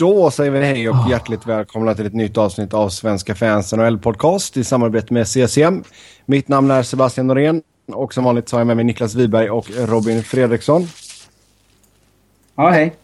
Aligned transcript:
Då 0.00 0.30
säger 0.30 0.50
vi 0.50 0.60
hej 0.60 0.88
och 0.88 1.10
hjärtligt 1.10 1.46
välkomna 1.46 1.94
till 1.94 2.06
ett 2.06 2.14
nytt 2.14 2.38
avsnitt 2.38 2.74
av 2.74 2.88
Svenska 2.88 3.34
fans 3.34 3.72
NHL-podcast 3.72 4.58
i 4.58 4.64
samarbete 4.64 5.14
med 5.14 5.28
CCM. 5.28 5.84
Mitt 6.26 6.48
namn 6.48 6.70
är 6.70 6.82
Sebastian 6.82 7.26
Norén 7.26 7.62
och 7.92 8.14
som 8.14 8.24
vanligt 8.24 8.48
så 8.48 8.56
har 8.56 8.60
jag 8.60 8.66
med 8.66 8.76
mig 8.76 8.84
Niklas 8.84 9.14
Wiberg 9.14 9.50
och 9.50 9.66
Robin 9.70 10.22
Fredriksson. 10.22 10.88
Ja, 12.56 12.70
hej. 12.70 12.94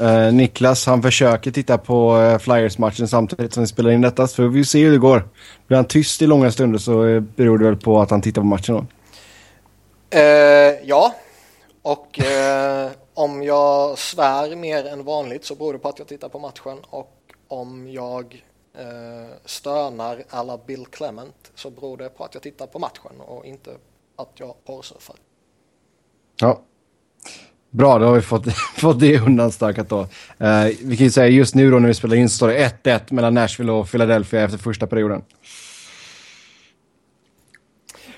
Uh, 0.00 0.32
Niklas 0.32 0.86
han 0.86 1.02
försöker 1.02 1.50
titta 1.50 1.78
på 1.78 2.16
uh, 2.16 2.38
Flyers-matchen 2.38 3.08
samtidigt 3.08 3.52
som 3.52 3.62
vi 3.62 3.66
spelar 3.66 3.90
in 3.90 4.00
detta. 4.00 4.26
Så 4.26 4.48
vi 4.48 4.64
se 4.64 4.84
hur 4.84 4.92
det 4.92 4.98
går. 4.98 5.28
Blir 5.66 5.76
han 5.76 5.84
tyst 5.84 6.22
i 6.22 6.26
långa 6.26 6.50
stunder 6.50 6.78
så 6.78 7.04
uh, 7.04 7.20
beror 7.20 7.58
det 7.58 7.64
väl 7.64 7.76
på 7.76 8.00
att 8.00 8.10
han 8.10 8.22
tittar 8.22 8.42
på 8.42 8.46
matchen 8.46 8.74
då. 8.74 8.86
ja, 10.84 11.14
och 11.88 12.20
eh, 12.20 12.90
om 13.14 13.42
jag 13.42 13.98
svär 13.98 14.56
mer 14.56 14.86
än 14.86 15.04
vanligt 15.04 15.44
så 15.44 15.54
beror 15.54 15.72
det 15.72 15.78
på 15.78 15.88
att 15.88 15.98
jag 15.98 16.08
tittar 16.08 16.28
på 16.28 16.38
matchen. 16.38 16.78
Och 16.90 17.18
om 17.48 17.90
jag 17.90 18.44
eh, 18.78 19.36
stönar 19.44 20.24
alla 20.30 20.58
Bill 20.66 20.86
Clement 20.86 21.52
så 21.54 21.70
beror 21.70 21.96
det 21.96 22.08
på 22.08 22.24
att 22.24 22.34
jag 22.34 22.42
tittar 22.42 22.66
på 22.66 22.78
matchen 22.78 23.20
och 23.20 23.46
inte 23.46 23.70
att 24.16 24.32
jag 24.34 24.54
porrsurfar. 24.64 25.16
Ja, 26.40 26.60
Bra, 27.70 27.98
då 27.98 28.06
har 28.06 28.14
vi 28.14 28.22
fått, 28.22 28.52
fått 28.76 29.00
det 29.00 29.20
undanstökat 29.20 29.88
då. 29.88 30.00
Eh, 30.38 30.64
vi 30.82 30.96
kan 30.96 31.04
ju 31.04 31.10
säga 31.10 31.28
just 31.28 31.54
nu 31.54 31.70
då 31.70 31.78
när 31.78 31.88
vi 31.88 31.94
spelar 31.94 32.16
in 32.16 32.28
så 32.28 32.36
står 32.36 32.48
det 32.48 32.82
1-1 32.82 33.12
mellan 33.12 33.34
Nashville 33.34 33.72
och 33.72 33.90
Philadelphia 33.90 34.42
efter 34.42 34.58
första 34.58 34.86
perioden. 34.86 35.22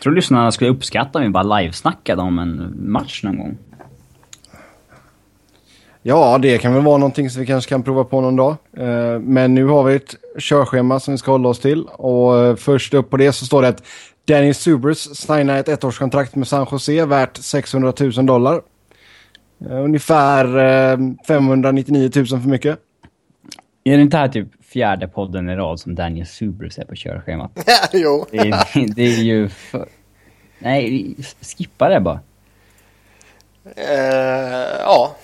Tror 0.02 0.12
lyssnarna 0.12 0.52
skulle 0.52 0.70
uppskatta 0.70 1.18
om 1.18 1.24
vi 1.24 1.30
bara 1.30 1.59
livesnackade 1.60 2.22
om 2.22 2.38
en 2.38 2.74
match 2.92 3.22
någon 3.22 3.38
gång. 3.38 3.58
Ja, 6.02 6.38
det 6.38 6.58
kan 6.58 6.74
väl 6.74 6.82
vara 6.82 6.98
någonting 6.98 7.30
som 7.30 7.41
vi 7.41 7.46
kanske 7.46 7.69
kan 7.69 7.83
prova 7.83 8.05
på 8.05 8.20
någon 8.20 8.36
dag. 8.36 8.56
Uh, 8.78 9.19
men 9.19 9.55
nu 9.55 9.64
har 9.64 9.84
vi 9.84 9.94
ett 9.94 10.14
körschema 10.38 11.00
som 11.00 11.14
vi 11.14 11.19
ska 11.19 11.30
hålla 11.30 11.48
oss 11.48 11.60
till. 11.60 11.84
Och 11.84 12.34
uh, 12.34 12.56
först 12.56 12.94
upp 12.94 13.10
på 13.10 13.16
det 13.16 13.33
så 13.33 13.47
står 13.47 13.62
det 13.62 13.69
att 13.69 13.83
Danny 14.25 14.55
Subers 14.55 14.98
signar 14.98 15.56
ett 15.56 15.69
ettårskontrakt 15.69 16.34
med 16.34 16.48
San 16.48 16.66
Jose 16.70 17.06
värt 17.06 17.36
600 17.36 17.92
000 18.00 18.27
dollar. 18.27 18.60
Eh, 19.66 19.84
ungefär 19.84 20.47
599 21.27 22.10
eh, 22.14 22.16
000 22.16 22.27
för 22.27 22.48
mycket. 22.48 22.78
Är 23.84 23.97
det 23.97 24.03
inte 24.03 24.16
här 24.16 24.28
typ 24.28 24.48
fjärde 24.72 25.08
podden 25.08 25.48
i 25.48 25.56
rad 25.56 25.80
som 25.80 25.94
Daniel 25.94 26.26
Subers 26.26 26.78
är 26.78 26.84
på 26.84 26.94
körschemat? 26.94 27.50
Jo. 27.92 28.26
Det 28.30 28.38
är, 28.38 28.94
det 28.94 29.02
är 29.02 29.22
ju 29.22 29.48
för... 29.48 29.88
Nej, 30.58 31.16
skippa 31.40 31.88
det 31.88 32.00
bara. 32.00 32.20
Uh, 33.66 34.80
ja, 34.80 35.16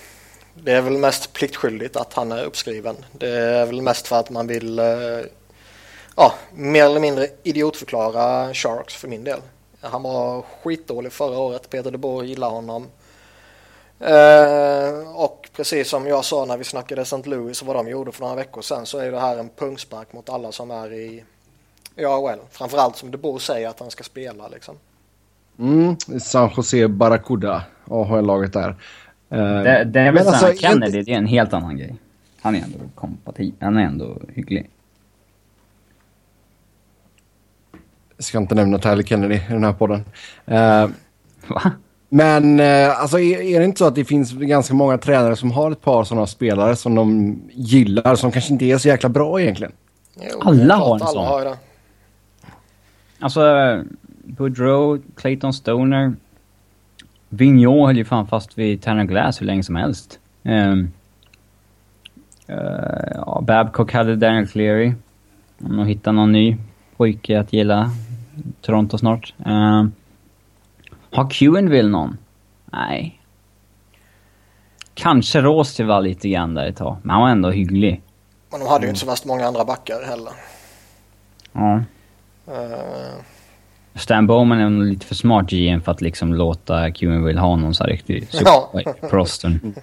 det 0.55 0.73
är 0.73 0.81
väl 0.81 0.99
mest 0.99 1.33
pliktskyldigt 1.33 1.97
att 1.97 2.15
han 2.15 2.33
är 2.33 2.45
uppskriven. 2.45 2.97
Det 3.13 3.29
är 3.29 3.67
väl 3.67 3.83
mest 3.83 4.07
för 4.07 4.17
att 4.17 4.31
man 4.31 4.47
vill 4.47 4.79
uh, 4.79 5.21
ja, 6.17 6.35
mer 6.55 6.85
eller 6.85 7.01
mindre 7.01 7.29
idiotförklara 7.43 8.55
Sharks 8.55 8.95
för 8.95 9.09
min 9.09 9.25
del. 9.25 9.41
Han 9.81 10.03
var 10.03 10.43
skitdålig 10.43 11.13
förra 11.13 11.39
året. 11.39 11.71
Peter 11.71 11.91
de 11.91 11.99
Boer 11.99 12.25
gillar 12.25 12.51
honom. 12.51 12.89
Eh, 14.01 15.15
och 15.15 15.49
precis 15.57 15.89
som 15.89 16.07
jag 16.07 16.25
sa 16.25 16.45
när 16.45 16.57
vi 16.57 16.65
snackade 16.65 17.03
St. 17.03 17.23
Louis 17.25 17.63
och 17.63 17.67
vad 17.67 17.77
de 17.77 17.89
gjorde 17.89 18.13
för 18.13 18.21
några 18.21 18.35
veckor 18.35 18.63
sedan 18.63 18.87
så 18.87 18.99
är 18.99 19.13
det 19.13 19.21
här 19.21 19.39
en 19.39 19.49
pungspark 19.49 20.13
mot 20.13 20.29
alla 20.29 20.53
som 20.53 20.71
är 20.71 20.93
i, 20.93 21.25
i 21.97 22.05
AHL. 22.05 22.39
Framförallt 22.51 22.97
som 22.97 23.11
DeBoer 23.11 23.39
säger 23.39 23.69
att 23.69 23.81
han 23.81 23.91
ska 23.91 24.05
spela 24.05 24.49
liksom. 24.49 24.77
Mm, 25.59 25.97
San 26.21 26.51
Jose 26.57 26.89
Barracuda, 26.89 27.65
AHL-laget 27.85 28.53
där. 28.53 28.71
Uh, 29.33 29.63
det, 29.63 29.85
det 29.85 30.01
är 30.01 30.13
väl 30.13 30.29
alltså, 30.29 30.53
Kennedy, 30.55 31.03
det 31.03 31.13
är 31.13 31.19
en 31.19 31.27
helt 31.27 31.53
annan 31.53 31.77
grej. 31.77 31.97
Han 32.41 32.55
är 32.55 32.63
ändå 32.63 32.79
kompatibel, 32.95 33.57
han 33.61 33.77
är 33.77 33.83
ändå 33.85 34.19
hygglig. 34.35 34.71
Jag 38.17 38.25
ska 38.25 38.39
inte 38.39 38.55
nämna 38.55 38.79
Tyler 38.79 39.03
Kennedy 39.03 39.35
i 39.35 39.43
den 39.49 39.65
här 39.65 39.73
podden. 39.73 40.05
Uh, 40.49 40.91
Va? 41.47 41.73
Men 42.09 42.61
eh, 42.61 43.01
alltså, 43.01 43.19
är, 43.19 43.41
är, 43.41 43.59
det 43.59 43.65
inte 43.65 43.79
så 43.79 43.87
att 43.87 43.95
det 43.95 44.05
finns 44.05 44.33
ganska 44.33 44.75
många 44.75 44.99
tränare 44.99 45.37
som 45.37 45.51
har 45.51 45.71
ett 45.71 45.83
par 45.83 46.05
sådana 46.05 46.27
spelare 46.27 46.77
som 46.77 46.95
de 46.95 47.39
gillar 47.53 48.15
som 48.15 48.33
kanske 48.33 48.53
inte 48.53 48.65
är 48.65 48.79
så 48.79 48.89
jäkla 48.89 49.09
bra 49.09 49.41
egentligen? 49.41 49.73
Jo, 50.17 50.41
alla 50.41 50.77
har 50.77 50.95
en 50.95 51.07
sån. 51.07 51.27
Har 51.27 51.45
det. 51.45 51.57
Alltså, 53.19 53.43
Boudreau, 54.25 54.99
Clayton 55.17 55.53
Stoner, 55.53 56.15
Vigneault 57.29 57.87
höll 57.87 57.97
ju 57.97 58.05
fan 58.05 58.27
fast 58.27 58.59
vid 58.59 58.83
Tanner 58.83 59.05
Glass 59.05 59.41
hur 59.41 59.47
länge 59.47 59.63
som 59.63 59.77
helst. 59.77 60.19
Um, 60.43 60.93
uh, 62.49 62.57
ja, 63.15 63.43
Babcock 63.47 63.93
hade 63.93 64.17
Daniel 64.17 64.47
Cleary. 64.47 64.93
Om 65.59 65.77
de 65.77 65.87
hittar 65.87 66.13
någon 66.13 66.33
ny 66.33 66.57
pojke 66.97 67.41
att 67.41 67.53
gilla 67.53 67.91
Toronto 68.61 68.99
snart. 68.99 69.35
Um, 69.47 69.93
har 71.17 71.31
Quenville 71.31 71.89
någon? 71.89 72.19
Nej. 72.65 73.21
Kanske 74.95 75.41
Roosevelt 75.41 76.05
lite 76.05 76.29
grann 76.29 76.55
där 76.55 76.67
ett 76.67 76.77
tag, 76.77 76.97
men 77.03 77.11
han 77.11 77.23
var 77.23 77.29
ändå 77.29 77.51
hygglig. 77.51 78.03
Men 78.51 78.61
de 78.61 78.69
hade 78.69 78.85
ju 78.85 78.89
inte 78.89 79.01
så 79.01 79.07
värst 79.07 79.25
många 79.25 79.47
andra 79.47 79.65
backar 79.65 80.03
heller. 80.03 80.33
Ja. 81.53 81.83
Uh... 82.49 83.21
Stan 83.95 84.27
Bowman 84.27 84.59
är 84.59 84.71
nog 84.71 84.85
lite 84.85 85.07
för 85.07 85.15
smart 85.15 85.51
GM 85.51 85.83
för 85.83 85.93
att 85.93 86.01
liksom 86.01 86.35
låta 86.35 86.91
Quenville 86.91 87.41
ha 87.41 87.57
någon 87.57 87.75
så 87.75 87.85
här 87.85 87.91
riktig 87.91 88.29
super 88.29 88.47
ja. 88.47 88.71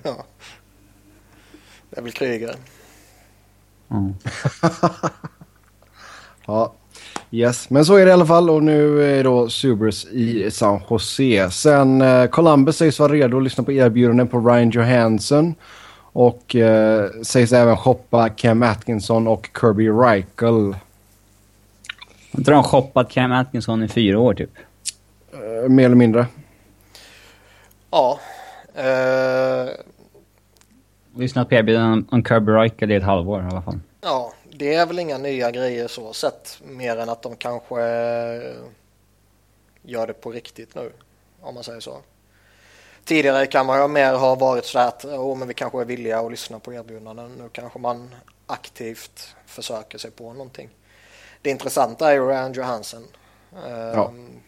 ja. 0.03 0.25
Det 1.89 1.97
är 1.97 2.01
väl 2.01 2.11
krigare. 2.11 2.55
Ja. 3.87 4.11
ja. 6.45 6.73
Yes, 7.33 7.69
men 7.69 7.85
så 7.85 7.95
är 7.95 8.05
det 8.05 8.09
i 8.09 8.13
alla 8.13 8.25
fall 8.25 8.49
och 8.49 8.63
nu 8.63 9.03
är 9.19 9.23
då 9.23 9.49
Subers 9.49 10.05
i 10.05 10.51
San 10.51 10.81
Jose. 10.89 11.49
Sen 11.51 12.01
eh, 12.01 12.25
Columbus 12.25 12.77
sägs 12.77 12.99
vara 12.99 13.13
redo 13.13 13.37
att 13.37 13.43
lyssna 13.43 13.63
på 13.63 13.71
erbjudanden 13.71 14.27
på 14.27 14.39
Ryan 14.39 14.69
Johansson. 14.69 15.55
Och 15.99 16.55
eh, 16.55 17.09
sägs 17.21 17.53
även 17.53 17.77
shoppa 17.77 18.29
Cam 18.29 18.63
Atkinson 18.63 19.27
och 19.27 19.49
Kirby 19.61 19.89
Reichel. 19.89 20.75
Har 22.31 22.39
inte 22.39 22.51
de 22.51 22.63
shoppat 22.63 23.09
Cam 23.09 23.31
Atkinson 23.31 23.83
i 23.83 23.87
fyra 23.87 24.19
år 24.19 24.33
typ? 24.33 24.51
Eh, 25.33 25.69
mer 25.69 25.85
eller 25.85 25.95
mindre. 25.95 26.27
Ja. 27.91 28.19
Uh... 28.77 29.69
Lyssnat 31.15 31.49
på 31.49 31.55
erbjudanden 31.55 32.07
om 32.09 32.23
Kirby 32.23 32.51
Reichel 32.51 32.91
i 32.91 32.95
ett 32.95 33.03
halvår 33.03 33.41
i 33.41 33.45
alla 33.45 33.61
fall. 33.61 33.79
Ja, 34.01 34.33
det 34.55 34.73
är 34.73 34.85
väl 34.85 34.99
inga 34.99 35.17
nya 35.17 35.51
grejer 35.51 35.87
så 35.87 36.13
sett 36.13 36.59
mer 36.63 36.97
än 36.97 37.09
att 37.09 37.21
de 37.21 37.35
kanske 37.35 37.81
gör 39.81 40.07
det 40.07 40.13
på 40.13 40.31
riktigt 40.31 40.75
nu 40.75 40.91
om 41.41 41.55
man 41.55 41.63
säger 41.63 41.79
så. 41.79 41.97
Tidigare 43.05 43.45
kan 43.45 43.65
man 43.65 43.81
ju 43.81 43.87
mer 43.87 44.13
ha 44.13 44.35
varit 44.35 44.65
så 44.65 44.79
att 44.79 45.05
oh, 45.05 45.37
men 45.37 45.47
vi 45.47 45.53
kanske 45.53 45.81
är 45.81 45.85
villiga 45.85 46.19
att 46.19 46.31
lyssna 46.31 46.59
på 46.59 46.73
erbjudanden. 46.73 47.35
Nu 47.35 47.49
kanske 47.49 47.79
man 47.79 48.15
aktivt 48.47 49.35
försöker 49.45 49.97
sig 49.97 50.11
på 50.11 50.33
någonting. 50.33 50.69
Det 51.41 51.49
intressanta 51.49 52.09
är 52.09 52.13
ju 52.13 52.27
Ryan 52.27 52.53
Johansson. 52.53 53.07
Ja. 53.53 54.07
Ehm, 54.07 54.39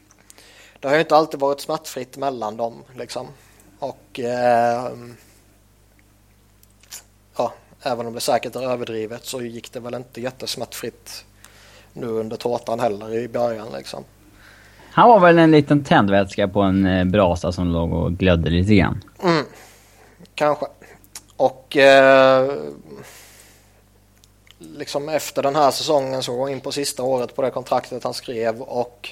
det 0.80 0.88
har 0.88 0.96
ju 0.96 1.02
inte 1.02 1.16
alltid 1.16 1.40
varit 1.40 1.62
smärtfritt 1.62 2.18
mellan 2.18 2.58
dem 2.58 2.84
liksom. 2.96 3.28
Och 3.80 4.20
eh, 4.20 4.92
ja, 7.38 7.54
även 7.86 8.08
om 8.08 8.14
det 8.14 8.20
säkert 8.20 8.56
är 8.56 8.72
överdrivet 8.72 9.26
så 9.26 9.42
gick 9.42 9.74
det 9.74 9.80
väl 9.80 9.94
inte 9.94 10.22
jättesmärtfritt 10.22 11.26
nu 11.94 12.08
under 12.08 12.38
tårtan 12.38 12.80
heller 12.80 13.14
i 13.14 13.28
början 13.28 13.68
liksom. 13.78 14.04
Han 14.92 15.10
var 15.10 15.20
väl 15.20 15.40
en 15.40 15.52
liten 15.52 15.84
tändvätska 15.84 16.48
på 16.48 16.62
en 16.62 16.86
eh, 16.86 17.06
brasa 17.06 17.52
som 17.52 17.68
låg 17.68 17.94
och 17.94 18.12
glödde 18.12 18.50
lite 18.50 18.76
grann. 18.76 19.04
Mm, 19.24 19.46
kanske. 20.36 20.66
Och 21.38 21.78
eh, 21.78 22.52
liksom 24.60 25.10
efter 25.10 25.44
den 25.44 25.56
här 25.56 25.72
säsongen 25.72 26.24
så 26.24 26.36
går 26.36 26.50
in 26.50 26.62
på 26.62 26.72
sista 26.72 27.04
året 27.04 27.36
på 27.36 27.42
det 27.42 27.52
kontraktet 27.52 28.04
han 28.04 28.14
skrev 28.14 28.62
och 28.62 29.10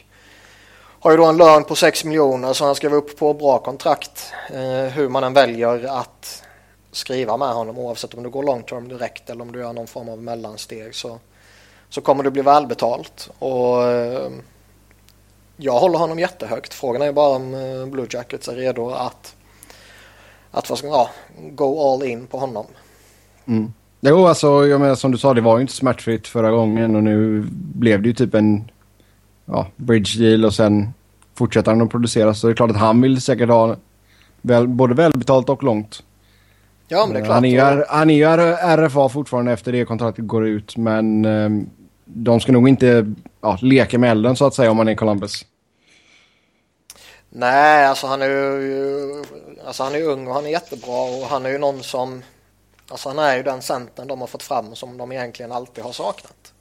har 1.00 1.12
ju 1.12 1.18
då 1.18 1.26
en 1.26 1.38
lön 1.38 1.64
på 1.64 1.76
6 1.76 2.04
miljoner 2.04 2.54
så 2.54 2.66
han 2.66 2.76
skrev 2.76 2.94
upp 2.94 3.20
på 3.20 3.34
bra 3.34 3.60
kontrakt. 3.60 4.34
Eh, 4.50 4.94
hur 4.94 5.10
man 5.10 5.24
än 5.24 5.34
väljer 5.34 6.00
att 6.00 6.44
skriva 6.94 7.38
med 7.38 7.48
honom 7.48 7.78
oavsett 7.78 8.14
om 8.14 8.24
du 8.24 8.30
går 8.30 8.44
long 8.44 8.64
term 8.64 8.88
direkt 8.88 9.30
eller 9.30 9.42
om 9.42 9.52
du 9.52 9.60
gör 9.60 9.74
någon 9.74 9.88
form 9.88 10.10
av 10.10 10.22
mellansteg 10.22 10.96
så, 10.96 11.20
så 11.90 12.02
kommer 12.02 12.24
du 12.24 12.30
bli 12.30 12.42
välbetalt. 12.42 13.30
Och 13.40 13.84
eh, 13.84 14.32
jag 15.58 15.80
håller 15.80 16.00
honom 16.00 16.20
jättehögt. 16.20 16.74
Frågan 16.74 17.02
är 17.02 17.12
bara 17.12 17.36
om 17.36 17.54
eh, 17.54 17.86
Blue 17.86 18.08
Jackets 18.10 18.48
är 18.48 18.56
redo 18.56 18.90
att, 18.90 19.36
att 20.52 20.70
vad 20.70 20.80
ska, 20.80 20.88
ja, 20.88 21.10
go 21.52 21.94
all 21.94 22.04
in 22.04 22.28
på 22.28 22.38
honom. 22.38 22.66
Mm. 23.46 23.74
Jo, 24.02 24.26
alltså 24.26 24.68
jag 24.68 24.82
menar, 24.82 24.96
som 24.96 25.12
du 25.12 25.18
sa, 25.18 25.34
det 25.34 25.42
var 25.42 25.58
ju 25.58 25.62
inte 25.62 25.74
smärtfritt 25.74 26.28
förra 26.28 26.52
gången 26.52 26.96
och 26.96 27.04
nu 27.04 27.46
blev 27.52 28.02
det 28.02 28.08
ju 28.08 28.14
typ 28.14 28.34
en 28.34 28.72
ja, 29.46 29.68
bridge 29.76 30.20
deal 30.20 30.46
och 30.46 30.54
sen 30.54 30.94
fortsätter 31.36 31.72
han 31.72 31.82
att 31.82 31.90
producera. 31.90 32.34
Så 32.34 32.48
det 32.48 32.54
är 32.54 32.56
klart 32.56 32.72
att 32.72 32.78
han 32.78 33.02
vill 33.02 33.22
säkert 33.22 33.50
ha 33.50 33.76
väl, 34.42 34.68
både 34.68 34.94
välbetalt 34.94 35.50
och 35.50 35.64
långt. 35.64 36.04
Ja, 36.94 37.06
men 37.06 37.14
det 37.14 37.20
är 37.20 37.26
klart. 37.26 37.36
Han 37.36 37.46
är 37.46 37.50
ju, 37.50 37.84
han 37.90 38.10
är 38.10 38.14
ju 38.14 38.26
RFA 38.86 39.10
fortfarande 39.10 39.52
efter 39.52 39.72
det 39.72 39.86
kontraktet 39.86 40.28
går 40.28 40.48
ut, 40.48 40.78
men 40.78 41.26
um, 41.26 41.70
de 42.06 42.40
ska 42.40 42.52
nog 42.52 42.70
inte 42.70 43.14
ja, 43.42 43.58
leka 43.62 44.00
med 44.00 44.12
elden 44.12 44.36
så 44.36 44.46
att 44.46 44.54
säga 44.54 44.72
om 44.72 44.78
man 44.78 44.88
är 44.88 44.96
Columbus. 44.96 45.46
Nej, 47.30 47.86
alltså 47.86 48.08
han 48.08 48.22
är 48.22 48.26
ju 48.26 49.24
alltså 49.66 49.84
han 49.84 49.96
är 49.96 50.04
ung 50.04 50.28
och 50.28 50.34
han 50.34 50.46
är 50.46 50.50
jättebra 50.50 51.02
och 51.02 51.28
han 51.30 51.46
är 51.46 51.50
ju 51.50 51.58
någon 51.58 51.84
som 51.84 52.22
alltså 52.92 53.10
han 53.10 53.20
är 53.20 53.38
ju 53.38 53.44
den 53.44 53.62
centern 53.62 54.08
de 54.08 54.20
har 54.20 54.28
fått 54.28 54.44
fram 54.44 54.76
som 54.76 54.98
de 54.98 55.12
egentligen 55.12 55.52
alltid 55.52 55.84
har 55.84 55.92
saknat. 55.92 56.54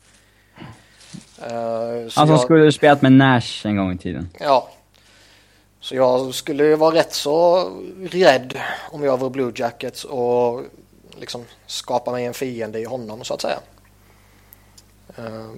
Uh, 1.39 2.01
han 2.03 2.11
som 2.11 2.31
jag, 2.31 2.41
skulle 2.41 2.73
spelat 2.73 3.03
med 3.03 3.13
Nash 3.13 3.67
en 3.67 3.77
gång 3.77 3.93
i 3.93 3.99
tiden. 3.99 4.29
Ja. 4.41 4.69
Så 5.83 5.95
jag 5.95 6.35
skulle 6.35 6.77
vara 6.77 6.95
rätt 6.95 7.15
så 7.15 7.71
rädd 8.11 8.59
om 8.91 9.05
jag 9.05 9.17
var 9.17 9.31
Blue 9.31 9.53
Jackets 9.55 10.05
och 10.05 10.63
liksom 11.21 11.45
skapa 11.67 12.13
mig 12.13 12.25
en 12.27 12.35
fiende 12.35 12.81
i 12.81 12.85
honom 12.85 13.25
så 13.25 13.35
att 13.35 13.41
säga. 13.41 13.59
Eh, 15.17 15.51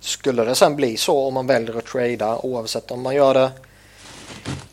skulle 0.00 0.44
det 0.44 0.54
sen 0.54 0.76
bli 0.76 0.96
så 0.96 1.26
om 1.26 1.34
man 1.34 1.46
väljer 1.46 1.78
att 1.78 1.86
trada 1.86 2.38
oavsett 2.38 2.90
om 2.90 3.02
man 3.02 3.14
gör 3.14 3.34
det 3.34 3.50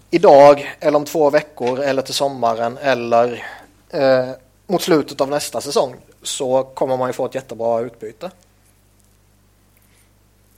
idag 0.09 0.75
eller 0.79 0.97
om 0.97 1.05
två 1.05 1.29
veckor 1.29 1.79
eller 1.79 2.01
till 2.01 2.13
sommaren 2.13 2.77
eller 2.77 3.45
eh, 3.89 4.29
mot 4.67 4.81
slutet 4.81 5.21
av 5.21 5.29
nästa 5.29 5.61
säsong 5.61 5.95
så 6.23 6.63
kommer 6.63 6.97
man 6.97 7.09
ju 7.09 7.13
få 7.13 7.25
ett 7.25 7.35
jättebra 7.35 7.79
utbyte. 7.79 8.31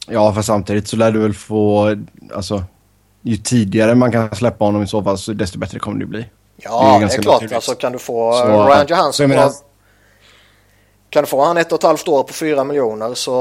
Ja, 0.08 0.34
för 0.34 0.42
samtidigt 0.42 0.88
så 0.88 0.96
lär 0.96 1.12
du 1.12 1.20
väl 1.20 1.34
få, 1.34 1.98
alltså, 2.34 2.64
ju 3.32 3.38
tidigare 3.38 3.96
man 3.96 4.12
kan 4.12 4.36
släppa 4.36 4.66
honom 4.66 4.84
i 4.84 4.88
så 4.88 5.04
fall 5.04 5.18
så 5.18 5.34
desto 5.34 5.60
bättre 5.60 5.80
kommer 5.80 6.00
det 6.00 6.06
bli. 6.06 6.26
Ja, 6.58 6.98
det 7.00 7.06
är, 7.06 7.10
det 7.10 7.16
är 7.16 7.22
klart. 7.22 7.52
Alltså 7.52 7.76
kan 7.76 7.92
du 7.92 8.00
få 8.00 8.34
så, 8.34 8.68
Ryan 8.68 8.86
Johansson 8.88 9.30
menar... 9.30 9.52
Kan 11.10 11.24
du 11.24 11.28
få 11.28 11.46
han 11.46 11.58
ett 11.58 11.72
och 11.72 11.80
ett 11.80 11.84
halvt 11.84 12.08
år 12.08 12.24
på 12.24 12.34
fyra 12.34 12.64
miljoner 12.64 13.14
så 13.14 13.32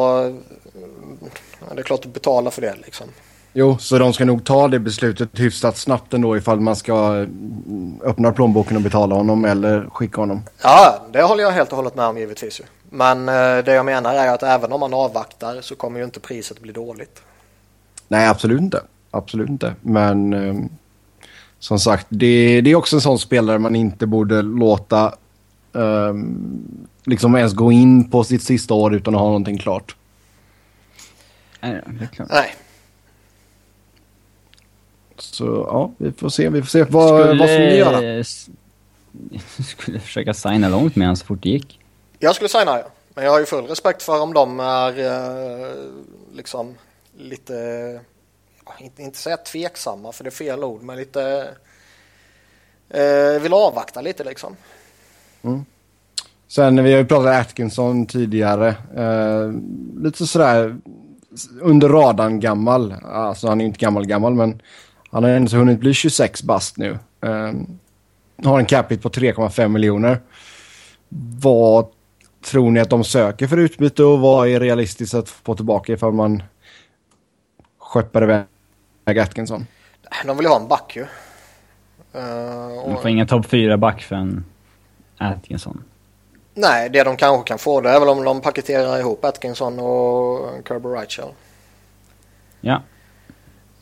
ja, 1.60 1.74
det 1.74 1.80
är 1.80 1.82
klart 1.82 2.02
du 2.02 2.08
betalar 2.08 2.50
för 2.50 2.62
det 2.62 2.74
liksom. 2.84 3.06
Jo, 3.52 3.78
så 3.78 3.98
de 3.98 4.12
ska 4.12 4.24
nog 4.24 4.44
ta 4.44 4.68
det 4.68 4.78
beslutet 4.78 5.28
hyfsat 5.32 5.76
snabbt 5.76 6.14
ändå 6.14 6.36
ifall 6.36 6.60
man 6.60 6.76
ska 6.76 6.94
mm, 6.94 8.00
öppna 8.04 8.32
plånboken 8.32 8.76
och 8.76 8.82
betala 8.82 9.14
honom 9.14 9.44
eller 9.44 9.88
skicka 9.92 10.20
honom. 10.20 10.42
Ja, 10.62 11.02
det 11.12 11.22
håller 11.22 11.42
jag 11.42 11.50
helt 11.50 11.70
och 11.70 11.76
hållet 11.76 11.94
med 11.94 12.06
om 12.06 12.18
givetvis. 12.18 12.60
Men 12.90 13.28
eh, 13.28 13.64
det 13.64 13.72
jag 13.72 13.86
menar 13.86 14.14
är 14.14 14.28
att 14.28 14.42
även 14.42 14.72
om 14.72 14.80
man 14.80 14.94
avvaktar 14.94 15.60
så 15.60 15.76
kommer 15.76 15.98
ju 15.98 16.04
inte 16.04 16.20
priset 16.20 16.60
bli 16.60 16.72
dåligt. 16.72 17.22
Nej, 18.08 18.28
absolut 18.28 18.60
inte. 18.60 18.80
Absolut 19.14 19.48
inte. 19.48 19.74
Men 19.80 20.32
eh, 20.32 20.54
som 21.58 21.78
sagt, 21.78 22.06
det, 22.08 22.60
det, 22.60 22.70
är 22.70 22.74
också 22.74 22.96
en 22.96 23.00
sån 23.00 23.18
spelare 23.18 23.58
man 23.58 23.76
inte 23.76 24.06
borde 24.06 24.42
låta 24.42 25.14
eh, 25.74 26.14
liksom 27.04 27.36
ens 27.36 27.54
gå 27.54 27.72
in 27.72 28.10
på 28.10 28.24
sitt 28.24 28.42
sista 28.42 28.74
år 28.74 28.94
utan 28.94 29.14
att 29.14 29.20
ha 29.20 29.26
någonting 29.26 29.58
klart. 29.58 29.96
Nej, 31.60 31.80
det 31.86 32.04
är 32.04 32.08
klart. 32.08 32.28
Nej. 32.30 32.54
Så 35.16 35.44
ja, 35.44 35.92
vi 35.98 36.12
får 36.12 36.28
se, 36.28 36.48
vi 36.48 36.62
får 36.62 36.68
se 36.68 36.84
vad, 36.84 37.20
skulle, 37.20 37.38
vad 37.40 37.48
som 37.48 37.58
ni 37.58 37.76
göra. 37.76 38.24
skulle 39.64 40.00
försöka 40.00 40.34
signa 40.34 40.68
långt 40.68 40.96
med 40.96 41.06
honom 41.06 41.16
så 41.16 41.26
fort 41.26 41.42
det 41.42 41.48
gick. 41.48 41.80
Jag 42.18 42.34
skulle 42.34 42.48
signa 42.48 42.78
ja. 42.78 42.86
Men 43.14 43.24
jag 43.24 43.32
har 43.32 43.40
ju 43.40 43.46
full 43.46 43.66
respekt 43.66 44.02
för 44.02 44.22
om 44.22 44.34
de 44.34 44.60
är 44.60 44.98
eh, 44.98 45.72
liksom 46.32 46.74
lite, 47.18 47.54
inte, 48.78 49.02
inte 49.02 49.18
säga 49.18 49.36
tveksamma 49.36 50.12
för 50.12 50.24
det 50.24 50.28
är 50.28 50.32
fel 50.32 50.64
ord, 50.64 50.82
men 50.82 50.96
lite 50.96 51.48
eh, 52.90 53.42
vill 53.42 53.52
avvakta 53.52 54.00
lite 54.00 54.24
liksom. 54.24 54.56
Mm. 55.42 55.64
Sen 56.48 56.84
vi 56.84 56.92
har 56.92 56.98
ju 56.98 57.06
pratat 57.06 57.40
Atkinson 57.40 58.06
tidigare. 58.06 58.68
Eh, 58.96 59.52
lite 60.02 60.26
sådär 60.26 60.76
under 61.60 61.88
radarn 61.88 62.40
gammal. 62.40 62.94
Alltså 63.04 63.48
han 63.48 63.60
är 63.60 63.64
inte 63.64 63.78
gammal 63.78 64.06
gammal 64.06 64.34
men 64.34 64.62
han 65.10 65.24
har 65.24 65.30
ändå 65.30 65.56
hunnit 65.56 65.80
bli 65.80 65.94
26 65.94 66.42
bast 66.42 66.76
nu. 66.76 66.98
Eh, 67.20 67.52
har 68.44 68.58
en 68.58 68.66
capita 68.66 69.02
på 69.02 69.08
3,5 69.08 69.68
miljoner. 69.68 70.20
Vad 71.40 71.86
tror 72.44 72.70
ni 72.70 72.80
att 72.80 72.90
de 72.90 73.04
söker 73.04 73.46
för 73.46 73.56
utbyte 73.56 74.04
och 74.04 74.20
vad 74.20 74.48
är 74.48 74.60
realistiskt 74.60 75.14
att 75.14 75.28
få 75.28 75.54
tillbaka 75.54 75.92
ifall 75.92 76.12
man 76.12 76.42
skeppar 77.78 78.22
iväg 78.22 78.44
Atkinson? 79.04 79.66
De 80.24 80.36
vill 80.36 80.46
ha 80.46 80.60
en 80.60 80.68
back 80.68 80.96
ju. 80.96 81.02
Uh, 81.02 82.84
de 82.84 82.96
får 83.02 83.08
ingen 83.08 83.26
topp 83.26 83.46
4-back 83.46 84.02
för 84.02 84.16
en 84.16 84.44
Atkinson. 85.18 85.84
Nej, 86.54 86.90
det 86.90 87.04
de 87.04 87.16
kanske 87.16 87.48
kan 87.48 87.58
få 87.58 87.80
det 87.80 87.90
är 87.90 88.00
väl 88.00 88.08
om 88.08 88.24
de 88.24 88.40
paketerar 88.40 88.98
ihop 88.98 89.24
Atkinson 89.24 89.78
och 89.78 90.68
Kirby 90.68 90.88
Reichel. 90.88 91.28
Ja. 92.60 92.82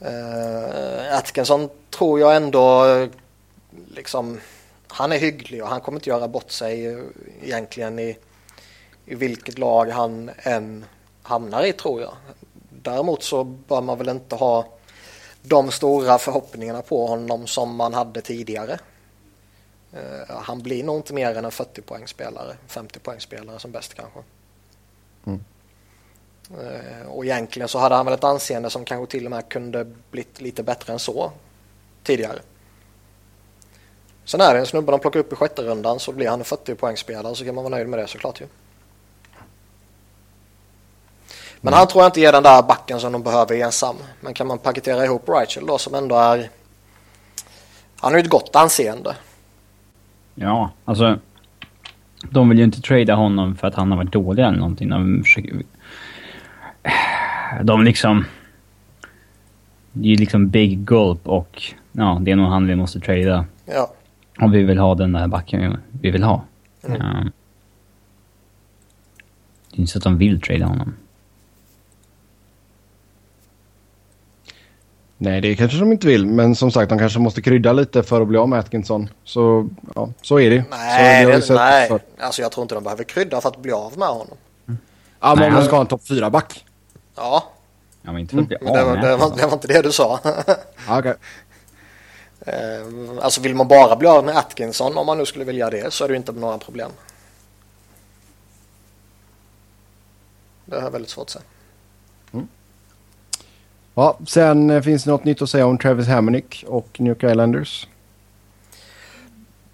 Uh, 0.03 1.17
Atkinson 1.19 1.69
tror 1.91 2.21
jag 2.21 2.37
ändå 2.37 2.85
liksom 3.95 4.41
han 4.89 5.13
är 5.13 5.19
hygglig 5.19 5.63
och 5.63 5.69
han 5.69 5.81
kommer 5.81 5.99
inte 5.99 6.11
göra 6.11 6.29
bort 6.29 6.51
sig 6.51 7.03
egentligen 7.43 7.99
i, 7.99 8.17
i 9.07 9.15
vilket 9.15 9.59
lag 9.59 9.91
han 9.91 10.31
än 10.37 10.85
hamnar 11.23 11.65
i 11.65 11.73
tror 11.73 12.01
jag. 12.01 12.13
Däremot 12.83 13.23
så 13.23 13.45
bör 13.45 13.81
man 13.81 13.99
väl 13.99 14.09
inte 14.09 14.37
ha 14.37 14.67
de 15.43 15.71
stora 15.71 16.19
förhoppningarna 16.19 16.83
på 16.83 17.07
honom 17.07 17.47
som 17.47 17.77
man 17.77 17.95
hade 17.95 18.21
tidigare. 18.21 18.79
Uh, 19.95 20.37
han 20.37 20.63
blir 20.63 20.85
nog 20.85 20.97
inte 20.97 21.15
mer 21.15 21.37
än 21.37 21.45
en 21.45 21.51
40 21.51 21.83
poängspelare, 21.83 22.57
50 22.67 22.99
poängspelare 22.99 23.59
som 23.59 23.73
bäst 23.73 23.95
kanske. 23.95 24.21
Mm. 25.27 25.45
Eh, 26.51 27.07
och 27.07 27.25
egentligen 27.25 27.69
så 27.69 27.79
hade 27.79 27.95
han 27.95 28.07
väl 28.07 28.15
ett 28.15 28.25
anseende 28.25 28.71
som 28.71 28.85
kanske 28.85 29.11
till 29.11 29.25
och 29.25 29.31
med 29.31 29.49
kunde 29.49 29.85
blivit 30.11 30.41
lite 30.41 30.63
bättre 30.63 30.93
än 30.93 30.99
så 30.99 31.33
tidigare. 32.03 32.39
Sen 34.25 34.41
är 34.41 34.55
det 34.55 34.61
en 34.61 34.67
snubbe 34.67 34.93
de 34.93 35.01
plockar 35.01 35.21
upp 35.21 35.33
i 35.33 35.37
sjätte 35.37 35.63
rundan 35.63 36.01
så 36.01 36.13
blir 36.13 36.29
han 36.29 36.39
en 36.39 36.45
40 36.45 36.75
poängspelare 36.75 37.35
så 37.35 37.45
kan 37.45 37.55
man 37.55 37.65
vara 37.65 37.75
nöjd 37.75 37.89
med 37.89 37.99
det 37.99 38.07
såklart 38.07 38.41
ju. 38.41 38.47
Men 41.65 41.73
han 41.73 41.87
tror 41.87 42.03
jag 42.03 42.09
inte 42.09 42.21
ger 42.21 42.33
den 42.33 42.43
där 42.43 42.63
backen 42.63 43.01
som 43.01 43.13
de 43.13 43.23
behöver 43.23 43.55
ensam. 43.55 43.97
Men 44.21 44.35
kan 44.35 44.47
man 44.47 44.59
paketera 44.59 45.05
ihop 45.05 45.29
Rachel 45.29 45.67
då 45.67 45.79
som 45.79 45.95
ändå 45.95 46.17
är... 46.17 46.49
Han 48.01 48.13
har 48.13 48.19
ju 48.19 48.25
ett 48.25 48.31
gott 48.31 48.57
anseende. 48.57 49.17
Ja, 50.35 50.71
alltså... 50.85 51.19
De 52.31 52.49
vill 52.49 52.59
ju 52.59 52.65
inte 52.65 52.81
trada 52.81 53.15
honom 53.15 53.57
för 53.57 53.67
att 53.67 53.75
han 53.75 53.91
har 53.91 53.99
varit 53.99 54.13
dålig 54.13 54.43
eller 54.43 54.59
någonting. 54.59 54.89
De 54.89 55.23
försöker 55.23 55.63
de 57.63 57.85
liksom... 57.85 58.25
Det 59.93 60.09
är 60.09 60.11
ju 60.11 60.17
liksom 60.17 60.49
Big 60.49 60.79
Gulp 60.79 61.29
och 61.29 61.63
ja, 61.93 62.19
det 62.21 62.31
är 62.31 62.37
nog 62.37 62.47
han 62.47 62.67
vi 62.67 62.77
måste 62.77 63.01
trada. 63.01 63.45
Ja. 63.65 63.93
Om 64.39 64.51
vi 64.51 64.63
vill 64.63 64.79
ha 64.79 64.95
den 64.95 65.13
där 65.13 65.29
backen 65.29 65.77
vi 66.01 66.11
vill 66.11 66.23
ha. 66.23 66.45
Mm. 66.83 67.01
Ja. 67.01 67.31
Det 69.71 69.77
är 69.77 69.81
inte 69.81 69.93
så 69.93 69.99
att 69.99 70.05
de 70.05 70.19
vill 70.19 70.41
trada 70.41 70.67
honom. 70.67 70.95
Nej, 75.23 75.41
det 75.41 75.57
kanske 75.57 75.79
de 75.79 75.93
inte 75.93 76.07
vill. 76.07 76.27
Men 76.27 76.57
som 76.57 76.71
sagt, 76.71 76.89
de 76.89 76.99
kanske 76.99 77.19
måste 77.19 77.43
krydda 77.43 77.73
lite 77.73 78.03
för 78.03 78.21
att 78.21 78.29
bli 78.29 78.39
av 78.39 78.49
med 78.49 78.59
Atkinson. 78.59 79.09
Så, 79.25 79.69
ja, 79.95 80.09
så 80.23 80.41
är 80.41 80.51
det. 80.51 80.65
Nej, 80.71 81.27
det, 81.27 81.55
nej. 81.55 81.89
För. 81.89 82.01
Alltså 82.19 82.43
jag 82.43 82.53
tror 82.53 82.63
inte 82.63 82.75
de 82.75 82.85
behöver 82.85 83.05
krydda 83.05 83.41
för 83.41 83.49
att 83.49 83.57
bli 83.57 83.73
av 83.73 83.99
med 83.99 84.09
honom. 84.09 84.37
Ja, 85.21 85.35
men 85.35 85.45
om 85.45 85.53
man 85.53 85.65
ska 85.65 85.75
ha 85.75 85.81
en 85.81 85.87
topp 85.87 86.03
4-back. 86.05 86.65
Ja. 87.15 87.45
Ja, 88.03 88.13
men 88.13 88.21
inte 88.21 88.35
för 88.35 88.43
att 88.43 88.49
bli 88.49 88.57
mm. 88.61 88.73
det, 88.73 88.85
var, 88.85 88.97
det, 88.97 89.17
var, 89.17 89.37
det 89.37 89.47
var 89.47 89.53
inte 89.53 89.69
det 89.69 89.83
du 89.83 89.93
sa. 89.93 90.21
Okej. 90.89 90.99
Okay. 90.99 91.15
Eh, 92.47 93.25
alltså 93.25 93.41
vill 93.41 93.55
man 93.55 93.69
bara 93.69 93.97
bli 93.97 94.09
av 94.09 94.25
med 94.25 94.37
Atkinson 94.37 94.99
om 94.99 95.07
man 95.07 95.19
nu 95.19 95.27
skulle 95.27 95.45
vilja 95.45 95.71
det 95.71 95.93
så 95.93 96.05
är 96.05 96.09
det 96.09 96.17
inte 96.17 96.33
några 96.33 96.59
problem. 96.59 96.91
Det 100.65 100.77
är 100.77 100.91
väldigt 100.91 101.11
svårt 101.11 101.25
att 101.25 101.31
säga. 101.31 101.45
Ja, 103.95 104.19
sen 104.27 104.71
eh, 104.71 104.83
finns 104.83 105.05
det 105.05 105.11
något 105.11 105.25
nytt 105.25 105.43
att 105.43 105.51
säga 105.51 105.67
om 105.67 105.79
Travis 105.79 106.09
Hammonick 106.09 106.65
och 106.69 107.01
New 107.01 107.09
York 107.09 107.23
Islanders? 107.23 107.89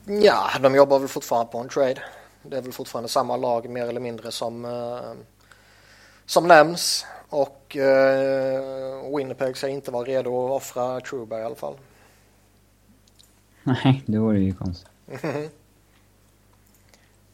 Ja, 0.07 0.51
de 0.61 0.75
jobbar 0.75 0.99
väl 0.99 1.09
fortfarande 1.09 1.53
på 1.53 1.59
en 1.59 1.69
trade. 1.69 2.03
Det 2.43 2.57
är 2.57 2.63
väl 2.63 2.73
fortfarande 2.73 3.09
samma 3.09 3.37
lag 3.37 3.71
mer 3.71 3.87
eller 3.87 4.01
mindre 4.01 4.33
som, 4.33 4.65
eh, 4.65 5.13
som 6.27 6.49
nämns. 6.49 7.07
Och 7.29 7.77
eh, 7.77 9.17
Winnipeg 9.17 9.57
säger 9.57 9.75
inte 9.75 9.91
vara 9.91 10.05
redo 10.05 10.47
att 10.47 10.63
offra 10.63 11.01
Truba 11.01 11.39
i 11.39 11.43
alla 11.43 11.55
fall. 11.55 11.75
Nej, 13.63 14.03
det 14.07 14.19
vore 14.19 14.41
ju 14.41 14.55
konstigt. 14.55 14.91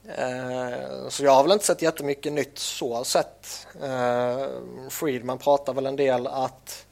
eh, 0.08 1.08
så 1.08 1.25
jag 1.25 1.32
har 1.32 1.42
väl 1.42 1.52
inte 1.52 1.64
sett 1.64 1.82
jättemycket 1.82 2.32
nytt 2.32 2.58
så 2.58 3.04
sett. 3.04 3.66
Eh, 3.82 4.46
Friedman 4.90 5.38
pratar 5.38 5.75
väl 5.75 5.87
en 5.87 5.96
del 5.96 6.26
att, 6.26 6.87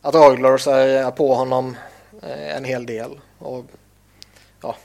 att 0.00 0.14
Oilers 0.14 0.66
är 0.66 1.10
på 1.10 1.34
honom 1.34 1.76
eh, 2.22 2.56
en 2.56 2.64
hel 2.64 2.86
del. 2.86 3.20
Och 3.38 3.64
ja, 4.62 4.76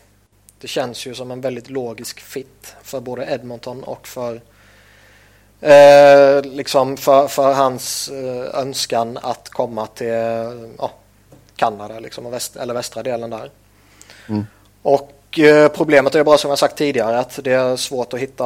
det 0.60 0.68
känns 0.68 1.08
ju 1.08 1.16
som 1.16 1.32
en 1.32 1.42
väldigt 1.42 1.70
logisk 1.70 2.20
fit 2.20 2.76
för 2.84 3.00
både 3.00 3.26
Edmonton 3.26 3.84
och 3.84 4.08
för 4.08 4.42
eh, 5.62 6.42
liksom 6.42 6.98
för, 6.98 7.28
för 7.28 7.54
hans 7.54 8.10
önskan 8.54 9.18
att 9.22 9.50
komma 9.50 9.88
till 9.88 10.08
ja, 10.78 10.92
Kanada 11.56 12.00
liksom, 12.00 12.32
väst, 12.32 12.56
eller 12.56 12.74
västra 12.74 13.04
delen 13.04 13.30
där. 13.30 13.52
Mm. 14.28 14.46
Och 14.82 15.12
eh, 15.40 15.68
problemet 15.68 16.16
är 16.16 16.24
bara 16.24 16.38
som 16.38 16.50
jag 16.50 16.60
sagt 16.60 16.78
tidigare 16.78 17.20
att 17.20 17.40
det 17.44 17.52
är 17.52 17.76
svårt 17.76 18.14
att 18.14 18.20
hitta 18.20 18.46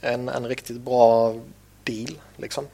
en, 0.00 0.28
en 0.28 0.46
riktigt 0.46 0.80
bra 0.80 1.34
deal 1.84 2.18
liksom. 2.36 2.64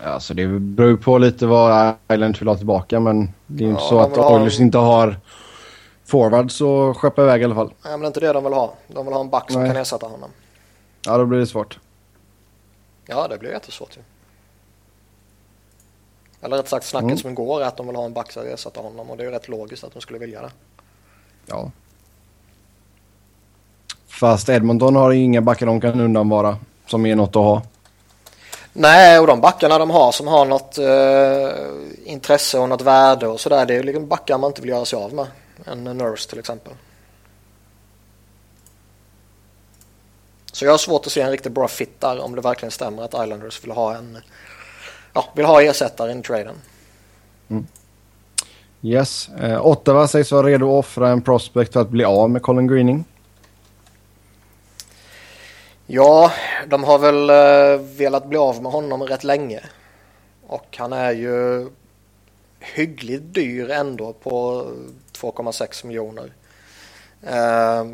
Alltså 0.00 0.34
det 0.34 0.46
beror 0.46 0.96
på 0.96 1.18
lite 1.18 1.46
vad 1.46 1.94
Island 2.12 2.38
vill 2.38 2.48
ha 2.48 2.56
tillbaka 2.56 3.00
men 3.00 3.32
det 3.46 3.64
är 3.64 3.66
ju 3.66 3.70
inte 3.70 3.82
ja, 3.82 3.88
så 3.88 4.00
att 4.00 4.18
Oilers 4.18 4.58
ha... 4.58 4.64
inte 4.64 4.78
har 4.78 5.16
forwards 6.04 6.60
och 6.60 6.96
skeppa 6.96 7.22
iväg 7.22 7.42
i 7.42 7.44
alla 7.44 7.54
fall. 7.54 7.72
Nej 7.84 7.92
men 7.92 8.00
det 8.00 8.04
är 8.04 8.08
inte 8.08 8.20
det 8.20 8.32
de 8.32 8.44
vill 8.44 8.52
ha. 8.52 8.74
De 8.86 9.06
vill 9.06 9.14
ha 9.14 9.20
en 9.20 9.30
back 9.30 9.50
som 9.50 9.62
Nej. 9.62 9.70
kan 9.70 9.82
ersätta 9.82 10.06
honom. 10.06 10.30
Ja 11.04 11.18
då 11.18 11.26
blir 11.26 11.38
det 11.38 11.46
svårt. 11.46 11.78
Ja 13.06 13.28
det 13.28 13.38
blir 13.38 13.50
jättesvårt 13.50 13.96
ju. 13.96 14.00
Eller 16.40 16.56
rätt 16.56 16.68
sagt 16.68 16.86
snacket 16.86 17.06
mm. 17.06 17.18
som 17.18 17.34
går 17.34 17.62
är 17.62 17.66
att 17.66 17.76
de 17.76 17.86
vill 17.86 17.96
ha 17.96 18.04
en 18.04 18.12
back 18.12 18.32
som 18.32 18.46
ersätta 18.46 18.80
honom 18.80 19.10
och 19.10 19.16
det 19.16 19.22
är 19.22 19.24
ju 19.24 19.30
rätt 19.30 19.48
logiskt 19.48 19.84
att 19.84 19.92
de 19.92 20.00
skulle 20.00 20.18
vilja 20.18 20.42
det. 20.42 20.50
Ja. 21.46 21.70
Fast 24.08 24.48
Edmonton 24.48 24.96
har 24.96 25.12
inga 25.12 25.40
backar 25.40 25.66
de 25.66 25.80
kan 25.80 26.00
undanvara 26.00 26.56
som 26.86 27.06
är 27.06 27.16
något 27.16 27.28
att 27.28 27.34
ha. 27.34 27.62
Nej, 28.72 29.18
och 29.18 29.26
de 29.26 29.40
backarna 29.40 29.78
de 29.78 29.90
har 29.90 30.12
som 30.12 30.26
har 30.26 30.44
något 30.44 30.78
eh, 30.78 32.12
intresse 32.12 32.58
och 32.58 32.68
något 32.68 32.82
värde 32.82 33.26
och 33.26 33.40
sådär. 33.40 33.66
Det 33.66 33.72
är 33.72 33.76
ju 33.76 33.82
liksom 33.82 34.08
backar 34.08 34.38
man 34.38 34.50
inte 34.50 34.60
vill 34.60 34.70
göra 34.70 34.84
sig 34.84 34.98
av 34.98 35.14
med. 35.14 35.26
En 35.64 35.84
Nurse 35.84 36.28
till 36.28 36.38
exempel. 36.38 36.72
Så 40.52 40.64
jag 40.64 40.70
har 40.70 40.78
svårt 40.78 41.06
att 41.06 41.12
se 41.12 41.20
en 41.20 41.30
riktigt 41.30 41.52
bra 41.52 41.68
fit 41.68 42.00
där 42.00 42.20
om 42.20 42.34
det 42.34 42.40
verkligen 42.40 42.70
stämmer 42.70 43.02
att 43.02 43.24
Islanders 43.24 43.64
vill 43.64 43.70
ha 43.70 43.94
en 43.94 44.18
ja, 45.18 45.24
vill 45.34 45.46
ha 45.46 45.62
ersättare 45.62 46.12
i 46.12 46.22
traden. 46.22 46.56
Mm. 47.48 47.66
Yes. 48.82 49.28
Eh, 49.28 49.66
Ottawa 49.66 50.08
sägs 50.08 50.32
vara 50.32 50.46
redo 50.46 50.66
att 50.66 50.84
offra 50.84 51.08
en 51.08 51.22
prospect 51.22 51.72
för 51.72 51.80
att 51.80 51.88
bli 51.88 52.04
av 52.04 52.30
med 52.30 52.42
Colin 52.42 52.66
Greening. 52.66 53.04
Ja, 55.86 56.32
de 56.66 56.84
har 56.84 56.98
väl 56.98 57.30
eh, 57.30 57.86
velat 57.96 58.26
bli 58.26 58.38
av 58.38 58.62
med 58.62 58.72
honom 58.72 59.02
rätt 59.02 59.24
länge. 59.24 59.60
Och 60.46 60.76
han 60.78 60.92
är 60.92 61.12
ju 61.12 61.68
hyggligt 62.60 63.34
dyr 63.34 63.70
ändå 63.70 64.12
på 64.12 64.64
2,6 65.12 65.86
miljoner. 65.86 66.32
Eh, 67.22 67.86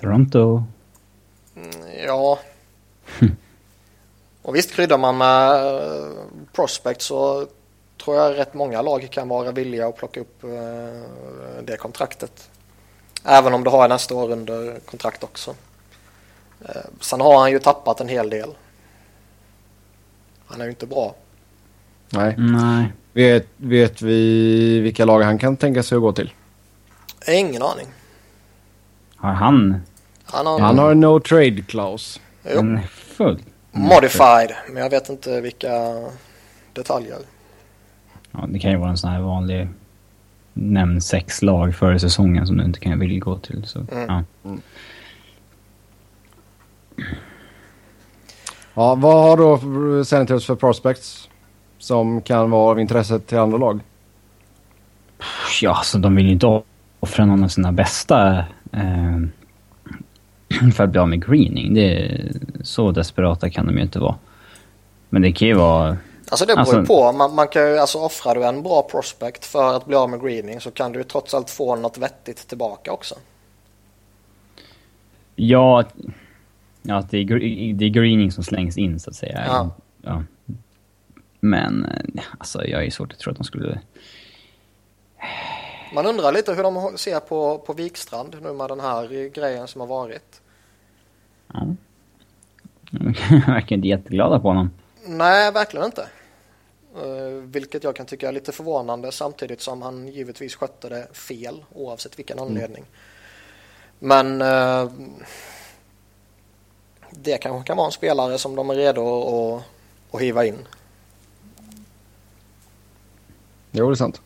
Toronto. 0.00 0.62
Ja. 2.06 2.38
Och 4.48 4.54
visst 4.54 4.72
kryddar 4.72 4.98
man 4.98 5.18
med 5.18 5.64
eh, 5.64 6.10
prospect 6.52 7.02
så 7.02 7.46
tror 8.04 8.16
jag 8.16 8.38
rätt 8.38 8.54
många 8.54 8.82
lag 8.82 9.08
kan 9.10 9.28
vara 9.28 9.52
villiga 9.52 9.86
att 9.86 9.96
plocka 9.96 10.20
upp 10.20 10.44
eh, 10.44 11.60
det 11.62 11.76
kontraktet. 11.76 12.50
Även 13.24 13.54
om 13.54 13.64
du 13.64 13.70
har 13.70 13.88
nästa 13.88 14.14
år 14.14 14.32
under 14.32 14.80
kontrakt 14.80 15.24
också. 15.24 15.54
Eh, 16.64 16.82
sen 17.00 17.20
har 17.20 17.38
han 17.38 17.50
ju 17.50 17.58
tappat 17.58 18.00
en 18.00 18.08
hel 18.08 18.30
del. 18.30 18.50
Han 20.46 20.60
är 20.60 20.64
ju 20.64 20.70
inte 20.70 20.86
bra. 20.86 21.14
Nej. 22.10 22.34
Nej. 22.38 22.92
Vet, 23.12 23.46
vet 23.56 24.02
vi 24.02 24.80
vilka 24.80 25.04
lag 25.04 25.22
han 25.22 25.38
kan 25.38 25.56
tänka 25.56 25.82
sig 25.82 25.96
att 25.96 26.02
gå 26.02 26.12
till? 26.12 26.32
Ingen 27.26 27.62
aning. 27.62 27.86
Har 29.16 29.32
han? 29.32 29.82
Han 30.24 30.46
har, 30.46 30.60
han 30.60 30.78
har 30.78 30.94
no 30.94 31.20
trade 31.20 31.62
clause. 31.62 32.20
Jo. 32.44 32.58
En 32.58 32.80
full. 32.88 33.42
Modified, 33.72 34.52
men 34.68 34.82
jag 34.82 34.90
vet 34.90 35.08
inte 35.08 35.40
vilka 35.40 35.70
detaljer. 36.72 37.18
Ja, 38.32 38.46
det 38.48 38.58
kan 38.58 38.70
ju 38.70 38.76
vara 38.76 38.90
en 38.90 38.96
sån 38.96 39.10
här 39.10 39.20
vanlig 39.20 39.68
nämn 40.52 41.00
sex 41.00 41.42
lag 41.42 41.74
före 41.74 41.98
säsongen 41.98 42.46
som 42.46 42.56
du 42.56 42.64
inte 42.64 42.80
kan 42.80 42.98
vilja 42.98 43.18
gå 43.18 43.38
till. 43.38 43.66
Så, 43.66 43.78
mm. 43.78 44.04
ja. 44.08 44.24
Mm. 44.44 44.60
Ja, 48.74 48.94
vad 48.94 49.22
har 49.22 49.36
då 49.36 50.04
Senators 50.04 50.46
för 50.46 50.54
prospects 50.54 51.28
som 51.78 52.22
kan 52.22 52.50
vara 52.50 52.70
av 52.70 52.80
intresse 52.80 53.18
till 53.18 53.38
andra 53.38 53.58
lag? 53.58 53.80
Ja, 55.62 55.70
alltså 55.70 55.98
de 55.98 56.16
vill 56.16 56.26
ju 56.26 56.32
inte 56.32 56.62
offra 57.00 57.24
någon 57.24 57.44
av 57.44 57.48
sina 57.48 57.72
bästa 57.72 58.38
eh, 58.72 59.18
för 60.74 60.84
att 60.84 60.90
bli 60.90 61.00
av 61.00 61.08
med 61.08 61.26
greening. 61.26 61.74
Det 61.74 61.94
är, 61.94 62.32
så 62.62 62.90
desperata 62.90 63.50
kan 63.50 63.66
de 63.66 63.76
ju 63.76 63.82
inte 63.82 63.98
vara. 63.98 64.14
Men 65.08 65.22
det 65.22 65.32
kan 65.32 65.48
ju 65.48 65.54
vara... 65.54 65.96
Alltså 66.30 66.46
det 66.46 66.54
beror 66.54 66.58
alltså, 66.58 66.84
på. 66.84 67.12
Man, 67.12 67.34
man 67.34 67.48
kan 67.48 67.62
ju, 67.62 67.78
alltså 67.78 67.98
offrar 67.98 68.34
du 68.34 68.44
en 68.44 68.62
bra 68.62 68.82
prospect 68.90 69.44
för 69.44 69.76
att 69.76 69.86
bli 69.86 69.96
av 69.96 70.10
med 70.10 70.20
greening 70.20 70.60
så 70.60 70.70
kan 70.70 70.92
du 70.92 70.98
ju 70.98 71.04
trots 71.04 71.34
allt 71.34 71.50
få 71.50 71.76
något 71.76 71.98
vettigt 71.98 72.48
tillbaka 72.48 72.92
också. 72.92 73.14
Ja, 75.36 75.84
ja 76.82 77.04
det, 77.10 77.18
är, 77.18 77.24
det 77.74 77.84
är 77.84 77.88
greening 77.88 78.32
som 78.32 78.44
slängs 78.44 78.78
in 78.78 79.00
så 79.00 79.10
att 79.10 79.16
säga. 79.16 79.44
Ja. 79.46 79.70
ja. 80.02 80.22
Men 81.40 81.86
alltså 82.38 82.66
jag 82.66 82.84
är 82.84 82.90
svårt 82.90 83.12
att 83.12 83.18
tro 83.18 83.30
att 83.30 83.36
de 83.36 83.44
skulle... 83.44 83.80
Man 85.92 86.06
undrar 86.06 86.32
lite 86.32 86.54
hur 86.54 86.62
de 86.62 86.98
ser 86.98 87.20
på, 87.20 87.58
på 87.58 87.72
Vikstrand 87.72 88.36
nu 88.42 88.52
med 88.52 88.68
den 88.68 88.80
här 88.80 89.28
grejen 89.28 89.68
som 89.68 89.80
har 89.80 89.88
varit. 89.88 90.40
Ja. 91.52 91.74
De 92.90 93.14
verkar 93.46 93.76
inte 93.76 93.88
jätteglada 93.88 94.40
på 94.40 94.48
honom. 94.48 94.70
Nej, 95.04 95.52
verkligen 95.52 95.86
inte. 95.86 96.08
Uh, 97.04 97.42
vilket 97.42 97.84
jag 97.84 97.96
kan 97.96 98.06
tycka 98.06 98.28
är 98.28 98.32
lite 98.32 98.52
förvånande 98.52 99.12
samtidigt 99.12 99.60
som 99.60 99.82
han 99.82 100.08
givetvis 100.08 100.54
skötte 100.56 100.88
det 100.88 101.08
fel 101.12 101.64
oavsett 101.74 102.18
vilken 102.18 102.38
mm. 102.38 102.48
anledning. 102.48 102.84
Men 103.98 104.42
uh, 104.42 104.90
det 107.10 107.38
kanske 107.38 107.66
kan 107.66 107.76
vara 107.76 107.86
en 107.86 107.92
spelare 107.92 108.38
som 108.38 108.56
de 108.56 108.70
är 108.70 108.74
redo 108.74 109.02
att, 109.02 109.62
att 110.14 110.20
hiva 110.20 110.44
in. 110.44 110.58
Jo, 113.70 113.86
det 113.86 113.92
är 113.92 113.94
sant. 113.94 114.20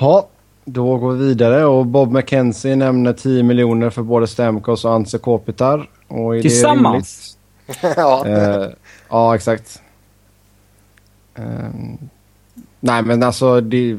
Ja, 0.00 0.28
då 0.64 0.96
går 0.96 1.12
vi 1.12 1.26
vidare 1.26 1.64
och 1.64 1.86
Bob 1.86 2.12
McKenzie 2.12 2.76
nämner 2.76 3.12
10 3.12 3.42
miljoner 3.42 3.90
för 3.90 4.02
både 4.02 4.26
Stamkos 4.26 4.84
och 4.84 4.92
Anse 4.92 5.18
Kopitar. 5.18 5.90
Och 6.08 6.42
Tillsammans? 6.42 7.38
ja. 7.96 8.26
Eh, 8.26 8.68
ja, 9.08 9.34
exakt. 9.34 9.82
Eh, 11.34 11.44
nej, 12.80 13.02
men 13.02 13.22
alltså 13.22 13.60
det... 13.60 13.98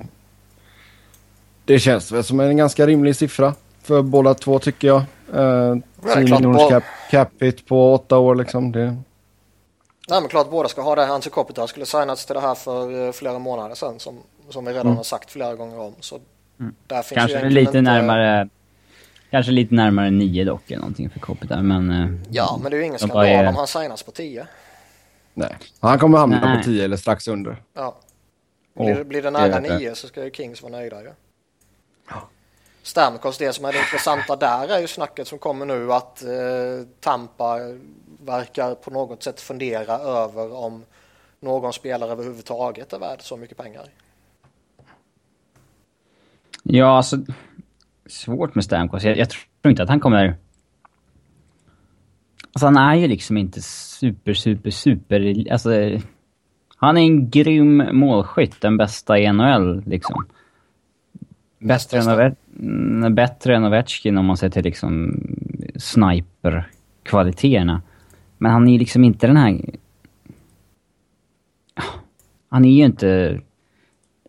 Det 1.66 1.80
känns 1.80 2.12
väl 2.12 2.24
som 2.24 2.40
en 2.40 2.58
ganska 2.58 2.88
rimlig 2.88 3.16
siffra 3.16 3.54
för 3.84 4.02
båda 4.02 4.34
två 4.34 4.60
tycker 4.60 4.88
jag. 4.88 5.04
Eh, 5.34 5.76
10 6.14 6.24
miljoners 6.24 6.70
cap, 6.70 6.84
cap 7.12 7.30
hit 7.40 7.68
på 7.68 7.94
åtta 7.94 8.18
år 8.18 8.36
liksom. 8.36 8.72
Det... 8.72 8.86
Nej 10.10 10.22
men 10.22 10.28
klart 10.28 10.50
båda 10.52 10.70
ska 10.70 10.82
ha 10.82 10.96
det. 10.96 11.08
Anse 11.08 11.30
Kopitar 11.30 11.68
skulle 11.68 11.86
signats 11.86 12.26
till 12.26 12.36
det 12.36 12.42
här 12.42 12.56
för 12.56 13.08
eh, 13.08 13.12
flera 13.12 13.40
månader 13.40 13.76
sedan 13.76 14.00
som, 14.00 14.20
som 14.50 14.66
vi 14.66 14.72
redan 14.72 14.86
mm. 14.86 14.98
har 14.98 15.04
sagt 15.04 15.32
flera 15.32 15.56
gånger 15.56 15.80
om. 15.80 15.96
Så 16.00 16.20
Mm. 16.60 16.76
Kanske 16.90 17.50
lite 17.50 17.60
inte... 17.60 17.82
närmare... 17.82 18.50
Kanske 19.30 19.52
lite 19.52 19.76
närmare 19.76 20.12
9 20.12 20.44
dock 20.44 20.72
eller 20.72 20.80
någonting 20.80 21.10
för 21.10 21.20
Kopitar, 21.20 21.62
men... 21.62 21.92
Eh, 21.92 22.10
ja, 22.30 22.60
men 22.62 22.72
det 22.72 22.78
är 22.78 22.80
ju 22.80 22.86
ingen 22.86 23.00
skandal 23.00 23.26
är... 23.26 23.48
om 23.48 23.56
han 23.56 23.68
signas 23.68 24.04
på 24.04 24.12
10. 24.12 24.48
Nej, 25.34 25.56
han 25.80 26.00
kommer 26.00 26.18
hamna 26.18 26.40
Nej. 26.40 26.58
på 26.58 26.64
10 26.64 26.84
eller 26.84 26.98
strax 26.98 27.28
under. 27.28 27.64
Ja. 27.74 27.96
Blir, 28.74 29.04
blir 29.04 29.22
det 29.22 29.32
nära 29.32 29.60
9 29.60 29.96
så 29.96 30.08
ska 30.08 30.24
ju 30.24 30.32
Kings 30.32 30.62
vara 30.62 30.72
nöjda 30.72 31.02
ju. 31.02 31.12
Ja. 32.10 32.30
Stamkos, 32.84 33.38
det 33.38 33.54
som 33.54 33.66
är 33.66 33.74
det 33.74 33.80
intressanta 33.80 34.36
där 34.36 34.68
är 34.68 34.80
ju 34.80 34.88
snacket 34.88 35.28
som 35.28 35.40
kommer 35.40 35.66
nu 35.66 35.94
att 35.94 36.24
eh, 36.24 36.30
Tampa 37.00 37.60
verkar 38.20 38.76
på 38.76 38.92
något 38.92 39.24
sätt 39.24 39.42
fundera 39.42 39.94
över 39.94 40.54
om 40.54 40.86
någon 41.40 41.74
spelare 41.74 42.12
överhuvudtaget 42.12 42.94
är 42.94 43.00
värd 43.00 43.22
så 43.22 43.38
mycket 43.38 43.58
pengar. 43.58 43.90
Ja, 46.68 46.98
alltså... 46.98 47.18
Svårt 48.06 48.56
med 48.56 48.64
Stamkos. 48.64 49.04
Jag, 49.04 49.18
jag 49.18 49.30
tror 49.30 49.70
inte 49.70 49.84
att 49.84 49.90
han 49.90 50.00
kommer... 50.00 50.36
Alltså 52.54 52.66
han 52.66 52.78
är 52.78 52.96
ju 52.96 53.08
liksom 53.08 53.38
inte 53.38 53.62
super, 53.62 54.34
super, 54.34 54.70
super... 54.70 55.52
Alltså... 55.52 55.70
Han 56.78 56.98
är 56.98 57.02
en 57.02 57.30
grym 57.30 57.84
målskytt, 57.92 58.62
den 58.62 58.78
bästa 58.78 59.20
i 59.20 59.34
NHL 59.34 59.84
liksom. 59.86 60.26
Bättre 61.60 62.00
än, 62.00 62.10
Ove 62.10 62.36
mm, 62.60 63.16
bättre 63.16 63.56
än 63.56 63.66
Ovechkin 63.66 64.18
om 64.18 64.26
man 64.26 64.38
ser 64.38 64.50
till 64.50 64.64
liksom 64.64 65.24
sniper-kvaliteterna. 65.76 67.82
Men 68.38 68.52
han 68.52 68.68
är 68.68 68.72
ju 68.72 68.80
liksom 68.80 69.04
inte 69.04 69.28
den 69.28 69.38
här... 69.38 69.62
Han 72.50 72.66
är 72.66 72.70
ju 72.70 72.86
inte 72.86 73.40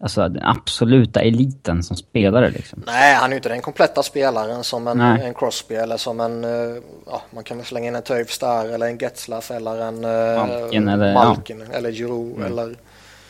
alltså, 0.00 0.29
den 0.29 0.43
absoluta 0.43 1.21
eliten 1.21 1.83
som 1.83 1.97
spelare 1.97 2.50
liksom. 2.50 2.83
Nej, 2.87 3.15
han 3.15 3.25
är 3.25 3.31
ju 3.31 3.37
inte 3.37 3.49
den 3.49 3.62
kompletta 3.62 4.03
spelaren 4.03 4.65
som 4.65 4.88
en, 4.88 5.00
en 5.00 5.35
Crosby 5.35 5.75
eller 5.75 5.97
som 5.97 6.21
en, 6.21 6.45
uh, 6.45 6.83
ja, 7.07 7.23
man 7.31 7.45
kan 7.45 7.57
väl 7.57 7.67
slänga 7.67 7.88
in 7.88 7.95
en 7.95 8.03
Toews 8.03 8.38
där 8.38 8.69
eller 8.69 8.87
en 8.87 8.99
Getzlaff 8.99 9.50
eller 9.50 9.81
en 9.81 10.05
uh, 10.05 10.47
Malkin 10.47 10.88
eller, 10.88 11.15
Malkin, 11.15 11.65
ja. 11.71 11.79
eller 11.79 11.93
Giroud 11.93 12.37
mm. 12.37 12.53
eller... 12.53 12.76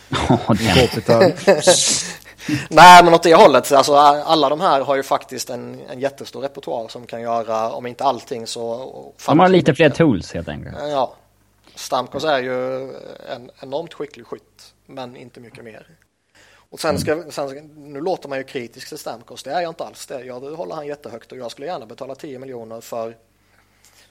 Nej, 2.68 3.04
men 3.04 3.14
åt 3.14 3.23
det 3.23 3.35
hållet. 3.35 3.73
Alltså, 3.73 3.96
alla 3.96 4.49
de 4.49 4.61
här 4.61 4.80
har 4.80 4.96
ju 4.96 5.02
faktiskt 5.02 5.50
en, 5.50 5.80
en 5.90 6.00
jättestor 6.00 6.40
repertoar 6.40 6.88
som 6.88 7.06
kan 7.06 7.20
göra, 7.20 7.70
om 7.70 7.87
inte 7.87 8.04
allting 8.04 8.46
så... 8.46 9.12
De 9.26 9.38
har 9.38 9.49
lite 9.49 9.75
fler 9.75 9.90
tools 9.90 10.35
helt 10.35 10.49
enkelt. 10.49 10.76
Ja. 10.80 11.14
Stamkos 11.75 12.25
är 12.25 12.38
ju 12.38 12.82
en 13.35 13.50
enormt 13.61 13.94
skicklig 13.94 14.26
skytt, 14.26 14.75
men 14.87 15.16
inte 15.16 15.40
mycket 15.40 15.64
mer. 15.64 15.87
Och 16.70 16.80
sen 16.80 16.99
ska, 16.99 17.12
mm. 17.12 17.30
sen 17.30 17.49
ska, 17.49 17.61
nu 17.76 18.00
låter 18.00 18.28
man 18.28 18.38
ju 18.38 18.44
kritisk 18.44 18.88
till 18.88 18.99
Stamkos, 18.99 19.42
det 19.42 19.50
är 19.50 19.61
jag 19.61 19.70
inte 19.70 19.85
alls 19.85 20.06
det. 20.06 20.25
Jag 20.25 20.40
håller 20.40 20.75
han 20.75 20.87
jättehögt 20.87 21.32
och 21.32 21.38
jag 21.38 21.50
skulle 21.50 21.66
gärna 21.66 21.87
betala 21.87 22.14
10 22.14 22.38
miljoner 22.38 22.80
för, 22.80 23.16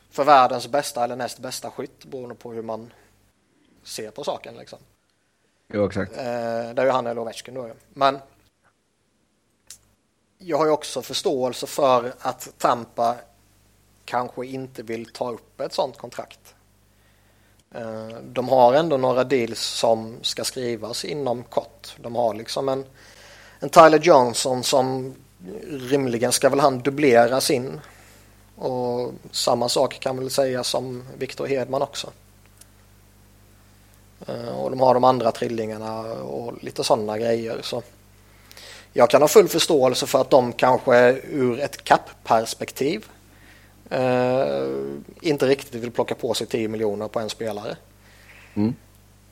för 0.09 0.24
världens 0.24 0.67
bästa 0.67 1.03
eller 1.03 1.15
näst 1.15 1.39
bästa 1.39 1.71
skytt 1.71 2.05
beroende 2.05 2.35
på 2.35 2.51
hur 2.51 2.62
man 2.62 2.93
ser 3.83 4.12
på 4.12 4.24
saken 4.24 4.55
liksom. 4.57 4.79
Jo, 5.67 5.85
exakt. 5.85 6.12
Eh, 6.12 6.24
det 6.74 6.81
är 6.81 6.85
ju 6.85 6.91
han 6.91 7.07
eller 7.07 7.21
Ovechkin 7.21 7.53
då. 7.53 7.71
Men 7.93 8.19
jag 10.38 10.57
har 10.57 10.65
ju 10.65 10.71
också 10.71 11.01
förståelse 11.01 11.67
för 11.67 12.13
att 12.19 12.53
Tampa 12.57 13.15
kanske 14.05 14.45
inte 14.45 14.83
vill 14.83 15.05
ta 15.05 15.31
upp 15.31 15.59
ett 15.62 15.74
sånt 15.74 15.97
kontrakt. 15.97 16.54
Eh, 17.75 18.17
de 18.24 18.50
har 18.50 18.74
ändå 18.74 18.98
några 18.98 19.24
deals 19.24 19.60
som 19.60 20.17
ska 20.22 20.44
skrivas 20.44 21.05
inom 21.05 21.44
kort. 21.44 21.96
De 21.98 22.15
har 22.15 22.34
liksom 22.34 22.70
en, 22.70 22.86
en 23.60 23.70
Tyler 23.70 24.00
Johnson 24.00 24.63
som 24.63 25.15
rimligen 25.70 26.32
ska 26.32 26.50
väl 26.50 26.60
han 26.60 26.79
dubblera 26.79 27.41
sin. 27.41 27.82
Och 28.55 29.12
samma 29.32 29.70
sak 29.70 30.00
kan 30.00 30.17
väl 30.17 30.29
sägas 30.29 30.74
om 30.74 31.03
Victor 31.17 31.46
Hedman 31.46 31.82
också. 31.82 32.12
Eh, 34.27 34.58
och 34.60 34.70
de 34.70 34.79
har 34.79 34.94
de 34.94 35.03
andra 35.03 35.32
trillingarna 35.32 36.01
och 36.13 36.63
lite 36.63 36.84
sådana 36.84 37.17
grejer. 37.17 37.60
Så 37.62 37.84
jag 38.94 39.10
kan 39.10 39.22
ha 39.22 39.27
full 39.27 39.48
förståelse 39.48 40.08
för 40.08 40.22
att 40.22 40.29
de 40.29 40.53
kanske 40.53 41.12
ur 41.13 41.60
ett 41.60 41.84
kappperspektiv 41.84 43.05
eh, 43.89 44.67
inte 45.21 45.47
riktigt 45.47 45.83
vill 45.83 45.91
plocka 45.91 46.15
på 46.15 46.33
sig 46.33 46.47
10 46.47 46.67
miljoner 46.67 47.07
på 47.07 47.19
en 47.19 47.29
spelare. 47.29 47.77
Mm. 48.53 48.75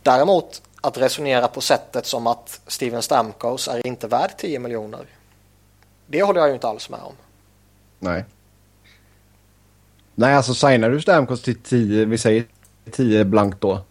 Däremot 0.03 0.61
att 0.81 0.97
resonera 0.97 1.47
på 1.47 1.61
sättet 1.61 2.05
som 2.05 2.27
att 2.27 2.61
Steven 2.67 3.01
Stamkos 3.01 3.67
är 3.67 3.87
inte 3.87 4.07
värd 4.07 4.31
10 4.37 4.59
miljoner. 4.59 5.05
Det 6.07 6.23
håller 6.23 6.39
jag 6.39 6.47
ju 6.47 6.53
inte 6.53 6.67
alls 6.67 6.89
med 6.89 6.99
om. 6.99 7.13
Nej. 7.99 8.25
Nej, 10.15 10.35
alltså 10.35 10.53
signar 10.53 10.89
du 10.89 11.01
Stamkos 11.01 11.41
till 11.41 11.55
10, 11.55 12.05
vi 12.05 12.17
säger 12.17 12.45
10 12.91 13.25
blankt 13.25 13.61
då. 13.61 13.81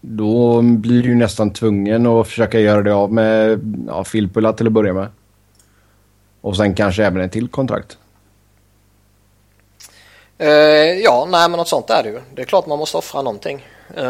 Då 0.00 0.62
blir 0.62 1.02
du 1.02 1.08
ju 1.08 1.14
nästan 1.14 1.52
tvungen 1.52 2.06
att 2.06 2.26
försöka 2.26 2.60
göra 2.60 2.82
det 2.82 2.94
av 2.94 3.12
med 3.12 3.60
ja, 3.88 4.04
Filppula 4.04 4.52
till 4.52 4.66
att 4.66 4.72
börja 4.72 4.92
med. 4.92 5.08
Och 6.40 6.56
sen 6.56 6.74
kanske 6.74 7.04
även 7.04 7.22
ett 7.22 7.32
till 7.32 7.48
kontrakt. 7.48 7.98
Uh, 10.40 10.48
ja, 11.04 11.26
nej 11.30 11.50
men 11.50 11.58
något 11.58 11.68
sånt 11.68 11.90
är 11.90 12.02
det 12.02 12.08
ju. 12.08 12.20
Det 12.34 12.42
är 12.42 12.46
klart 12.46 12.66
man 12.66 12.78
måste 12.78 12.96
offra 12.96 13.22
någonting. 13.22 13.66
Uh, 13.98 14.04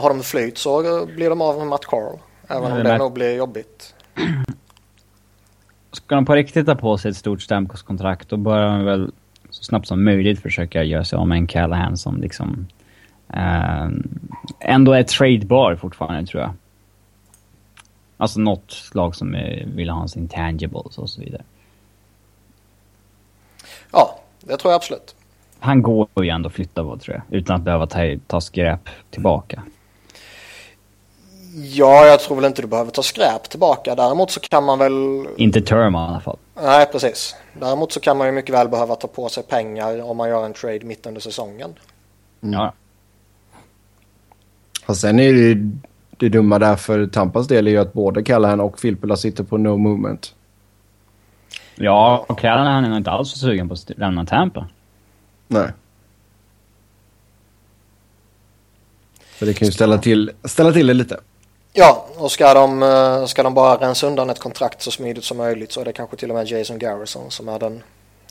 har 0.00 0.08
de 0.08 0.22
flyt 0.22 0.58
så 0.58 1.06
blir 1.06 1.30
de 1.30 1.40
av 1.40 1.58
med 1.58 1.66
Matt 1.66 1.84
Carl. 1.84 2.18
Även 2.48 2.72
om 2.72 2.84
det 2.84 2.98
nog 2.98 3.12
blir 3.12 3.36
jobbigt. 3.36 3.94
Ska 5.92 6.14
de 6.14 6.24
på 6.24 6.34
riktigt 6.34 6.66
ta 6.66 6.74
på 6.74 6.98
sig 6.98 7.10
ett 7.10 7.16
stort 7.16 7.42
Stamkos-kontrakt 7.42 8.28
då 8.28 8.36
bör 8.36 8.66
de 8.66 8.84
väl 8.84 9.12
så 9.50 9.64
snabbt 9.64 9.88
som 9.88 10.04
möjligt 10.04 10.42
försöka 10.42 10.82
göra 10.82 11.04
sig 11.04 11.16
av 11.16 11.28
med 11.28 11.38
en 11.38 11.46
Callahan 11.46 11.96
som 11.96 12.20
liksom 12.20 12.66
uh, 13.34 13.88
ändå 14.60 14.92
är 14.92 15.02
tradebar 15.02 15.76
fortfarande 15.76 16.26
tror 16.26 16.42
jag. 16.42 16.52
Alltså 18.16 18.40
något 18.40 18.70
slag 18.70 19.14
som 19.14 19.36
vill 19.76 19.90
ha 19.90 19.98
hans 19.98 20.16
intangibles 20.16 20.98
och 20.98 21.10
så 21.10 21.20
vidare. 21.20 21.42
Ja, 23.92 24.20
det 24.40 24.56
tror 24.56 24.72
jag 24.72 24.76
absolut. 24.76 25.14
Han 25.64 25.82
går 25.82 26.08
ju 26.22 26.28
ändå 26.28 26.46
att 26.46 26.54
flytta 26.54 26.84
på 26.84 26.96
tror 26.96 27.16
jag, 27.16 27.38
utan 27.38 27.56
att 27.56 27.62
behöva 27.62 27.86
ta, 27.86 27.98
ta 28.26 28.40
skräp 28.40 28.88
tillbaka. 29.10 29.62
Ja, 31.54 32.06
jag 32.06 32.20
tror 32.20 32.36
väl 32.36 32.44
inte 32.44 32.62
du 32.62 32.68
behöver 32.68 32.90
ta 32.90 33.02
skräp 33.02 33.48
tillbaka. 33.50 33.94
Däremot 33.94 34.30
så 34.30 34.40
kan 34.40 34.64
man 34.64 34.78
väl... 34.78 35.26
Inte 35.36 35.60
term 35.60 35.94
i 35.94 35.98
alla 35.98 36.20
fall. 36.20 36.36
Nej, 36.62 36.86
precis. 36.92 37.36
Däremot 37.60 37.92
så 37.92 38.00
kan 38.00 38.18
man 38.18 38.26
ju 38.26 38.32
mycket 38.32 38.54
väl 38.54 38.68
behöva 38.68 38.96
ta 38.96 39.08
på 39.08 39.28
sig 39.28 39.42
pengar 39.42 40.10
om 40.10 40.16
man 40.16 40.28
gör 40.28 40.44
en 40.44 40.52
trade 40.52 40.80
mitt 40.84 41.06
under 41.06 41.20
säsongen. 41.20 41.74
Mm. 42.42 42.52
Ja. 42.52 42.72
Och 44.86 44.96
sen 44.96 45.18
är 45.18 45.32
det 45.32 45.38
ju 45.38 45.70
det 46.16 46.28
dumma 46.28 46.58
där 46.58 46.76
för 46.76 47.06
Tampas 47.06 47.46
del 47.46 47.66
är 47.66 47.70
ju 47.70 47.78
att 47.78 47.92
både 47.92 48.22
Callahan 48.22 48.60
och 48.60 48.80
Filppula 48.80 49.16
sitter 49.16 49.44
på 49.44 49.56
no 49.56 49.76
movement. 49.76 50.34
Ja, 51.74 52.24
och 52.28 52.38
Callahan 52.38 52.84
är 52.84 52.88
nog 52.88 52.98
inte 52.98 53.10
alls 53.10 53.30
så 53.30 53.38
sugen 53.38 53.68
på 53.68 53.74
att 53.74 53.90
lämna 53.96 54.26
Tampa. 54.26 54.66
Nej. 55.54 55.72
För 59.18 59.46
det 59.46 59.54
kan 59.54 59.66
ju 59.66 59.72
ställa 59.72 59.98
till, 59.98 60.30
ställa 60.44 60.72
till 60.72 60.86
det 60.86 60.94
lite. 60.94 61.20
Ja, 61.72 62.06
och 62.16 62.32
ska 62.32 62.54
de, 62.54 62.82
eh, 62.82 63.26
ska 63.26 63.42
de 63.42 63.54
bara 63.54 63.76
rensa 63.76 64.06
undan 64.06 64.30
ett 64.30 64.38
kontrakt 64.38 64.82
så 64.82 64.90
smidigt 64.90 65.24
som 65.24 65.36
möjligt 65.36 65.72
så 65.72 65.80
är 65.80 65.84
det 65.84 65.92
kanske 65.92 66.16
till 66.16 66.30
och 66.30 66.36
med 66.36 66.46
Jason 66.46 66.78
Garrison 66.78 67.30
som 67.30 67.48
är 67.48 67.58
den 67.58 67.82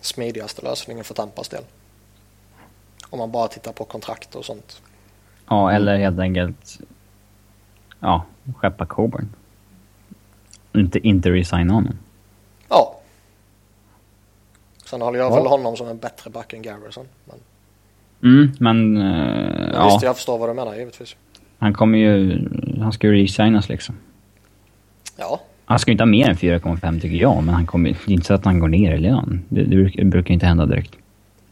smidigaste 0.01 0.61
lösningen 0.61 1.03
för 1.03 1.13
Tampas 1.13 1.49
del. 1.49 1.63
Om 3.09 3.19
man 3.19 3.31
bara 3.31 3.47
tittar 3.47 3.71
på 3.71 3.85
kontrakt 3.85 4.35
och 4.35 4.45
sånt. 4.45 4.81
Ja, 5.49 5.71
eller 5.71 5.97
helt 5.97 6.19
enkelt 6.19 6.79
ja, 7.99 8.25
skeppa 8.57 8.85
Coburn. 8.85 9.29
Inte, 10.73 10.99
inte 10.99 11.31
resigna 11.31 11.73
honom. 11.73 11.97
Ja. 12.69 12.99
Sen 14.93 15.01
håller 15.01 15.19
jag 15.19 15.31
ja. 15.31 15.35
väl 15.35 15.45
honom 15.45 15.77
som 15.77 15.87
en 15.87 15.97
bättre 15.97 16.29
back 16.29 16.53
än 16.53 16.61
Garrison. 16.61 17.05
Men... 17.25 17.37
Mm, 18.23 18.51
men... 18.59 18.97
Uh, 18.97 19.71
ja. 19.73 19.85
Visst, 19.85 20.03
jag 20.03 20.15
förstår 20.15 20.37
vad 20.37 20.49
du 20.49 20.53
menar 20.53 20.75
givetvis. 20.75 21.15
Han 21.57 21.73
kommer 21.73 21.97
ju... 21.97 22.39
Han 22.81 22.93
ska 22.93 23.07
ju 23.07 23.13
resignas 23.13 23.69
liksom. 23.69 23.95
Ja. 25.17 25.39
Han 25.65 25.79
ska 25.79 25.91
ju 25.91 25.93
inte 25.93 26.01
ha 26.01 26.05
mer 26.05 26.29
än 26.29 26.35
4,5 26.35 26.99
tycker 27.01 27.15
jag, 27.17 27.43
men 27.43 27.55
han 27.55 27.65
kommer 27.65 27.89
det 27.89 28.11
är 28.11 28.13
inte 28.13 28.25
så 28.25 28.33
att 28.33 28.45
han 28.45 28.59
går 28.59 28.67
ner 28.67 28.95
i 28.95 28.97
lön. 28.97 29.45
Det, 29.49 29.63
det, 29.63 29.75
brukar, 29.75 30.03
det 30.03 30.09
brukar 30.09 30.33
inte 30.33 30.45
hända 30.45 30.65
direkt. 30.65 30.95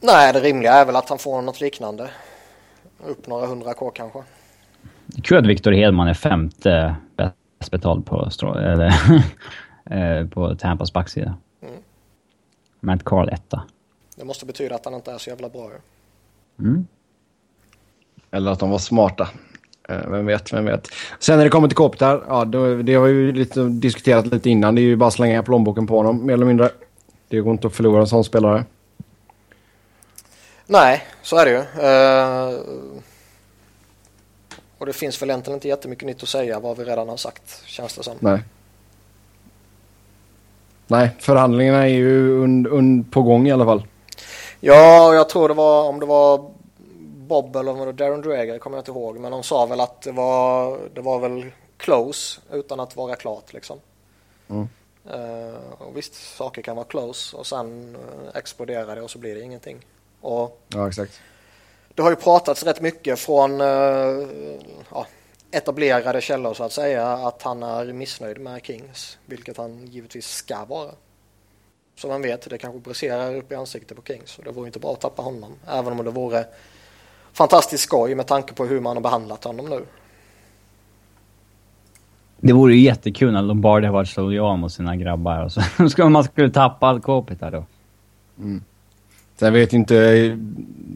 Nej, 0.01 0.33
det 0.33 0.39
rimliga 0.39 0.73
är 0.73 0.85
väl 0.85 0.95
att 0.95 1.09
han 1.09 1.19
får 1.19 1.41
något 1.41 1.61
liknande. 1.61 2.09
Upp 3.07 3.27
några 3.27 3.47
hundra 3.47 3.73
K 3.73 3.89
kanske. 3.89 4.19
Kul 5.23 5.37
att 5.37 5.45
Victor 5.45 5.71
Hedman 5.71 6.07
är 6.07 6.13
femte 6.13 6.95
bäst 7.17 7.71
betald 7.71 8.05
på, 8.05 8.29
eller, 8.57 8.93
eh, 10.19 10.27
på 10.27 10.55
Tampas 10.55 10.93
backsida. 10.93 11.35
Matt 12.81 13.03
Carl 13.03 13.29
etta. 13.29 13.63
Det 14.15 14.25
måste 14.25 14.45
betyda 14.45 14.75
att 14.75 14.85
han 14.85 14.93
inte 14.93 15.11
är 15.11 15.17
så 15.17 15.29
jävla 15.29 15.49
bra. 15.49 15.71
Mm. 16.59 16.87
Eller 18.31 18.51
att 18.51 18.59
de 18.59 18.69
var 18.69 18.77
smarta. 18.77 19.29
Eh, 19.89 20.07
vem 20.07 20.25
vet, 20.25 20.53
vem 20.53 20.65
vet. 20.65 20.87
Sen 21.19 21.37
när 21.37 21.43
det 21.43 21.49
kommer 21.49 21.67
till 21.67 21.77
Kopitar, 21.77 22.23
ja, 22.27 22.45
då, 22.45 22.75
det 22.75 22.93
har 22.93 23.07
vi 23.07 23.11
ju 23.11 23.31
lite 23.31 23.63
diskuterat 23.63 24.25
lite 24.25 24.49
innan. 24.49 24.75
Det 24.75 24.81
är 24.81 24.83
ju 24.83 24.95
bara 24.95 25.07
att 25.07 25.13
slänga 25.13 25.43
plånboken 25.43 25.87
på 25.87 25.97
honom, 25.97 26.25
mer 26.25 26.33
eller 26.33 26.45
mindre. 26.45 26.69
Det 27.27 27.39
går 27.39 27.51
inte 27.51 27.67
att 27.67 27.75
förlora 27.75 28.01
en 28.01 28.07
sån 28.07 28.23
spelare. 28.23 28.65
Nej, 30.65 31.03
så 31.21 31.37
är 31.37 31.45
det 31.45 31.51
ju. 31.51 31.57
Uh, 31.57 32.59
och 34.77 34.85
det 34.85 34.93
finns 34.93 35.21
väl 35.21 35.29
egentligen 35.29 35.57
inte 35.57 35.67
jättemycket 35.67 36.05
nytt 36.05 36.23
att 36.23 36.29
säga 36.29 36.59
vad 36.59 36.77
vi 36.77 36.83
redan 36.83 37.09
har 37.09 37.17
sagt, 37.17 37.63
känns 37.65 37.95
det 37.95 38.03
som. 38.03 38.17
Nej. 38.19 38.43
Nej, 40.91 41.09
förhandlingarna 41.19 41.83
är 41.83 41.93
ju 41.93 42.43
un, 42.43 42.67
un, 42.67 43.03
på 43.03 43.21
gång 43.21 43.47
i 43.47 43.51
alla 43.51 43.65
fall. 43.65 43.87
Ja, 44.59 45.13
jag 45.13 45.29
tror 45.29 45.47
det 45.47 45.53
var, 45.53 45.89
om 45.89 45.99
det 45.99 46.05
var 46.05 46.51
Bob 47.27 47.55
eller 47.55 47.71
om 47.71 47.79
det 47.79 47.85
var 47.85 47.93
Darren 47.93 48.21
Dreger, 48.21 48.59
kommer 48.59 48.77
jag 48.77 48.81
inte 48.81 48.91
ihåg. 48.91 49.19
Men 49.19 49.31
de 49.31 49.43
sa 49.43 49.65
väl 49.65 49.79
att 49.79 50.01
det 50.01 50.11
var, 50.11 50.79
det 50.93 51.01
var 51.01 51.19
väl 51.19 51.45
close 51.77 52.41
utan 52.51 52.79
att 52.79 52.95
vara 52.95 53.15
klart 53.15 53.53
liksom. 53.53 53.79
Mm. 54.49 54.69
Uh, 55.13 55.55
och 55.77 55.97
visst, 55.97 56.13
saker 56.37 56.61
kan 56.61 56.75
vara 56.75 56.85
close 56.85 57.37
och 57.37 57.47
sen 57.47 57.95
uh, 57.95 58.37
exploderar 58.37 58.95
det 58.95 59.01
och 59.01 59.11
så 59.11 59.19
blir 59.19 59.35
det 59.35 59.41
ingenting. 59.41 59.77
Och 60.21 60.61
ja, 60.67 60.87
exakt 60.87 61.21
det 61.95 62.01
har 62.01 62.09
ju 62.09 62.15
pratats 62.15 62.63
rätt 62.63 62.81
mycket 62.81 63.19
från 63.19 63.61
uh, 63.61 64.27
ja, 64.91 65.05
etablerade 65.51 66.21
källor 66.21 66.53
så 66.53 66.63
att 66.63 66.71
säga 66.71 67.07
att 67.07 67.41
han 67.41 67.63
är 67.63 67.93
missnöjd 67.93 68.39
med 68.39 68.65
Kings, 68.65 69.17
vilket 69.25 69.57
han 69.57 69.87
givetvis 69.87 70.27
ska 70.27 70.65
vara. 70.65 70.91
Som 71.95 72.09
man 72.09 72.21
vet, 72.21 72.49
det 72.49 72.57
kanske 72.57 72.79
briserar 72.79 73.35
upp 73.35 73.51
i 73.51 73.55
ansiktet 73.55 73.97
på 73.97 74.03
Kings 74.03 74.37
och 74.37 74.43
det 74.43 74.51
vore 74.51 74.67
inte 74.67 74.79
bra 74.79 74.93
att 74.93 75.01
tappa 75.01 75.21
honom, 75.21 75.51
även 75.67 75.99
om 75.99 76.05
det 76.05 76.11
vore 76.11 76.45
fantastiskt 77.33 77.83
skoj 77.83 78.15
med 78.15 78.27
tanke 78.27 78.53
på 78.53 78.65
hur 78.65 78.79
man 78.79 78.97
har 78.97 79.01
behandlat 79.01 79.43
honom 79.43 79.69
nu. 79.69 79.85
Det 82.37 82.53
vore 82.53 82.73
ju 82.73 82.81
jättekul 82.81 83.33
när 83.33 83.41
Lombardi 83.41 83.85
har 83.85 83.93
varit 83.93 84.09
så 84.09 84.21
lojal 84.21 84.57
mot 84.57 84.73
sina 84.73 84.95
grabbar 84.95 85.43
och 85.45 85.51
så 85.51 85.61
ska 85.89 86.09
man 86.09 86.23
skulle 86.23 86.49
tappa 86.49 86.87
allt 86.87 87.05
där 87.05 87.51
då. 87.51 87.65
Mm. 88.39 88.63
Sen 89.41 89.53
vet 89.53 89.73
inte, 89.73 89.95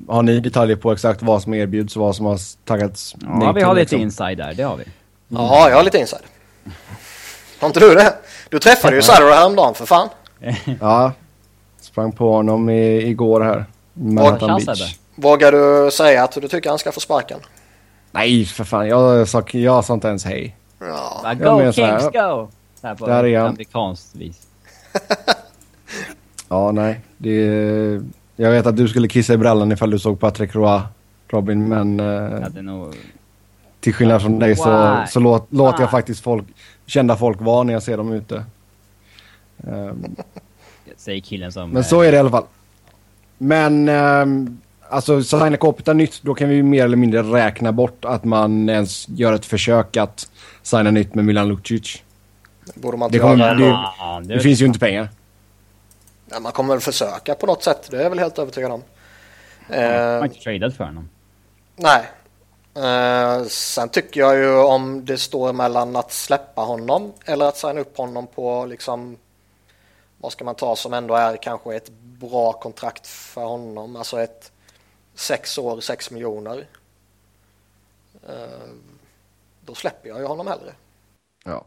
har 0.08 0.24
ni 0.24 0.40
detaljer 0.40 0.76
på 0.76 0.92
exakt 0.92 1.22
vad 1.22 1.42
som 1.42 1.54
erbjuds 1.54 1.96
och 1.96 2.02
vad 2.02 2.16
som 2.16 2.26
har 2.26 2.40
taggats 2.66 3.16
Ja, 3.22 3.52
vi 3.52 3.62
har 3.62 3.74
lite 3.74 3.82
liksom? 3.82 4.02
inside 4.02 4.38
där, 4.38 4.54
det 4.54 4.64
har 4.64 4.78
vi. 4.78 4.84
Ja, 5.28 5.70
jag 5.70 5.76
har 5.76 5.84
lite 5.84 5.98
inside. 5.98 6.22
Har 7.60 7.68
inte 7.68 7.80
du 7.80 7.96
det? 7.96 8.14
Du 8.50 8.60
träffade 8.60 8.96
ju 8.96 9.02
Sarah 9.02 9.38
häromdagen 9.38 9.74
för 9.74 9.86
fan. 9.86 10.10
ja, 10.80 11.12
sprang 11.82 12.12
på 12.12 12.32
honom 12.32 12.70
i, 12.70 13.08
igår 13.08 13.42
här. 13.42 13.66
Vågar, 13.94 15.22
vågar 15.22 15.52
du 15.52 15.92
säga 15.92 16.24
att 16.24 16.32
du 16.32 16.48
tycker 16.48 16.70
han 16.70 16.80
ska 16.80 16.92
få 16.92 17.00
sparken? 17.00 17.40
Nej, 18.12 18.46
för 18.46 18.64
fan. 18.64 18.88
Jag 18.88 19.28
sa, 19.28 19.44
jag 19.52 19.86
sa 19.86 19.94
inte 19.94 20.08
ens 20.08 20.26
hej. 20.26 20.56
Ja. 20.80 21.34
Go 21.34 21.72
Kings 21.72 21.78
här, 21.78 22.02
go! 22.02 22.50
Så 22.82 22.88
här 22.88 22.96
på 22.96 23.08
där 23.08 23.26
är 23.26 23.40
amerikanskt 23.40 24.16
vis. 24.16 24.48
ja, 26.50 26.72
nej. 26.72 27.02
Det, 27.18 28.02
jag 28.36 28.52
vet 28.52 28.66
att 28.66 28.78
du 28.78 28.88
skulle 28.88 29.08
kissa 29.08 29.34
i 29.34 29.38
brallan 29.38 29.72
ifall 29.72 29.90
du 29.90 30.00
såg 30.00 30.20
Patrick 30.20 30.56
Roy, 30.56 30.82
Robin, 31.28 31.68
men... 31.68 32.00
Eh, 32.00 32.64
nog... 32.64 32.96
Till 33.80 33.94
skillnad 33.94 34.22
från 34.22 34.40
dig 34.40 34.56
så, 34.56 35.04
så 35.10 35.20
låt, 35.20 35.48
låter 35.54 35.82
jag 35.82 35.92
faktiskt 35.92 36.24
folk, 36.24 36.46
kända 36.86 37.16
folk 37.16 37.42
vara 37.42 37.64
när 37.64 37.74
jag 37.74 37.84
ser 37.84 37.98
dem 37.98 38.12
ute. 38.12 38.44
Um, 39.68 40.16
Säger 40.98 41.22
killen 41.22 41.52
som... 41.52 41.70
Men 41.70 41.84
så 41.84 42.02
är 42.02 42.12
det 42.12 42.16
i 42.16 42.20
alla 42.20 42.30
fall. 42.30 42.44
Men 43.38 43.90
um, 43.90 44.58
alltså 44.90 45.24
signa 45.24 45.58
Kopita 45.58 45.94
nytt, 45.94 46.22
då 46.22 46.34
kan 46.34 46.50
vi 46.50 46.64
mer 46.64 46.84
eller 46.84 46.98
mindre 46.98 47.22
räkna 47.22 47.72
bort 47.72 48.06
att 48.06 48.24
man 48.24 48.70
ens 48.70 49.10
gör 49.10 49.34
ett 49.34 49.46
försök 49.46 49.98
att 49.98 50.30
signa 50.62 50.92
nytt 50.92 51.16
med 51.16 51.26
Milan 51.26 51.48
Lucic. 51.48 52.04
Borde 52.74 52.98
man 52.98 53.08
inte 53.08 53.18
det, 53.18 53.22
kommer, 53.22 53.56
det, 53.56 54.28
det, 54.28 54.36
det 54.36 54.40
finns 54.40 54.62
ju 54.62 54.66
inte 54.66 54.80
pengar. 54.80 55.10
Ja, 56.30 56.40
man 56.40 56.52
kommer 56.52 56.74
väl 56.74 56.82
försöka 56.82 57.36
på 57.36 57.46
något 57.46 57.64
sätt, 57.64 57.88
det 57.92 57.98
är 57.98 58.02
jag 58.02 58.10
väl 58.10 58.20
helt 58.20 58.40
övertygad 58.40 58.72
om. 58.72 58.84
Man 59.70 59.80
har 59.80 60.20
uh, 60.20 60.26
inte 60.26 60.40
tradat 60.40 60.78
för 60.78 60.84
honom. 60.84 61.10
Nej. 61.76 62.06
Uh, 62.78 63.48
sen 63.48 63.90
tycker 63.90 64.20
jag 64.20 64.38
ju 64.38 64.58
om 64.58 65.06
det 65.06 65.18
står 65.18 65.54
mellan 65.54 65.96
att 65.96 66.12
släppa 66.12 66.62
honom 66.62 67.14
eller 67.26 67.46
att 67.46 67.58
signa 67.58 67.82
upp 67.82 67.98
honom 67.98 68.28
på 68.28 68.66
liksom 68.66 69.18
vad 70.18 70.32
ska 70.32 70.46
man 70.46 70.56
ta 70.56 70.76
som 70.76 70.94
ändå 70.94 71.16
är 71.16 71.38
kanske 71.38 71.76
ett 71.76 71.90
bra 71.90 72.54
kontrakt 72.54 73.08
för 73.08 73.44
honom, 73.44 73.96
alltså 73.96 74.22
ett 74.22 74.52
sex 75.14 75.58
år, 75.58 75.82
sex 75.82 76.12
miljoner. 76.12 76.68
Uh, 78.30 78.74
då 79.62 79.76
släpper 79.76 80.10
jag 80.10 80.20
ju 80.20 80.26
honom 80.26 80.48
hellre. 80.48 80.74
Ja. 81.44 81.66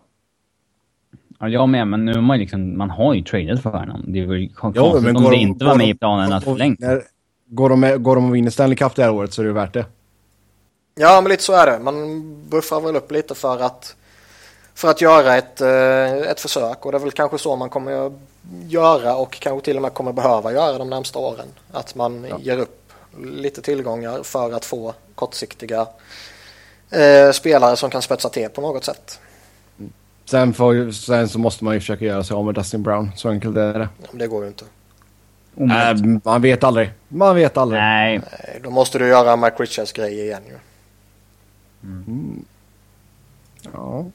Ja, 1.41 1.49
jag 1.49 1.69
med, 1.69 1.89
men 1.89 2.05
nu 2.05 2.15
har 2.15 2.23
man 2.23 2.39
liksom, 2.39 2.79
man 2.79 2.91
har 2.91 3.15
ju 3.15 3.23
tradat 3.23 3.63
för 3.63 3.71
honom. 3.71 4.05
Det 4.07 4.27
vore 4.27 4.49
konstigt 4.49 4.83
om 4.83 5.31
det 5.31 5.37
inte 5.37 5.65
var 5.65 5.77
med 5.77 5.89
i 5.89 5.95
planen 5.95 6.33
att 6.33 6.45
förlänga. 6.45 7.01
Går 7.47 7.69
de, 7.69 8.03
går 8.03 8.15
de 8.15 8.29
och 8.29 8.35
vinner 8.35 8.51
Stanley 8.51 8.77
Cup 8.77 8.95
det 8.95 9.03
här 9.03 9.11
året 9.11 9.33
så 9.33 9.43
är 9.43 9.47
det 9.47 9.53
värt 9.53 9.75
det. 9.75 9.87
Ja, 10.95 11.21
men 11.21 11.31
lite 11.31 11.43
så 11.43 11.53
är 11.53 11.67
det. 11.67 11.79
Man 11.79 12.49
buffrar 12.49 12.81
väl 12.81 12.97
upp 12.97 13.13
lite 13.13 13.35
för 13.35 13.63
att, 13.63 13.97
för 14.75 14.89
att 14.89 15.01
göra 15.01 15.37
ett, 15.37 15.61
eh, 15.61 16.31
ett 16.31 16.41
försök 16.41 16.87
och 16.87 16.93
det 16.93 16.99
är 16.99 17.01
väl 17.01 17.11
kanske 17.11 17.39
så 17.39 17.57
man 17.57 17.71
kommer 17.71 18.13
göra 18.67 19.17
och 19.17 19.33
kanske 19.41 19.65
till 19.65 19.77
och 19.77 19.83
med 19.83 19.95
kommer 19.95 20.13
behöva 20.13 20.53
göra 20.53 20.79
de 20.79 20.91
närmsta 20.91 21.19
åren. 21.19 21.47
Att 21.73 21.95
man 21.95 22.27
ja. 22.31 22.39
ger 22.41 22.59
upp 22.59 22.93
lite 23.23 23.63
tillgångar 23.63 24.23
för 24.23 24.53
att 24.53 24.65
få 24.65 24.95
kortsiktiga 25.15 25.87
eh, 26.91 27.31
spelare 27.33 27.77
som 27.77 27.91
kan 27.91 28.03
spetsa 28.03 28.29
till 28.29 28.49
på 28.49 28.61
något 28.61 28.85
sätt. 28.85 29.21
Sen, 30.29 30.55
får, 30.55 30.91
sen 30.91 31.29
så 31.29 31.39
måste 31.39 31.65
man 31.65 31.75
ju 31.75 31.81
försöka 31.81 32.05
göra 32.05 32.25
sig 32.25 32.35
av 32.35 32.45
med 32.45 32.55
Dustin 32.55 32.83
Brown. 32.83 33.11
Så 33.17 33.29
enkelt 33.29 33.57
är 33.57 33.79
det. 33.79 33.89
det 34.13 34.27
går 34.27 34.43
ju 34.43 34.49
inte. 34.49 34.65
Äh, 35.57 36.21
man 36.25 36.43
vet 36.43 36.65
aldrig. 36.65 36.93
Man 37.09 37.35
vet 37.35 37.57
aldrig. 37.57 37.81
Nej. 37.81 38.19
Nej 38.19 38.61
då 38.63 38.71
måste 38.71 38.99
du 38.99 39.09
göra 39.09 39.37
Mike 39.37 39.63
Richards 39.63 39.93
grej 39.93 40.21
igen 40.21 40.43
ju. 40.49 40.59
Mm. 41.83 42.45
Ja. 43.73 44.07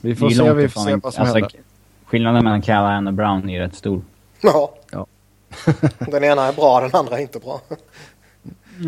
Vi 0.00 0.16
får 0.16 0.30
se, 0.30 0.52
vi 0.52 0.68
får 0.68 0.80
se 0.80 0.96
vad 0.96 1.14
som 1.14 1.22
alltså, 1.22 1.34
händer. 1.34 1.50
Skillnaden 2.04 2.44
mellan 2.44 2.62
Callahan 2.62 3.06
och 3.06 3.14
Brown 3.14 3.50
är 3.50 3.60
rätt 3.60 3.74
stor. 3.74 4.02
Ja. 4.40 4.74
ja. 4.90 5.06
den 5.98 6.24
ena 6.24 6.46
är 6.46 6.52
bra, 6.52 6.80
den 6.80 6.90
andra 6.92 7.18
är 7.18 7.22
inte 7.22 7.38
bra. 7.38 7.60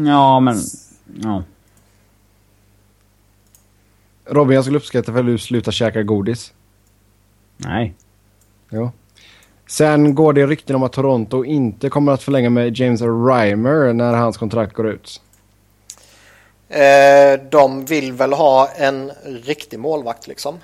ja, 0.06 0.40
men... 0.40 0.56
Ja. 1.22 1.42
Robin, 4.30 4.54
jag 4.54 4.64
skulle 4.64 4.78
uppskatta 4.78 5.12
för 5.12 5.20
att 5.20 5.26
du 5.26 5.38
slutar 5.38 5.72
käka 5.72 6.02
godis. 6.02 6.52
Nej. 7.56 7.94
Jo. 8.70 8.90
Sen 9.66 10.14
går 10.14 10.32
det 10.32 10.46
rykten 10.46 10.76
om 10.76 10.82
att 10.82 10.92
Toronto 10.92 11.44
inte 11.44 11.88
kommer 11.88 12.12
att 12.12 12.22
förlänga 12.22 12.50
med 12.50 12.78
James 12.78 13.00
Reimer 13.02 13.92
när 13.92 14.14
hans 14.14 14.36
kontrakt 14.36 14.74
går 14.74 14.88
ut. 14.88 15.20
Eh, 16.68 17.40
de 17.50 17.84
vill 17.84 18.12
väl 18.12 18.32
ha 18.32 18.68
en 18.76 19.12
riktig 19.24 19.78
målvakt 19.78 20.26
liksom. 20.26 20.58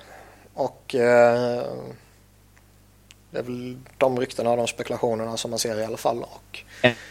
Och 0.54 0.94
eh, 0.94 1.62
det 3.30 3.38
är 3.38 3.42
väl 3.42 3.76
de 3.98 4.20
ryktena 4.20 4.50
och 4.50 4.56
de 4.56 4.66
spekulationerna 4.66 5.36
som 5.36 5.50
man 5.50 5.58
ser 5.58 5.80
i 5.80 5.84
alla 5.84 5.96
fall. 5.96 6.22
Och... 6.22 6.62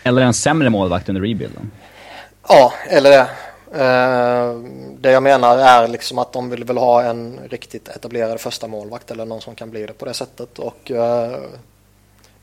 Eller 0.03 0.21
en 0.21 0.33
sämre 0.33 0.69
målvakt 0.69 1.09
under 1.09 1.21
rebuilden. 1.21 1.71
Ja, 2.47 2.73
eller 2.89 3.09
det. 3.09 3.27
Eh, 3.71 4.59
det 4.99 5.11
jag 5.11 5.23
menar 5.23 5.57
är 5.57 5.87
liksom 5.87 6.19
att 6.19 6.33
de 6.33 6.49
vill 6.49 6.63
väl 6.63 6.77
ha 6.77 7.03
en 7.03 7.39
riktigt 7.49 7.87
etablerad 7.87 8.39
första 8.39 8.67
målvakt 8.67 9.11
eller 9.11 9.25
någon 9.25 9.41
som 9.41 9.55
kan 9.55 9.69
bli 9.69 9.85
det 9.85 9.93
på 9.93 10.05
det 10.05 10.13
sättet. 10.13 10.59
Och, 10.59 10.91
eh, 10.91 11.39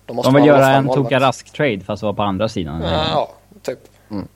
de, 0.07 0.17
måste 0.17 0.33
de 0.33 0.35
vill 0.35 0.47
göra 0.47 0.71
en 0.71 0.89
Toka 0.89 1.21
Rask-trade 1.21 1.81
fast 1.81 2.03
vara 2.03 2.15
på 2.15 2.23
andra 2.23 2.49
sidan. 2.49 2.83
Ja, 2.83 3.31
typ. 3.63 3.79
Mm. 4.11 4.29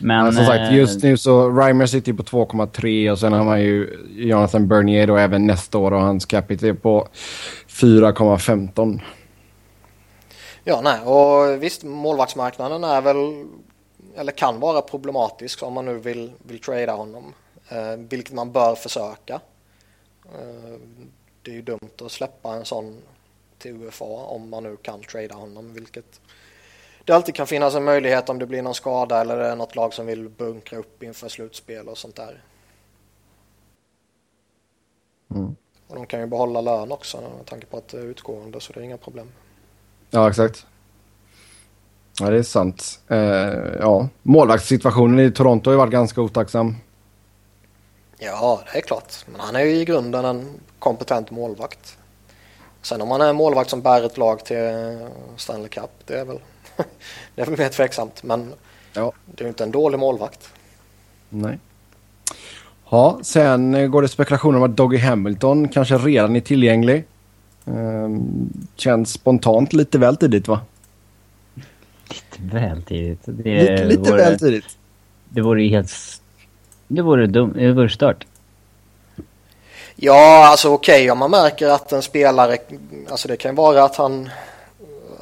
Men, 0.00 0.24
Men 0.24 0.32
som 0.32 0.46
sagt, 0.46 0.60
eh, 0.60 0.76
just 0.76 1.02
nu 1.02 1.16
så 1.16 1.50
Reimer 1.50 1.86
sitter 1.86 2.12
på 2.12 2.22
2,3 2.22 3.10
och 3.10 3.18
sen 3.18 3.32
har 3.32 3.44
man 3.44 3.60
ju 3.60 4.06
Jonathan 4.16 4.68
Bernier 4.68 5.06
då 5.06 5.16
även 5.16 5.46
nästa 5.46 5.78
år 5.78 5.92
och 5.92 6.00
hans 6.00 6.26
capita 6.26 6.66
är 6.66 6.72
på 6.72 7.08
4,15. 7.68 9.00
Ja, 10.64 10.80
nej, 10.84 11.00
och 11.00 11.62
visst 11.62 11.84
målvaktsmarknaden 11.84 12.84
är 12.84 13.00
väl 13.00 13.16
eller 14.16 14.32
kan 14.32 14.60
vara 14.60 14.82
problematisk 14.82 15.62
om 15.62 15.72
man 15.72 15.84
nu 15.84 15.98
vill, 15.98 16.32
vill 16.38 16.60
trada 16.60 16.92
honom. 16.92 17.34
Eh, 17.68 17.96
vilket 17.96 18.34
man 18.34 18.52
bör 18.52 18.74
försöka. 18.74 19.40
Eh, 20.24 20.78
det 21.42 21.50
är 21.50 21.54
ju 21.54 21.62
dumt 21.62 21.90
att 22.04 22.12
släppa 22.12 22.54
en 22.54 22.64
sån 22.64 23.02
till 23.58 23.82
UFA 23.82 24.04
om 24.04 24.50
man 24.50 24.62
nu 24.62 24.76
kan 24.76 25.02
trada 25.02 25.34
honom. 25.34 25.74
Vilket 25.74 26.20
det 27.04 27.12
alltid 27.12 27.34
kan 27.34 27.46
finnas 27.46 27.74
en 27.74 27.84
möjlighet 27.84 28.28
om 28.28 28.38
det 28.38 28.46
blir 28.46 28.62
någon 28.62 28.74
skada 28.74 29.20
eller 29.20 29.36
det 29.36 29.46
är 29.46 29.56
något 29.56 29.76
lag 29.76 29.94
som 29.94 30.06
vill 30.06 30.28
bunkra 30.28 30.78
upp 30.78 31.02
inför 31.02 31.28
slutspel 31.28 31.88
och 31.88 31.98
sånt 31.98 32.16
där. 32.16 32.42
Mm. 35.34 35.56
Och 35.86 35.96
de 35.96 36.06
kan 36.06 36.20
ju 36.20 36.26
behålla 36.26 36.60
lön 36.60 36.92
också 36.92 37.20
med 37.20 37.46
tanke 37.46 37.66
på 37.66 37.76
att 37.76 37.88
det 37.88 37.98
är 37.98 38.04
utgående 38.04 38.60
så 38.60 38.72
det 38.72 38.80
är 38.80 38.84
inga 38.84 38.96
problem. 38.96 39.28
Ja, 40.10 40.28
exakt. 40.28 40.66
Ja, 42.20 42.30
det 42.30 42.38
är 42.38 42.42
sant. 42.42 43.00
Uh, 43.10 43.18
ja, 43.80 44.08
målvaktssituationen 44.22 45.18
i 45.18 45.30
Toronto 45.30 45.70
har 45.70 45.72
ju 45.72 45.78
varit 45.78 45.92
ganska 45.92 46.20
otacksam. 46.20 46.76
Ja, 48.18 48.60
det 48.72 48.78
är 48.78 48.82
klart. 48.82 49.14
Men 49.26 49.40
han 49.40 49.56
är 49.56 49.60
ju 49.60 49.76
i 49.76 49.84
grunden 49.84 50.24
en 50.24 50.48
kompetent 50.78 51.30
målvakt. 51.30 51.98
Sen 52.82 53.02
om 53.02 53.10
han 53.10 53.20
är 53.20 53.28
en 53.28 53.36
målvakt 53.36 53.70
som 53.70 53.82
bär 53.82 54.02
ett 54.02 54.18
lag 54.18 54.44
till 54.44 54.56
Stanley 55.36 55.68
Cup, 55.68 55.90
det 56.06 56.14
är 56.14 56.24
väl, 56.24 56.38
det 57.34 57.42
är 57.42 57.46
väl 57.46 57.58
mer 57.58 57.68
tveksamt. 57.68 58.22
Men 58.22 58.52
ja. 58.92 59.12
det 59.26 59.42
är 59.42 59.44
ju 59.44 59.48
inte 59.48 59.64
en 59.64 59.70
dålig 59.70 59.98
målvakt. 59.98 60.48
Nej. 61.28 61.58
Ja, 62.90 63.18
sen 63.22 63.90
går 63.90 64.02
det 64.02 64.08
spekulationer 64.08 64.58
om 64.58 64.64
att 64.64 64.76
Doggy 64.76 64.98
Hamilton 64.98 65.68
kanske 65.68 65.98
redan 65.98 66.36
är 66.36 66.40
tillgänglig. 66.40 67.04
Um, 67.64 68.52
känns 68.76 69.12
spontant 69.12 69.72
lite 69.72 69.98
väl 69.98 70.16
tidigt 70.16 70.48
va? 70.48 70.60
Lite 72.10 72.56
väl 72.56 72.82
tidigt. 72.82 73.20
Det 73.24 73.60
lite 73.60 73.84
lite 73.84 74.10
vore, 74.10 74.22
väl 74.22 74.38
tidigt. 74.38 74.78
Det 75.28 75.40
vore 75.40 75.62
ju 75.62 75.68
helt... 75.68 75.92
Det 76.88 77.02
vore 77.02 77.26
dumt. 77.26 77.52
Det 77.56 77.72
vore 77.72 77.90
stört. 77.90 78.26
Ja, 79.96 80.46
alltså 80.46 80.68
okej 80.68 80.94
okay, 80.94 81.10
om 81.10 81.18
man 81.18 81.30
märker 81.30 81.68
att 81.68 81.92
en 81.92 82.02
spelare... 82.02 82.56
Alltså 83.08 83.28
det 83.28 83.36
kan 83.36 83.54
vara 83.54 83.84
att 83.84 83.96
han... 83.96 84.30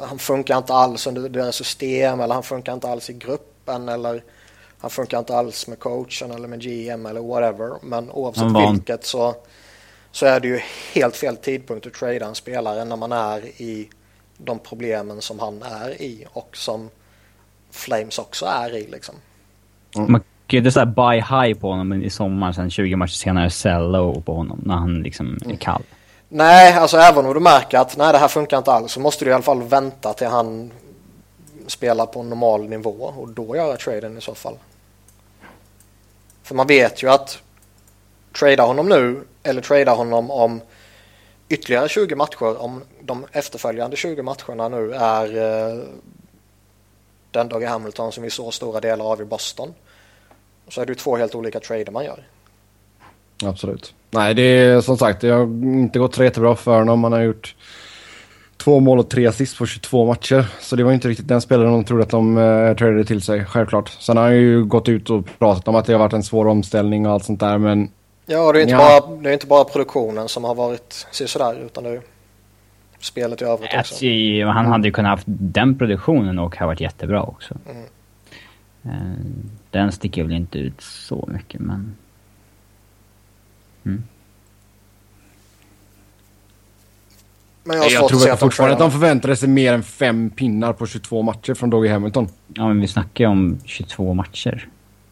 Han 0.00 0.18
funkar 0.18 0.58
inte 0.58 0.72
alls 0.72 1.06
under 1.06 1.28
deras 1.28 1.56
system 1.56 2.20
eller 2.20 2.34
han 2.34 2.42
funkar 2.42 2.72
inte 2.72 2.88
alls 2.88 3.10
i 3.10 3.12
gruppen 3.12 3.88
eller 3.88 4.22
han 4.78 4.90
funkar 4.90 5.18
inte 5.18 5.36
alls 5.36 5.66
med 5.66 5.78
coachen 5.78 6.30
eller 6.30 6.48
med 6.48 6.60
GM 6.60 7.06
eller 7.06 7.20
whatever. 7.20 7.70
Men 7.82 8.10
oavsett 8.10 8.72
vilket 8.72 9.04
så, 9.04 9.34
så 10.12 10.26
är 10.26 10.40
det 10.40 10.48
ju 10.48 10.60
helt 10.94 11.16
fel 11.16 11.36
tidpunkt 11.36 11.86
att 11.86 11.92
trada 11.92 12.26
en 12.26 12.34
spelare 12.34 12.84
när 12.84 12.96
man 12.96 13.12
är 13.12 13.44
i 13.46 13.88
de 14.38 14.58
problemen 14.58 15.22
som 15.22 15.38
han 15.38 15.62
är 15.62 16.02
i 16.02 16.26
och 16.32 16.56
som 16.56 16.90
Flames 17.70 18.18
också 18.18 18.46
är 18.46 18.76
i 18.76 18.86
liksom. 18.86 19.14
Mm. 19.96 20.12
Man 20.12 20.22
är 20.48 20.70
såhär 20.70 20.86
buy 20.86 21.16
high 21.16 21.60
på 21.60 21.70
honom 21.70 22.02
i 22.02 22.10
sommar, 22.10 22.52
sen 22.52 22.70
20 22.70 22.96
matcher 22.96 23.12
senare 23.12 23.50
sell 23.50 23.90
low 23.90 24.20
på 24.20 24.34
honom 24.34 24.60
när 24.64 24.74
han 24.74 25.02
liksom 25.02 25.38
är 25.46 25.56
kall. 25.56 25.82
Nej, 26.28 26.72
alltså 26.72 26.96
även 26.96 27.26
om 27.26 27.34
du 27.34 27.40
märker 27.40 27.78
att 27.78 27.96
nej, 27.96 28.12
det 28.12 28.18
här 28.18 28.28
funkar 28.28 28.58
inte 28.58 28.72
alls 28.72 28.92
så 28.92 29.00
måste 29.00 29.24
du 29.24 29.30
i 29.30 29.34
alla 29.34 29.42
fall 29.42 29.62
vänta 29.62 30.12
till 30.12 30.26
han 30.26 30.72
spelar 31.66 32.06
på 32.06 32.22
normal 32.22 32.68
nivå 32.68 33.12
och 33.16 33.28
då 33.28 33.56
göra 33.56 33.76
traden 33.76 34.18
i 34.18 34.20
så 34.20 34.34
fall. 34.34 34.54
För 36.42 36.54
man 36.54 36.66
vet 36.66 37.02
ju 37.02 37.10
att 37.10 37.38
trada 38.38 38.62
honom 38.62 38.88
nu 38.88 39.24
eller 39.42 39.62
trada 39.62 39.92
honom 39.92 40.30
om 40.30 40.60
ytterligare 41.48 41.88
20 41.88 42.14
matcher 42.14 42.62
om 42.62 42.82
de 43.00 43.26
efterföljande 43.32 43.96
20 43.96 44.22
matcherna 44.22 44.68
nu 44.68 44.92
är 44.92 45.36
eh, 45.36 45.78
den 47.30 47.48
Dougie 47.48 47.68
Hamilton 47.68 48.12
som 48.12 48.22
vi 48.22 48.30
såg 48.30 48.54
stora 48.54 48.80
delar 48.80 49.04
av 49.12 49.20
i 49.20 49.24
Boston. 49.24 49.74
Så 50.68 50.80
är 50.80 50.86
det 50.86 50.90
ju 50.90 50.94
två 50.94 51.16
helt 51.16 51.34
olika 51.34 51.60
trader 51.60 51.92
man 51.92 52.04
gör. 52.04 52.26
Absolut. 53.44 53.94
Nej, 54.10 54.34
det 54.34 54.42
är 54.42 54.80
som 54.80 54.98
sagt, 54.98 55.20
det 55.20 55.28
har 55.28 55.42
inte 55.64 55.98
gått 55.98 56.14
så 56.14 56.24
jättebra 56.24 56.56
för 56.56 56.78
honom. 56.78 57.04
Han 57.04 57.12
har 57.12 57.20
gjort 57.20 57.54
två 58.56 58.80
mål 58.80 58.98
och 58.98 59.10
tre 59.10 59.26
assist 59.26 59.58
på 59.58 59.66
22 59.66 60.06
matcher. 60.06 60.46
Så 60.60 60.76
det 60.76 60.84
var 60.84 60.92
inte 60.92 61.08
riktigt 61.08 61.28
den 61.28 61.40
spelaren 61.40 61.72
de 61.72 61.84
trodde 61.84 62.02
att 62.02 62.10
de 62.10 62.38
eh, 62.38 62.76
tradade 62.76 63.04
till 63.04 63.22
sig, 63.22 63.44
självklart. 63.44 63.88
Sen 63.88 64.16
har 64.16 64.24
han 64.24 64.36
ju 64.36 64.64
gått 64.64 64.88
ut 64.88 65.10
och 65.10 65.24
pratat 65.38 65.68
om 65.68 65.76
att 65.76 65.86
det 65.86 65.92
har 65.92 65.98
varit 66.00 66.12
en 66.12 66.22
svår 66.22 66.46
omställning 66.46 67.06
och 67.06 67.12
allt 67.12 67.24
sånt 67.24 67.40
där, 67.40 67.58
men... 67.58 67.90
Ja, 68.30 68.52
det 68.52 68.58
är 68.58 68.62
inte, 68.62 68.72
ja. 68.72 69.00
Bara, 69.00 69.16
det 69.16 69.28
är 69.28 69.32
inte 69.32 69.46
bara 69.46 69.64
produktionen 69.64 70.28
som 70.28 70.44
har 70.44 70.54
varit 70.54 71.06
sådär, 71.10 71.64
utan 71.66 71.84
det 71.84 71.90
är 71.90 72.02
spelet 73.00 73.42
i 73.42 73.44
övrigt 73.44 73.74
också. 73.74 73.76
Alltså, 73.76 74.46
han 74.46 74.66
hade 74.66 74.88
ju 74.88 74.92
kunnat 74.92 75.10
haft 75.10 75.24
den 75.26 75.78
produktionen 75.78 76.38
och 76.38 76.56
ha 76.56 76.66
varit 76.66 76.80
jättebra 76.80 77.22
också. 77.22 77.54
Mm. 77.70 77.82
Uh, 78.86 79.18
den 79.70 79.92
sticker 79.92 80.22
väl 80.22 80.32
inte 80.32 80.58
ut 80.58 80.80
så 80.80 81.28
mycket, 81.32 81.60
men... 81.60 81.96
Mm. 83.84 84.02
Men 87.64 87.76
jag, 87.76 87.90
jag 87.90 88.08
tror 88.08 88.30
att 88.30 88.40
fortfarande 88.40 88.72
att 88.72 88.80
de 88.80 88.90
förväntade 88.90 89.36
sig 89.36 89.48
mer 89.48 89.72
än 89.72 89.82
fem 89.82 90.30
pinnar 90.30 90.72
på 90.72 90.86
22 90.86 91.22
matcher 91.22 91.54
från 91.54 91.70
Doggy 91.70 91.88
Hamilton. 91.88 92.28
Ja, 92.54 92.68
men 92.68 92.80
vi 92.80 92.88
snackar 92.88 93.24
ju 93.24 93.30
om 93.30 93.58
22 93.64 94.14
matcher. 94.14 94.68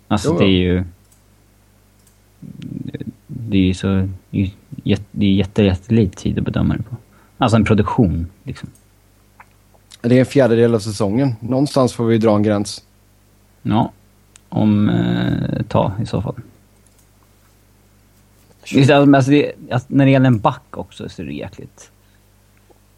Alltså 0.09 0.29
jo. 0.33 0.38
det 0.38 0.44
är 0.44 0.48
ju... 0.48 0.85
Det 3.27 3.59
är 3.59 3.62
ju 3.62 3.75
så... 3.75 4.09
Det 4.31 4.42
är 4.42 4.51
jätte, 5.25 5.62
jättelite 5.62 6.22
tid 6.22 6.38
att 6.38 6.44
bedöma 6.44 6.77
det 6.77 6.83
på. 6.83 6.96
Alltså 7.38 7.57
en 7.57 7.64
produktion, 7.64 8.27
liksom. 8.42 8.68
Det 10.01 10.14
är 10.16 10.20
en 10.20 10.27
fjärdedel 10.27 10.75
av 10.75 10.79
säsongen. 10.79 11.35
Någonstans 11.40 11.92
får 11.92 12.05
vi 12.05 12.18
dra 12.18 12.37
en 12.37 12.42
gräns. 12.42 12.83
Ja. 13.62 13.92
Om 14.49 14.88
eh, 14.88 15.62
ta 15.68 15.92
i 16.03 16.07
så 16.07 16.22
fall. 16.22 16.35
Alltså 19.14 19.31
det, 19.31 19.53
alltså 19.70 19.88
när 19.90 20.05
det 20.05 20.11
gäller 20.11 20.27
en 20.27 20.38
back 20.38 20.77
också 20.77 21.09
så 21.09 21.22
är 21.22 21.27
det 21.27 21.33
jäkligt. 21.33 21.90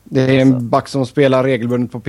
Det 0.05 0.21
är 0.21 0.41
en 0.41 0.55
alltså. 0.55 0.69
back 0.69 0.89
som 0.89 1.07
spelar 1.07 1.45
regelbundet 1.45 1.93
på 1.93 2.01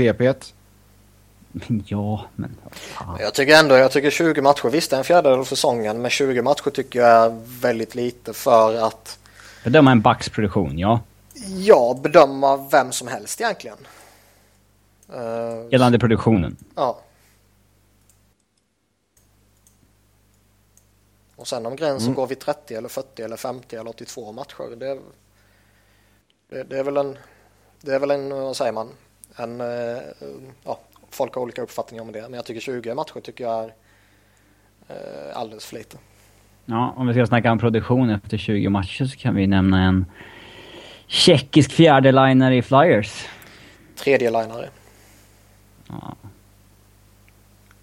PP1. 1.54 1.84
Ja, 1.88 2.26
men... 2.36 2.56
Fan. 2.72 3.18
Jag 3.20 3.34
tycker 3.34 3.60
ändå, 3.60 3.76
jag 3.76 3.92
tycker 3.92 4.10
20 4.10 4.42
matcher, 4.42 4.70
visst 4.70 4.90
det 4.90 4.96
är 4.96 4.98
en 4.98 5.04
fjärdedel 5.04 5.40
av 5.40 5.44
säsongen, 5.44 6.02
men 6.02 6.12
20 6.12 6.42
matcher 6.42 6.70
tycker 6.70 7.00
jag 7.00 7.26
är 7.26 7.42
väldigt 7.62 7.96
lite 7.96 8.34
för 8.34 8.76
att... 8.76 9.20
Bedöma 9.64 9.92
en 9.92 10.02
backs 10.02 10.30
produktion, 10.30 10.80
ja. 10.80 11.02
Ja, 11.48 12.00
bedöma 12.04 12.68
vem 12.72 12.92
som 12.92 13.08
helst 13.08 13.42
egentligen. 13.42 13.78
Uh, 15.14 15.72
Gällande 15.72 16.00
produktionen? 16.00 16.58
Ja. 16.76 17.00
Och 21.36 21.48
sen 21.48 21.66
om 21.66 21.76
gränsen 21.76 22.08
mm. 22.08 22.16
går 22.16 22.28
vid 22.28 22.40
30 22.40 22.76
eller 22.76 22.90
40 22.90 23.22
eller 23.22 23.38
50 23.38 23.76
eller 23.76 23.90
82 23.90 24.32
matcher, 24.32 24.76
det, 24.76 25.00
det, 26.50 26.64
det 26.64 26.80
är 26.80 26.84
väl 26.84 26.98
en 26.98 27.18
det 27.82 27.96
är 27.96 28.00
väl 28.00 28.12
en, 28.12 28.30
vad 28.30 28.58
säger 28.58 28.72
man, 28.72 28.90
en, 29.36 29.62
eh, 29.62 30.02
ja, 30.64 30.80
folk 31.12 31.36
har 31.36 31.42
olika 31.42 31.62
uppfattningar 31.62 32.04
om 32.04 32.12
det, 32.12 32.22
men 32.22 32.34
jag 32.34 32.46
tycker 32.46 32.62
20 32.62 32.94
matcher 32.94 33.20
tycker 33.20 33.44
jag 33.44 33.64
är 33.64 33.74
eh, 34.88 35.38
alldeles 35.38 35.66
för 35.66 35.76
lite. 35.76 35.98
Ja, 36.66 36.94
om 36.98 37.08
vi 37.08 37.14
ska 37.14 37.26
snacka 37.26 37.52
om 37.52 37.60
produktion 37.60 38.10
efter 38.10 38.38
20 38.38 38.70
matcher 38.70 39.06
så 39.06 39.18
kan 39.18 39.36
vi 39.36 39.48
nämna 39.48 39.84
en 39.84 40.06
tjeckisk 41.08 41.72
fjärdelinare 41.72 42.56
i 42.56 42.62
Flyers. 42.62 43.26
Tredje 43.96 44.32
linare. 44.32 44.70
Ja. 45.88 46.16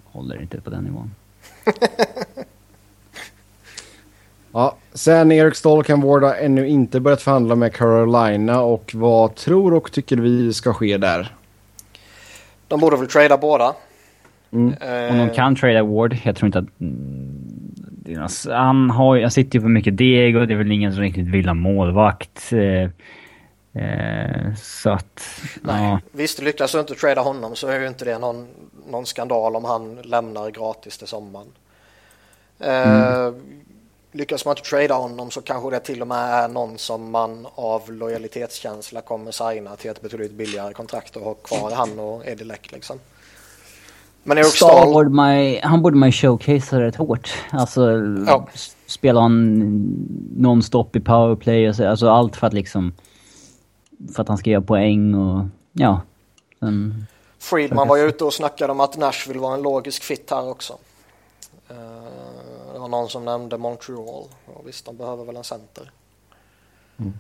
Håller 0.04 0.40
inte 0.42 0.60
på 0.60 0.70
den 0.70 0.84
nivån. 0.84 1.14
Ja, 4.56 4.76
sen 4.92 5.32
Erik 5.32 5.54
Stolkenvård 5.54 6.22
har 6.22 6.34
ännu 6.34 6.68
inte 6.68 7.00
börjat 7.00 7.22
förhandla 7.22 7.54
med 7.54 7.74
Carolina 7.74 8.60
och 8.60 8.92
vad 8.94 9.34
tror 9.34 9.74
och 9.74 9.92
tycker 9.92 10.16
vi 10.16 10.52
ska 10.52 10.74
ske 10.74 10.96
där? 10.96 11.34
De 12.68 12.80
borde 12.80 12.96
väl 12.96 13.08
trada 13.08 13.38
båda. 13.38 13.74
Mm. 14.50 14.74
Eh. 14.80 15.10
Om 15.10 15.26
de 15.26 15.34
kan 15.34 15.56
trada 15.56 15.82
Ward, 15.82 16.16
jag 16.24 16.36
tror 16.36 16.46
inte 16.46 16.58
att... 16.58 16.80
Mm, 16.80 18.26
han, 18.48 18.90
har, 18.90 19.20
han 19.20 19.30
sitter 19.30 19.58
ju 19.58 19.62
på 19.62 19.68
mycket 19.68 19.96
deg 19.96 20.36
och 20.36 20.46
det 20.46 20.54
är 20.54 20.58
väl 20.58 20.72
ingen 20.72 20.92
som 20.92 21.02
riktigt 21.02 21.28
vill 21.28 21.46
ha 21.46 21.54
målvakt. 21.54 22.52
Eh, 22.52 22.90
eh, 23.82 24.54
så 24.56 24.90
att... 24.90 25.20
Nej. 25.62 25.84
Ja. 25.84 26.00
Visst, 26.12 26.42
lyckas 26.42 26.72
du 26.72 26.80
inte 26.80 26.94
trada 26.94 27.20
honom 27.20 27.56
så 27.56 27.68
är 27.68 27.80
ju 27.80 27.88
inte 27.88 28.04
det 28.04 28.18
någon, 28.18 28.46
någon 28.90 29.06
skandal 29.06 29.56
om 29.56 29.64
han 29.64 29.94
lämnar 29.94 30.50
gratis 30.50 30.98
till 30.98 31.08
sommaren. 31.08 31.48
Eh, 32.60 33.20
mm 33.20 33.34
lyckas 34.16 34.44
man 34.44 34.52
inte 34.56 34.68
trada 34.68 34.94
honom 34.94 35.30
så 35.30 35.40
kanske 35.40 35.70
det 35.70 35.80
till 35.80 36.02
och 36.02 36.08
med 36.08 36.44
är 36.44 36.48
någon 36.48 36.78
som 36.78 37.10
man 37.10 37.46
av 37.54 37.92
lojalitetskänsla 37.92 39.00
kommer 39.00 39.30
signa 39.30 39.76
till 39.76 39.90
ett 39.90 40.02
betydligt 40.02 40.32
billigare 40.32 40.72
kontrakt 40.72 41.16
och 41.16 41.22
ha 41.22 41.34
kvar 41.34 41.70
han 41.70 41.98
och 41.98 42.26
Eddie 42.26 42.44
Leck 42.44 42.72
liksom. 42.72 42.98
Men 44.22 44.38
Eric 44.38 44.46
Stahl... 44.46 44.92
Borde 44.92 45.10
man, 45.10 45.56
han 45.62 45.82
borde 45.82 45.96
man 45.96 46.08
ju 46.08 46.12
showcasea 46.12 46.80
rätt 46.80 46.96
hårt. 46.96 47.30
Alltså 47.50 47.90
ja. 48.26 48.48
spela 48.86 49.20
han 49.20 49.54
nonstop 50.36 50.96
i 50.96 51.00
powerplay 51.00 51.68
och 51.68 51.76
så, 51.76 51.88
alltså 51.88 52.08
allt 52.08 52.36
för 52.36 52.46
att 52.46 52.52
liksom... 52.52 52.92
För 54.14 54.22
att 54.22 54.28
han 54.28 54.38
ska 54.38 54.50
göra 54.50 54.62
poäng 54.62 55.14
och 55.14 55.44
ja. 55.72 56.00
Sen, 56.60 57.06
Friedman 57.38 57.88
var 57.88 57.96
ju 57.96 58.02
ute 58.02 58.24
och 58.24 58.34
snackade 58.34 58.72
om 58.72 58.80
att 58.80 58.96
Nashville 58.96 59.40
var 59.40 59.54
en 59.54 59.62
logisk 59.62 60.02
fit 60.02 60.30
här 60.30 60.48
också. 60.48 60.78
Var 62.86 62.90
någon 62.90 63.08
som 63.08 63.24
nämnde 63.24 63.58
Montreal. 63.58 64.24
Och 64.46 64.68
visst, 64.68 64.84
de 64.84 64.96
behöver 64.96 65.24
väl 65.24 65.36
en 65.36 65.44
center. 65.44 65.90
Mm. 66.96 67.12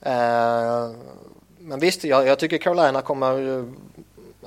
Eh, 0.00 0.96
men 1.58 1.80
visst, 1.80 2.04
jag, 2.04 2.26
jag, 2.26 2.38
tycker 2.38 2.58
Carolina 2.58 3.02
kommer, 3.02 3.64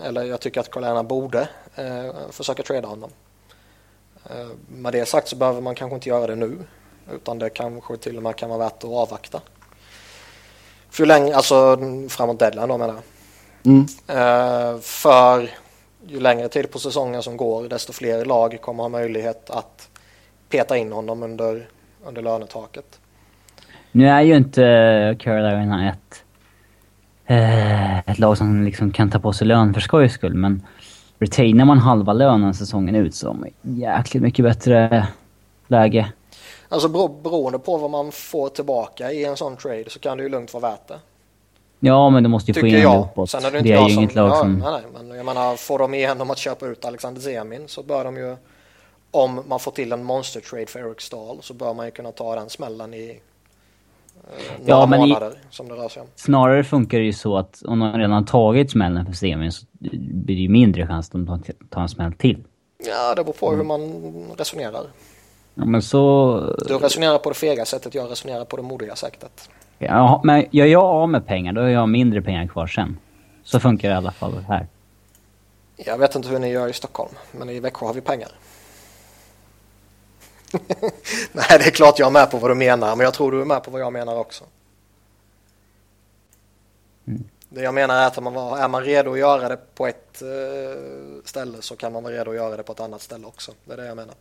eller 0.02 0.24
jag 0.24 0.42
tycker 0.42 0.62
att 0.62 0.72
Carolina 0.72 1.04
borde 1.04 1.50
eh, 1.76 2.14
försöka 2.32 2.64
trada 2.64 2.88
honom. 2.88 3.10
Eh, 4.30 4.48
med 4.68 4.94
det 4.94 5.06
sagt 5.06 5.28
så 5.28 5.36
behöver 5.36 5.62
man 5.62 5.76
kanske 5.76 5.96
inte 5.96 6.10
göra 6.10 6.28
det 6.28 6.36
nu. 6.36 6.58
Utan 7.12 7.40
det 7.40 7.50
kanske 7.50 7.98
till 7.98 8.18
och 8.18 8.24
med 8.24 8.36
kan 8.36 8.50
vara 8.50 8.60
värt 8.60 8.84
att 8.84 8.90
avvakta. 8.90 9.42
För 10.90 11.06
länge, 11.06 11.36
alltså 11.36 11.78
framåt 12.10 12.40
deadline 12.40 12.68
då 12.68 12.78
menar 12.78 12.94
jag. 12.94 13.04
Mm. 13.74 13.86
Eh, 14.08 14.80
för 14.80 15.50
ju 16.08 16.20
längre 16.20 16.50
tid 16.50 16.72
på 16.72 16.80
säsongen 16.80 17.24
som 17.24 17.38
går 17.38 17.70
desto 17.70 17.94
fler 17.94 18.26
lag 18.26 18.62
kommer 18.62 18.84
ha 18.84 18.90
möjlighet 18.90 19.50
att 19.50 19.89
peta 20.50 20.78
in 20.78 20.92
honom 20.92 21.24
under, 21.24 21.68
under 22.06 22.22
lönetaket. 22.22 23.00
Nu 23.92 24.08
är 24.08 24.22
ju 24.22 24.36
inte 24.36 25.16
Carolina 25.20 25.90
ett, 25.90 26.24
eh, 27.26 28.00
ett 28.00 28.20
lag 28.20 28.38
som 28.38 28.64
liksom 28.64 28.92
kan 28.92 29.12
ta 29.12 29.20
på 29.20 29.34
sig 29.34 29.48
lön 29.48 29.74
för 29.74 29.82
skojs 29.82 30.14
skull, 30.14 30.34
men 30.34 30.64
retainar 31.20 31.66
man 31.66 31.78
halva 31.78 32.14
lönen 32.14 32.54
säsongen 32.54 32.96
ut 32.96 33.16
så 33.16 33.28
har 33.28 33.34
man 33.34 33.50
jäkligt 33.62 34.24
mycket 34.24 34.46
bättre 34.46 35.08
läge. 35.68 36.12
Alltså 36.70 36.90
beroende 37.08 37.60
på 37.60 37.78
vad 37.78 37.92
man 37.92 38.12
får 38.12 38.50
tillbaka 38.50 39.12
i 39.12 39.26
en 39.26 39.38
sån 39.38 39.58
trade 39.58 39.90
så 39.90 40.00
kan 40.00 40.18
det 40.18 40.24
ju 40.24 40.30
lugnt 40.30 40.54
vara 40.54 40.72
värt 40.72 40.88
det. 40.88 41.00
Ja, 41.80 42.10
men 42.10 42.24
du 42.24 42.30
måste 42.30 42.52
ju 42.52 42.60
få 42.62 42.68
igenom 42.68 42.94
det 42.94 43.00
uppåt. 43.00 43.30
Sen 43.30 43.46
är 43.46 43.52
det, 43.52 43.58
inte 43.58 43.70
det 43.70 43.76
är 43.76 43.90
ju 43.90 43.94
inget 43.94 44.16
lag 44.16 44.30
ja, 44.30 44.36
som... 44.36 44.60
Nej, 44.60 44.72
nej, 44.72 44.82
men 44.94 45.18
jag 45.18 45.26
menar, 45.26 45.56
får 45.56 45.80
de 45.80 45.94
igenom 45.94 46.32
att 46.32 46.38
köpa 46.38 46.66
ut 46.66 46.86
Alexander 46.86 47.22
Zemin 47.22 47.68
så 47.68 47.84
bör 47.84 48.04
de 48.04 48.18
ju 48.18 48.36
om 49.12 49.44
man 49.48 49.60
får 49.60 49.72
till 49.72 49.92
en 49.92 50.04
monster 50.04 50.42
trade 50.42 50.66
för 50.66 50.80
Eric 50.80 51.02
Stahl 51.02 51.38
så 51.42 51.54
bör 51.54 51.74
man 51.74 51.86
ju 51.86 51.92
kunna 51.92 52.12
ta 52.12 52.36
den 52.36 52.50
smällen 52.50 52.94
i 52.94 53.10
eh, 53.10 54.60
några 54.60 54.82
ja, 54.82 54.86
men 54.86 55.00
månader 55.00 55.32
i, 55.32 55.36
som 55.50 55.68
det 55.68 55.76
rör 55.76 55.90
sig 55.90 56.02
om. 56.02 56.08
Snarare 56.16 56.64
funkar 56.64 56.98
det 56.98 57.06
ju 57.06 57.14
så 57.14 57.38
att 57.38 57.62
om 57.66 57.80
de 57.80 57.98
redan 57.98 58.26
tagit 58.26 58.72
smällen 58.72 59.06
för 59.06 59.14
semin 59.14 59.52
så 59.52 59.66
blir 59.80 60.36
det 60.36 60.42
ju 60.42 60.50
mindre 60.50 60.88
chans 60.88 61.08
att 61.08 61.12
de 61.12 61.44
tar 61.70 61.82
en 61.82 61.90
smäll 61.90 62.14
till. 62.14 62.44
Ja, 62.88 63.16
det 63.16 63.24
beror 63.24 63.34
på 63.34 63.48
mm. 63.48 63.58
hur 63.58 63.66
man 63.66 64.36
resonerar. 64.38 64.84
Ja, 65.56 65.66
men 65.66 65.82
så... 65.82 66.40
Du 66.68 66.78
resonerar 66.78 67.18
på 67.18 67.30
det 67.30 67.36
fega 67.36 67.66
sättet, 67.66 67.96
jag 67.96 68.12
resonerar 68.12 68.46
på 68.46 68.58
det 68.58 68.64
modiga 68.64 68.96
sättet. 68.96 69.50
Ja, 69.78 70.22
men 70.24 70.46
gör 70.52 70.66
jag 70.66 70.84
av 70.84 71.10
med 71.10 71.26
pengar, 71.28 71.54
då 71.54 71.62
har 71.62 71.68
jag 71.68 71.90
mindre 71.90 72.22
pengar 72.22 72.48
kvar 72.48 72.68
sen. 72.68 72.98
Så 73.44 73.60
funkar 73.60 73.90
det 73.90 73.94
i 73.94 73.98
alla 73.98 74.12
fall 74.12 74.38
här. 74.48 74.68
Jag 75.78 75.98
vet 75.98 76.16
inte 76.16 76.30
hur 76.30 76.40
ni 76.40 76.50
gör 76.50 76.68
i 76.68 76.74
Stockholm, 76.74 77.12
men 77.32 77.50
i 77.50 77.60
Växjö 77.60 77.86
har 77.86 77.94
vi 77.94 78.02
pengar. 78.02 78.30
Nej, 81.32 81.46
det 81.50 81.66
är 81.66 81.72
klart 81.72 82.00
jag 82.00 82.06
är 82.08 82.12
med 82.12 82.32
på 82.32 82.38
vad 82.38 82.52
du 82.52 82.56
menar, 82.56 82.96
men 82.96 83.04
jag 83.04 83.14
tror 83.14 83.32
du 83.32 83.42
är 83.42 83.46
med 83.46 83.64
på 83.64 83.72
vad 83.72 83.82
jag 83.82 83.94
menar 83.94 84.16
också. 84.16 84.44
Mm. 87.08 87.24
Det 87.50 87.62
jag 87.62 87.74
menar 87.74 88.02
är 88.02 88.08
att 88.08 88.24
man 88.24 88.34
var, 88.34 88.58
är 88.58 88.68
man 88.68 88.84
redo 88.84 89.12
att 89.12 89.20
göra 89.20 89.50
det 89.50 89.58
på 89.76 89.88
ett 89.88 90.22
uh, 90.22 91.24
ställe 91.26 91.58
så 91.60 91.76
kan 91.76 91.94
man 91.94 92.04
vara 92.04 92.14
redo 92.14 92.30
att 92.32 92.38
göra 92.38 92.58
det 92.58 92.64
på 92.64 92.72
ett 92.72 92.80
annat 92.80 93.02
ställe 93.02 93.28
också. 93.28 93.52
Det 93.66 93.74
är 93.74 93.78
det 93.78 93.86
jag 93.86 93.96
menar. 93.96 94.16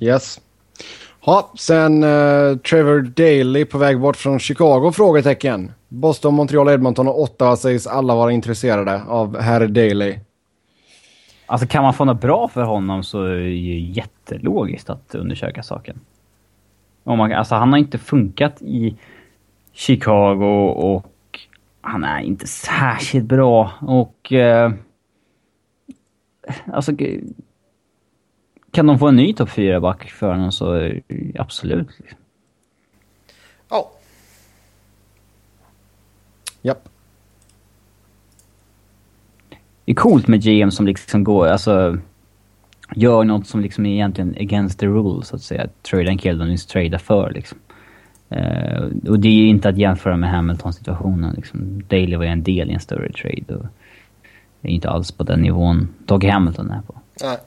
Yes. 0.00 0.40
Ja, 1.24 1.52
sen 1.58 2.04
uh, 2.04 2.58
Trevor 2.58 3.00
Daley 3.00 3.64
på 3.64 3.78
väg 3.78 4.00
bort 4.00 4.16
från 4.16 4.38
Chicago? 4.38 4.92
Frågetecken. 4.92 5.72
Boston, 5.88 6.34
Montreal, 6.34 6.68
Edmonton 6.68 7.08
och 7.08 7.22
Ottawa 7.22 7.56
sägs 7.56 7.86
alla 7.86 8.14
vara 8.14 8.32
intresserade 8.32 9.02
av 9.08 9.38
herr 9.38 9.66
Daley. 9.66 10.18
Alltså 11.50 11.66
kan 11.66 11.82
man 11.82 11.94
få 11.94 12.04
något 12.04 12.20
bra 12.20 12.48
för 12.48 12.62
honom 12.62 13.02
så 13.02 13.22
är 13.22 13.36
det 13.36 13.50
ju 13.50 13.80
jättelogiskt 13.80 14.90
att 14.90 15.14
undersöka 15.14 15.62
saken. 15.62 16.00
Om 17.04 17.18
man, 17.18 17.32
alltså 17.32 17.54
han 17.54 17.72
har 17.72 17.78
inte 17.78 17.98
funkat 17.98 18.62
i 18.62 18.96
Chicago 19.72 20.68
och 20.68 21.40
han 21.80 22.04
är 22.04 22.20
inte 22.20 22.46
särskilt 22.46 23.24
bra 23.24 23.72
och... 23.80 24.32
Eh, 24.32 24.72
alltså... 26.72 26.92
Kan 28.70 28.86
de 28.86 28.98
få 28.98 29.08
en 29.08 29.16
ny 29.16 29.34
topp 29.34 29.48
4-back 29.48 30.10
för 30.10 30.30
honom 30.30 30.52
så 30.52 30.92
absolut. 31.38 31.88
Liksom. 31.98 32.18
Ja. 33.68 33.90
Det 39.88 39.92
är 39.92 39.96
coolt 39.96 40.28
med 40.28 40.42
GM 40.42 40.70
som 40.70 40.86
liksom 40.86 41.24
går, 41.24 41.46
alltså... 41.46 41.98
Gör 42.94 43.24
något 43.24 43.46
som 43.46 43.60
liksom 43.60 43.86
är 43.86 43.90
egentligen 43.90 44.36
against 44.40 44.78
the 44.78 44.86
rules, 44.86 45.28
så 45.28 45.36
att 45.36 45.42
säga. 45.42 45.68
Trada 45.82 46.10
en 46.10 46.18
kille 46.18 46.38
de 46.38 46.48
nyss 46.48 46.66
tradar 46.66 46.98
för 46.98 47.30
liksom. 47.30 47.58
Uh, 48.32 49.10
och 49.10 49.20
det 49.20 49.28
är 49.28 49.32
ju 49.32 49.48
inte 49.48 49.68
att 49.68 49.78
jämföra 49.78 50.16
med 50.16 50.30
Hamilton-situationen. 50.30 51.34
Liksom. 51.34 51.82
Daly 51.88 52.16
var 52.16 52.24
ju 52.24 52.30
en 52.30 52.42
del 52.42 52.70
i 52.70 52.74
en 52.74 52.80
större 52.80 53.12
trade 53.12 53.56
och 53.56 53.66
är 54.62 54.70
inte 54.70 54.90
alls 54.90 55.12
på 55.12 55.24
den 55.24 55.40
nivån 55.40 55.88
Dog 56.06 56.24
Hamilton 56.24 56.70
är 56.70 56.82
på. 56.82 56.94
Nej. 57.22 57.38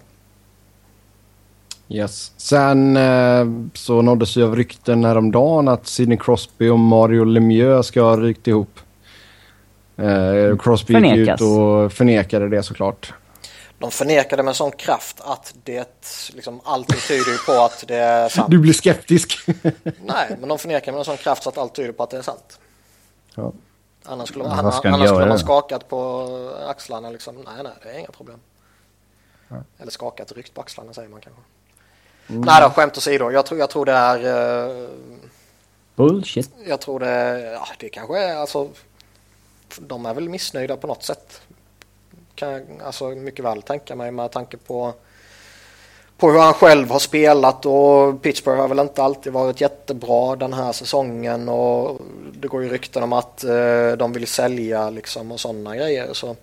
Yes. 1.89 2.34
Sen 2.38 2.97
eh, 2.97 3.45
så 3.73 4.01
nåddes 4.01 4.38
ju 4.38 4.43
av 4.43 4.56
rykten 4.56 5.06
häromdagen 5.06 5.67
att 5.67 5.88
Sidney 5.88 6.17
Crosby 6.17 6.69
och 6.69 6.80
Mario 6.80 7.23
Lemieux 7.23 7.88
ska 7.88 8.01
ha 8.01 8.17
rykt 8.17 8.47
ihop. 8.47 8.80
Eh, 10.02 10.58
Crosby 10.58 10.94
gick 10.94 11.30
ut 11.30 11.42
och 11.42 11.94
förnekade 11.94 12.50
det 12.50 12.64
såklart. 12.64 13.14
De 13.80 13.92
förnekade 13.92 14.44
med 14.44 14.56
sån 14.56 14.72
kraft 14.72 15.22
att 15.22 15.56
det 15.64 16.32
liksom 16.34 16.62
allting 16.64 17.00
tyder 17.08 17.46
på 17.46 17.52
att 17.52 17.84
det 17.88 17.96
är 17.96 18.30
sant. 18.30 18.52
Du 18.52 18.60
blir 18.60 18.74
skeptisk. 18.74 19.40
nej, 19.84 20.38
men 20.40 20.50
de 20.50 20.58
förnekade 20.58 20.98
med 20.98 21.06
sån 21.06 21.18
kraft 21.18 21.44
så 21.44 21.50
att 21.50 21.58
allt 21.58 21.76
tyder 21.76 21.92
på 21.92 22.04
att 22.04 22.10
det 22.10 22.18
är 22.18 22.22
sant. 22.22 22.60
Ja. 23.36 23.52
Annars 24.04 24.30
skulle, 24.30 24.48
han, 24.48 24.60
annars 24.60 24.76
skulle 24.76 25.26
man 25.26 25.40
skakat 25.40 25.90
på 25.90 26.28
axlarna 26.68 27.10
liksom. 27.10 27.36
Nej, 27.36 27.64
nej, 27.64 27.72
det 27.84 27.90
är 27.90 28.00
inga 28.00 28.12
problem. 28.12 28.40
Ja. 29.48 29.56
Eller 29.80 29.92
skakat, 29.92 30.32
ryckt 30.32 30.54
på 30.54 30.62
axlarna 30.62 30.94
säger 30.94 31.10
man 31.10 31.22
kanske. 31.22 31.42
Mm. 32.28 32.42
Nej 32.42 32.62
då, 32.62 32.70
skämt 32.70 32.98
åsido. 32.98 33.32
Jag 33.32 33.46
tror, 33.46 33.60
jag 33.60 33.70
tror 33.70 33.86
det 33.86 33.92
är... 33.92 34.26
Uh, 34.70 34.90
Bullshit. 35.96 36.52
Jag 36.68 36.82
tror 36.82 37.00
det, 37.00 37.42
ja 37.42 37.68
det 37.80 37.90
kanske 37.90 38.20
är 38.20 38.36
alltså 38.36 38.70
de 39.80 40.06
är 40.06 40.14
väl 40.14 40.30
missnöjda 40.30 40.78
på 40.78 40.88
något 40.88 41.04
sätt. 41.04 41.42
Kan 42.36 42.52
jag 42.52 42.64
alltså 42.86 43.10
mycket 43.10 43.46
väl 43.46 43.62
tänka 43.62 43.96
mig 43.96 44.12
med 44.12 44.32
tanke 44.32 44.58
på, 44.58 44.94
på 46.18 46.32
hur 46.32 46.40
han 46.40 46.54
själv 46.54 46.90
har 46.90 47.00
spelat 47.00 47.66
och 47.66 48.22
Pittsburgh 48.22 48.62
har 48.62 48.68
väl 48.68 48.80
inte 48.80 49.04
alltid 49.04 49.34
varit 49.34 49.62
jättebra 49.62 50.36
den 50.36 50.54
här 50.54 50.72
säsongen 50.72 51.50
och 51.50 52.02
det 52.34 52.48
går 52.48 52.64
ju 52.64 52.70
rykten 52.70 53.04
om 53.04 53.14
att 53.14 53.44
eh, 53.44 53.92
de 53.98 54.14
vill 54.14 54.28
sälja 54.28 54.90
liksom 54.90 55.32
och 55.32 55.40
sådana 55.40 55.76
grejer. 55.76 56.14
Så. 56.14 56.36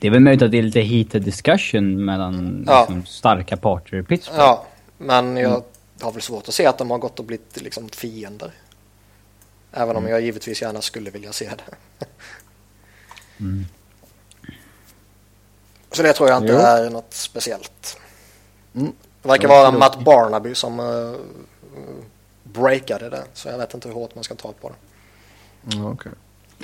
Det 0.00 0.06
är 0.06 0.10
väl 0.10 0.20
möjligt 0.20 0.42
att 0.42 0.50
det 0.50 0.58
är 0.58 0.62
lite 0.62 0.80
heated 0.80 1.22
discussion 1.22 2.04
mellan 2.04 2.64
ja. 2.66 2.80
liksom, 2.80 3.06
starka 3.06 3.56
parter 3.56 3.96
i 3.96 4.02
Pittsburgh. 4.02 4.40
Ja, 4.40 4.66
men 4.98 5.36
jag 5.36 5.62
har 6.00 6.12
väl 6.12 6.22
svårt 6.22 6.48
att 6.48 6.54
se 6.54 6.66
att 6.66 6.78
de 6.78 6.90
har 6.90 6.98
gått 6.98 7.18
och 7.18 7.24
blivit 7.24 7.62
liksom, 7.62 7.88
fiender. 7.88 8.50
Även 9.76 9.96
om 9.96 10.02
mm. 10.02 10.10
jag 10.12 10.20
givetvis 10.20 10.62
gärna 10.62 10.80
skulle 10.80 11.10
vilja 11.10 11.32
se 11.32 11.50
det. 11.50 12.06
mm. 13.40 13.66
Så 15.90 16.02
det 16.02 16.12
tror 16.12 16.28
jag 16.28 16.38
inte 16.38 16.52
jo. 16.52 16.58
är 16.58 16.90
något 16.90 17.14
speciellt. 17.14 18.00
Mm. 18.74 18.92
Det 19.22 19.28
verkar 19.28 19.48
vara 19.48 19.70
Matt 19.70 20.04
Barnaby 20.04 20.54
som 20.54 20.80
uh, 20.80 21.16
breakade 22.42 23.10
det. 23.10 23.24
Så 23.32 23.48
jag 23.48 23.58
vet 23.58 23.74
inte 23.74 23.88
hur 23.88 23.94
hårt 23.94 24.14
man 24.14 24.24
ska 24.24 24.34
ta 24.34 24.52
på 24.52 24.68
det. 24.68 25.76
Mm, 25.76 25.86
okay. 25.86 26.12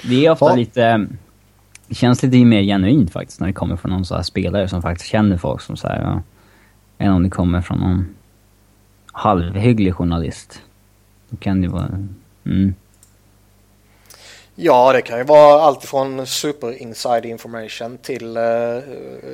Det 0.03 0.27
är 0.27 0.31
ofta 0.31 0.47
ja. 0.47 0.55
lite... 0.55 1.07
Det 1.87 1.95
känns 1.95 2.23
lite 2.23 2.45
mer 2.45 2.63
genuint 2.63 3.13
faktiskt 3.13 3.41
när 3.41 3.47
det 3.47 3.53
kommer 3.53 3.77
från 3.77 3.91
någon 3.91 4.05
så 4.05 4.15
här 4.15 4.23
spelare 4.23 4.69
som 4.69 4.83
faktiskt 4.83 5.11
känner 5.11 5.37
folk 5.37 5.61
som 5.61 5.77
så 5.77 5.89
här, 5.89 6.01
ja, 6.01 6.23
än 6.99 7.13
om 7.13 7.23
det 7.23 7.31
kommer 7.31 7.61
från 7.61 7.79
någon 7.79 8.15
halvhygglig 9.07 9.95
journalist. 9.95 10.63
Då 11.29 11.37
kan 11.37 11.63
det 11.63 11.69
vara... 11.69 11.89
Mm. 12.45 12.75
Ja, 14.55 14.93
det 14.93 15.03
kan 15.03 15.19
ju 15.19 15.25
vara 15.25 15.63
allt 15.63 15.85
från 15.85 16.27
super 16.27 16.83
inside 16.83 17.25
information 17.25 17.99
till 17.99 18.37
uh, 18.37 18.83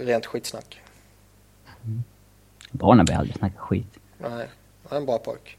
rent 0.05 0.27
skitsnack. 0.27 0.81
Mm. 1.85 2.03
Barnaby 2.71 3.13
aldrig 3.13 3.37
snackat 3.37 3.61
skit. 3.61 3.87
Nej, 4.19 4.49
han 4.89 4.97
är 4.97 4.97
en 4.97 5.07
bra 5.07 5.19
pojk. 5.19 5.57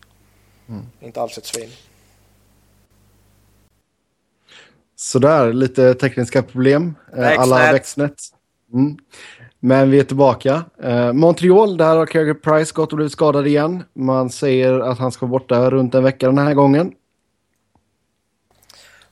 Mm. 0.70 0.86
Inte 1.00 1.22
alls 1.22 1.38
ett 1.38 1.46
svin. 1.46 1.70
Sådär, 4.96 5.54
lite 5.54 5.94
tekniska 5.94 6.44
problem. 6.44 6.96
Eh, 7.14 7.20
växtnät. 7.20 7.40
Alla 7.40 7.72
växtnät. 7.72 8.22
Mm. 8.74 8.98
Men 9.60 9.92
vi 9.92 10.00
är 10.00 10.04
tillbaka. 10.04 10.64
Eh, 10.84 11.14
Montreal, 11.14 11.78
där 11.78 11.96
har 11.96 12.06
Carey 12.06 12.34
Price 12.34 12.74
gått 12.74 12.92
och 12.92 12.96
blivit 12.96 13.14
skadad 13.14 13.48
igen. 13.48 13.84
Man 13.94 14.30
säger 14.30 14.80
att 14.80 15.00
han 15.00 15.12
ska 15.12 15.26
vara 15.26 15.40
borta 15.40 15.70
runt 15.70 15.96
en 15.96 16.04
vecka 16.04 16.28
den 16.28 16.38
här 16.38 16.54
gången. 16.54 16.94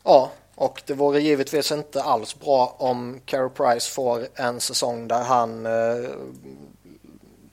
Ja, 0.07 0.31
och 0.55 0.81
det 0.85 0.93
vore 0.93 1.21
givetvis 1.21 1.71
inte 1.71 2.03
alls 2.03 2.39
bra 2.39 2.75
om 2.79 3.19
Carey 3.25 3.49
Price 3.49 3.91
får 3.91 4.27
en 4.35 4.59
säsong 4.59 5.07
där 5.07 5.23
han 5.23 5.65
eh, 5.65 6.09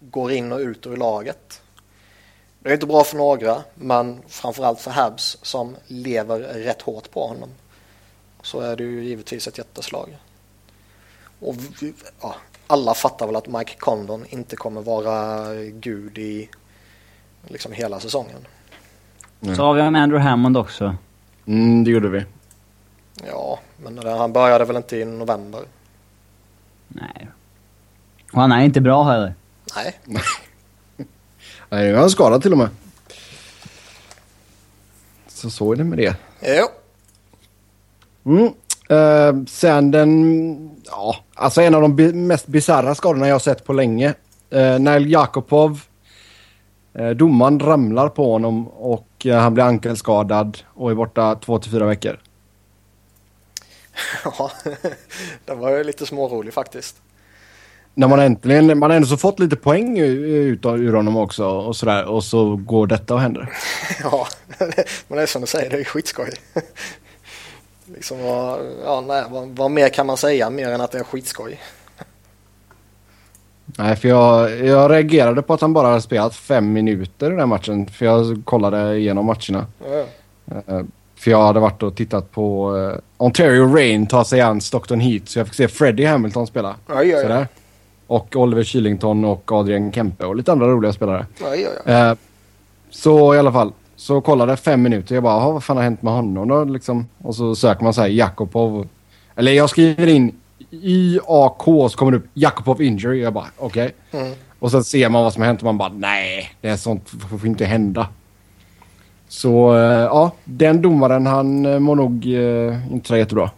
går 0.01 0.33
in 0.33 0.53
och 0.53 0.59
ut 0.59 0.87
ur 0.87 0.97
laget. 0.97 1.63
Det 2.59 2.69
är 2.69 2.75
inte 2.75 2.87
bra 2.87 3.05
för 3.05 3.17
några, 3.17 3.63
men 3.75 4.23
framförallt 4.29 4.81
för 4.81 4.91
Habs 4.91 5.39
som 5.43 5.77
lever 5.87 6.39
rätt 6.39 6.83
hårt 6.83 7.11
på 7.11 7.27
honom. 7.27 7.49
Så 8.43 8.61
är 8.61 8.77
det 8.77 8.85
ju 8.85 9.05
givetvis 9.05 9.49
ett 9.49 9.59
jätteslag. 9.59 10.17
Och 11.41 11.55
ja, 12.21 12.35
alla 12.67 12.95
fattar 12.95 13.27
väl 13.27 13.37
att 13.37 13.47
Mike 13.47 13.75
Condon 13.79 14.25
inte 14.29 14.57
kommer 14.57 14.83
vara 14.83 15.55
gud 15.65 16.19
i 16.19 16.49
liksom 17.49 17.73
hela 17.73 18.01
säsongen. 18.01 18.47
Så 19.41 19.63
har 19.63 19.75
vi 19.75 19.81
en 19.81 19.97
Andrew 19.97 20.31
Hammond 20.31 20.57
också. 20.57 20.97
Mm, 21.47 21.85
det 21.85 21.91
gjorde 21.91 22.09
vi. 22.09 22.25
Ja, 23.23 23.59
men 23.77 23.99
han 23.99 24.33
började 24.33 24.65
väl 24.65 24.77
inte 24.77 24.97
i 24.97 25.05
november? 25.05 25.61
Nej. 26.89 27.29
Och 28.33 28.41
han 28.41 28.53
är 28.53 28.65
inte 28.65 28.81
bra 28.81 29.03
heller. 29.03 29.35
Nej. 29.77 30.01
Nej, 31.69 31.85
nu 31.85 31.95
är 31.95 31.99
han 31.99 32.11
skadad 32.11 32.43
till 32.43 32.53
och 32.53 32.59
med. 32.59 32.69
Så 35.29 35.51
så 35.51 35.73
är 35.73 35.77
det 35.77 35.85
med 35.85 35.99
det. 35.99 36.17
Jo. 36.43 36.67
Mm. 38.25 38.53
Uh, 38.91 39.45
sen 39.47 39.91
den, 39.91 40.71
ja, 40.87 41.17
alltså 41.35 41.61
en 41.61 41.75
av 41.75 41.83
de 41.83 42.13
mest 42.27 42.47
bisarra 42.47 42.95
skadorna 42.95 43.29
jag 43.29 43.35
har 43.35 43.39
sett 43.39 43.65
på 43.65 43.73
länge. 43.73 44.15
Uh, 44.55 44.79
Nail 44.79 45.13
Jakobov, 45.13 45.81
uh, 46.99 47.11
domaren 47.11 47.61
ramlar 47.61 48.09
på 48.09 48.33
honom 48.33 48.69
och 48.69 49.27
uh, 49.27 49.35
han 49.35 49.55
blir 49.55 49.65
ankelskadad 49.65 50.59
och 50.75 50.91
är 50.91 50.95
borta 50.95 51.35
två 51.35 51.59
till 51.59 51.71
fyra 51.71 51.87
veckor. 51.87 52.19
Ja, 54.25 54.51
den 55.45 55.59
var 55.59 55.71
ju 55.71 55.85
lite 55.85 56.07
smårolig 56.07 56.55
faktiskt. 56.55 56.97
När 57.95 58.09
man 58.09 58.21
äntligen, 58.21 58.79
man 58.79 58.91
har 58.91 58.97
ändå 58.97 59.09
så 59.09 59.17
fått 59.17 59.39
lite 59.39 59.57
poäng 59.57 59.99
ut 59.99 60.67
ur 60.67 60.93
honom 60.93 61.17
också 61.17 61.47
och 61.47 61.77
sådär 61.77 62.05
och 62.05 62.25
så 62.25 62.57
går 62.57 62.87
detta 62.87 63.15
och 63.15 63.21
händer. 63.21 63.53
Ja, 64.03 64.27
men 65.09 65.17
det 65.17 65.23
är 65.23 65.27
som 65.27 65.41
du 65.41 65.47
säger, 65.47 65.71
det 65.71 65.81
är 65.81 65.85
skitskoj. 65.85 66.31
liksom 67.85 68.23
vad, 68.23 68.61
ja, 68.85 69.01
nej, 69.01 69.25
vad, 69.31 69.49
vad, 69.49 69.71
mer 69.71 69.89
kan 69.89 70.07
man 70.07 70.17
säga 70.17 70.51
mer 70.51 70.69
än 70.69 70.81
att 70.81 70.91
det 70.91 70.99
är 70.99 71.05
skitskoj? 71.05 71.61
Nej, 73.67 73.97
för 73.97 74.09
jag, 74.09 74.65
jag 74.67 74.91
reagerade 74.91 75.43
på 75.43 75.55
att 75.55 75.61
han 75.61 75.73
bara 75.73 75.89
hade 75.89 76.03
spelat 76.03 76.37
fem 76.37 76.73
minuter 76.73 77.33
i 77.33 77.37
den 77.37 77.49
matchen. 77.49 77.87
För 77.87 78.05
jag 78.05 78.43
kollade 78.45 78.97
igenom 78.97 79.27
matcherna. 79.27 79.67
Ja. 79.85 80.07
Uh, 80.75 80.85
för 81.25 81.31
jag 81.31 81.43
hade 81.43 81.61
varit 81.61 81.83
och 81.83 81.95
tittat 81.95 82.31
på 82.33 82.73
uh, 82.77 82.95
Ontario 83.17 83.75
Rain 83.75 84.07
ta 84.07 84.25
sig 84.25 84.41
an 84.41 84.61
Stockton 84.61 85.01
Heat. 85.01 85.29
Så 85.29 85.39
jag 85.39 85.47
fick 85.47 85.55
se 85.55 85.69
Freddie 85.69 86.05
Hamilton 86.05 86.47
spela. 86.47 86.77
Aj, 86.87 87.15
aj, 87.15 87.33
aj. 87.33 87.47
Och 88.07 88.37
Oliver 88.37 88.65
Kylington 88.65 89.25
och 89.25 89.53
Adrian 89.53 89.93
Kempe 89.93 90.27
och 90.27 90.37
lite 90.37 90.53
andra 90.53 90.67
roliga 90.67 90.93
spelare. 90.93 91.27
Eh, 91.87 92.15
så 92.91 93.35
i 93.35 93.39
alla 93.39 93.53
fall, 93.53 93.73
så 93.97 94.21
kollade 94.21 94.57
fem 94.57 94.83
minuter. 94.83 95.15
Jag 95.15 95.25
bara, 95.25 95.51
vad 95.53 95.65
fan 95.65 95.77
har 95.77 95.85
hänt 95.85 96.03
med 96.03 96.13
honom 96.13 96.49
då? 96.49 96.65
Liksom. 96.65 97.07
Och 97.19 97.37
så 97.37 97.55
söker 97.55 97.85
man 97.85 97.95
så 97.95 98.01
här 98.01 98.09
Jakobov. 98.09 98.89
Eller 99.37 99.53
jag 99.53 99.71
skriver 99.71 100.07
in 100.07 100.35
IAK 100.71 101.65
så 101.65 101.91
kommer 101.97 102.13
det 102.13 102.19
upp 102.19 102.29
Jakobov 102.35 102.83
injury. 102.83 103.23
Jag 103.23 103.33
bara, 103.33 103.47
okej. 103.57 103.95
Okay. 104.11 104.21
Mm. 104.21 104.35
Och 104.59 104.71
sen 104.71 104.85
ser 104.85 105.09
man 105.09 105.25
vad 105.25 105.33
som 105.33 105.43
har 105.43 105.47
hänt 105.47 105.61
och 105.61 105.65
man 105.65 105.79
bara, 105.79 105.93
nej, 105.93 106.51
det 106.61 106.69
är 106.69 106.77
sånt 106.77 107.09
får 107.31 107.47
inte 107.47 107.65
hända. 107.65 108.09
Så 109.35 109.75
eh, 109.77 109.83
ja, 109.83 110.33
den 110.45 110.83
domaren 110.83 111.27
han 111.27 111.67
eh, 111.67 111.79
mår 111.79 111.97
nog 111.97 112.27
eh, 112.27 112.93
inte 112.93 113.09
så 113.09 113.17
jättebra. 113.17 113.51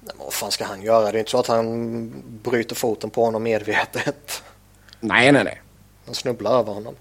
Nej, 0.00 0.14
men 0.16 0.24
vad 0.24 0.32
fan 0.32 0.50
ska 0.50 0.64
han 0.64 0.82
göra? 0.82 1.12
Det 1.12 1.18
är 1.18 1.18
inte 1.18 1.30
så 1.30 1.38
att 1.38 1.46
han 1.46 2.12
bryter 2.42 2.74
foten 2.74 3.10
på 3.10 3.24
honom 3.24 3.42
medvetet. 3.42 4.42
Nej, 5.00 5.32
nej, 5.32 5.44
nej. 5.44 5.62
Han 6.06 6.14
snubblar 6.14 6.58
över 6.58 6.72
honom. 6.72 6.94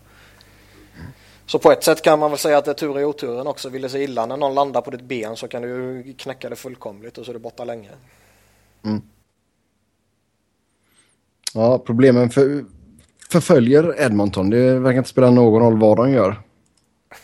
Så 1.45 1.59
på 1.59 1.71
ett 1.71 1.83
sätt 1.83 2.01
kan 2.01 2.19
man 2.19 2.31
väl 2.31 2.39
säga 2.39 2.57
att 2.57 2.65
det 2.65 2.71
är 2.71 2.75
tur 2.75 2.99
i 2.99 3.05
oturen 3.05 3.47
också. 3.47 3.69
Vill 3.69 3.81
det 3.81 3.89
sig 3.89 4.03
illa 4.03 4.25
när 4.25 4.37
någon 4.37 4.55
landar 4.55 4.81
på 4.81 4.91
ditt 4.91 5.01
ben 5.01 5.35
så 5.35 5.47
kan 5.47 5.61
du 5.61 6.03
knäcka 6.17 6.49
det 6.49 6.55
fullkomligt 6.55 7.17
och 7.17 7.25
så 7.25 7.31
är 7.31 7.33
du 7.33 7.39
borta 7.39 7.63
länge. 7.63 7.89
Mm. 8.85 9.01
Ja, 11.53 11.77
problemen 11.77 12.29
för, 12.29 12.65
förföljer 13.31 14.01
Edmonton. 14.01 14.49
Det 14.49 14.79
verkar 14.79 14.97
inte 14.97 15.09
spela 15.09 15.31
någon 15.31 15.61
roll 15.61 15.79
vad 15.79 15.97
de 15.97 16.11
gör. 16.11 16.46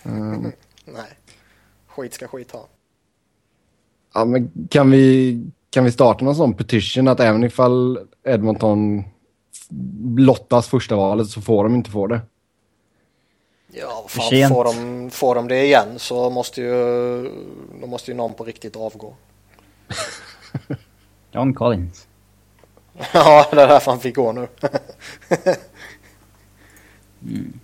Mm. 0.03 0.51
Nej, 0.85 1.17
skit 1.87 2.13
ska 2.13 2.27
skit 2.27 2.51
ha. 2.51 2.67
Ja, 4.13 4.25
men 4.25 4.67
kan 4.69 4.91
vi, 4.91 5.39
kan 5.69 5.83
vi 5.83 5.91
starta 5.91 6.25
någon 6.25 6.35
sån 6.35 6.53
petition 6.53 7.07
att 7.07 7.19
även 7.19 7.43
ifall 7.43 7.99
Edmonton 8.23 9.03
lottas 10.17 10.67
första 10.67 10.95
valet 10.95 11.27
så 11.27 11.41
får 11.41 11.63
de 11.63 11.75
inte 11.75 11.91
få 11.91 12.07
det? 12.07 12.21
Ja, 13.75 14.05
fan, 14.07 14.49
får, 14.49 14.63
de, 14.63 15.09
får 15.11 15.35
de 15.35 15.47
det 15.47 15.65
igen 15.65 15.87
så 15.97 16.29
måste 16.29 16.61
ju, 16.61 16.73
då 17.81 17.87
måste 17.87 18.11
ju 18.11 18.17
någon 18.17 18.33
på 18.33 18.43
riktigt 18.43 18.75
avgå. 18.75 19.15
John 21.31 21.53
Collins. 21.53 22.07
ja, 23.13 23.47
det 23.51 23.61
är 23.61 23.67
därför 23.67 23.91
han 23.91 23.99
fick 23.99 24.15
gå 24.15 24.31
nu. 24.31 24.47
mm. 27.21 27.59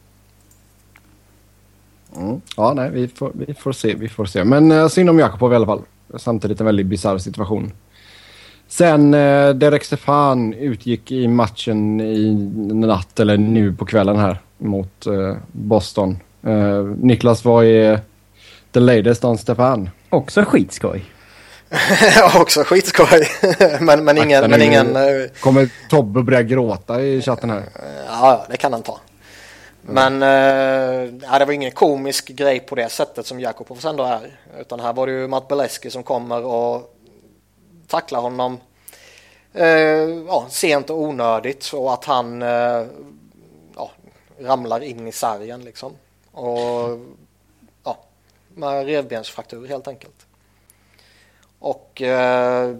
Mm. 2.20 2.41
Ja, 2.57 2.74
nej, 2.74 2.89
vi 2.89 3.07
får, 3.07 3.32
vi 3.34 3.53
får 3.53 3.72
se. 3.72 3.93
Vi 3.93 4.09
får 4.09 4.26
se. 4.26 4.43
Men 4.43 4.72
uh, 4.72 4.88
synd 4.88 5.09
om 5.09 5.20
Jakobov 5.20 5.53
i 5.53 5.55
alla 5.55 5.65
fall. 5.65 5.82
Samtidigt 6.17 6.59
en 6.59 6.65
väldigt 6.65 6.86
bisarr 6.86 7.17
situation. 7.17 7.72
Sen 8.67 9.13
uh, 9.13 9.55
Derek 9.55 9.84
Stefan 9.84 10.53
utgick 10.53 11.11
i 11.11 11.28
matchen 11.28 12.01
i 12.01 12.34
natt, 12.74 13.20
eller 13.20 13.38
nu 13.38 13.74
på 13.74 13.86
kvällen 13.86 14.17
här, 14.17 14.41
mot 14.57 15.07
uh, 15.07 15.36
Boston. 15.51 16.20
Uh, 16.47 16.84
Niklas, 16.84 17.45
vad 17.45 17.65
är 17.65 17.99
the 18.72 18.80
latest 18.80 19.26
on 19.26 19.38
Stefan? 19.38 19.89
Också 20.09 20.43
skitskoj. 20.43 21.05
också 22.36 22.63
skitskoj. 22.63 23.28
men, 23.80 24.03
men 24.03 24.17
ingen... 24.17 24.49
Men 24.49 24.61
ingen 24.61 24.97
kommer 25.39 25.70
Tobbe 25.89 26.24
börja 26.24 26.43
gråta 26.43 27.01
i 27.01 27.22
chatten 27.22 27.49
här? 27.49 27.63
Ja, 28.07 28.45
det 28.49 28.57
kan 28.57 28.74
han 28.74 28.82
ta. 28.82 28.99
Mm. 29.84 30.19
Men 30.19 30.23
eh, 30.23 31.13
ja, 31.21 31.39
det 31.39 31.45
var 31.45 31.53
ingen 31.53 31.71
komisk 31.71 32.27
grej 32.27 32.59
på 32.59 32.75
det 32.75 32.89
sättet 32.89 33.25
som 33.25 33.39
Jakobov 33.39 33.86
ändå 33.86 34.03
är. 34.03 34.39
Utan 34.59 34.80
här 34.80 34.93
var 34.93 35.07
det 35.07 35.13
ju 35.13 35.27
Matt 35.27 35.47
Beleski 35.47 35.91
som 35.91 36.03
kommer 36.03 36.45
och 36.45 36.95
tacklar 37.88 38.21
honom 38.21 38.57
eh, 39.53 39.67
ja, 40.27 40.45
sent 40.49 40.89
och 40.89 41.01
onödigt 41.01 41.73
och 41.73 41.93
att 41.93 42.05
han 42.05 42.41
eh, 42.41 42.86
ja, 43.75 43.91
ramlar 44.39 44.84
in 44.84 45.07
i 45.07 45.11
sargen 45.11 45.63
liksom. 45.63 45.93
Och 46.32 46.99
ja, 47.84 47.97
med 48.47 48.86
revbensfraktur 48.86 49.67
helt 49.67 49.88
enkelt. 49.88 50.25
Och 51.59 52.01
eh, 52.01 52.75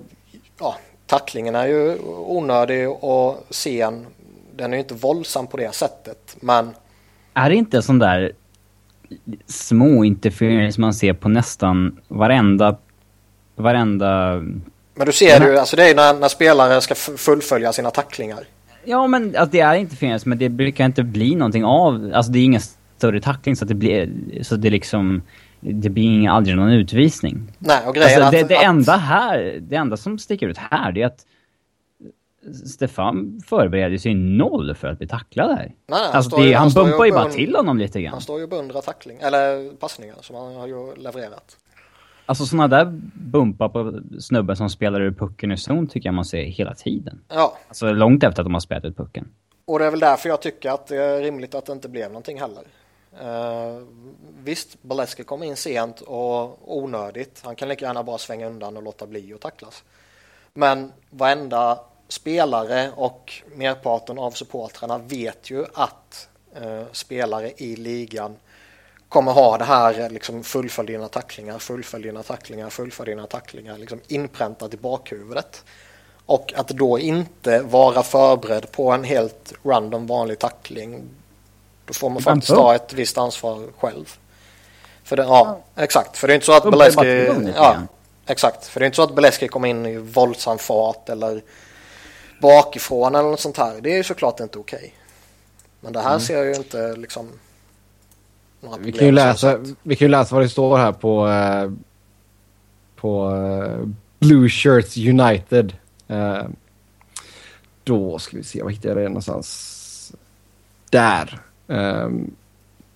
ja, 0.60 0.76
tacklingen 1.08 1.56
är 1.56 1.68
ju 1.68 2.00
onödig 2.08 2.90
och 2.90 3.38
sen. 3.50 4.08
Den 4.56 4.74
är 4.74 4.78
ju 4.78 4.84
inte 4.84 4.94
våldsam 4.94 5.48
på 5.48 5.58
det 5.58 5.76
sättet 5.76 6.36
men 6.40 6.76
är 7.46 7.50
det 7.50 7.56
inte 7.56 7.82
sån 7.82 8.00
där 8.00 8.32
små 9.46 10.04
interference 10.04 10.82
man 10.82 10.94
ser 10.94 11.14
på 11.14 11.30
nästan 11.30 12.00
varenda... 12.08 12.78
Varenda... 13.56 14.42
Men 14.96 15.06
du 15.06 15.12
ser 15.12 15.46
ju, 15.46 15.58
alltså 15.58 15.76
det 15.76 15.90
är 15.90 15.96
när, 15.96 16.14
när 16.14 16.28
spelare 16.28 16.82
ska 16.82 16.96
fullfölja 16.96 17.74
sina 17.74 17.92
tacklingar. 17.92 18.40
Ja, 18.84 19.08
men 19.08 19.24
alltså, 19.26 19.52
det 19.52 19.60
är 19.60 19.76
interference, 19.76 20.30
men 20.30 20.38
det 20.38 20.50
brukar 20.50 20.86
inte 20.86 21.04
bli 21.04 21.36
någonting 21.36 21.66
av... 21.66 22.12
Alltså 22.14 22.32
det 22.32 22.40
är 22.40 22.44
ingen 22.44 22.62
större 22.98 23.22
tackling 23.22 23.56
så 23.56 23.66
att 23.66 23.70
det 23.70 23.76
blir... 23.76 24.10
Så 24.42 24.56
det 24.56 24.70
liksom... 24.70 25.22
Det 25.60 25.90
blir 25.90 26.04
ingen, 26.04 26.32
aldrig 26.32 26.56
någon 26.56 26.70
utvisning. 26.70 27.52
Nej, 27.60 27.80
och 27.86 27.96
grejen 27.96 28.22
alltså, 28.22 28.42
det, 28.42 28.48
det 28.48 28.58
att... 28.58 28.64
enda 28.64 28.98
här, 28.98 29.60
det 29.62 29.76
enda 29.76 29.98
som 29.98 30.20
sticker 30.20 30.48
ut 30.48 30.58
här, 30.58 30.92
det 30.92 31.02
är 31.02 31.06
att 31.06 31.26
Stefan 32.66 33.42
förberedde 33.46 34.00
sig 34.00 34.14
noll 34.14 34.76
för 34.76 34.88
att 34.88 34.98
bli 34.98 35.08
tacklad 35.08 35.58
här. 35.58 35.76
Nej, 35.88 36.10
alltså 36.14 36.38
det, 36.38 36.54
han, 36.54 36.72
han 36.76 36.86
bumpar 36.86 37.06
ju 37.06 37.12
bara 37.12 37.30
till 37.30 37.56
honom 37.56 37.78
lite 37.78 38.02
grann. 38.02 38.12
Han 38.12 38.22
står 38.22 38.38
ju 38.38 38.44
och 38.44 38.50
beundrar 38.50 38.82
tackling, 38.82 39.18
eller 39.22 39.76
passningar 39.76 40.16
som 40.22 40.36
han 40.36 40.56
har 40.56 40.68
ju 40.68 40.96
levererat. 40.96 41.58
Alltså 42.26 42.46
sådana 42.46 42.68
där 42.68 42.86
bumpar 43.14 43.70
på 43.70 44.00
snubben 44.20 44.56
som 44.56 44.70
spelar 44.70 45.02
ur 45.02 45.12
pucken 45.12 45.52
i 45.52 45.58
zon 45.58 45.88
tycker 45.88 46.08
jag 46.08 46.14
man 46.14 46.26
ser 46.26 46.44
hela 46.44 46.76
tiden. 46.76 47.22
Ja. 47.28 47.58
Alltså 47.68 47.92
långt 47.92 48.24
efter 48.24 48.42
att 48.42 48.46
de 48.46 48.54
har 48.54 48.62
spelat 48.62 48.86
ut 48.86 48.98
pucken. 48.98 49.28
Och 49.66 49.80
det 49.80 49.86
är 49.86 49.92
väl 49.92 50.00
därför 50.00 50.30
jag 50.30 50.42
tycker 50.42 50.72
att 50.72 50.88
det 50.88 50.98
är 50.98 51.22
rimligt 51.22 51.56
att 51.56 51.66
det 51.66 51.74
inte 51.74 51.90
blev 51.90 52.08
någonting 52.08 52.40
heller. 52.40 52.64
Uh, 53.14 53.84
visst, 54.44 54.84
Boleski 54.84 55.24
kom 55.24 55.44
in 55.44 55.56
sent 55.56 56.02
och 56.02 56.78
onödigt. 56.78 57.42
Han 57.46 57.56
kan 57.56 57.70
lika 57.70 57.86
gärna 57.86 58.04
bara 58.04 58.18
svänga 58.18 58.48
undan 58.48 58.78
och 58.78 58.84
låta 58.84 59.08
bli 59.08 59.34
att 59.34 59.42
tacklas. 59.42 59.84
Men 60.54 60.92
varenda 61.10 61.80
spelare 62.10 62.92
och 62.96 63.34
merparten 63.56 64.20
av 64.20 64.32
supportrarna 64.32 64.98
vet 64.98 65.50
ju 65.50 65.66
att 65.74 66.28
eh, 66.56 66.84
spelare 66.92 67.52
i 67.58 67.76
ligan 67.76 68.36
kommer 69.10 69.32
ha 69.32 69.58
det 69.58 69.66
här 69.66 70.10
liksom 70.10 70.44
fullfölj 70.44 70.92
dina 70.92 71.08
tacklingar, 71.08 71.60
fullfölj 71.60 72.04
dina 72.04 72.24
tacklingar, 72.24 72.70
fullfölj 72.70 73.10
dina 73.10 73.28
tacklingar 73.28 73.78
liksom 73.78 74.00
inpräntat 74.08 74.74
i 74.74 74.78
bakhuvudet. 74.78 75.64
Och 76.26 76.54
att 76.56 76.68
då 76.68 77.00
inte 77.00 77.62
vara 77.62 78.04
förberedd 78.04 78.72
på 78.72 78.92
en 78.92 79.04
helt 79.04 79.54
random 79.64 80.08
vanlig 80.08 80.40
tackling 80.40 81.10
då 81.86 81.94
får 81.94 82.10
man 82.10 82.22
faktiskt 82.22 82.54
ta 82.54 82.76
ett 82.76 82.94
visst 82.94 83.18
ansvar 83.18 83.68
själv. 83.78 84.18
För 85.04 85.16
det, 85.16 85.24
ja, 85.24 85.60
exakt. 85.76 86.18
För 86.18 86.28
det 86.28 86.34
är 86.34 86.36
inte 86.36 86.46
så 86.46 86.54
att 86.54 86.72
Beleski... 86.72 87.52
Ja, 87.56 87.78
exakt. 88.26 88.68
För 88.68 88.80
det 88.80 88.84
är 88.84 88.86
inte 88.86 88.96
så 88.96 89.04
att 89.04 89.16
Beleski 89.16 89.48
kommer 89.48 89.68
in 89.68 89.86
i 89.86 89.98
våldsam 89.98 90.58
fart 90.58 91.10
eller 91.10 91.42
bakifrån 92.42 93.16
eller 93.16 93.30
något 93.30 93.40
sånt 93.40 93.58
här. 93.58 93.82
Det 93.82 93.92
är 93.92 93.98
ju 93.98 94.04
såklart 94.04 94.40
inte 94.40 94.60
okej. 94.60 94.78
Okay. 94.78 94.90
Men 95.82 95.94
det 95.94 96.00
här 96.00 96.10
mm. 96.10 96.20
ser 96.20 96.38
jag 96.38 96.46
ju 96.46 96.56
inte 96.56 96.96
liksom 96.96 97.30
vi 98.80 98.92
kan, 98.92 99.06
ju 99.06 99.12
läsa, 99.12 99.60
vi 99.84 99.96
kan 99.96 100.06
ju 100.06 100.12
läsa 100.12 100.36
vad 100.36 100.44
det 100.44 100.50
står 100.50 100.78
här 100.78 100.92
på, 100.92 101.28
uh, 101.28 101.72
på 102.96 103.30
uh, 103.30 103.88
Blue 104.20 104.50
Shirts 104.50 104.98
United. 104.98 105.74
Uh, 106.12 106.44
då 107.84 108.20
ska 108.20 108.38
vi 108.38 108.44
se, 108.44 108.64
vad 108.64 108.74
hittar 108.74 108.90
jag 108.90 108.98
det 108.98 109.04
någonstans? 109.04 110.14
Där. 110.90 111.42
Um, 111.68 112.32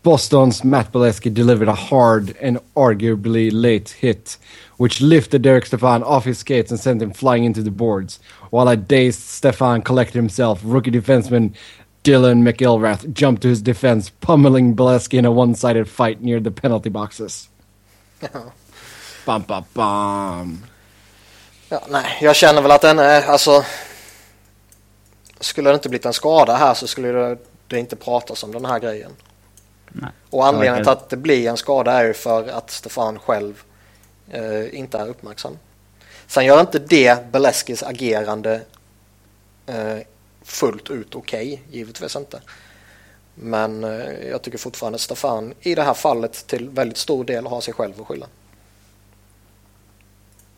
Boston's 0.03 0.65
Matt 0.65 0.91
Bolesky 0.91 1.29
delivered 1.29 1.69
a 1.69 1.77
hard 1.89 2.33
and 2.43 2.57
arguably 2.73 3.51
late 3.51 3.91
hit, 3.99 4.39
which 4.83 4.99
lifted 4.99 5.41
Derek 5.41 5.65
Stefan 5.65 6.03
off 6.03 6.25
his 6.25 6.39
skates 6.39 6.69
and 6.69 6.77
sent 6.77 7.01
him 7.01 7.13
flying 7.13 7.45
into 7.45 7.63
the 7.63 7.71
boards. 7.71 8.19
While 8.49 8.67
a 8.67 8.75
dazed 8.75 9.21
Stefan 9.21 9.81
collected 9.81 10.15
himself, 10.15 10.59
rookie 10.61 10.91
defenseman 10.91 11.53
Dylan 12.03 12.43
McIlrath 12.43 13.13
jumped 13.13 13.43
to 13.43 13.47
his 13.47 13.61
defense, 13.61 14.09
pummeling 14.09 14.75
Bolesky 14.75 15.17
in 15.17 15.23
a 15.23 15.31
one-sided 15.31 15.87
fight 15.87 16.21
near 16.21 16.41
the 16.41 16.51
penalty 16.51 16.89
boxes. 16.89 17.47
Ja. 18.19 18.39
Bam, 19.25 19.41
bam, 19.47 19.63
bam. 19.73 20.65
Ja, 21.69 21.81
nej, 21.89 22.17
jag 22.21 22.35
känner 22.35 22.61
väl 22.61 22.71
att 22.71 22.81
den 22.81 22.99
är, 22.99 23.21
alltså... 23.21 23.63
Skulle 25.39 25.69
det 25.69 25.73
inte 25.73 25.89
blivit 25.89 26.05
en 26.05 26.13
skada 26.13 26.55
här 26.55 26.73
så 26.73 26.87
skulle 26.87 27.07
det, 27.07 27.37
det 27.67 27.79
inte 27.79 27.95
pratas 27.95 28.43
om 28.43 28.51
den 28.51 28.65
här 28.65 28.79
grejen. 28.79 29.11
Nej. 29.87 30.11
Och 30.29 30.47
anledningen 30.47 30.83
till 30.83 30.91
att 30.91 31.09
det 31.09 31.17
blir 31.17 31.49
en 31.49 31.57
skada 31.57 31.91
är 31.91 32.05
ju 32.05 32.13
för 32.13 32.47
att 32.47 32.71
Stefan 32.71 33.19
själv 33.19 33.63
eh, 34.33 34.75
inte 34.79 34.97
är 34.97 35.07
uppmärksam. 35.07 35.57
Sen 36.27 36.45
gör 36.45 36.61
inte 36.61 36.79
det 36.79 37.31
Beleskis 37.31 37.83
agerande 37.83 38.61
eh, 39.65 39.97
fullt 40.43 40.89
ut 40.89 41.15
okej, 41.15 41.53
okay, 41.53 41.77
givetvis 41.77 42.15
inte. 42.15 42.41
Men 43.35 43.83
eh, 43.83 44.29
jag 44.29 44.41
tycker 44.41 44.57
fortfarande 44.57 44.95
att 44.95 45.01
Stefan 45.01 45.53
i 45.61 45.75
det 45.75 45.83
här 45.83 45.93
fallet 45.93 46.47
till 46.47 46.69
väldigt 46.69 46.97
stor 46.97 47.23
del 47.23 47.45
har 47.45 47.61
sig 47.61 47.73
själv 47.73 48.01
att 48.01 48.07
skylla. 48.07 48.27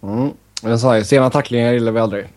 Mm. 0.01 0.31
Jag 0.61 0.79
sa 0.79 0.97
ju, 0.97 1.03
sena 1.03 1.29
tacklingar 1.29 1.73
gillar 1.73 1.91
vi 1.91 1.99
aldrig. 1.99 2.27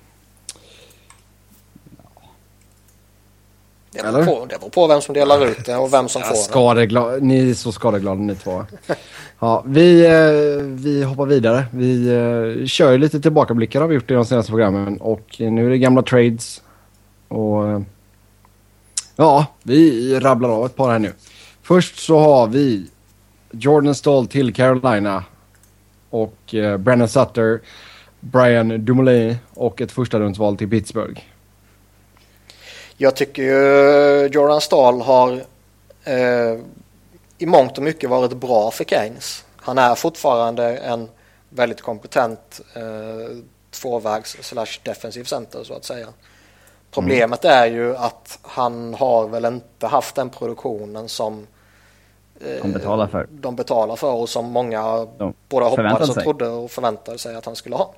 Det 4.03 4.13
beror, 4.13 4.25
på, 4.25 4.47
det 4.47 4.59
beror 4.59 4.71
på 4.71 4.87
vem 4.87 5.01
som 5.01 5.15
delar 5.15 5.47
ut 5.47 5.65
det 5.65 5.77
och 5.77 5.93
vem 5.93 6.09
som 6.09 6.23
får 6.23 6.35
skadegla- 6.35 7.11
det. 7.15 7.21
Ni 7.21 7.51
är 7.51 7.55
så 7.55 7.73
skadeglada 7.73 8.21
ni 8.21 8.35
två. 8.35 8.65
ja, 9.39 9.63
vi, 9.67 10.07
eh, 10.07 10.63
vi 10.65 11.03
hoppar 11.05 11.27
vidare. 11.27 11.67
Vi 11.73 12.09
eh, 12.09 12.67
kör 12.67 12.99
lite 12.99 13.21
tillbakablickar 13.21 13.81
har 13.81 13.89
vi 13.89 13.95
gjort 13.95 14.11
i 14.11 14.15
de 14.15 14.25
senaste 14.25 14.51
programmen. 14.53 14.97
Och 15.01 15.37
nu 15.39 15.67
är 15.67 15.71
det 15.71 15.79
gamla 15.79 16.03
trades. 16.03 16.63
Och 17.29 17.69
eh, 17.69 17.81
ja, 19.17 19.47
vi 19.63 20.15
rabblar 20.21 20.49
av 20.49 20.67
ett 20.67 20.77
par 20.77 20.91
här 20.91 20.99
nu. 20.99 21.13
Först 21.63 21.99
så 21.99 22.19
har 22.19 22.47
vi 22.47 22.87
Jordan 23.51 23.95
Stall 23.95 24.27
till 24.27 24.55
Carolina. 24.55 25.25
Och 26.11 26.55
Brennan 26.79 27.09
Sutter, 27.09 27.61
Brian 28.21 28.85
Dumoulin 28.85 29.37
och 29.55 29.81
ett 29.81 29.93
första 29.93 30.19
rundsval 30.21 30.57
till 30.57 30.71
Pittsburgh. 30.71 31.21
Jag 33.01 33.17
tycker 33.17 33.43
ju 33.43 34.29
Jordan 34.33 34.61
Stahl 34.61 35.01
har 35.01 35.33
eh, 36.05 36.59
i 37.39 37.47
mångt 37.47 37.79
och 37.79 37.85
mycket 37.85 38.11
varit 38.11 38.33
bra 38.33 38.71
för 38.71 38.85
Keynes. 38.85 39.45
Han 39.57 39.79
är 39.79 39.95
fortfarande 39.95 40.77
en 40.77 41.09
väldigt 41.49 41.81
kompetent 41.81 42.61
eh, 42.75 43.37
tvåvägs 43.71 44.37
slash 44.41 44.81
defensiv 44.83 45.25
center 45.25 45.65
så 45.65 45.75
att 45.75 45.85
säga. 45.85 46.07
Problemet 46.91 47.45
mm. 47.45 47.57
är 47.57 47.67
ju 47.67 47.97
att 47.97 48.39
han 48.43 48.95
har 48.95 49.29
väl 49.29 49.45
inte 49.45 49.87
haft 49.87 50.15
den 50.15 50.31
produktionen 50.31 51.09
som 51.09 51.47
eh, 52.41 52.63
de 52.63 52.73
betalar 52.73 53.07
för. 53.07 53.27
De 53.31 53.57
betalar 53.57 53.97
för 53.97 54.13
och 54.13 54.29
som 54.29 54.47
många 54.47 55.07
de 55.19 55.35
både 55.49 55.67
hoppades 55.67 56.09
och 56.09 56.23
trodde 56.23 56.49
och 56.49 56.71
förväntade 56.71 57.19
sig 57.19 57.37
att 57.37 57.47
han 57.47 57.57
skulle 57.57 57.77
ha. 57.77 57.95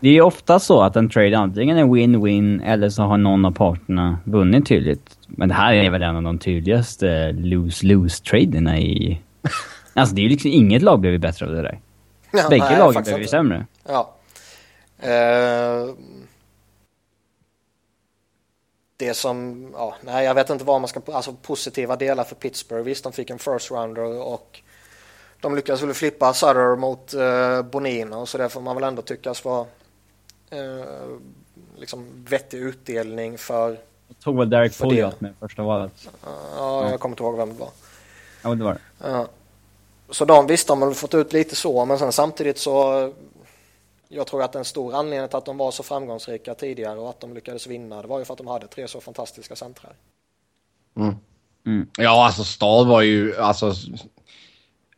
Det 0.00 0.08
är 0.08 0.22
ofta 0.22 0.58
så 0.58 0.82
att 0.82 0.96
en 0.96 1.10
trade 1.10 1.38
antingen 1.38 1.78
är 1.78 1.84
win-win 1.84 2.64
eller 2.64 2.90
så 2.90 3.02
har 3.02 3.16
någon 3.16 3.44
av 3.44 3.50
parterna 3.52 4.18
vunnit 4.24 4.66
tydligt. 4.66 5.18
Men 5.26 5.48
det 5.48 5.54
här 5.54 5.74
är 5.74 5.90
väl 5.90 6.02
en 6.02 6.16
av 6.16 6.22
de 6.22 6.38
tydligaste 6.38 7.32
lose-lose-traderna 7.32 8.78
i... 8.78 9.20
Alltså 9.94 10.14
det 10.14 10.20
är 10.20 10.22
ju 10.22 10.28
liksom 10.28 10.50
inget 10.50 10.82
lag 10.82 11.00
blev 11.00 11.20
bättre 11.20 11.46
av 11.46 11.52
det 11.52 11.62
där. 11.62 11.80
Ja, 12.30 12.48
Bägge 12.48 12.78
lagen 12.78 13.02
blev 13.02 13.18
ju 13.18 13.26
sämre. 13.26 13.66
Ja. 13.88 14.14
Uh, 15.04 15.94
det 18.96 19.14
som, 19.14 19.68
ja, 19.72 19.94
nej 20.04 20.24
jag 20.24 20.34
vet 20.34 20.50
inte 20.50 20.64
vad 20.64 20.80
man 20.80 20.88
ska, 20.88 21.00
alltså 21.12 21.32
positiva 21.32 21.96
delar 21.96 22.24
för 22.24 22.34
Pittsburgh. 22.34 22.84
Visst, 22.84 23.04
de 23.04 23.12
fick 23.12 23.30
en 23.30 23.38
first 23.38 23.70
rounder 23.70 24.22
och 24.22 24.60
de 25.40 25.56
lyckades 25.56 25.82
väl 25.82 25.94
flippa 25.94 26.34
Sutter 26.34 26.76
mot 26.76 27.14
uh, 27.14 27.62
Bonino 27.62 28.26
så 28.26 28.38
det 28.38 28.48
får 28.48 28.60
man 28.60 28.76
väl 28.76 28.84
ändå 28.84 29.02
tyckas 29.02 29.44
vara 29.44 29.66
uh, 30.52 31.18
liksom 31.76 32.24
vettig 32.28 32.58
utdelning 32.58 33.38
för 33.38 33.78
jag 34.08 34.18
tog 34.20 34.38
väl 34.38 34.50
Derek 34.50 34.72
Folliot 34.72 35.20
med 35.20 35.34
första 35.40 35.62
valet. 35.62 36.08
Ja, 36.56 36.90
jag 36.90 37.00
kommer 37.00 37.12
inte 37.12 37.22
ihåg 37.22 37.36
vem 37.36 37.48
det 37.48 37.60
var. 37.60 37.70
Ja, 38.42 38.54
det 38.54 38.64
var 38.64 38.78
det. 38.98 39.08
Uh, 39.08 39.24
så 40.10 40.24
de 40.24 40.46
visst, 40.46 40.68
de 40.68 40.82
har 40.82 40.92
fått 40.92 41.14
ut 41.14 41.32
lite 41.32 41.56
så, 41.56 41.84
men 41.84 41.98
sen 41.98 42.12
samtidigt 42.12 42.58
så 42.58 43.12
jag 44.08 44.26
tror 44.26 44.42
att 44.42 44.54
en 44.54 44.64
stor 44.64 44.94
anledning 44.94 45.28
till 45.28 45.36
att 45.36 45.44
de 45.44 45.56
var 45.58 45.70
så 45.70 45.82
framgångsrika 45.82 46.54
tidigare 46.54 46.98
och 46.98 47.10
att 47.10 47.20
de 47.20 47.34
lyckades 47.34 47.66
vinna, 47.66 48.02
det 48.02 48.08
var 48.08 48.18
ju 48.18 48.24
för 48.24 48.34
att 48.34 48.38
de 48.38 48.46
hade 48.46 48.66
tre 48.66 48.88
så 48.88 49.00
fantastiska 49.00 49.56
centrar. 49.56 49.92
Mm. 50.96 51.14
Mm. 51.66 51.90
Ja, 51.98 52.26
alltså 52.26 52.44
Stahl 52.44 52.86
var 52.86 53.02
ju 53.02 53.36
alltså 53.36 53.74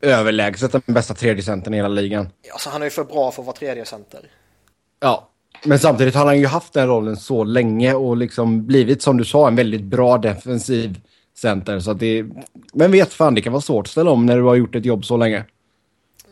överlägset 0.01 0.73
den 0.73 0.83
bästa 0.87 1.15
tredje 1.15 1.43
centern 1.43 1.75
i 1.75 1.77
hela 1.77 1.89
ligan. 1.89 2.29
Alltså, 2.53 2.71
han 2.71 2.83
är 2.83 2.87
ju 2.87 2.91
för 2.91 3.05
bra 3.05 3.31
för 3.31 3.43
att 3.43 3.47
vara 3.47 3.57
tredje 3.57 3.85
center. 3.85 4.21
Ja, 5.01 5.29
men 5.65 5.79
samtidigt 5.79 6.15
har 6.15 6.27
han 6.27 6.39
ju 6.39 6.47
haft 6.47 6.73
den 6.73 6.89
rollen 6.89 7.17
så 7.17 7.45
länge 7.45 7.95
och 7.95 8.17
liksom 8.17 8.67
blivit, 8.67 9.03
som 9.03 9.17
du 9.17 9.25
sa, 9.25 9.49
en 9.49 9.57
väldigt 9.57 9.83
bra 9.83 10.19
defensiv 10.19 11.01
center. 11.37 11.81
Så 11.81 11.91
att 11.91 11.99
det, 11.99 12.27
men 12.73 12.93
vet 12.93 13.13
fan, 13.13 13.35
det 13.35 13.43
kan 13.43 13.53
vara 13.53 13.63
svårt 13.63 13.87
att 13.87 13.91
ställa 13.91 14.11
om 14.11 14.27
när 14.27 14.37
du 14.37 14.43
har 14.43 14.55
gjort 14.55 14.75
ett 14.75 14.85
jobb 14.85 15.05
så 15.05 15.17
länge. 15.17 15.45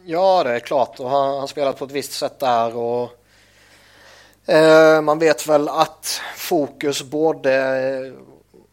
Ja, 0.05 0.45
det 0.45 0.51
är 0.51 0.61
klart. 0.61 1.01
Och 1.01 1.11
han 1.11 1.41
har 1.41 1.47
spelat 1.47 1.79
på 1.79 1.85
ett 1.85 1.91
visst 1.91 2.13
sätt 2.13 2.39
där. 2.39 2.77
och 2.77 3.11
eh, 4.53 5.03
Man 5.03 5.19
vet 5.19 5.47
väl 5.47 5.69
att 5.69 6.21
fokus 6.37 7.03
både, 7.03 7.53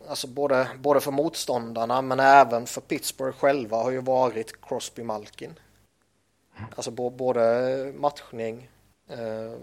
alltså 0.10 0.28
både, 0.28 0.70
både 0.80 1.02
för 1.02 1.12
motståndarna 1.12 2.02
men 2.02 2.20
även 2.20 2.66
för 2.66 2.82
Pittsburgh 2.82 3.38
själva 3.38 3.78
har 3.78 3.92
ju 3.92 4.02
varit 4.02 4.62
Crosby-Malkin. 4.62 5.52
Alltså 6.76 6.92
både 6.92 7.94
matchning 7.98 8.70
eh, 9.08 9.60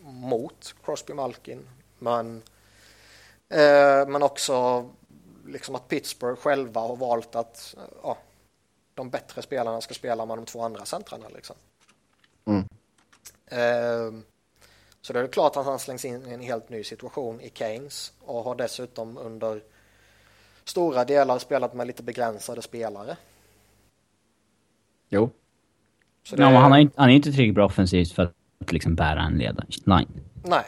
mot 0.00 0.74
Crosby-Malkin 0.84 1.58
men, 1.98 2.42
eh, 3.48 4.06
men 4.06 4.22
också 4.22 4.88
liksom 5.46 5.74
att 5.74 5.88
Pittsburgh 5.88 6.40
själva 6.40 6.80
har 6.80 6.96
valt 6.96 7.34
att 7.34 7.74
ja, 8.02 8.18
de 8.94 9.10
bättre 9.10 9.42
spelarna 9.42 9.80
ska 9.80 9.94
spela 9.94 10.26
med 10.26 10.38
de 10.38 10.46
två 10.46 10.62
andra 10.62 10.84
centrarna. 10.84 11.28
Liksom. 11.34 11.56
Mm. 12.44 12.64
Eh, 13.46 14.20
så 15.04 15.12
det 15.12 15.20
är 15.20 15.26
klart 15.26 15.56
att 15.56 15.66
han 15.66 15.78
slängs 15.78 16.04
in 16.04 16.26
i 16.26 16.32
en 16.32 16.40
helt 16.40 16.68
ny 16.68 16.84
situation 16.84 17.40
i 17.40 17.50
Keynes 17.54 18.12
och 18.20 18.44
har 18.44 18.54
dessutom 18.54 19.18
under 19.18 19.62
stora 20.64 21.04
delar 21.04 21.38
spelat 21.38 21.74
med 21.74 21.86
lite 21.86 22.02
begränsade 22.02 22.62
spelare. 22.62 23.16
Jo. 25.08 25.30
Så 26.22 26.36
det... 26.36 26.42
ja, 26.42 26.50
men 26.50 26.62
han, 26.62 26.72
är, 26.72 26.88
han 26.96 27.10
är 27.10 27.14
inte 27.14 27.30
tillräckligt 27.30 27.54
bra 27.54 27.66
offensivt 27.66 28.12
för 28.12 28.22
att 28.60 28.72
liksom 28.72 28.94
bära 28.94 29.22
en 29.22 29.38
ledare. 29.38 29.66
Nej. 30.42 30.64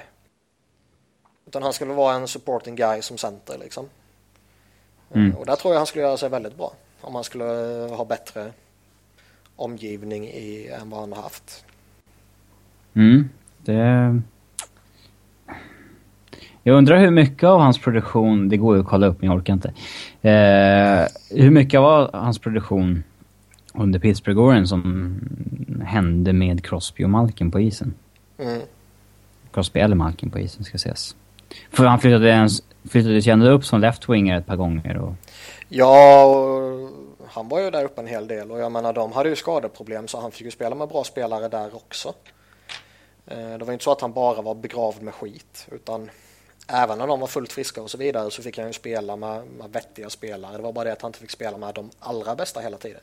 Utan 1.47 1.63
han 1.63 1.73
skulle 1.73 1.93
vara 1.93 2.15
en 2.15 2.29
supporting 2.29 2.77
guy 2.77 3.03
som 3.03 3.19
center 3.19 3.59
liksom. 3.59 3.89
Mm. 5.13 5.37
Och 5.37 5.47
där 5.47 5.57
tror 5.57 5.75
jag 5.75 5.81
han 5.81 5.87
skulle 5.87 6.05
göra 6.05 6.17
sig 6.17 6.29
väldigt 6.29 6.57
bra 6.57 6.73
om 7.01 7.15
han 7.15 7.25
skulle 7.25 7.45
ha 7.97 8.05
bättre 8.05 8.53
omgivning 9.57 10.25
i, 10.25 10.69
än 10.69 10.91
vad 10.91 11.01
han 11.01 11.13
har 11.13 11.23
haft. 11.23 11.65
Mm, 12.95 13.29
det... 13.67 14.23
Jag 16.63 16.77
undrar 16.77 16.99
hur 16.99 17.11
mycket 17.11 17.45
av 17.45 17.61
hans 17.61 17.79
produktion, 17.79 18.49
det 18.49 18.57
går 18.57 18.75
ju 18.77 18.81
att 18.81 18.89
kolla 18.89 19.07
upp 19.07 19.21
men 19.21 19.31
jag 19.31 19.37
orkar 19.37 19.53
inte. 19.53 19.69
Eh, 20.23 21.07
hur 21.31 21.51
mycket 21.51 21.81
av 21.81 22.11
hans 22.13 22.39
produktion 22.39 23.05
under 23.75 23.99
Pittsburgh-åren 23.99 24.67
som 24.67 25.21
hände 25.85 26.33
med 26.33 26.65
Crosby 26.65 27.05
och 27.05 27.11
Malkin 27.11 27.51
på 27.51 27.61
isen? 27.61 27.95
Mm. 28.39 28.61
Crosby 29.53 29.81
eller 29.81 29.97
Malkin 29.97 30.31
på 30.31 30.39
isen 30.39 30.65
ska 30.65 30.77
ses. 30.77 31.17
För 31.71 31.85
han 31.85 31.99
flyttade, 31.99 32.29
ens, 32.29 32.63
flyttade 32.89 33.23
sig 33.23 33.49
upp 33.49 33.65
som 33.65 33.81
left-winger 33.81 34.39
ett 34.39 34.47
par 34.47 34.57
gånger. 34.57 34.97
Och... 34.99 35.15
Ja, 35.69 36.25
och 36.25 36.91
han 37.29 37.49
var 37.49 37.61
ju 37.61 37.71
där 37.71 37.85
uppe 37.85 38.01
en 38.01 38.07
hel 38.07 38.29
del 38.29 38.51
och 38.51 38.61
jag 38.61 38.73
menar 38.73 38.93
de 38.93 39.13
hade 39.13 39.29
ju 39.29 39.37
skadeproblem 39.37 40.09
så 40.09 40.21
han 40.21 40.31
fick 40.31 40.45
ju 40.45 40.51
spela 40.51 40.75
med 40.75 40.89
bra 40.89 41.05
spelare 41.05 41.49
där 41.49 41.75
också. 41.75 42.13
Eh, 43.27 43.59
det 43.59 43.65
var 43.65 43.73
inte 43.73 43.85
så 43.85 43.93
att 43.93 44.01
han 44.01 44.13
bara 44.13 44.43
var 44.43 44.55
begravd 44.55 45.03
med 45.03 45.15
skit 45.15 45.67
utan 45.71 46.11
även 46.69 46.99
när 46.99 47.07
de 47.07 47.21
var 47.21 47.27
fullt 47.27 47.53
friska 47.53 47.83
och 47.83 47.91
så 47.91 47.99
vidare 47.99 48.31
så 48.31 48.43
fick 48.43 48.59
han 48.59 48.67
ju 48.67 48.73
spela 48.73 49.17
med, 49.17 49.47
med 49.47 49.73
vettiga 49.73 50.11
spelare. 50.11 50.57
Det 50.57 50.63
var 50.63 50.73
bara 50.73 50.85
det 50.85 50.93
att 50.93 51.03
han 51.03 51.09
inte 51.09 51.19
fick 51.19 51.31
spela 51.31 51.59
med 51.59 51.75
de 51.75 51.91
allra 51.99 52.35
bästa 52.35 52.61
hela 52.61 52.79
tiden. 52.79 53.01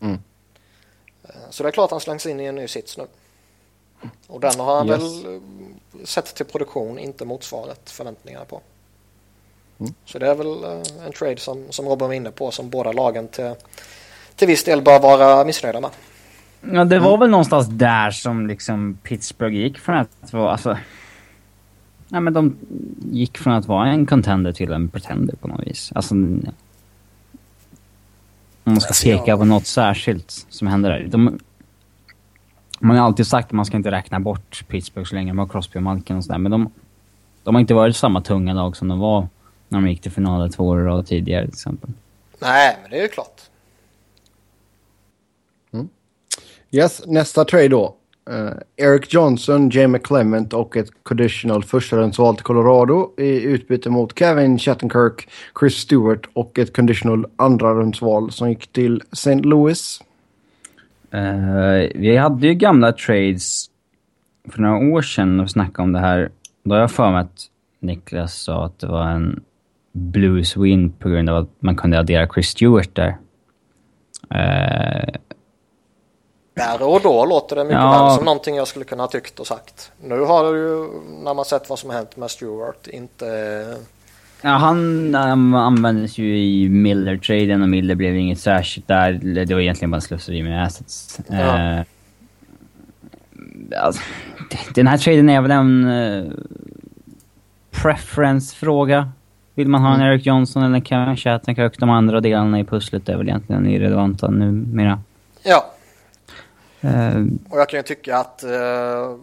Mm. 0.00 0.18
Eh, 1.22 1.50
så 1.50 1.62
det 1.62 1.68
är 1.68 1.72
klart 1.72 1.84
att 1.84 1.90
han 1.90 2.00
slängs 2.00 2.26
in 2.26 2.40
i 2.40 2.44
en 2.44 2.54
ny 2.54 2.68
sits 2.68 2.98
nu. 2.98 3.06
Och 4.26 4.40
den 4.40 4.60
har 4.60 4.76
han 4.76 4.88
yes. 4.88 5.00
väl 5.00 5.34
eh, 5.34 5.40
sett 6.04 6.34
till 6.34 6.46
produktion 6.46 6.98
inte 6.98 7.24
motsvarat 7.24 7.90
förväntningarna 7.90 8.44
på. 8.44 8.60
Mm. 9.78 9.94
Så 10.04 10.18
det 10.18 10.28
är 10.28 10.34
väl 10.34 10.64
en 11.06 11.12
trade 11.12 11.36
som, 11.36 11.72
som 11.72 11.88
Robin 11.88 12.08
var 12.08 12.14
inne 12.14 12.30
på 12.30 12.50
som 12.50 12.70
båda 12.70 12.92
lagen 12.92 13.28
till, 13.28 13.54
till 14.36 14.48
viss 14.48 14.64
del 14.64 14.82
bör 14.82 14.98
vara 15.00 15.44
missnöjda 15.44 15.80
med. 15.80 15.90
Ja, 16.60 16.84
det 16.84 16.98
var 16.98 17.08
mm. 17.08 17.20
väl 17.20 17.30
någonstans 17.30 17.68
där 17.68 18.10
som 18.10 18.46
liksom 18.46 18.98
Pittsburgh 19.02 19.56
gick 19.56 19.78
från 19.78 19.96
att 19.96 20.32
vara, 20.32 20.52
alltså... 20.52 20.78
Ja, 22.08 22.20
men 22.20 22.32
de 22.32 22.56
gick 23.12 23.38
från 23.38 23.52
att 23.52 23.66
vara 23.66 23.88
en 23.88 24.06
contender 24.06 24.52
till 24.52 24.72
en 24.72 24.88
pretender 24.88 25.36
på 25.36 25.48
något 25.48 25.66
vis. 25.66 25.92
Alltså... 25.94 26.14
Om 26.14 26.52
man 28.64 28.80
ska 28.80 29.10
peka 29.10 29.36
på 29.36 29.44
något 29.44 29.66
särskilt 29.66 30.46
som 30.48 30.68
hände 30.68 30.88
där. 30.88 31.06
De, 31.08 31.38
man 32.80 32.96
har 32.96 33.04
alltid 33.04 33.26
sagt 33.26 33.46
att 33.46 33.52
man 33.52 33.66
ska 33.66 33.76
inte 33.76 33.90
räkna 33.90 34.20
bort 34.20 34.64
Pittsburgh 34.68 35.08
så 35.08 35.14
länge 35.14 35.30
de 35.30 35.38
har 35.38 35.46
Crosby 35.46 35.78
och 35.78 35.82
Malkin 35.82 36.16
och 36.16 36.24
sådär. 36.24 36.38
Men 36.38 36.52
de, 36.52 36.70
de 37.42 37.54
har 37.54 37.60
inte 37.60 37.74
varit 37.74 37.96
samma 37.96 38.20
tunga 38.20 38.54
lag 38.54 38.76
som 38.76 38.88
de 38.88 38.98
var 38.98 39.28
när 39.68 39.80
de 39.80 39.88
gick 39.88 40.00
till 40.00 40.12
finalen 40.12 40.50
två 40.50 40.66
år 40.66 40.88
och 40.88 41.06
tidigare 41.06 41.44
till 41.44 41.54
exempel. 41.54 41.90
Nej, 42.38 42.78
men 42.82 42.90
det 42.90 42.98
är 42.98 43.02
ju 43.02 43.08
klart. 43.08 43.40
Mm. 45.72 45.88
Yes, 46.76 47.02
nästa 47.06 47.44
trade 47.44 47.68
då. 47.68 47.94
Uh, 48.30 48.52
Eric 48.76 49.14
Johnson, 49.14 49.70
Jamie 49.70 50.00
Clement 50.00 50.52
och 50.52 50.76
ett 50.76 50.88
conditional 51.02 51.64
första 51.64 52.10
till 52.10 52.44
Colorado 52.44 53.14
i 53.18 53.42
utbyte 53.42 53.90
mot 53.90 54.18
Kevin 54.18 54.58
Chattenkirk, 54.58 55.28
Chris 55.60 55.74
Stewart 55.74 56.28
och 56.32 56.58
ett 56.58 56.76
conditional 56.76 57.26
andra 57.36 57.92
som 58.30 58.48
gick 58.48 58.72
till 58.72 59.02
St. 59.12 59.34
Louis. 59.34 60.00
Uh, 61.14 61.90
vi 61.94 62.16
hade 62.16 62.46
ju 62.46 62.54
gamla 62.54 62.92
trades 62.92 63.66
för 64.50 64.62
några 64.62 64.96
år 64.96 65.02
sedan 65.02 65.40
och 65.40 65.50
snackade 65.50 65.82
om 65.82 65.92
det 65.92 66.00
här. 66.00 66.30
Då 66.64 66.74
har 66.74 66.80
jag 66.80 66.90
för 66.90 67.10
mig 67.10 67.20
att 67.20 67.46
Niklas 67.80 68.34
sa 68.34 68.64
att 68.64 68.78
det 68.78 68.86
var 68.86 69.08
en 69.08 69.40
Blues 69.92 70.56
win 70.56 70.92
på 70.92 71.08
grund 71.08 71.30
av 71.30 71.36
att 71.36 71.50
man 71.58 71.76
kunde 71.76 71.98
addera 71.98 72.28
Chris 72.28 72.48
Stewart 72.48 72.94
där. 72.94 73.16
Uh, 74.34 75.16
där 76.56 76.82
och 76.82 77.00
då 77.02 77.24
låter 77.24 77.56
det 77.56 77.64
mycket 77.64 77.80
ja. 77.80 78.04
väl 78.04 78.16
som 78.16 78.24
någonting 78.24 78.56
jag 78.56 78.68
skulle 78.68 78.84
kunna 78.84 79.02
ha 79.02 79.08
tyckt 79.08 79.40
och 79.40 79.46
sagt. 79.46 79.92
Nu 80.02 80.20
har 80.20 80.52
du 80.52 80.58
ju, 80.58 80.88
när 81.24 81.34
man 81.34 81.44
sett 81.44 81.68
vad 81.68 81.78
som 81.78 81.90
hänt 81.90 82.16
med 82.16 82.30
Stewart, 82.30 82.86
inte... 82.86 83.26
Ja, 84.42 84.50
han 84.50 85.14
um, 85.14 85.54
användes 85.54 86.18
ju 86.18 86.38
i 86.38 86.68
Miller-traden 86.68 87.62
och 87.62 87.68
Miller 87.68 87.94
blev 87.94 88.16
inget 88.16 88.40
särskilt 88.40 88.88
där. 88.88 89.12
Det 89.46 89.54
var 89.54 89.60
egentligen 89.60 89.90
bara 89.90 90.00
slöseri 90.00 90.42
med 90.42 90.64
assets. 90.64 91.20
Ja. 91.28 91.78
Uh, 91.78 91.80
alltså, 93.82 94.02
den 94.74 94.86
här 94.86 94.98
traden 94.98 95.28
är 95.28 95.40
väl 95.40 95.50
en 95.50 95.84
uh, 95.84 96.32
preference-fråga. 97.70 99.10
Vill 99.54 99.68
man 99.68 99.82
ha 99.82 99.88
en 99.88 100.00
mm. 100.00 100.06
Eric 100.06 100.26
Johnson 100.26 100.62
eller 100.62 100.76
en 100.76 100.84
Kevin 100.84 101.16
Shattenkirk? 101.16 101.78
De 101.78 101.90
andra 101.90 102.20
delarna 102.20 102.60
i 102.60 102.64
pusslet 102.64 103.08
är 103.08 103.16
väl 103.16 103.28
egentligen 103.28 103.66
irrelevanta 103.66 104.30
numera. 104.30 105.00
Ja. 105.42 105.72
Uh, 106.84 107.26
och 107.50 107.58
jag 107.58 107.68
kan 107.68 107.78
ju 107.78 107.82
tycka 107.82 108.16
att 108.16 108.44
uh, 108.44 109.16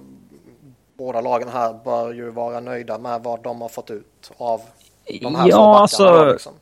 båda 0.97 1.21
lagen 1.21 1.47
här 1.47 1.75
bör 1.83 2.13
ju 2.13 2.29
vara 2.29 2.59
nöjda 2.59 2.97
med 2.97 3.21
vad 3.23 3.43
de 3.43 3.61
har 3.61 3.69
fått 3.69 3.91
ut 3.91 4.31
av 4.37 4.61
de 5.21 5.35
här 5.35 5.49
Ja, 5.49 5.79
alltså. 5.79 6.31
Liksom. 6.31 6.53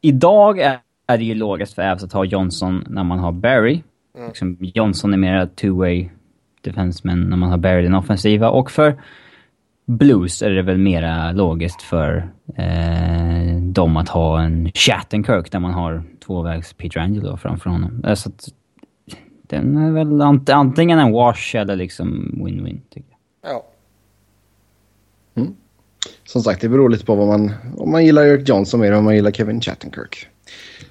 Idag 0.00 0.58
är, 0.58 0.78
är 1.06 1.18
det 1.18 1.24
ju 1.24 1.34
logiskt 1.34 1.74
för 1.74 1.82
Avs 1.82 2.02
att 2.02 2.12
ha 2.12 2.24
Johnson 2.24 2.84
när 2.88 3.04
man 3.04 3.18
har 3.18 3.32
Barry. 3.32 3.82
Mm. 4.16 4.28
Liksom, 4.28 4.56
Johnson 4.60 5.12
är 5.12 5.18
mer 5.18 5.46
two-way 5.46 6.08
defenseman 6.60 7.20
när 7.20 7.36
man 7.36 7.50
har 7.50 7.58
Barry 7.58 7.82
den 7.82 7.94
offensiva. 7.94 8.50
Och 8.50 8.70
för 8.70 9.02
Blues 9.86 10.42
är 10.42 10.50
det 10.50 10.62
väl 10.62 10.78
mera 10.78 11.32
logiskt 11.32 11.82
för 11.82 12.28
eh, 12.56 13.56
dem 13.62 13.96
att 13.96 14.08
ha 14.08 14.40
en 14.40 14.70
Shattenkirk 14.74 15.52
där 15.52 15.58
man 15.58 15.74
har 15.74 16.02
tvåvägs 16.26 16.72
Peter 16.72 17.00
Angelo 17.00 17.36
framför 17.36 17.70
honom. 17.70 18.04
Eh, 18.06 18.14
så 18.14 18.28
att, 18.28 18.48
den 19.46 19.76
är 19.76 19.90
väl 19.90 20.20
ant 20.20 20.48
antingen 20.48 20.98
en 20.98 21.12
wash 21.12 21.56
eller 21.56 21.76
liksom 21.76 22.34
win-win, 22.44 22.80
tycker 22.90 23.10
jag. 23.42 23.52
Ja. 23.52 23.66
Mm. 25.34 25.54
Som 26.24 26.42
sagt, 26.42 26.60
det 26.60 26.68
beror 26.68 26.88
lite 26.88 27.04
på 27.04 27.14
vad 27.14 27.26
man, 27.26 27.52
om 27.76 27.90
man 27.90 28.04
gillar 28.04 28.24
Eric 28.24 28.48
Johnson 28.48 28.80
mer 28.80 28.92
än 28.92 28.98
om 28.98 29.04
man 29.04 29.14
gillar 29.14 29.30
Kevin 29.30 29.60
Shattenkirk. 29.60 30.28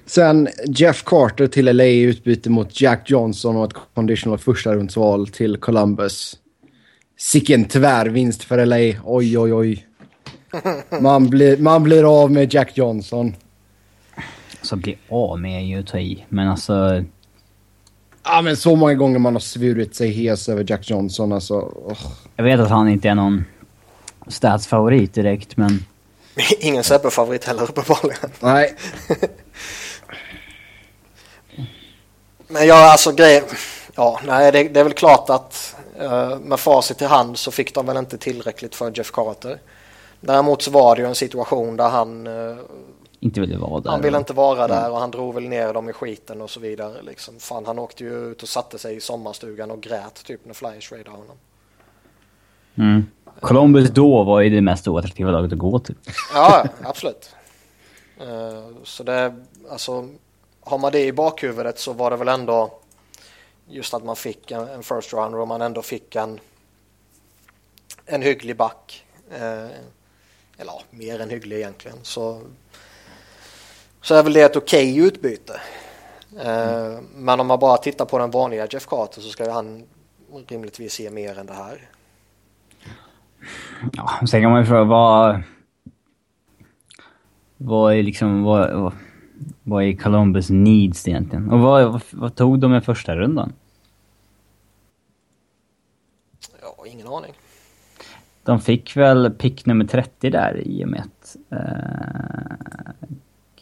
Sen 0.06 0.48
Jeff 0.66 1.04
Carter 1.04 1.46
till 1.46 1.76
LA 1.76 1.84
i 1.84 2.00
utbyte 2.00 2.50
mot 2.50 2.80
Jack 2.80 3.10
Johnson 3.10 3.56
och 3.56 3.64
ett 3.64 3.76
conditional 3.94 4.38
första 4.38 4.74
rundsval 4.74 5.28
till 5.28 5.56
Columbus. 5.56 6.38
Sicken 7.16 7.64
tvärvinst 7.64 8.44
för 8.44 8.66
LA. 8.66 9.00
Oj, 9.04 9.38
oj, 9.38 9.54
oj. 9.54 9.86
Man 11.00 11.30
blir, 11.30 11.56
man 11.56 11.82
blir 11.82 12.22
av 12.22 12.30
med 12.30 12.54
Jack 12.54 12.76
Johnson. 12.76 13.34
Alltså 14.58 14.76
bli 14.76 14.98
av 15.08 15.40
med 15.40 15.60
är 15.60 15.64
ju 15.64 15.80
att 15.80 15.86
ta 15.86 15.98
i. 15.98 16.24
Men 16.28 16.48
alltså... 16.48 17.04
Ja 18.24 18.42
men 18.42 18.56
så 18.56 18.76
många 18.76 18.94
gånger 18.94 19.18
man 19.18 19.34
har 19.34 19.40
svurit 19.40 19.94
sig 19.94 20.10
hes 20.10 20.48
över 20.48 20.64
Jack 20.68 20.90
Johnson 20.90 21.32
alltså. 21.32 21.54
Oh. 21.54 21.98
Jag 22.36 22.44
vet 22.44 22.60
att 22.60 22.70
han 22.70 22.88
inte 22.88 23.08
är 23.08 23.14
någon 23.14 23.44
statsfavorit 24.26 25.14
direkt 25.14 25.56
men... 25.56 25.84
Ingen 26.60 26.84
Sebbe-favorit 26.84 27.44
heller 27.44 27.62
uppenbarligen. 27.62 28.30
Nej. 28.40 28.76
men 32.48 32.66
ja 32.66 32.92
alltså 32.92 33.12
grejen... 33.12 33.44
Ja, 33.96 34.20
nej 34.26 34.52
det, 34.52 34.68
det 34.68 34.80
är 34.80 34.84
väl 34.84 34.92
klart 34.92 35.30
att 35.30 35.76
uh, 36.02 36.38
med 36.38 36.60
facit 36.60 37.02
i 37.02 37.04
hand 37.04 37.38
så 37.38 37.50
fick 37.50 37.74
de 37.74 37.86
väl 37.86 37.96
inte 37.96 38.18
tillräckligt 38.18 38.74
för 38.74 38.98
Jeff 38.98 39.10
Carter. 39.12 39.58
Däremot 40.20 40.62
så 40.62 40.70
var 40.70 40.96
det 40.96 41.02
ju 41.02 41.08
en 41.08 41.14
situation 41.14 41.76
där 41.76 41.88
han 41.88 42.26
uh, 42.26 42.56
inte 43.24 43.40
ville 43.40 43.58
vara 43.58 43.80
där. 43.80 43.90
Han 43.90 44.02
ville 44.02 44.18
inte 44.18 44.32
vara 44.32 44.68
där 44.68 44.90
och 44.90 44.98
han 44.98 45.10
drog 45.10 45.34
väl 45.34 45.48
ner 45.48 45.74
dem 45.74 45.88
i 45.88 45.92
skiten 45.92 46.40
och 46.40 46.50
så 46.50 46.60
vidare. 46.60 47.02
Liksom. 47.02 47.38
Fan, 47.38 47.66
han 47.66 47.78
åkte 47.78 48.04
ju 48.04 48.30
ut 48.30 48.42
och 48.42 48.48
satte 48.48 48.78
sig 48.78 48.96
i 48.96 49.00
sommarstugan 49.00 49.70
och 49.70 49.80
grät 49.80 50.24
typ 50.24 50.44
när 50.44 50.54
Flyers 50.54 50.92
raidade 50.92 51.16
honom. 51.16 51.36
Mm. 52.74 53.06
Columbus 53.40 53.90
då 53.90 54.24
var 54.24 54.40
ju 54.40 54.50
det 54.50 54.60
mest 54.60 54.88
oattraktiva 54.88 55.30
laget 55.30 55.52
att 55.52 55.58
gå 55.58 55.78
till. 55.78 55.94
Ja, 56.34 56.64
absolut. 56.82 57.34
Uh, 58.20 58.76
så 58.84 59.02
det, 59.02 59.34
alltså, 59.70 60.08
har 60.60 60.78
man 60.78 60.92
det 60.92 61.04
i 61.06 61.12
bakhuvudet 61.12 61.78
så 61.78 61.92
var 61.92 62.10
det 62.10 62.16
väl 62.16 62.28
ändå 62.28 62.78
just 63.68 63.94
att 63.94 64.04
man 64.04 64.16
fick 64.16 64.50
en, 64.50 64.68
en 64.68 64.82
first 64.82 65.12
rounder 65.12 65.38
och 65.38 65.48
man 65.48 65.62
ändå 65.62 65.82
fick 65.82 66.16
en, 66.16 66.40
en 68.06 68.22
hygglig 68.22 68.56
back. 68.56 69.04
Uh, 69.32 69.70
eller 70.58 70.72
ja, 70.72 70.82
mer 70.90 71.20
än 71.20 71.30
hygglig 71.30 71.56
egentligen. 71.56 71.98
Så, 72.02 72.40
så 74.04 74.14
är 74.14 74.22
väl 74.22 74.32
det 74.32 74.42
ett 74.42 74.56
okej 74.56 74.92
okay 74.92 75.08
utbyte. 75.08 75.60
Uh, 76.32 77.00
Men 77.14 77.40
om 77.40 77.46
man 77.46 77.58
bara 77.58 77.76
tittar 77.76 78.04
på 78.04 78.18
den 78.18 78.30
vanliga 78.30 78.66
Jeff 78.70 78.86
Carter 78.86 79.20
så 79.20 79.28
ska 79.28 79.52
han 79.52 79.82
rimligtvis 80.48 81.00
ge 81.00 81.10
mer 81.10 81.38
än 81.38 81.46
det 81.46 81.52
här. 81.52 81.88
Ja, 83.92 84.26
sen 84.26 84.42
kan 84.42 84.50
man 84.50 84.60
ju 84.60 84.66
fråga 84.66 84.84
vad... 84.84 85.42
Vad 87.56 87.94
är 87.94 88.02
liksom... 88.02 88.42
Vad, 88.42 88.92
vad, 89.62 89.84
är 89.84 89.96
Columbus 89.96 90.50
needs 90.50 91.08
egentligen? 91.08 91.50
Och 91.50 91.60
vad, 91.60 92.02
vad, 92.10 92.34
tog 92.34 92.58
de 92.58 92.74
i 92.74 92.80
första 92.80 93.16
rundan? 93.16 93.52
Ja, 96.62 96.86
ingen 96.86 97.06
aning. 97.06 97.32
De 98.42 98.60
fick 98.60 98.96
väl 98.96 99.30
pick 99.30 99.66
nummer 99.66 99.84
30 99.84 100.30
där 100.30 100.62
i 100.64 100.84
och 100.84 100.88
med 100.88 101.00
att 101.00 101.36
uh, 101.52 103.08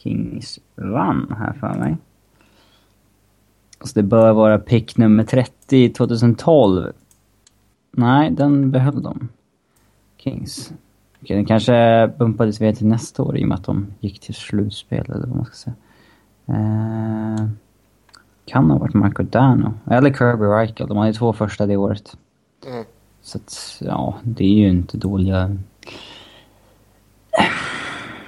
Kings 0.03 0.59
vann 0.75 1.35
här 1.37 1.53
för 1.53 1.73
mig. 1.73 1.97
Så 3.81 3.91
det 3.95 4.03
bör 4.03 4.33
vara 4.33 4.59
pick 4.59 4.97
nummer 4.97 5.23
30 5.23 5.93
2012. 5.93 6.93
Nej, 7.91 8.31
den 8.31 8.71
behöll 8.71 9.01
de. 9.01 9.29
Kings. 10.17 10.73
Okej, 11.21 11.35
den 11.35 11.45
kanske 11.45 12.07
bumpades 12.17 12.61
vidare 12.61 12.75
till 12.75 12.87
nästa 12.87 13.23
år 13.23 13.37
i 13.37 13.43
och 13.43 13.47
med 13.47 13.55
att 13.55 13.65
de 13.65 13.87
gick 13.99 14.19
till 14.19 14.35
slutspel 14.35 15.05
eller 15.11 15.27
vad 15.27 15.35
man 15.35 15.45
ska 15.45 15.55
säga. 15.55 15.75
Eh, 16.45 17.47
kan 18.45 18.71
ha 18.71 18.77
varit 18.77 18.93
Marco 18.93 19.23
Dano. 19.23 19.73
Eller 19.91 20.13
Kirby 20.13 20.45
Reichel. 20.45 20.87
De 20.87 20.97
hade 20.97 21.13
två 21.13 21.33
första 21.33 21.65
det 21.65 21.77
året. 21.77 22.17
Mm. 22.67 22.85
Så 23.21 23.37
att, 23.37 23.77
ja, 23.81 24.17
det 24.23 24.43
är 24.43 24.57
ju 24.57 24.69
inte 24.69 24.97
dåliga... 24.97 25.57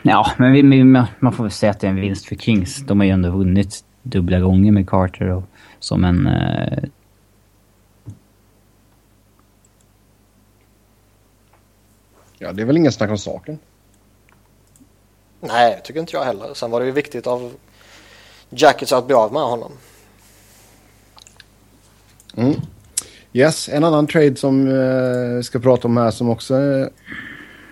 Ja, 0.07 0.31
men 0.37 0.51
vi, 0.51 0.83
man 1.19 1.33
får 1.33 1.43
väl 1.43 1.51
säga 1.51 1.71
att 1.71 1.79
det 1.79 1.87
är 1.87 1.91
en 1.91 2.01
vinst 2.01 2.25
för 2.25 2.35
Kings. 2.35 2.77
De 2.77 2.99
har 2.99 3.05
ju 3.05 3.11
ändå 3.11 3.29
vunnit 3.29 3.83
dubbla 4.03 4.39
gånger 4.39 4.71
med 4.71 4.89
Carter 4.89 5.29
och 5.29 5.43
som 5.79 6.03
en 6.03 6.27
eh, 6.27 6.83
Ja, 12.37 12.51
det 12.51 12.61
är 12.61 12.65
väl 12.65 12.77
ingen 12.77 12.91
snack 12.91 13.09
om 13.09 13.17
saken. 13.17 13.59
Nej, 15.39 15.81
tycker 15.83 15.99
inte 15.99 16.15
jag 16.15 16.23
heller. 16.23 16.53
Sen 16.53 16.71
var 16.71 16.79
det 16.79 16.85
ju 16.85 16.91
viktigt 16.91 17.27
av 17.27 17.53
Jackets 18.49 18.93
att 18.93 19.07
bli 19.07 19.15
av 19.15 19.33
med 19.33 19.41
honom. 19.41 19.71
Mm. 22.37 22.53
Yes, 23.33 23.69
en 23.69 23.83
annan 23.83 24.07
trade 24.07 24.35
som 24.35 24.65
vi 24.65 24.73
uh, 24.73 25.41
ska 25.41 25.59
prata 25.59 25.87
om 25.87 25.97
här 25.97 26.11
som 26.11 26.29
också 26.29 26.55
uh, 26.55 26.87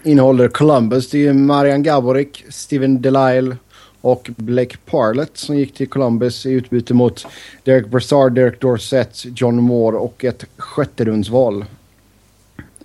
innehåller 0.04 0.47
Columbus. 0.47 1.10
Det 1.10 1.28
är 1.28 1.34
Marian 1.34 1.84
Gaborik, 1.84 2.45
Steven 2.49 3.01
Delisle 3.01 3.58
och 4.01 4.30
Blake 4.36 4.78
Parlett 4.86 5.38
som 5.38 5.56
gick 5.58 5.74
till 5.74 5.89
Columbus 5.89 6.45
i 6.45 6.51
utbyte 6.51 6.93
mot 6.93 7.28
Derek 7.64 7.88
Brassard, 7.88 8.34
Derek 8.34 8.62
Dorsett, 8.62 9.26
John 9.39 9.56
Moore 9.56 9.97
och 9.97 10.24
ett 10.24 10.45
sjätterumsval. 10.58 11.56
Um, 11.56 11.66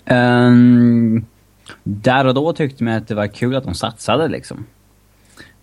ehm, 0.04 1.24
där 1.82 2.26
och 2.26 2.34
då 2.34 2.52
tyckte 2.52 2.84
man 2.84 2.94
att 2.94 3.08
det 3.08 3.14
var 3.14 3.26
kul 3.26 3.56
att 3.56 3.64
de 3.64 3.74
satsade 3.74 4.28
liksom. 4.28 4.66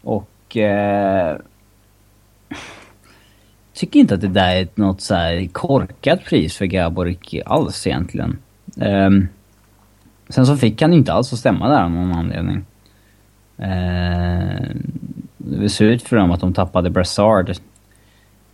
Och... 0.02 0.58
Eh, 0.58 1.38
tycker 3.74 4.00
inte 4.00 4.14
att 4.14 4.22
det 4.22 4.28
där 4.28 4.56
är 4.56 4.68
något 4.76 5.02
så 5.02 5.16
här 5.16 5.48
korkat 5.52 6.24
pris 6.24 6.58
för 6.58 6.66
Gaborik 6.66 7.36
alls 7.46 7.88
egentligen. 7.88 8.38
Um, 8.76 9.28
sen 10.30 10.46
så 10.46 10.58
fick 10.58 10.82
han 10.82 10.94
inte 10.94 11.14
alls 11.14 11.34
att 11.34 11.40
stämma 11.40 11.68
där 11.68 11.84
av 11.84 11.92
någon 11.92 12.12
anledning. 12.12 12.66
Eh, 13.58 14.66
det 15.38 15.70
ser 15.70 15.86
ut 15.86 16.04
för 16.04 16.16
dem 16.18 16.32
att 16.32 16.40
de 16.40 16.54
tappade 16.54 16.90
Brassard. 16.90 17.52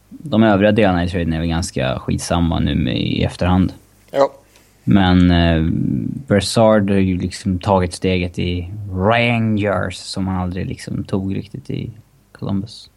De 0.10 0.44
övriga 0.44 0.72
delarna 0.72 1.04
i 1.04 1.10
traden 1.10 1.34
är 1.34 1.40
väl 1.40 1.50
ganska 1.50 2.00
skitsamma 2.00 2.60
nu 2.60 2.92
i 2.92 3.24
efterhand. 3.24 3.74
Ja. 4.12 4.32
Men 4.84 5.32
eh, 5.32 5.64
Brassard 6.28 6.90
har 6.90 6.98
ju 6.98 7.18
liksom 7.18 7.60
tagit 7.60 7.94
steget 7.94 8.40
i 8.40 8.74
Rangers 8.92 9.96
som 9.96 10.28
han 10.28 10.42
aldrig 10.42 10.68
liksom 10.68 11.04
tog 11.04 11.36
riktigt 11.36 11.70
i 11.70 11.92
Columbus. 12.32 12.90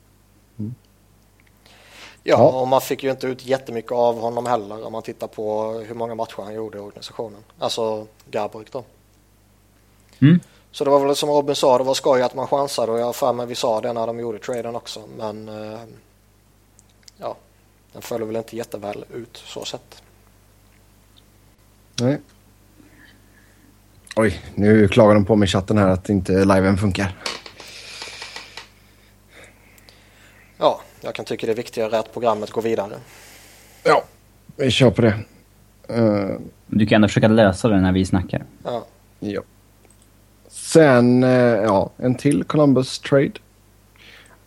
Mm. 2.25 2.41
Ja, 2.41 2.61
och 2.61 2.69
man 2.69 2.81
fick 2.81 3.03
ju 3.03 3.11
inte 3.11 3.27
ut 3.27 3.47
jättemycket 3.47 3.93
av 3.93 4.21
honom 4.21 4.47
heller 4.47 4.87
om 4.87 4.93
man 4.93 5.03
tittar 5.03 5.27
på 5.27 5.71
hur 5.71 5.95
många 5.95 6.15
matcher 6.15 6.43
han 6.43 6.55
gjorde 6.55 6.79
i 6.79 6.81
organisationen. 6.81 7.45
Alltså 7.59 8.07
Garbrick 8.31 8.73
då. 8.73 8.85
Mm. 10.21 10.41
Så 10.71 10.85
det 10.85 10.91
var 10.91 11.07
väl 11.07 11.17
som 11.17 11.29
Robin 11.29 11.55
sa, 11.55 11.79
det 11.79 11.85
var 11.85 11.95
skoj 11.95 12.23
att 12.23 12.35
man 12.35 12.47
chansade 12.47 12.93
och 12.93 12.99
jag 12.99 13.07
har 13.07 13.13
för 13.13 13.33
mig 13.33 13.47
vi 13.47 13.55
sa 13.55 13.81
det 13.81 13.93
när 13.93 14.07
de 14.07 14.21
gjorde 14.21 14.39
traden 14.39 14.77
också. 14.77 15.03
Men 15.19 15.49
eh, 15.49 15.81
ja, 17.17 17.37
den 17.93 18.03
föll 18.03 18.25
väl 18.25 18.37
inte 18.37 18.57
jätteväl 18.57 19.05
ut 19.15 19.37
så 19.37 19.65
sett. 19.65 20.03
Nej. 22.01 22.21
Oj, 24.17 24.41
nu 24.55 24.89
klagar 24.89 25.15
de 25.15 25.25
på 25.25 25.37
mig 25.37 25.47
i 25.47 25.51
chatten 25.51 25.79
här 25.79 25.89
att 25.89 26.09
inte 26.09 26.33
liven 26.33 26.79
funkar. 26.79 27.17
Ja, 30.59 30.81
jag 31.05 31.15
kan 31.15 31.25
tycka 31.25 31.47
det 31.47 31.53
är 31.53 31.57
viktigare 31.57 31.99
att 31.99 32.13
programmet 32.13 32.51
går 32.51 32.63
vidare. 32.63 32.97
Ja, 33.83 34.05
vi 34.57 34.71
kör 34.71 34.91
på 34.91 35.03
det. 35.03 35.15
Uh, 35.99 36.37
du 36.67 36.87
kan 36.87 36.97
ändå 36.97 37.09
försöka 37.09 37.29
lösa 37.29 37.69
det 37.69 37.81
när 37.81 37.93
vi 37.93 38.05
snackar. 38.05 38.45
Ja. 38.65 38.87
ja. 39.21 39.43
Sen, 40.49 41.25
uh, 41.25 41.31
ja, 41.63 41.91
en 41.97 42.15
till 42.15 42.45
Columbus 42.45 42.99
trade. 42.99 43.33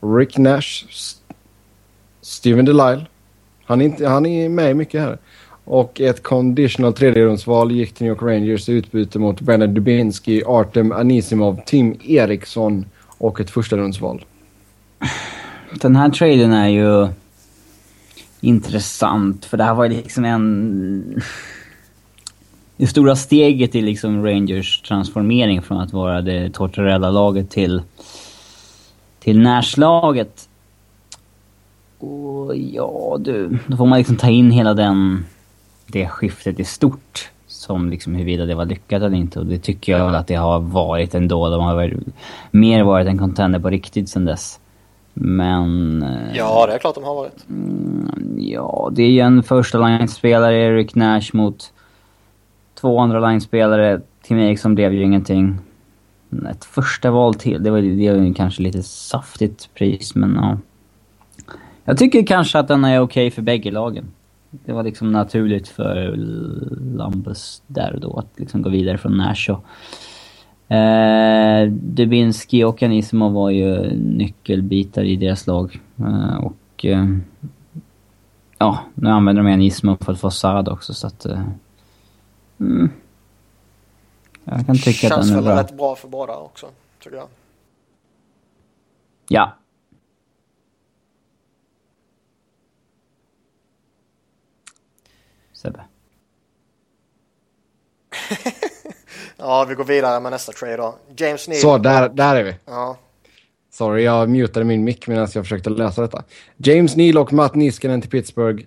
Rick 0.01 0.38
Nash, 0.38 0.86
Steven 2.22 2.66
DeLisle. 2.66 3.05
Han 3.66 3.82
är, 3.82 3.86
inte, 3.86 4.08
han 4.08 4.26
är 4.26 4.49
med 4.49 4.76
mycket 4.76 5.01
här. 5.01 5.18
Och 5.64 6.01
ett 6.01 6.24
conditional 6.24 6.93
tredjerumsval 6.93 7.72
gick 7.72 7.93
till 7.93 8.03
New 8.03 8.12
York 8.12 8.22
Rangers 8.22 8.70
i 8.70 8.72
utbyte 8.72 9.20
mot 9.20 9.41
Brandon 9.41 9.74
Dubinsky, 9.74 10.43
Artem 10.45 10.91
Anisimov, 10.91 11.62
Tim 11.66 11.99
Eriksson 12.03 12.86
och 13.18 13.41
ett 13.41 13.49
första 13.49 13.78
rundsval. 13.78 14.26
Den 15.74 15.95
här 15.95 16.09
traden 16.09 16.53
är 16.53 16.68
ju 16.68 17.07
intressant 18.41 19.45
för 19.45 19.57
det 19.57 19.63
här 19.63 19.74
var 19.74 19.89
liksom 19.89 20.26
en... 20.26 21.22
Det 22.78 22.88
stora 22.88 23.15
steget 23.15 23.76
i 23.76 23.82
liksom 23.82 24.26
Rangers 24.26 24.82
transformering 24.82 25.61
från 25.61 25.78
att 25.78 25.93
vara 25.93 26.22
det 26.22 26.49
Tortorella-laget 26.49 27.49
till, 27.49 27.82
till 29.20 29.39
Nash-laget. 29.39 30.49
Och 31.99 32.55
ja 32.55 33.18
du, 33.20 33.59
då 33.68 33.78
får 33.78 33.86
man 33.86 33.97
liksom 33.97 34.15
ta 34.15 34.30
in 34.30 34.51
hela 34.51 34.74
den 34.74 35.26
det 35.88 36.07
skiftet 36.07 36.59
i 36.59 36.63
stort 36.63 37.32
som 37.47 37.89
liksom 37.89 38.15
huruvida 38.15 38.45
det 38.45 38.55
var 38.55 38.65
lyckat 38.65 39.03
eller 39.03 39.18
inte. 39.18 39.39
Och 39.39 39.45
det 39.45 39.59
tycker 39.59 39.91
jag 39.91 40.05
väl 40.05 40.15
att 40.15 40.28
det 40.28 40.36
har 40.36 40.59
varit 40.59 41.15
ändå. 41.15 41.49
De 41.49 41.63
har 41.63 41.76
väl 41.76 41.99
mer 42.51 42.84
varit 42.84 43.07
en 43.07 43.18
contender 43.18 43.59
på 43.59 43.70
riktigt 43.70 44.09
sen 44.09 44.26
dess. 44.26 44.59
Men... 45.20 46.03
Eh, 46.03 46.38
ja, 46.38 46.65
det 46.68 46.74
är 46.74 46.78
klart 46.78 46.95
de 46.95 47.03
har 47.03 47.15
varit. 47.15 47.49
Mm, 47.49 48.36
ja, 48.38 48.89
det 48.91 49.03
är 49.03 49.09
ju 49.09 49.20
en 49.20 49.43
första 49.43 49.88
line-spelare, 49.88 50.55
Eric 50.55 50.95
Nash, 50.95 51.30
mot 51.34 51.74
två 52.76 52.99
andra 52.99 53.30
line-spelare. 53.30 54.01
Tim 54.22 54.39
Eriksson 54.39 54.76
blev 54.76 54.93
ju 54.93 55.03
ingenting. 55.03 55.57
Ett 56.51 56.65
första 56.65 57.11
val 57.11 57.34
till, 57.34 57.63
det 57.63 57.72
var, 57.72 57.78
ju 57.78 58.34
kanske 58.34 58.61
lite 58.61 58.84
saftigt 58.84 59.70
pris, 59.74 60.15
men 60.15 60.36
ja. 60.36 60.57
Jag 61.84 61.97
tycker 61.97 62.26
kanske 62.26 62.59
att 62.59 62.68
den 62.68 62.86
är 62.86 62.99
okej 62.99 63.28
okay 63.28 63.32
för 63.32 63.41
bägge 63.41 63.72
lagen 63.72 64.11
det 64.49 64.74
var 64.74 64.84
liksom 64.84 65.11
naturligt 65.11 65.68
för 65.68 66.15
Lambus 66.97 67.61
där 67.68 67.97
då 68.01 68.20
att 68.20 68.39
liksom 68.39 68.61
gå 68.61 68.70
vidare 68.70 68.97
från 68.97 69.18
Nash 69.18 69.49
och 69.49 69.65
eh, 70.68 71.72
Dubinski 71.72 72.63
och 72.63 72.84
Anisimo 72.84 73.30
var 73.30 73.49
ju 73.49 73.93
nyckelbitar 73.95 75.03
i 75.03 75.15
deras 75.15 75.47
lag. 75.47 75.80
Eh, 75.99 76.38
och 76.38 76.86
eh, 76.86 77.05
ja, 78.57 78.80
nu 78.93 79.09
använder 79.09 79.43
de 79.43 79.53
Anisimo 79.53 79.97
för 80.01 80.11
att 80.11 80.20
få 80.20 80.32
Saad 80.32 80.70
också 80.70 80.93
så 80.93 81.07
att... 81.07 81.26
Eh, 81.26 81.43
mm, 82.59 82.89
jag 84.43 84.65
kan 84.65 84.76
tycka 84.76 85.07
Känns 85.07 85.13
att 85.13 85.28
den 85.28 85.38
är 85.38 85.41
bra. 85.41 85.55
Känns 85.55 85.57
väl 85.57 85.65
rätt 85.65 85.78
bra 85.78 85.95
för 85.95 86.07
båda 86.07 86.36
också, 86.36 86.68
tycker 86.99 87.18
jag. 87.18 87.28
Ja, 89.30 89.57
Sebbe? 95.57 95.86
ja, 99.38 99.65
vi 99.69 99.75
går 99.75 99.83
vidare 99.83 100.19
med 100.19 100.31
nästa 100.31 100.51
trade 100.51 100.77
då. 100.77 100.95
James 101.17 101.47
Neal. 101.47 101.61
Så, 101.61 101.77
där, 101.77 102.09
där 102.09 102.35
är 102.35 102.43
vi. 102.43 102.55
Ja. 102.65 102.97
Sorry, 103.71 104.03
jag 104.03 104.29
mutade 104.29 104.65
min 104.65 104.83
mick 104.83 105.07
medan 105.07 105.27
jag 105.33 105.43
försökte 105.43 105.69
läsa 105.69 106.01
detta. 106.01 106.23
James 106.57 106.95
Neal 106.95 107.17
och 107.17 107.33
Matt 107.33 107.55
Niskanen 107.55 108.01
till 108.01 108.09
Pittsburgh. 108.09 108.63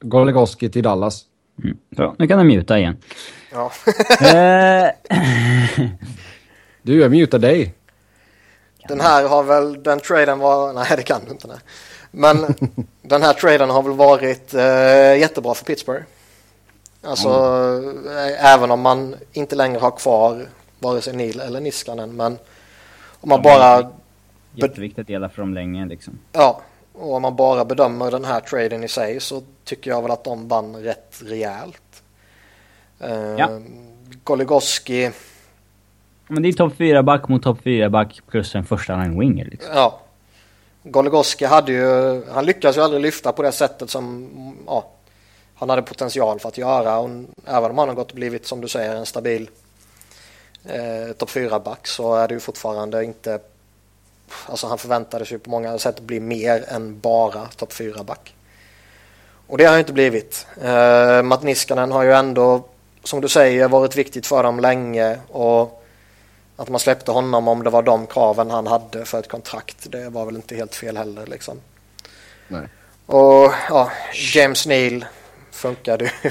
Goligoski 0.00 0.70
till 0.70 0.82
Dallas. 0.82 1.24
Mm. 1.64 1.76
Bra, 1.96 2.14
nu 2.18 2.26
kan 2.26 2.38
du 2.38 2.44
muta 2.44 2.78
igen. 2.78 2.96
Ja. 3.52 3.72
Eh. 4.20 4.90
du, 6.82 7.00
jag 7.00 7.10
mutar 7.10 7.38
dig. 7.38 7.74
Den 8.88 9.00
här 9.00 9.28
har 9.28 9.42
väl, 9.42 9.82
den 9.82 10.00
traden 10.00 10.38
var, 10.38 10.72
nej 10.72 10.92
det 10.96 11.02
kan 11.02 11.20
du 11.24 11.30
inte. 11.30 11.46
Nej. 11.48 11.58
Men 12.10 12.54
den 13.02 13.22
här 13.22 13.32
traden 13.32 13.70
har 13.70 13.82
väl 13.82 13.92
varit 13.92 14.54
eh, 14.54 15.18
jättebra 15.18 15.54
för 15.54 15.64
Pittsburgh. 15.64 16.04
Alltså 17.02 17.28
mm. 17.28 18.06
även 18.38 18.70
om 18.70 18.80
man 18.80 19.14
inte 19.32 19.56
längre 19.56 19.78
har 19.78 19.90
kvar 19.90 20.46
vare 20.78 21.00
sig 21.00 21.16
Neil 21.16 21.40
eller 21.40 21.60
Niskanen. 21.60 22.16
Men 22.16 22.38
om 23.20 23.28
man 23.28 23.42
bara... 23.42 23.90
Jätteviktiga 24.54 25.04
delar 25.04 25.28
för 25.28 25.42
dem 25.42 25.54
länge 25.54 25.86
liksom. 25.86 26.18
Ja, 26.32 26.60
och 26.92 27.14
om 27.14 27.22
man 27.22 27.36
bara 27.36 27.64
bedömer 27.64 28.10
den 28.10 28.24
här 28.24 28.40
traden 28.40 28.84
i 28.84 28.88
sig 28.88 29.20
så 29.20 29.42
tycker 29.64 29.90
jag 29.90 30.02
väl 30.02 30.10
att 30.10 30.24
de 30.24 30.48
vann 30.48 30.76
rätt 30.76 31.22
rejält. 31.24 32.02
Ja. 33.38 33.48
Goligoski. 34.24 35.10
Men 36.28 36.42
det 36.42 36.48
är 36.48 36.52
topp 36.52 36.72
4-back 36.78 37.28
mot 37.28 37.42
topp 37.42 37.58
4-back 37.64 38.20
plus 38.30 38.54
en 38.54 38.64
första 38.64 38.96
line 38.96 39.18
winger 39.18 39.44
liksom. 39.44 39.72
Ja, 39.74 40.00
Goligoski 40.82 41.44
hade 41.44 41.72
ju, 41.72 42.22
han 42.32 42.46
lyckades 42.46 42.76
ju 42.76 42.80
aldrig 42.80 43.02
lyfta 43.02 43.32
på 43.32 43.42
det 43.42 43.52
sättet 43.52 43.90
som 43.90 44.28
ja, 44.66 44.90
han 45.58 45.70
hade 45.70 45.82
potential 45.82 46.40
för 46.40 46.48
att 46.48 46.58
göra. 46.58 46.98
Och 46.98 47.10
även 47.46 47.70
om 47.70 47.78
han 47.78 47.88
har 47.88 47.94
gått 47.94 48.10
och 48.10 48.16
blivit, 48.16 48.46
som 48.46 48.60
du 48.60 48.68
säger, 48.68 48.94
en 48.96 49.06
stabil 49.06 49.50
eh, 50.64 51.12
topp 51.16 51.30
4-back 51.30 51.86
så 51.86 52.14
är 52.14 52.28
det 52.28 52.34
ju 52.34 52.40
fortfarande 52.40 53.04
inte... 53.04 53.40
Alltså 54.46 54.66
han 54.66 54.78
förväntades 54.78 55.32
ju 55.32 55.38
på 55.38 55.50
många 55.50 55.78
sätt 55.78 56.00
bli 56.00 56.20
mer 56.20 56.64
än 56.68 57.00
bara 57.00 57.46
topp 57.46 57.72
4-back. 57.72 58.34
Och 59.46 59.58
det 59.58 59.64
har 59.64 59.70
han 59.70 59.80
inte 59.80 59.92
blivit. 59.92 60.46
Eh, 60.62 61.22
Matt 61.22 61.42
Niskanen 61.42 61.92
har 61.92 62.02
ju 62.02 62.12
ändå, 62.12 62.64
som 63.04 63.20
du 63.20 63.28
säger, 63.28 63.68
varit 63.68 63.96
viktigt 63.96 64.26
för 64.26 64.42
dem 64.42 64.60
länge. 64.60 65.18
och 65.28 65.84
att 66.58 66.68
man 66.68 66.80
släppte 66.80 67.10
honom 67.10 67.48
om 67.48 67.64
det 67.64 67.70
var 67.70 67.82
de 67.82 68.06
kraven 68.06 68.50
han 68.50 68.66
hade 68.66 69.04
för 69.04 69.18
ett 69.18 69.28
kontrakt. 69.28 69.90
Det 69.90 70.08
var 70.08 70.24
väl 70.24 70.36
inte 70.36 70.56
helt 70.56 70.74
fel 70.74 70.96
heller 70.96 71.26
liksom. 71.26 71.60
Nej. 72.48 72.68
Och 73.06 73.52
ja, 73.68 73.90
James 74.34 74.66
Neal 74.66 75.04
funkade 75.58 76.04
ju 76.04 76.10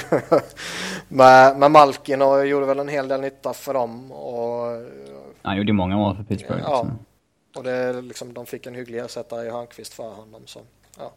med, 1.08 1.58
med 1.58 1.70
Malkin 1.70 2.22
och 2.22 2.46
gjorde 2.46 2.66
väl 2.66 2.78
en 2.78 2.88
hel 2.88 3.08
del 3.08 3.20
nytta 3.20 3.52
för 3.52 3.74
dem. 3.74 4.12
Och, 4.12 4.86
han 5.42 5.56
gjorde 5.56 5.72
många 5.72 5.96
mål 5.96 6.16
för 6.16 6.22
Pittsburgh. 6.22 6.62
Ja, 6.62 6.82
liksom. 6.82 6.98
och 7.56 7.64
det, 7.64 8.02
liksom, 8.02 8.34
de 8.34 8.46
fick 8.46 8.66
en 8.66 8.74
hygglig 8.74 8.98
ersättare 8.98 9.46
i 9.46 9.50
Hörnqvist 9.50 9.94
för 9.94 10.10
honom. 10.10 10.42
Så, 10.46 10.60
ja. 10.98 11.12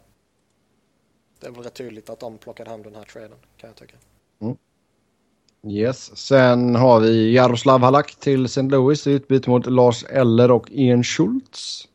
Det 1.40 1.48
är 1.48 1.52
väl 1.52 1.64
rätt 1.64 1.74
tydligt 1.74 2.10
att 2.10 2.20
de 2.20 2.38
plockade 2.38 2.70
hem 2.70 2.84
den 2.84 2.96
här 2.96 3.04
traden 3.04 3.38
kan 3.58 3.68
jag 3.68 3.76
tycka. 3.76 3.96
Mm. 4.42 4.58
Yes. 5.68 6.18
Sen 6.18 6.76
har 6.76 7.00
vi 7.00 7.34
Jaroslav 7.34 7.82
Halak 7.82 8.16
till 8.16 8.46
St. 8.46 8.62
Louis 8.62 9.08
i 9.08 9.12
utbyte 9.12 9.50
mot 9.50 9.66
Lars 9.66 10.04
Eller 10.04 10.52
och 10.52 10.72
Ian 10.72 11.04
Schultz. 11.04 11.88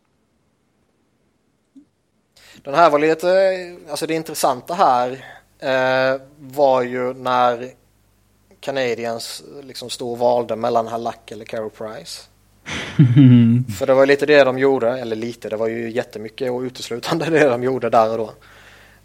Den 2.63 2.75
här 2.75 2.91
var 2.91 2.99
lite, 2.99 3.29
alltså 3.91 4.07
det 4.07 4.15
intressanta 4.15 4.75
här 4.75 5.25
eh, 5.59 6.21
var 6.39 6.83
ju 6.83 7.15
när 7.15 7.71
Canadiens 8.61 9.43
liksom 9.63 9.91
stod 9.91 10.13
och 10.13 10.19
valde 10.19 10.57
mellan 10.57 10.87
Halak 10.87 11.31
eller 11.31 11.45
Carey 11.45 11.71
Price. 11.71 12.23
För 13.79 13.87
det 13.87 13.95
var 13.95 14.07
lite 14.07 14.27
det 14.27 14.45
de 14.45 14.59
gjorde, 14.59 14.99
eller 14.99 15.17
lite, 15.17 15.49
det 15.49 15.57
var 15.57 15.69
ju 15.69 15.91
jättemycket 15.91 16.51
och 16.51 16.61
uteslutande 16.61 17.25
det 17.31 17.49
de 17.49 17.63
gjorde 17.63 17.91
där 17.91 18.11
och 18.11 18.19
då. 18.19 18.33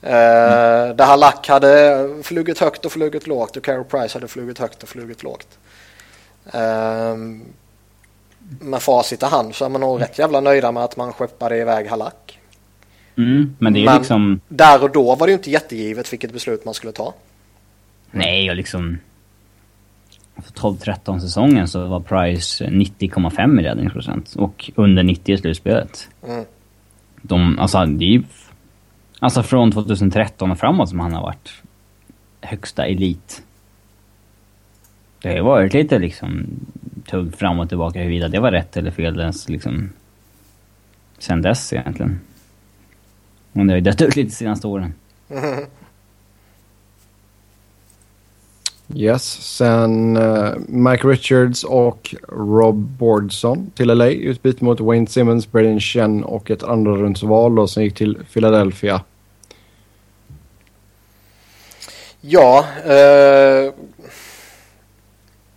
Mm. 0.03 0.97
Där 0.97 1.05
Halak 1.05 1.47
hade 1.47 2.07
flugit 2.23 2.59
högt 2.59 2.85
och 2.85 2.91
flugit 2.91 3.27
lågt 3.27 3.57
och 3.57 3.63
Carey 3.63 3.83
Price 3.83 4.15
hade 4.15 4.27
flugit 4.27 4.59
högt 4.59 4.83
och 4.83 4.89
flugit 4.89 5.23
lågt. 5.23 5.47
Um, 6.53 7.45
med 8.59 8.81
facit 8.81 9.23
i 9.23 9.25
hand 9.25 9.55
så 9.55 9.65
är 9.65 9.69
man 9.69 9.81
nog 9.81 10.01
rätt 10.01 10.19
jävla 10.19 10.39
nöjda 10.39 10.71
med 10.71 10.83
att 10.83 10.97
man 10.97 11.13
skeppade 11.13 11.57
iväg 11.57 11.87
Halak. 11.87 12.40
Mm, 13.21 13.55
men 13.59 13.73
det 13.73 13.79
är 13.79 13.85
men 13.85 13.97
liksom... 13.97 14.39
där 14.47 14.83
och 14.83 14.91
då 14.91 15.15
var 15.15 15.27
det 15.27 15.31
ju 15.31 15.37
inte 15.37 15.51
jättegivet 15.51 16.13
vilket 16.13 16.33
beslut 16.33 16.65
man 16.65 16.73
skulle 16.73 16.93
ta. 16.93 17.13
Nej, 18.11 18.49
och 18.49 18.55
liksom... 18.55 18.97
För 20.35 20.51
12-13 20.51 21.19
säsongen 21.19 21.67
så 21.67 21.87
var 21.87 21.99
Price 21.99 22.65
90,5 22.65 23.61
i 23.61 23.63
räddningsprocent 23.63 24.35
och 24.35 24.71
under 24.75 25.03
90 25.03 25.33
i 25.33 25.37
slutspelet. 25.37 26.09
Mm. 26.27 26.45
De, 27.21 27.59
alltså 27.59 27.85
det 27.85 28.05
är 28.05 28.09
ju 28.09 28.23
Alltså 29.23 29.43
från 29.43 29.71
2013 29.71 30.51
och 30.51 30.59
framåt 30.59 30.89
som 30.89 30.99
han 30.99 31.13
har 31.13 31.21
varit 31.21 31.61
högsta 32.41 32.85
elit. 32.85 33.43
Det 35.21 35.29
har 35.29 35.35
ju 35.35 35.41
varit 35.41 35.73
lite 35.73 35.99
liksom 35.99 36.45
tugg 37.05 37.35
fram 37.35 37.59
och 37.59 37.69
tillbaka 37.69 37.99
huruvida 37.99 38.27
det 38.27 38.39
var 38.39 38.51
rätt 38.51 38.77
eller 38.77 38.91
fel 38.91 39.19
ens 39.19 39.49
liksom... 39.49 39.89
Sen 41.17 41.41
dess 41.41 41.73
egentligen. 41.73 42.19
Det 43.53 43.59
har 43.59 43.75
ju 43.75 43.81
dött 43.81 44.01
ut 44.01 44.15
lite 44.15 44.29
de 44.29 44.35
senaste 44.35 44.67
åren. 44.67 44.93
Yes, 48.95 49.23
sen 49.57 50.17
uh, 50.17 50.53
Mike 50.67 51.07
Richards 51.07 51.63
och 51.63 52.15
Rob 52.27 52.75
Bordson 52.75 53.71
till 53.75 53.87
LA. 53.87 54.07
Utbyte 54.07 54.63
mot 54.63 54.79
Wayne 54.79 55.07
Simmons, 55.07 55.51
Braden 55.51 55.79
Chen 55.79 56.23
och 56.23 56.51
ett 56.51 56.63
andra 56.63 56.91
rundsval 56.91 57.69
som 57.69 57.83
gick 57.83 57.95
till 57.95 58.17
Philadelphia. 58.33 59.01
Ja, 62.21 62.65
eh, 62.85 63.73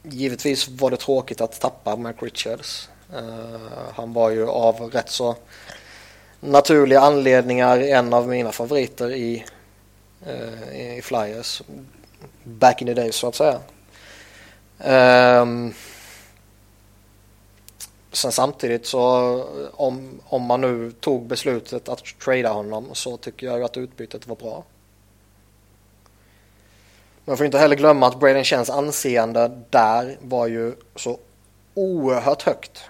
givetvis 0.03 0.69
var 0.69 0.91
det 0.91 0.97
tråkigt 0.97 1.41
att 1.41 1.61
tappa 1.61 1.97
Mike 1.97 2.27
Richards. 2.27 2.89
Eh, 3.15 3.61
han 3.95 4.13
var 4.13 4.31
ju 4.31 4.49
av 4.49 4.75
rätt 4.75 5.11
så 5.11 5.37
naturliga 6.45 7.01
anledningar 7.01 7.79
en 7.79 8.15
av 8.15 8.29
mina 8.29 8.53
favoriter 8.53 9.11
i, 9.11 9.45
eh, 10.27 10.97
i 10.97 11.03
Flyers 11.03 11.63
back 12.45 12.81
in 12.83 12.87
the 12.87 12.95
days 12.95 13.17
så 13.17 13.29
att 13.29 13.35
säga. 13.35 13.61
Um, 15.41 15.75
sen 18.13 18.33
samtidigt 18.33 18.87
så 18.87 19.01
om, 19.73 20.21
om 20.25 20.43
man 20.43 20.61
nu 20.61 20.93
tog 21.01 21.27
beslutet 21.27 21.89
att 21.89 22.05
trada 22.25 22.49
honom 22.49 22.89
så 22.93 23.17
tycker 23.17 23.47
jag 23.47 23.63
att 23.63 23.77
utbytet 23.77 24.27
var 24.27 24.37
bra. 24.37 24.65
Man 27.25 27.37
får 27.37 27.47
inte 27.47 27.59
heller 27.59 27.77
glömma 27.77 28.07
att 28.07 28.21
Braden 28.21 28.45
Chens 28.45 28.71
anseende 28.71 29.61
där 29.71 30.17
var 30.21 30.47
ju 30.47 30.75
så 30.97 31.19
oerhört 31.75 32.43
högt. 32.43 32.83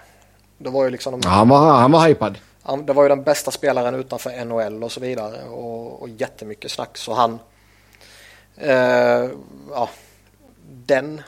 Det 0.57 0.69
var 0.69 0.83
ju 0.83 0.89
liksom... 0.89 1.21
De, 1.21 1.27
han, 1.27 1.49
var, 1.49 1.73
han 1.73 1.91
var 1.91 2.07
hypad. 2.07 2.37
Det 2.85 2.93
var 2.93 3.03
ju 3.03 3.09
den 3.09 3.23
bästa 3.23 3.51
spelaren 3.51 3.95
utanför 3.95 4.45
NHL 4.45 4.83
och 4.83 4.91
så 4.91 4.99
vidare 4.99 5.43
och, 5.43 6.01
och 6.01 6.09
jättemycket 6.09 6.71
snack 6.71 6.97
så 6.97 7.13
han 7.13 7.39
Eh, 8.57 9.29
ja, 9.69 9.89
den, 10.85 11.21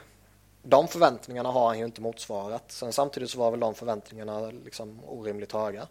de 0.63 0.88
förväntningarna 0.88 1.49
har 1.49 1.67
han 1.67 1.79
ju 1.79 1.85
inte 1.85 2.01
motsvarat. 2.01 2.71
Sen 2.71 2.93
samtidigt 2.93 3.29
så 3.29 3.39
var 3.39 3.51
väl 3.51 3.59
de 3.59 3.75
förväntningarna 3.75 4.51
liksom 4.65 4.99
orimligt 5.07 5.51
höga. 5.51 5.88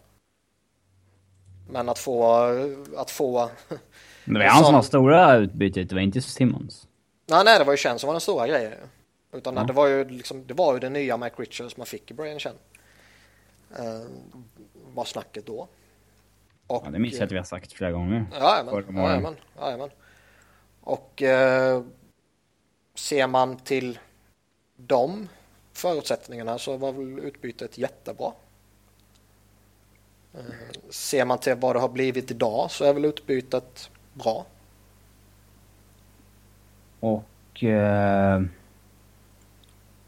Men 1.69 1.89
att 1.89 1.99
få, 1.99 2.43
att 2.97 3.11
få... 3.11 3.49
Det 4.25 4.33
var 4.33 4.45
han 4.45 4.63
som 4.63 4.73
var 4.73 4.81
stora 4.81 5.35
utbytet, 5.35 5.89
det 5.89 5.95
var 5.95 6.01
inte 6.01 6.21
Simmons. 6.21 6.87
Nej, 7.25 7.43
nej, 7.45 7.59
det 7.59 7.65
var 7.65 7.73
ju 7.73 7.77
Chen 7.77 7.99
som 7.99 8.07
var 8.07 8.13
den 8.13 8.21
stora 8.21 8.47
grejen. 8.47 8.73
Utan 9.31 9.55
ja. 9.55 9.63
det 9.63 9.73
var 9.73 9.87
ju 9.87 10.09
liksom, 10.09 10.47
det 10.47 10.53
var 10.53 10.73
ju 10.73 10.79
den 10.79 10.93
nya 10.93 11.17
Mike 11.17 11.41
Richards 11.41 11.77
man 11.77 11.85
fick 11.85 12.11
i 12.11 12.13
Brian 12.13 12.39
Chen. 12.39 12.53
Var 14.97 15.05
snacket 15.05 15.45
då. 15.45 15.67
Och, 16.67 16.83
ja, 16.85 16.91
det 16.91 16.99
minns 16.99 17.15
jag 17.15 17.25
att 17.25 17.31
vi 17.31 17.37
har 17.37 17.43
sagt 17.43 17.73
flera 17.73 17.91
gånger. 17.91 18.25
Jajamän, 18.39 18.95
jajamän, 18.95 19.35
jajamän. 19.59 19.89
Och 20.81 21.21
eh, 21.21 21.83
ser 22.95 23.27
man 23.27 23.57
till 23.57 23.99
de 24.75 25.29
förutsättningarna 25.73 26.57
så 26.57 26.77
var 26.77 26.91
väl 26.91 27.19
utbytet 27.19 27.77
jättebra. 27.77 28.31
Eh, 30.33 30.39
ser 30.89 31.25
man 31.25 31.37
till 31.37 31.55
vad 31.55 31.75
det 31.75 31.79
har 31.79 31.89
blivit 31.89 32.31
idag 32.31 32.71
så 32.71 32.85
är 32.85 32.93
väl 32.93 33.05
utbytet 33.05 33.89
bra. 34.13 34.45
Och 36.99 37.63
eh, 37.63 38.41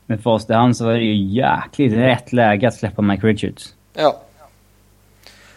med 0.05 0.19
i 0.49 0.53
hand 0.53 0.77
så 0.77 0.85
var 0.85 0.93
det 0.93 0.99
ju 0.99 1.35
jäkligt 1.35 1.93
rätt 1.93 2.33
läge 2.33 2.67
att 2.67 2.73
släppa 2.73 3.01
Mike 3.01 3.27
Richards. 3.27 3.75
Ja. 3.93 4.21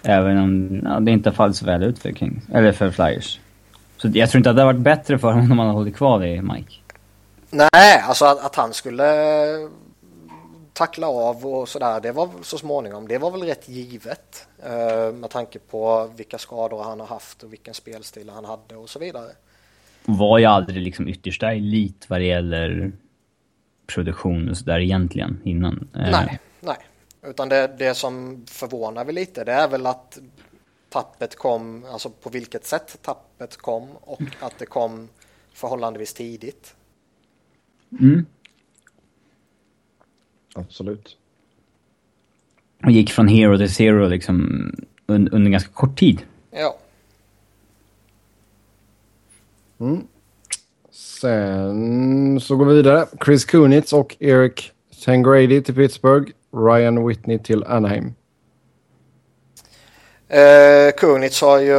Även 0.02 0.38
om 0.38 0.80
ja, 0.84 1.00
det 1.00 1.10
inte 1.10 1.32
fallit 1.32 1.56
så 1.56 1.66
väl 1.66 1.82
ut 1.82 1.98
för 1.98 2.12
Kings, 2.12 2.44
eller 2.52 2.72
för 2.72 2.90
Flyers. 2.90 3.40
Så 3.96 4.08
jag 4.14 4.30
tror 4.30 4.38
inte 4.38 4.50
att 4.50 4.56
det 4.56 4.62
hade 4.62 4.72
varit 4.72 4.84
bättre 4.84 5.18
för 5.18 5.32
honom 5.32 5.52
om 5.52 5.58
han 5.58 5.66
hade 5.68 5.78
hållit 5.78 5.96
kvar 5.96 6.18
vid 6.18 6.44
Mike. 6.44 6.74
Nej, 7.50 8.00
alltså 8.08 8.24
att, 8.24 8.44
att, 8.44 8.56
han 8.56 8.72
skulle 8.72 9.04
tackla 10.72 11.08
av 11.08 11.46
och 11.46 11.68
sådär, 11.68 12.00
det 12.00 12.12
var 12.12 12.28
så 12.42 12.58
småningom, 12.58 13.08
det 13.08 13.18
var 13.18 13.30
väl 13.30 13.42
rätt 13.42 13.68
givet. 13.68 14.46
Uh, 14.66 15.14
med 15.14 15.30
tanke 15.30 15.58
på 15.58 16.10
vilka 16.16 16.38
skador 16.38 16.82
han 16.82 17.00
har 17.00 17.06
haft 17.06 17.42
och 17.42 17.52
vilken 17.52 17.74
spelstil 17.74 18.30
han 18.34 18.44
hade 18.44 18.76
och 18.76 18.90
så 18.90 18.98
vidare. 18.98 19.30
Var 20.04 20.38
ju 20.38 20.44
aldrig 20.44 20.82
liksom 20.82 21.08
yttersta 21.08 21.52
elit 21.52 22.04
vad 22.08 22.20
det 22.20 22.24
gäller 22.24 22.92
produktion 23.86 24.48
och 24.48 24.56
sådär 24.56 24.80
egentligen 24.80 25.40
innan. 25.44 25.88
Uh. 25.96 26.10
Nej, 26.10 26.38
nej. 26.60 26.76
Utan 27.26 27.48
det, 27.48 27.74
det 27.78 27.94
som 27.94 28.44
förvånar 28.46 29.04
mig 29.04 29.14
lite 29.14 29.44
det 29.44 29.52
är 29.52 29.68
väl 29.68 29.86
att 29.86 30.18
tappet 30.88 31.36
kom, 31.36 31.84
alltså 31.84 32.10
på 32.10 32.30
vilket 32.30 32.66
sätt 32.66 32.98
tappet 33.02 33.56
kom 33.56 33.90
och 34.00 34.22
att 34.40 34.58
det 34.58 34.66
kom 34.66 35.08
förhållandevis 35.52 36.14
tidigt. 36.14 36.74
Mm. 38.00 38.26
Absolut. 40.54 41.16
Och 42.84 42.90
gick 42.90 43.10
från 43.10 43.28
hero 43.28 43.58
till 43.58 43.74
zero 43.74 44.08
liksom 44.08 44.70
under, 45.06 45.34
under 45.34 45.50
ganska 45.50 45.72
kort 45.72 45.98
tid. 45.98 46.22
Ja. 46.50 46.78
Mm. 49.78 50.06
Sen 50.90 52.40
så 52.40 52.56
går 52.56 52.64
vi 52.64 52.74
vidare. 52.74 53.06
Chris 53.24 53.44
Kunitz 53.44 53.92
och 53.92 54.16
Eric 54.18 54.72
Tangrady 55.04 55.62
till 55.62 55.74
Pittsburgh. 55.74 56.32
Ryan 56.52 57.06
Whitney 57.06 57.38
till 57.38 57.64
Anaheim. 57.64 58.14
Eh, 60.28 60.92
Kunitz 60.96 61.40
har 61.40 61.58
ju 61.58 61.74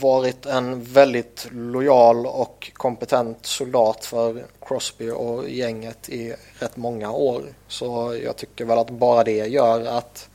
varit 0.00 0.46
en 0.46 0.82
väldigt 0.82 1.48
lojal 1.52 2.26
och 2.26 2.70
kompetent 2.74 3.46
soldat 3.46 4.04
för 4.04 4.44
Crosby 4.66 5.10
och 5.10 5.48
gänget 5.48 6.08
i 6.08 6.34
rätt 6.58 6.76
många 6.76 7.12
år. 7.12 7.42
Så 7.68 8.18
jag 8.24 8.36
tycker 8.36 8.64
väl 8.64 8.78
att 8.78 8.90
bara 8.90 9.24
det 9.24 9.46
gör 9.46 9.86
att, 9.86 10.28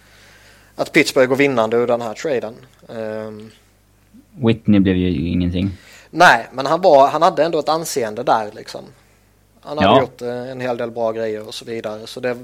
att 0.76 0.92
Pittsburgh 0.92 1.30
går 1.30 1.36
vinnande 1.36 1.78
ur 1.78 1.88
den 1.88 2.02
här 2.02 2.14
traden. 2.14 2.56
Eh, 2.90 3.32
Whitney 4.46 4.80
blev 4.80 4.96
ju 4.96 5.30
ingenting. 5.30 5.72
Nej, 6.10 6.48
men 6.54 6.66
han, 6.66 6.82
var, 6.82 7.08
han 7.08 7.22
hade 7.22 7.44
ändå 7.44 7.60
ett 7.60 7.70
anseende 7.70 8.24
där 8.24 8.52
liksom. 8.52 8.82
Han 9.62 9.78
hade 9.78 9.90
ja. 9.90 10.02
gjort 10.02 10.22
eh, 10.22 10.52
en 10.52 10.62
hel 10.62 10.78
del 10.78 10.92
bra 10.92 11.12
grejer 11.12 11.48
och 11.48 11.54
så 11.54 11.66
vidare. 11.66 12.08
Så 12.08 12.20
det 12.20 12.38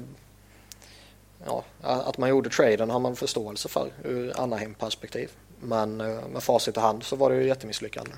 ja, 1.46 1.64
att 1.82 2.18
man 2.18 2.28
gjorde 2.28 2.50
traden 2.50 2.90
har 2.90 3.00
man 3.00 3.16
förståelse 3.16 3.68
för 3.68 3.88
ur 4.04 4.40
Anaheim-perspektiv. 4.40 5.30
Men 5.60 6.00
eh, 6.00 6.28
med 6.32 6.42
facit 6.42 6.76
i 6.76 6.80
hand 6.80 7.02
så 7.02 7.16
var 7.16 7.30
det 7.30 7.36
ju 7.36 7.46
jättemisslyckande. 7.46 8.12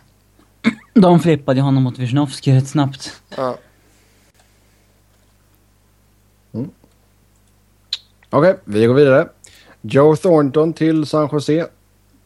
De 0.95 1.21
flippade 1.21 1.61
honom 1.61 1.83
mot 1.83 1.99
Wisnowski 1.99 2.53
rätt 2.53 2.69
snabbt. 2.69 3.23
Ja. 3.37 3.57
Mm. 6.53 6.71
Okej, 8.31 8.51
okay, 8.51 8.63
vi 8.65 8.87
går 8.87 8.95
vidare. 8.95 9.29
Joe 9.81 10.17
Thornton 10.17 10.73
till 10.73 11.07
San 11.07 11.29
Jose. 11.33 11.67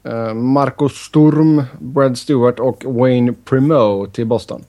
Uh, 0.06 0.34
Marco 0.34 0.88
Sturm, 0.88 1.62
Brad 1.78 2.18
Stewart 2.18 2.58
och 2.58 2.84
Wayne 2.84 3.32
Primo 3.32 4.06
till 4.06 4.26
Boston. 4.26 4.64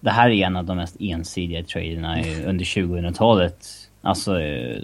Det 0.00 0.10
här 0.10 0.30
är 0.30 0.46
en 0.46 0.56
av 0.56 0.64
de 0.64 0.76
mest 0.76 0.96
ensidiga 1.00 1.64
traderna 1.64 2.24
under 2.46 2.64
2000-talet. 2.64 3.66
Alltså, 4.02 4.34
uh, 4.34 4.82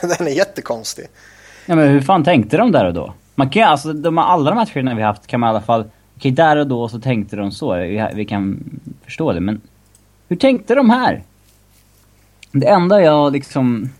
Den 0.00 0.26
är 0.26 0.30
jättekonstig. 0.30 1.06
Ja 1.66 1.76
men 1.76 1.88
hur 1.88 2.00
fan 2.00 2.24
tänkte 2.24 2.56
de 2.56 2.72
där 2.72 2.84
och 2.84 2.94
då? 2.94 3.14
Man 3.34 3.50
kan 3.50 3.62
alltså, 3.62 3.92
de, 3.92 4.18
alla 4.18 4.50
de 4.50 4.58
här 4.58 4.66
trainerna 4.66 4.96
vi 4.96 5.02
haft 5.02 5.26
kan 5.26 5.40
man 5.40 5.48
i 5.48 5.50
alla 5.50 5.60
fall... 5.60 5.80
Okej, 5.80 5.92
okay, 6.16 6.30
där 6.30 6.56
och 6.56 6.66
då 6.66 6.88
så 6.88 7.00
tänkte 7.00 7.36
de 7.36 7.50
så. 7.52 7.74
Vi, 7.74 8.08
vi, 8.14 8.24
kan 8.24 8.70
förstå 9.04 9.32
det, 9.32 9.40
men... 9.40 9.60
Hur 10.28 10.36
tänkte 10.36 10.74
de 10.74 10.90
här? 10.90 11.22
Det 12.52 12.66
enda 12.66 13.02
jag 13.02 13.32
liksom... 13.32 13.90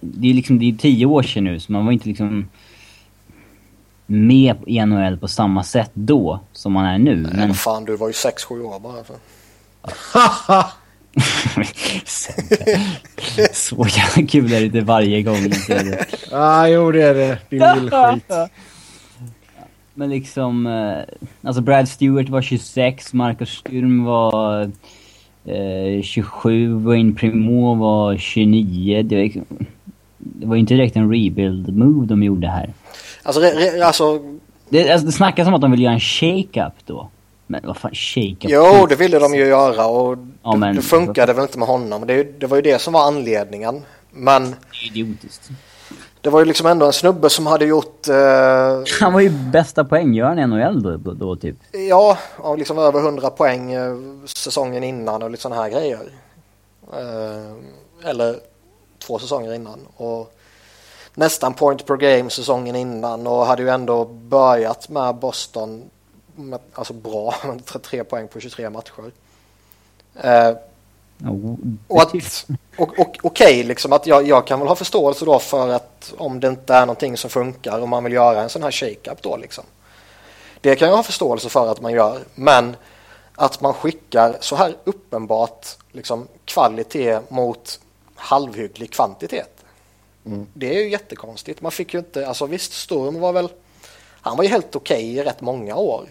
Det 0.00 0.30
är 0.30 0.34
liksom, 0.34 0.58
det 0.58 0.70
är 0.70 0.72
tio 0.72 1.06
år 1.06 1.22
sedan 1.22 1.44
nu, 1.44 1.60
så 1.60 1.72
man 1.72 1.84
var 1.84 1.92
inte 1.92 2.08
liksom 2.08 2.48
med 4.06 4.56
i 4.66 4.86
NHL 4.86 5.16
på 5.16 5.28
samma 5.28 5.62
sätt 5.62 5.90
då 5.94 6.40
som 6.52 6.72
man 6.72 6.84
är 6.84 6.98
nu. 6.98 7.16
Nej, 7.16 7.46
men 7.46 7.54
fan, 7.54 7.84
du 7.84 7.96
var 7.96 8.08
ju 8.08 8.12
6-7 8.12 8.62
år 8.62 8.80
bara. 8.80 9.04
så 13.52 13.86
jävla 13.96 14.28
kul 14.28 14.52
är 14.52 14.60
det 14.60 14.66
inte 14.66 14.80
varje 14.80 15.22
gång 15.22 15.50
det. 15.68 16.06
ah, 16.32 16.66
jo 16.66 16.92
det 16.92 17.02
är 17.02 17.14
det. 17.14 17.38
Din 17.48 17.58
lillskit. 17.58 18.32
Men 19.98 20.10
liksom, 20.10 20.66
eh, 20.66 20.98
alltså 21.42 21.62
Brad 21.62 21.88
Stewart 21.88 22.28
var 22.28 22.42
26, 22.42 23.12
Marcus 23.12 23.50
Sturm 23.50 24.04
var 24.04 24.70
eh, 25.44 26.02
27, 26.02 26.74
Wayne 26.74 27.14
Primo 27.14 27.74
var 27.74 28.16
29. 28.16 29.02
Det 29.02 29.16
var, 29.16 29.42
det 30.18 30.46
var 30.46 30.56
inte 30.56 30.74
direkt 30.74 30.96
en 30.96 31.12
rebuild-move 31.12 32.06
de 32.06 32.22
gjorde 32.22 32.48
här. 32.48 32.72
Alltså, 33.22 33.40
re, 33.40 33.50
re, 33.50 33.86
alltså... 33.86 34.20
Det, 34.68 34.90
alltså, 34.90 35.06
det 35.06 35.12
snackas 35.12 35.48
om 35.48 35.54
att 35.54 35.60
de 35.60 35.70
vill 35.70 35.82
göra 35.82 35.94
en 35.94 36.00
shake-up 36.00 36.74
då. 36.86 37.08
Men 37.50 37.60
vad 37.66 37.76
fan, 37.76 37.94
shake 37.94 38.36
Jo, 38.40 38.86
det 38.88 38.96
ville 38.96 39.18
de 39.18 39.34
ju 39.34 39.46
göra 39.46 39.86
och 39.86 40.18
ja, 40.42 40.56
men... 40.56 40.76
det 40.76 40.82
funkade 40.82 41.32
väl 41.32 41.42
inte 41.42 41.58
med 41.58 41.68
honom. 41.68 42.06
Det, 42.06 42.40
det 42.40 42.46
var 42.46 42.56
ju 42.56 42.62
det 42.62 42.78
som 42.78 42.92
var 42.92 43.06
anledningen. 43.06 43.82
Men... 44.10 44.54
Idiotiskt. 44.90 45.50
Det 46.20 46.30
var 46.30 46.38
ju 46.38 46.44
liksom 46.44 46.66
ändå 46.66 46.86
en 46.86 46.92
snubbe 46.92 47.30
som 47.30 47.46
hade 47.46 47.64
gjort... 47.64 48.08
Eh... 48.08 48.82
Han 49.00 49.12
var 49.12 49.20
ju 49.20 49.30
bästa 49.30 49.84
poänggöraren 49.84 50.38
i 50.38 50.46
NHL 50.46 50.82
då, 50.82 51.12
då, 51.12 51.36
typ. 51.36 51.56
Ja, 51.72 52.18
och 52.36 52.58
liksom 52.58 52.78
över 52.78 53.00
100 53.00 53.30
poäng 53.30 53.72
eh, 53.72 53.96
säsongen 54.24 54.84
innan 54.84 55.22
och 55.22 55.30
lite 55.30 55.42
sådana 55.42 55.62
här 55.62 55.70
grejer. 55.70 56.08
Eh, 56.92 58.10
eller 58.10 58.36
två 58.98 59.18
säsonger 59.18 59.52
innan. 59.52 59.78
Och 59.96 60.34
nästan 61.14 61.54
point 61.54 61.86
per 61.86 61.96
game 61.96 62.30
säsongen 62.30 62.76
innan 62.76 63.26
och 63.26 63.46
hade 63.46 63.62
ju 63.62 63.68
ändå 63.68 64.04
börjat 64.04 64.88
med 64.88 65.14
Boston 65.14 65.90
alltså 66.74 66.92
bra, 66.92 67.34
3 67.82 68.04
poäng 68.04 68.28
på 68.28 68.40
23 68.40 68.70
matcher. 68.70 69.12
Eh, 70.14 70.50
oh, 71.24 71.56
och 71.88 72.02
att, 72.02 72.14
och, 72.78 72.98
och, 72.98 73.18
okej, 73.22 73.62
liksom 73.62 73.92
att 73.92 74.06
jag, 74.06 74.28
jag 74.28 74.46
kan 74.46 74.58
väl 74.58 74.68
ha 74.68 74.76
förståelse 74.76 75.24
då 75.24 75.38
för 75.38 75.68
att 75.68 76.14
om 76.18 76.40
det 76.40 76.48
inte 76.48 76.74
är 76.74 76.80
någonting 76.80 77.16
som 77.16 77.30
funkar 77.30 77.78
och 77.78 77.88
man 77.88 78.04
vill 78.04 78.12
göra 78.12 78.42
en 78.42 78.48
sån 78.48 78.62
här 78.62 78.70
shake-up 78.70 79.22
då 79.22 79.36
liksom. 79.36 79.64
Det 80.60 80.76
kan 80.76 80.88
jag 80.88 80.96
ha 80.96 81.02
förståelse 81.02 81.48
för 81.48 81.72
att 81.72 81.80
man 81.80 81.92
gör, 81.92 82.20
men 82.34 82.76
att 83.34 83.60
man 83.60 83.74
skickar 83.74 84.36
så 84.40 84.56
här 84.56 84.76
uppenbart 84.84 85.66
liksom, 85.92 86.28
kvalitet 86.44 87.20
mot 87.28 87.80
halvhygglig 88.14 88.92
kvantitet. 88.92 89.64
Mm. 90.26 90.46
Det 90.54 90.76
är 90.76 90.82
ju 90.82 90.90
jättekonstigt. 90.90 91.60
Man 91.60 91.72
fick 91.72 91.94
ju 91.94 91.98
inte, 91.98 92.28
alltså 92.28 92.46
visst 92.46 92.72
Sturm 92.72 93.20
var 93.20 93.32
väl, 93.32 93.48
han 94.28 94.36
var 94.36 94.44
ju 94.44 94.50
helt 94.50 94.76
okej 94.76 95.16
i 95.16 95.22
rätt 95.22 95.40
många 95.40 95.76
år. 95.76 96.08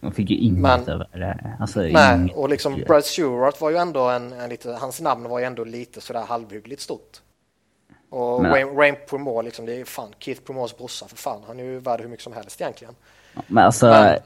Man 0.00 0.12
fick 0.12 0.30
ju 0.30 0.36
inget 0.36 0.88
över 0.88 1.08
det. 1.12 1.56
Alltså, 1.60 1.80
nej, 1.80 2.18
inget. 2.18 2.36
och 2.36 2.48
liksom 2.48 2.82
Brad 2.86 3.04
Stewart 3.04 3.60
var 3.60 3.70
ju 3.70 3.76
ändå 3.76 4.08
en, 4.08 4.32
en 4.32 4.50
lite, 4.50 4.72
hans 4.72 5.00
namn 5.00 5.28
var 5.28 5.38
ju 5.38 5.44
ändå 5.44 5.64
lite 5.64 6.00
sådär 6.00 6.22
halvhyggligt 6.22 6.82
stort. 6.82 7.20
Och 8.10 8.42
men, 8.42 8.50
Wayne, 8.50 8.70
Wayne 8.70 8.96
Promore, 8.96 9.44
liksom, 9.44 9.66
det 9.66 9.80
är 9.80 9.84
fan 9.84 10.08
Keith 10.18 10.42
Promores 10.42 10.76
brorsa 10.76 11.08
för 11.08 11.16
fan. 11.16 11.42
Han 11.46 11.60
är 11.60 11.64
ju 11.64 11.78
värd 11.78 12.00
hur 12.00 12.08
mycket 12.08 12.24
som 12.24 12.32
helst 12.32 12.60
egentligen. 12.60 12.94
Men 13.46 13.64
alltså... 13.64 13.86
Men, 13.86 14.18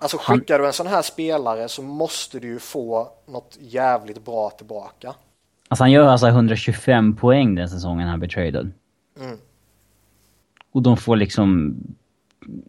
alltså 0.00 0.18
skickar 0.18 0.54
han, 0.54 0.62
du 0.62 0.66
en 0.66 0.72
sån 0.72 0.86
här 0.86 1.02
spelare 1.02 1.68
så 1.68 1.82
måste 1.82 2.38
du 2.38 2.48
ju 2.48 2.58
få 2.58 3.08
något 3.26 3.58
jävligt 3.60 4.24
bra 4.24 4.50
tillbaka. 4.50 5.14
Alltså 5.68 5.84
han 5.84 5.90
gör 5.90 6.06
alltså 6.06 6.26
125 6.26 7.16
poäng 7.16 7.54
den 7.54 7.68
säsongen 7.68 8.08
han 8.08 8.18
blir 8.18 8.30
traded. 8.30 8.72
Mm. 9.20 9.38
Och 10.72 10.82
de 10.82 10.96
får 10.96 11.16
liksom 11.16 11.76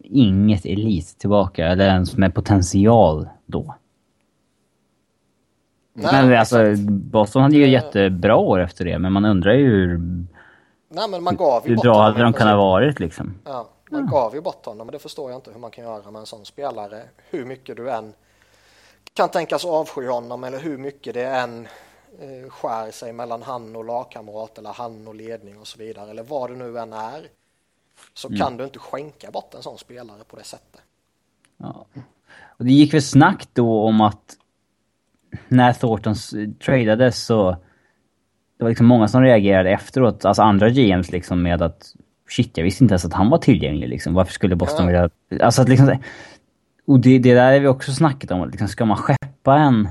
inget 0.02 0.66
elit 0.66 1.18
tillbaka, 1.18 1.66
eller 1.66 1.86
ens 1.86 2.16
med 2.16 2.34
potential 2.34 3.28
då. 3.46 3.74
Nej, 5.92 6.26
men 6.26 6.38
alltså, 6.38 6.74
Boston 6.88 7.42
hade 7.42 7.56
ju 7.56 7.68
jättebra 7.68 8.36
år 8.36 8.60
efter 8.60 8.84
det, 8.84 8.98
men 8.98 9.12
man 9.12 9.24
undrar 9.24 9.54
ju 9.54 9.64
hur... 9.64 9.98
Nej, 10.88 11.08
men 11.08 11.22
man 11.22 11.36
gav 11.36 11.68
ju 11.68 11.74
Hur 11.74 11.82
bra 11.82 12.02
hade 12.02 12.22
de 12.22 12.32
kunnat 12.32 12.56
varit 12.56 13.00
liksom? 13.00 13.34
Ja, 13.44 13.68
man 13.90 14.00
ja. 14.00 14.06
gav 14.06 14.34
ju 14.34 14.40
bort 14.40 14.66
honom, 14.66 14.86
men 14.86 14.92
det 14.92 14.98
förstår 14.98 15.30
jag 15.30 15.38
inte 15.38 15.50
hur 15.50 15.60
man 15.60 15.70
kan 15.70 15.84
göra 15.84 16.10
med 16.10 16.20
en 16.20 16.26
sån 16.26 16.44
spelare. 16.44 17.02
Hur 17.30 17.44
mycket 17.44 17.76
du 17.76 17.90
än 17.90 18.12
kan 19.14 19.28
tänkas 19.28 19.64
avsky 19.64 20.06
honom 20.06 20.44
eller 20.44 20.58
hur 20.58 20.78
mycket 20.78 21.14
det 21.14 21.26
än 21.26 21.68
eh, 22.20 22.50
skär 22.50 22.90
sig 22.90 23.12
mellan 23.12 23.42
han 23.42 23.76
och 23.76 23.84
lagkamrat 23.84 24.58
eller 24.58 24.72
han 24.72 25.08
och 25.08 25.14
ledning 25.14 25.58
och 25.58 25.66
så 25.66 25.78
vidare, 25.78 26.10
eller 26.10 26.22
vad 26.22 26.50
det 26.50 26.56
nu 26.56 26.78
än 26.78 26.92
är 26.92 27.26
så 28.14 28.28
mm. 28.28 28.40
kan 28.40 28.56
du 28.56 28.64
inte 28.64 28.78
skänka 28.78 29.30
bort 29.30 29.54
en 29.54 29.62
sån 29.62 29.78
spelare 29.78 30.24
på 30.28 30.36
det 30.36 30.44
sättet. 30.44 30.82
Ja. 31.56 31.86
Och 32.56 32.64
det 32.64 32.72
gick 32.72 32.94
väl 32.94 33.02
snack 33.02 33.48
då 33.52 33.82
om 33.82 34.00
att 34.00 34.36
när 35.48 35.72
Thornton 35.72 36.14
tradades 36.64 37.24
så 37.24 37.50
det 38.58 38.64
var 38.64 38.68
liksom 38.68 38.86
många 38.86 39.08
som 39.08 39.22
reagerade 39.22 39.70
efteråt, 39.70 40.24
alltså 40.24 40.42
andra 40.42 40.70
GMs 40.70 41.12
liksom 41.12 41.42
med 41.42 41.62
att 41.62 41.94
shit, 42.28 42.56
jag 42.56 42.64
visste 42.64 42.84
inte 42.84 42.92
ens 42.92 43.04
att 43.04 43.12
han 43.12 43.30
var 43.30 43.38
tillgänglig 43.38 43.88
liksom. 43.88 44.14
Varför 44.14 44.32
skulle 44.32 44.56
Boston 44.56 44.88
ja. 44.88 45.08
vilja... 45.28 45.44
Alltså 45.46 45.62
att 45.62 45.68
liksom... 45.68 45.98
Och 46.86 47.00
det, 47.00 47.18
det 47.18 47.34
där 47.34 47.52
är 47.52 47.60
vi 47.60 47.66
också 47.66 47.92
snackat 47.92 48.30
om, 48.30 48.48
liksom, 48.48 48.68
ska 48.68 48.84
man 48.84 48.96
skeppa 48.96 49.58
en... 49.58 49.88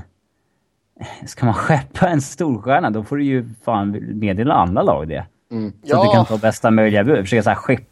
Ska 1.26 1.46
man 1.46 1.54
skeppa 1.54 2.08
en 2.08 2.20
storstjärna, 2.20 2.90
då 2.90 3.04
får 3.04 3.16
du 3.16 3.24
ju 3.24 3.48
fan 3.64 4.18
meddela 4.18 4.54
andra 4.54 4.82
lag 4.82 5.08
det. 5.08 5.26
Mm. 5.54 5.72
Så 5.72 5.78
ja. 5.82 5.98
att 5.98 6.10
du 6.10 6.16
kan 6.16 6.26
ta 6.26 6.38
bästa 6.38 6.70
möjliga 6.70 7.04
bud. 7.04 7.20
Försöka 7.20 7.42
så 7.42 7.50
här, 7.50 7.56
skepp, 7.56 7.88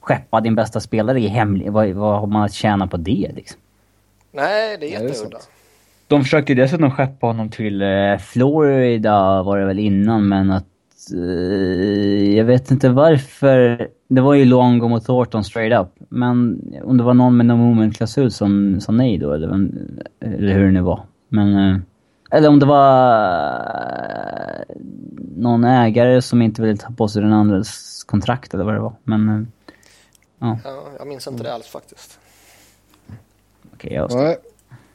skeppa 0.00 0.40
din 0.40 0.54
bästa 0.54 0.80
spelare 0.80 1.20
i 1.20 1.28
hemlig... 1.28 1.72
Vad, 1.72 1.88
vad 1.88 2.20
har 2.20 2.26
man 2.26 2.42
att 2.42 2.52
tjäna 2.52 2.86
på 2.86 2.96
det 2.96 3.30
liksom? 3.34 3.60
Nej, 4.32 4.76
det 4.80 4.94
är 4.94 5.02
jätteudda. 5.02 5.38
De 6.08 6.22
försökte 6.22 6.54
dessutom 6.54 6.90
skeppa 6.90 7.26
honom 7.26 7.48
till 7.48 7.82
eh, 7.82 8.16
Florida 8.18 9.42
var 9.42 9.58
det 9.58 9.66
väl 9.66 9.78
innan, 9.78 10.28
men 10.28 10.50
att... 10.50 10.66
Eh, 11.14 12.36
jag 12.36 12.44
vet 12.44 12.70
inte 12.70 12.88
varför. 12.88 13.88
Det 14.08 14.20
var 14.20 14.34
ju 14.34 14.44
Longo 14.44 14.88
mot 14.88 15.04
Thornton 15.04 15.44
straight 15.44 15.80
up. 15.80 16.06
Men 16.08 16.60
om 16.84 16.96
det 16.96 17.04
var 17.04 17.14
någon 17.14 17.36
med 17.36 17.46
no 17.46 17.56
moment-klausul 17.56 18.30
som 18.30 18.80
sa 18.80 18.92
nej 18.92 19.18
då, 19.18 19.32
eller, 19.32 19.68
eller 20.20 20.54
hur 20.54 20.64
det 20.64 20.72
nu 20.72 20.80
var. 20.80 21.00
Men... 21.28 21.70
Eh, 21.70 21.78
eller 22.30 22.48
om 22.48 22.58
det 22.58 22.66
var 22.66 23.54
eh, 24.68 24.76
någon 25.36 25.64
ägare 25.64 26.22
som 26.22 26.42
inte 26.42 26.62
ville 26.62 26.76
ta 26.76 26.90
på 26.90 27.08
sig 27.08 27.22
den 27.22 27.32
andres 27.32 28.04
kontrakt 28.04 28.54
eller 28.54 28.64
vad 28.64 28.74
det 28.74 28.80
var. 28.80 28.94
Men, 29.04 29.28
eh, 29.28 29.46
ja. 30.38 30.58
ja 30.64 30.82
jag 30.98 31.06
minns 31.06 31.26
inte 31.26 31.42
det 31.42 31.54
alls 31.54 31.66
faktiskt. 31.66 32.18
Okej, 33.74 34.00
okay, 34.00 34.16
jag 34.16 34.24
Nej. 34.24 34.36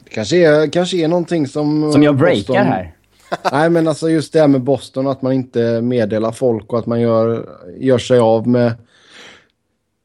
Det 0.03 0.09
kanske 0.09 0.37
är, 0.37 0.67
kanske 0.67 0.97
är 0.97 1.07
någonting 1.07 1.47
som... 1.47 1.91
Som 1.91 2.03
jag 2.03 2.17
breakar 2.17 2.37
Boston... 2.37 2.55
här. 2.55 2.95
Nej, 3.51 3.69
men 3.69 3.87
alltså 3.87 4.09
just 4.09 4.33
det 4.33 4.39
här 4.39 4.47
med 4.47 4.61
Boston, 4.61 5.07
att 5.07 5.21
man 5.21 5.33
inte 5.33 5.81
meddelar 5.81 6.31
folk 6.31 6.73
och 6.73 6.79
att 6.79 6.85
man 6.85 7.01
gör, 7.01 7.49
gör 7.77 7.97
sig 7.97 8.19
av 8.19 8.47
med 8.47 8.73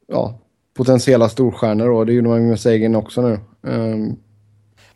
ja, 0.07 0.39
potentiella 0.73 1.29
storstjärnor. 1.29 1.87
Då. 1.87 2.03
Det 2.03 2.13
gjorde 2.13 2.29
man 2.29 2.47
med 2.47 2.59
Sagan 2.59 2.95
också 2.95 3.21
nu. 3.21 3.39
Um, 3.61 4.17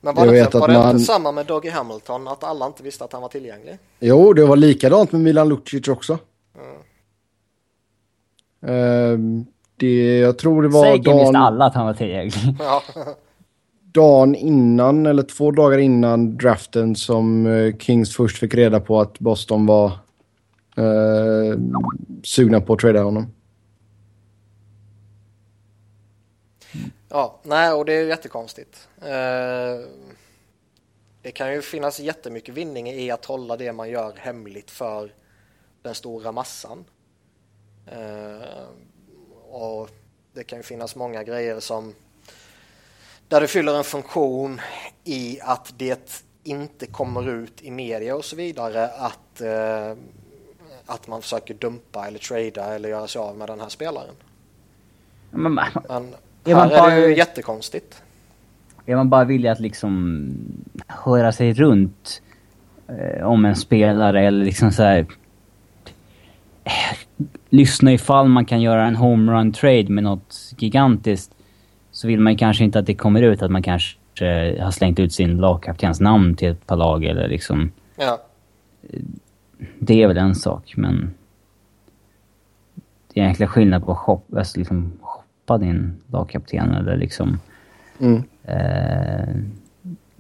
men 0.02 0.16
var, 0.16 0.28
det, 0.28 0.40
inte, 0.40 0.60
var 0.60 0.68
det 0.68 0.74
man... 0.74 0.92
inte 0.92 1.04
samma 1.04 1.32
med 1.32 1.46
Dougie 1.46 1.72
Hamilton, 1.72 2.28
att 2.28 2.44
alla 2.44 2.66
inte 2.68 2.84
visste 2.84 3.04
att 3.04 3.14
han 3.14 3.22
var 3.22 3.30
tillgänglig? 3.30 3.78
Jo, 4.00 4.34
det 4.34 4.46
var 4.46 4.56
likadant 4.56 5.12
med 5.12 5.22
Milan 5.22 5.50
Lucic 5.50 5.88
också. 5.88 6.18
Mm. 6.58 6.76
Uh, 8.68 9.46
det, 9.78 10.20
jag 10.20 10.38
tror 10.38 10.62
det 10.64 10.68
var 10.68 10.84
Säkert 10.84 11.06
dagen... 11.06 11.20
visste 11.20 11.38
alla 11.38 11.66
att 11.66 11.76
han 11.76 11.86
var 11.86 11.94
tillgänglig. 11.94 12.34
Ja. 12.60 12.82
dagen 13.94 14.36
innan, 14.36 15.06
eller 15.06 15.24
två 15.24 15.52
dagar 15.52 15.78
innan 15.78 16.38
draften 16.38 16.96
som 16.96 17.46
uh, 17.46 17.78
Kings 17.78 18.16
först 18.16 18.38
fick 18.38 18.56
reda 18.56 18.80
på 18.80 19.02
att 19.02 19.20
Boston 19.20 19.66
var 19.66 19.92
uh, 20.78 21.58
sugna 22.24 22.62
på 22.62 22.74
att 22.74 22.80
trada 22.80 23.04
honom. 23.04 23.28
Ja, 27.14 27.40
nej 27.44 27.72
och 27.72 27.86
det 27.86 27.94
är 27.94 28.06
jättekonstigt. 28.06 28.90
Eh, 29.02 29.88
det 31.22 31.32
kan 31.32 31.54
ju 31.54 31.62
finnas 31.62 32.00
jättemycket 32.00 32.56
vinning 32.56 32.90
i 32.90 33.12
att 33.12 33.26
hålla 33.26 33.58
det 33.58 33.74
man 33.74 33.90
gör 33.90 34.14
hemligt 34.18 34.72
för 34.72 35.14
den 35.82 35.96
stora 35.96 36.32
massan. 36.32 36.86
Eh, 37.88 38.64
och 39.50 39.90
det 40.34 40.44
kan 40.44 40.60
ju 40.60 40.64
finnas 40.64 40.96
många 40.96 41.24
grejer 41.24 41.60
som 41.60 41.96
där 43.28 43.42
det 43.42 43.48
fyller 43.48 43.78
en 43.78 43.84
funktion 43.84 44.62
i 45.04 45.40
att 45.42 45.74
det 45.78 46.26
inte 46.44 46.86
kommer 46.86 47.30
ut 47.30 47.62
i 47.62 47.72
media 47.72 48.16
och 48.16 48.26
så 48.26 48.36
vidare 48.36 48.88
att, 48.88 49.42
eh, 49.42 49.96
att 50.86 51.08
man 51.08 51.22
försöker 51.22 51.54
dumpa 51.54 52.08
eller 52.08 52.20
trada 52.20 52.76
eller 52.76 52.90
göra 52.90 53.08
sig 53.08 53.20
av 53.20 53.38
med 53.38 53.50
den 53.50 53.60
här 53.60 53.70
spelaren. 53.70 54.16
Men, 55.32 55.60
Men 55.90 56.16
är 56.46 56.56
man 56.56 56.70
här 56.70 56.80
bara, 56.80 56.92
är 56.92 57.02
det 57.02 57.08
ju 57.08 57.18
jättekonstigt. 57.18 58.04
Är 58.86 58.96
man 58.96 59.10
bara 59.10 59.24
villig 59.24 59.50
att 59.50 59.60
liksom 59.60 60.28
höra 60.88 61.32
sig 61.32 61.54
runt 61.54 62.22
eh, 62.88 63.28
om 63.28 63.46
en 63.46 63.56
spelare 63.56 64.26
eller 64.26 64.46
liksom 64.46 64.72
så 64.72 64.84
här, 64.84 65.00
eh, 66.64 66.98
lyssna 67.50 67.94
ifall 67.94 68.28
man 68.28 68.46
kan 68.46 68.62
göra 68.62 68.88
en 68.88 68.96
homerun 68.96 69.54
trade 69.54 69.90
med 69.90 70.04
något 70.04 70.54
gigantiskt 70.58 71.32
så 71.92 72.08
vill 72.08 72.20
man 72.20 72.38
kanske 72.38 72.64
inte 72.64 72.80
att 72.80 72.86
det 72.86 72.96
kommer 72.96 73.22
ut 73.22 73.42
att 73.42 73.52
man 73.52 73.64
kanske 73.64 73.98
eh, 74.22 74.64
har 74.64 74.72
slängt 74.72 75.00
ut 75.00 75.14
sin 75.14 75.38
lagkaptens 75.38 76.00
namn 76.00 76.36
till 76.36 76.50
ett 76.50 76.68
par 76.68 76.76
lag 76.76 77.04
eller 77.06 77.28
liksom... 77.28 77.72
Ja. 77.96 78.22
Det 79.80 80.04
är 80.04 80.08
väl 80.08 80.18
en 80.18 80.36
sak, 80.36 80.74
men... 80.78 81.14
Det 83.14 83.20
är 83.20 83.24
egentligen 83.24 83.50
skillnad 83.50 83.86
på 83.86 83.96
shop, 83.96 84.22
alltså 84.38 84.60
liksom 84.60 84.92
stoppa 85.52 85.58
din 85.58 85.94
lagkapten 86.08 86.72
eller 86.72 86.98
liksom... 86.98 87.40
Mm. 88.00 88.24
Eh, 88.44 89.36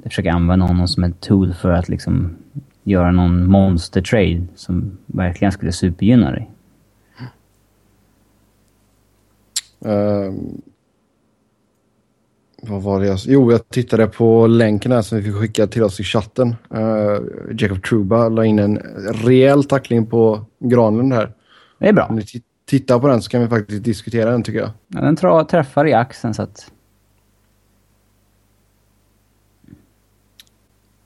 försöka 0.04 0.32
använda 0.32 0.66
honom 0.66 0.88
som 0.88 1.04
ett 1.04 1.20
tool 1.20 1.54
för 1.54 1.72
att 1.72 1.90
liksom 1.90 2.36
göra 2.84 3.12
någon 3.12 3.48
monster 3.48 4.02
trade 4.02 4.48
som 4.56 4.98
verkligen 5.06 5.52
skulle 5.52 5.72
supergynna 5.72 6.32
dig. 6.32 6.50
Uh, 9.86 10.34
Vad 12.64 12.82
var 12.82 13.00
det 13.00 13.08
jag... 13.08 13.20
Jo, 13.26 13.52
jag 13.52 13.70
tittade 13.70 14.08
på 14.08 14.48
länken 14.48 14.92
här 14.92 15.02
som 15.02 15.18
vi 15.18 15.24
fick 15.24 15.36
skicka 15.36 15.68
till 15.68 15.84
oss 15.84 16.00
i 16.00 16.04
chatten. 16.04 16.56
Uh, 16.74 17.20
Jacob 17.58 17.84
Truba 17.84 18.30
la 18.30 18.46
in 18.46 18.60
en 18.60 18.78
rejäl 19.26 19.64
tackling 19.64 20.06
på 20.06 20.46
Granlund 20.60 21.14
här. 21.14 21.34
Det 21.80 21.88
är 21.88 21.94
bra. 21.94 22.06
Om 22.06 22.16
ni 22.16 22.22
tittar 22.66 23.00
på 23.00 23.08
den 23.08 23.22
så 23.22 23.30
kan 23.30 23.42
vi 23.42 23.48
faktiskt 23.48 23.84
diskutera 23.84 24.32
den 24.32 24.44
tycker 24.44 24.60
jag. 24.60 24.70
Ja, 24.88 25.02
den 25.02 25.18
tra- 25.18 25.46
träffar 25.46 25.88
i 25.88 25.94
axeln 25.94 26.34
så 26.34 26.42
att... 26.42 26.72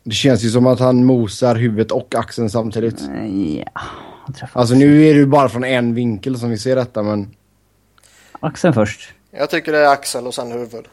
Det 0.04 0.12
känns 0.12 0.44
ju 0.44 0.50
som 0.50 0.68
att 0.68 0.80
han 0.80 1.06
mosar 1.06 1.56
huvudet 1.56 1.92
och 1.92 2.16
axeln 2.16 2.50
samtidigt. 2.50 3.02
Ja, 3.66 3.82
Alltså 4.54 4.76
nu 4.76 5.06
är 5.06 5.14
det 5.14 5.20
ju 5.20 5.26
bara 5.26 5.50
från 5.50 5.64
en 5.64 5.94
vinkel 5.94 6.40
som 6.40 6.50
vi 6.50 6.58
ser 6.58 6.76
detta 6.76 7.04
men... 7.04 7.36
Axeln 8.40 8.74
först. 8.74 9.14
Jag 9.32 9.50
tycker 9.50 9.72
det 9.72 9.78
är 9.78 9.90
axel 9.90 10.28
och 10.28 10.34
sen 10.34 10.52
huvud. 10.52 10.86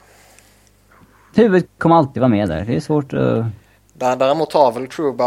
Huvudet 1.35 1.69
kommer 1.79 1.97
alltid 1.97 2.21
vara 2.21 2.29
med 2.31 2.49
där. 2.49 2.65
Det 2.65 2.77
är 2.77 2.81
svårt 2.81 3.13
att... 3.13 3.45
Däremot 3.95 4.53
har 4.53 4.73
väl 4.73 4.87
Truba, 4.89 5.25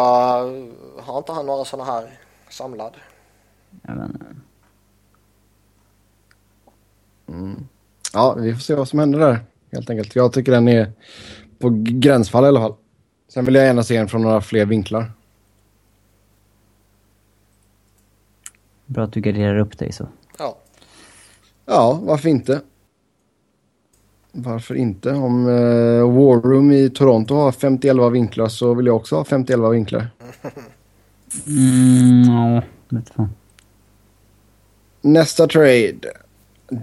har 1.02 1.18
inte 1.18 1.32
han 1.32 1.46
några 1.46 1.66
sådana 1.66 1.92
här 1.92 2.20
samlad? 2.50 2.94
Jag 3.82 3.96
vet 3.96 4.10
inte. 4.10 4.26
Mm. 7.28 7.67
Ja, 8.13 8.34
vi 8.34 8.53
får 8.53 8.59
se 8.59 8.76
vad 8.76 8.88
som 8.88 8.99
händer 8.99 9.19
där 9.19 9.39
helt 9.71 9.89
enkelt. 9.89 10.15
Jag 10.15 10.34
tycker 10.34 10.51
den 10.51 10.67
är 10.67 10.91
på 11.59 11.69
gränsfall 11.84 12.43
i 12.45 12.47
alla 12.47 12.59
fall. 12.59 12.76
Sen 13.28 13.45
vill 13.45 13.55
jag 13.55 13.65
gärna 13.65 13.84
se 13.84 13.97
den 13.97 14.07
från 14.07 14.21
några 14.21 14.41
fler 14.41 14.65
vinklar. 14.65 15.11
Bra 18.86 19.03
att 19.03 19.13
du 19.13 19.21
garderar 19.21 19.59
upp 19.59 19.78
dig 19.78 19.91
så. 19.91 20.07
Ja. 20.39 20.57
Ja, 21.65 21.99
varför 22.03 22.30
inte? 22.30 22.61
Varför 24.32 24.76
inte? 24.76 25.11
Om 25.11 25.47
uh, 25.47 26.13
War 26.13 26.41
Room 26.41 26.71
i 26.71 26.89
Toronto 26.89 27.36
har 27.36 27.51
50-11 27.51 28.09
vinklar 28.09 28.47
så 28.47 28.73
vill 28.73 28.86
jag 28.86 28.95
också 28.95 29.15
ha 29.15 29.23
50-11 29.23 29.71
vinklar. 29.71 30.07
Mm, 31.47 32.23
ja, 32.23 32.61
vet 32.89 33.09
fan. 33.09 33.30
Nästa 35.01 35.47
trade. 35.47 36.11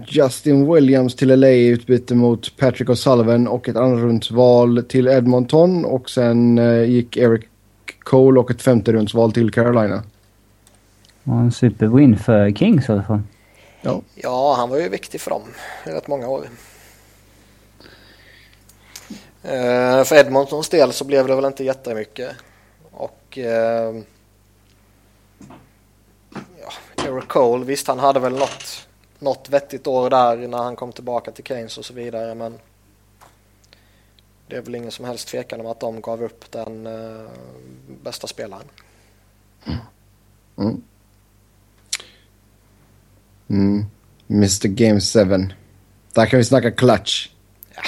Justin 0.07 0.73
Williams 0.73 1.15
till 1.15 1.39
LA 1.39 1.47
i 1.47 1.67
utbyte 1.67 2.15
mot 2.15 2.57
Patrick 2.57 2.89
O'Sullivan 2.89 3.47
och 3.47 3.69
ett 3.69 3.75
andrarumsval 3.75 4.83
till 4.89 5.07
Edmonton 5.07 5.85
och 5.85 6.09
sen 6.09 6.57
uh, 6.57 6.89
gick 6.89 7.17
Eric 7.17 7.45
Cole 7.99 8.39
och 8.39 8.51
ett 8.51 8.61
femte 8.61 8.93
rundsval 8.93 9.31
till 9.31 9.51
Carolina. 9.51 10.03
Det 11.23 11.31
var 11.31 11.39
en 11.39 11.51
superwin 11.51 12.17
för 12.17 12.51
Kings 12.51 12.89
i 12.89 12.91
alla 12.91 13.03
fall. 13.03 13.21
Ja. 13.81 14.01
ja, 14.15 14.55
han 14.57 14.69
var 14.69 14.77
ju 14.77 14.89
viktig 14.89 15.21
för 15.21 15.31
dem 15.31 15.41
i 15.85 15.89
rätt 15.89 16.07
många 16.07 16.27
år. 16.27 16.47
Uh, 19.45 20.03
för 20.03 20.15
Edmontons 20.15 20.69
del 20.69 20.93
så 20.93 21.05
blev 21.05 21.27
det 21.27 21.35
väl 21.35 21.45
inte 21.45 21.63
jättemycket. 21.63 22.35
Och 22.91 23.37
uh, 23.37 23.45
ja, 26.61 26.71
Eric 27.07 27.27
Cole, 27.27 27.65
visst 27.65 27.87
han 27.87 27.99
hade 27.99 28.19
väl 28.19 28.33
något, 28.33 28.87
något 29.23 29.49
vettigt 29.49 29.87
år 29.87 30.09
där 30.09 30.47
när 30.47 30.57
han 30.57 30.75
kom 30.75 30.91
tillbaka 30.91 31.31
till 31.31 31.43
Keynes 31.43 31.77
och 31.77 31.85
så 31.85 31.93
vidare 31.93 32.35
men 32.35 32.59
det 34.47 34.55
är 34.55 34.61
väl 34.61 34.75
ingen 34.75 34.91
som 34.91 35.05
helst 35.05 35.27
tvekan 35.27 35.59
om 35.59 35.67
att 35.67 35.79
de 35.79 36.01
gav 36.01 36.23
upp 36.23 36.51
den 36.51 36.87
uh, 36.87 37.29
bästa 38.03 38.27
spelaren. 38.27 38.65
Mm. 40.57 40.81
Mm. 43.47 43.85
Mr 44.29 44.67
Game 44.67 44.99
7. 44.99 45.49
Där 46.13 46.25
kan 46.25 46.37
vi 46.37 46.43
snacka 46.43 46.71
clutch. 46.71 47.29
Ja. 47.75 47.81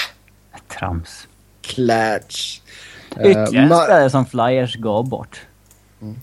Trams. 0.79 1.27
Clutch. 1.61 2.61
Ytterligare 3.11 3.43
en 3.43 3.67
spelare 3.67 4.09
som 4.09 4.25
Flyers 4.25 4.75
gav 4.75 5.09
bort. 5.09 5.45
Mm. 6.01 6.15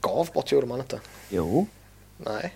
Gav 0.00 0.28
bort 0.34 0.52
gjorde 0.52 0.66
man 0.66 0.80
inte. 0.80 1.00
Jo. 1.28 1.66
Nej. 2.16 2.54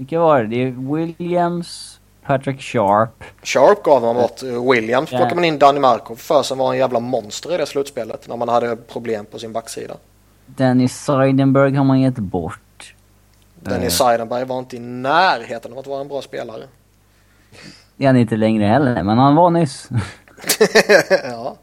Vilka 0.00 0.18
var 0.18 0.42
det? 0.42 0.46
Det 0.46 0.62
är 0.62 0.94
Williams, 0.94 2.00
Patrick 2.22 2.60
Sharp. 2.62 3.24
Sharp 3.42 3.82
gav 3.82 4.02
man 4.02 4.14
bort. 4.16 4.42
Williams 4.42 5.10
plockade 5.10 5.34
man 5.34 5.44
in 5.44 5.58
Danny 5.58 5.80
Markov 5.80 6.16
för 6.16 6.42
som 6.42 6.58
var 6.58 6.72
en 6.72 6.78
jävla 6.78 7.00
monster 7.00 7.54
i 7.54 7.56
det 7.56 7.66
slutspelet 7.66 8.28
när 8.28 8.36
man 8.36 8.48
hade 8.48 8.76
problem 8.76 9.24
på 9.24 9.38
sin 9.38 9.52
backsida. 9.52 9.94
Dennis 10.46 11.04
Seidenberg 11.04 11.74
har 11.74 11.84
man 11.84 12.00
gett 12.00 12.14
bort. 12.14 12.94
Dennis 13.54 13.96
Seidenberg 13.96 14.44
var 14.44 14.58
inte 14.58 14.76
i 14.76 14.78
närheten 14.78 15.72
av 15.72 15.78
att 15.78 15.86
vara 15.86 16.00
en 16.00 16.08
bra 16.08 16.22
spelare. 16.22 16.62
Det 17.96 18.04
är 18.04 18.08
han 18.08 18.16
inte 18.16 18.36
längre 18.36 18.64
heller, 18.64 19.02
men 19.02 19.18
han 19.18 19.34
var 19.34 19.50
nyss. 19.50 19.88
ja. 21.24 21.56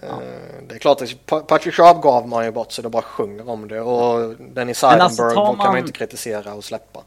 ja. 0.00 0.20
Det 0.68 0.74
är 0.74 0.78
klart 0.78 1.02
att 1.02 1.46
Patrick 1.46 1.74
Sharp 1.74 2.02
gav 2.02 2.28
man 2.28 2.44
ju 2.44 2.50
bort 2.50 2.72
så 2.72 2.82
det 2.82 2.88
bara 2.88 3.02
sjunger 3.02 3.48
om 3.48 3.68
det 3.68 3.80
och 3.80 4.34
Dennis 4.38 4.78
Seidenberg 4.78 5.04
alltså, 5.04 5.22
man... 5.22 5.56
kan 5.56 5.66
man 5.66 5.78
inte 5.78 5.92
kritisera 5.92 6.54
och 6.54 6.64
släppa. 6.64 7.00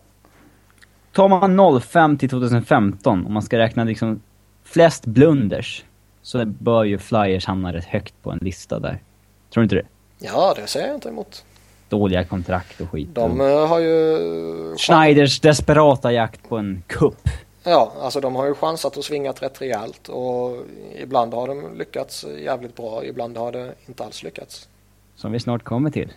Tar 1.18 1.28
man 1.28 1.82
05 1.82 2.18
till 2.18 2.30
2015, 2.30 3.26
om 3.26 3.34
man 3.34 3.42
ska 3.42 3.58
räkna 3.58 3.84
liksom 3.84 4.22
flest 4.64 5.06
blunders, 5.06 5.86
så 6.22 6.46
bör 6.46 6.84
ju 6.84 6.98
Flyers 6.98 7.46
hamna 7.46 7.74
rätt 7.74 7.86
högt 7.86 8.14
på 8.24 8.32
en 8.32 8.38
lista 8.38 8.80
där. 8.80 9.04
Tror 9.50 9.62
du 9.62 9.64
inte 9.64 9.76
det? 9.76 9.86
Ja, 10.20 10.54
det 10.56 10.68
säger 10.68 10.88
jag 10.88 10.96
inte 10.96 11.10
emot. 11.10 11.46
Dåliga 11.90 12.24
kontrakt 12.24 12.82
och 12.82 12.90
skit. 12.90 13.10
De 13.14 13.42
och... 13.42 13.48
har 13.48 13.80
ju... 13.80 14.76
Schneiders 14.78 15.40
desperata 15.40 16.12
jakt 16.12 16.50
på 16.50 16.58
en 16.58 16.84
kupp. 16.88 17.30
Ja, 17.64 17.94
alltså 18.02 18.20
de 18.20 18.36
har 18.36 18.46
ju 18.46 18.54
chansat 18.54 18.98
och 18.98 19.04
svingat 19.04 19.42
rätt 19.42 19.62
rejält 19.62 20.10
och 20.10 20.58
ibland 20.96 21.34
har 21.34 21.48
de 21.48 21.78
lyckats 21.78 22.26
jävligt 22.44 22.76
bra, 22.76 23.06
ibland 23.06 23.38
har 23.38 23.52
det 23.52 23.74
inte 23.86 24.04
alls 24.04 24.24
lyckats. 24.24 24.68
Som 25.16 25.32
vi 25.32 25.40
snart 25.40 25.64
kommer 25.64 25.90
till. 25.90 26.14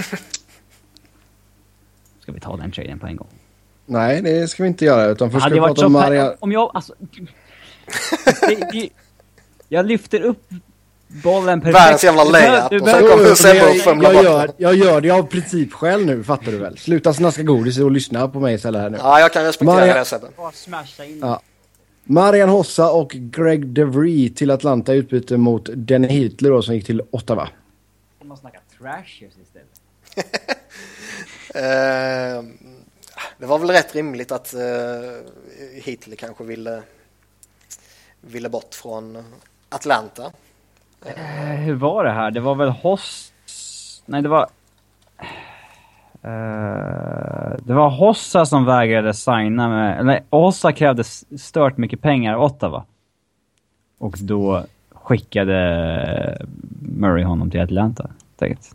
Ska 2.24 2.32
vi 2.32 2.40
ta 2.40 2.56
den 2.56 2.70
traden 2.70 2.98
på 2.98 3.06
en 3.06 3.16
gång? 3.16 3.28
Nej, 3.86 4.22
det 4.22 4.48
ska 4.48 4.62
vi 4.62 4.68
inte 4.68 4.84
göra 4.84 5.06
utan 5.06 5.30
först 5.30 5.46
ska 5.46 5.54
vi 5.54 5.60
prata 5.60 5.86
om 5.86 5.92
Maria... 5.92 6.34
Om 6.40 6.52
jag, 6.52 6.70
alltså... 6.74 6.94
jag 9.68 9.86
lyfter 9.86 10.20
upp 10.20 10.42
bollen 11.08 11.60
perfekt. 11.60 11.76
Världens 11.76 12.04
jävla 12.04 12.24
layup 12.24 12.82
och 12.82 12.88
sen 12.88 13.08
kommer 13.08 13.34
Sebbe 13.34 13.70
och 13.70 13.76
fumlar 13.76 14.12
jag, 14.12 14.24
gör, 14.24 14.50
jag 14.56 14.74
gör 14.74 15.00
det 15.00 15.10
av 15.10 15.22
principskäl 15.22 16.06
nu, 16.06 16.24
fattar 16.24 16.52
du 16.52 16.58
väl? 16.58 16.78
Sluta 16.78 17.14
snaska 17.14 17.42
godis 17.42 17.78
och 17.78 17.90
lyssna 17.90 18.28
på 18.28 18.40
mig 18.40 18.54
istället 18.54 18.82
här 18.82 18.90
nu. 18.90 18.98
Ja, 19.00 19.20
jag 19.20 19.32
kan 19.32 19.44
respektera 19.44 19.76
Maria... 19.76 19.94
det 19.94 20.04
Sebbe. 20.04 20.26
Ja. 21.20 21.40
Marian 22.04 22.48
Hossa 22.48 22.90
och 22.90 23.10
Greg 23.10 23.66
DeVry 23.66 24.30
till 24.30 24.50
Atlanta 24.50 24.94
i 24.94 24.96
utbyte 24.96 25.36
mot 25.36 25.68
Denny 25.74 26.08
Hitler 26.08 26.50
då, 26.50 26.62
som 26.62 26.74
gick 26.74 26.86
till 26.86 27.02
Ottawa. 27.10 27.48
Man 28.24 28.36
snacka 28.36 28.58
trashers 28.78 29.32
istället? 29.42 30.60
Eh, 31.54 32.42
det 33.38 33.46
var 33.46 33.58
väl 33.58 33.70
rätt 33.70 33.94
rimligt 33.94 34.32
att 34.32 34.54
uh, 34.54 35.80
Hitler 35.82 36.16
kanske 36.16 36.44
ville, 36.44 36.82
ville 38.20 38.48
bort 38.48 38.74
från 38.74 39.24
Atlanta. 39.68 40.22
Uh, 41.06 41.54
hur 41.54 41.74
var 41.74 42.04
det 42.04 42.12
här? 42.12 42.30
Det 42.30 42.40
var 42.40 42.54
väl 42.54 42.68
Hoss... 42.68 43.32
Nej, 44.06 44.22
det 44.22 44.28
var... 44.28 44.46
Uh, 46.24 47.56
det 47.58 47.74
var 47.74 47.90
Hossa 47.90 48.46
som 48.46 48.64
vägrade 48.64 49.14
signa 49.14 49.68
med... 49.68 50.06
Nej, 50.06 50.24
Hossa 50.30 50.72
krävde 50.72 51.04
stört 51.38 51.76
mycket 51.76 52.00
pengar 52.00 52.34
av 52.34 52.42
Ottawa. 52.42 52.84
Och 53.98 54.18
då 54.20 54.64
skickade 54.90 56.46
Murray 56.80 57.24
honom 57.24 57.50
till 57.50 57.60
Atlanta. 57.60 58.10
Tänkte. 58.36 58.68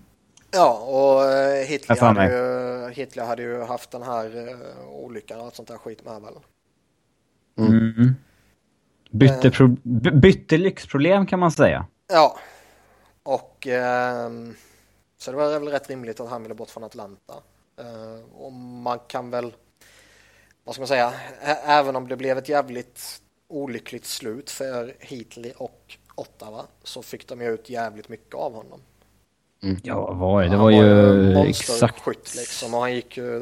Ja, 0.51 0.79
och 0.79 1.21
uh, 1.21 1.65
Hitler, 1.65 1.95
hade 1.95 2.25
ju, 2.25 2.89
Hitler 2.89 3.25
hade 3.25 3.41
ju 3.41 3.61
haft 3.61 3.91
den 3.91 4.03
här 4.03 4.37
uh, 4.37 4.89
olyckan 4.89 5.39
och 5.39 5.45
allt 5.45 5.55
sånt 5.55 5.67
där 5.67 5.77
skit 5.77 6.05
med 6.05 6.21
väl. 6.21 6.33
Mm. 7.57 7.71
Mm. 7.71 8.15
Bytte, 9.11 9.51
pro, 9.51 9.67
bytte 10.21 10.57
lyxproblem 10.57 11.25
kan 11.25 11.39
man 11.39 11.51
säga. 11.51 11.85
Ja, 12.07 12.39
och 13.23 13.67
eh, 13.67 14.29
så 15.17 15.31
det 15.31 15.37
var 15.37 15.59
väl 15.59 15.67
rätt 15.67 15.89
rimligt 15.89 16.19
att 16.19 16.29
han 16.29 16.43
ville 16.43 16.55
bort 16.55 16.69
från 16.69 16.83
Atlanta. 16.83 17.33
Eh, 17.77 18.35
och 18.35 18.51
man 18.53 18.99
kan 19.07 19.29
väl, 19.29 19.53
vad 20.63 20.75
ska 20.75 20.81
man 20.81 20.87
säga, 20.87 21.13
även 21.65 21.95
om 21.95 22.07
det 22.07 22.15
blev 22.15 22.37
ett 22.37 22.49
jävligt 22.49 23.21
olyckligt 23.47 24.05
slut 24.05 24.49
för 24.49 24.95
Heatley 24.99 25.51
och 25.57 25.97
Ottawa 26.15 26.65
så 26.83 27.01
fick 27.01 27.27
de 27.27 27.41
ju 27.41 27.53
ut 27.53 27.69
jävligt 27.69 28.09
mycket 28.09 28.35
av 28.35 28.53
honom. 28.53 28.79
Mm. 29.61 29.77
Ja, 29.83 30.05
vad 30.05 30.17
var 30.17 30.43
det? 30.43 30.49
Det 30.49 30.57
var, 30.57 30.71
ju 30.71 31.49
exakt... 31.49 31.99
Skytt, 32.01 32.35
liksom, 32.35 32.73
och 32.73 32.81
han 32.81 32.93
gick 32.93 33.17
ju... 33.17 33.37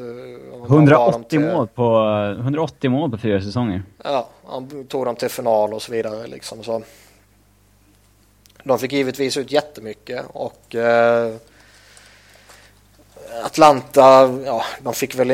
180 0.66 1.24
till... 1.28 1.40
mål 1.40 1.68
på 1.68 2.06
180 2.40 2.90
mål 2.90 3.10
på 3.10 3.18
fyra 3.18 3.40
säsonger. 3.40 3.82
Ja, 4.04 4.28
han 4.46 4.84
tog 4.84 5.04
dem 5.04 5.16
till 5.16 5.28
final 5.28 5.74
och 5.74 5.82
så 5.82 5.92
vidare 5.92 6.26
liksom 6.26 6.62
så. 6.62 6.82
De 8.64 8.78
fick 8.78 8.92
givetvis 8.92 9.36
ut 9.36 9.52
jättemycket 9.52 10.24
och 10.32 10.74
eh, 10.74 11.34
Atlanta, 13.44 14.00
ja, 14.46 14.62
de 14.80 14.94
fick 14.94 15.14
väl, 15.14 15.28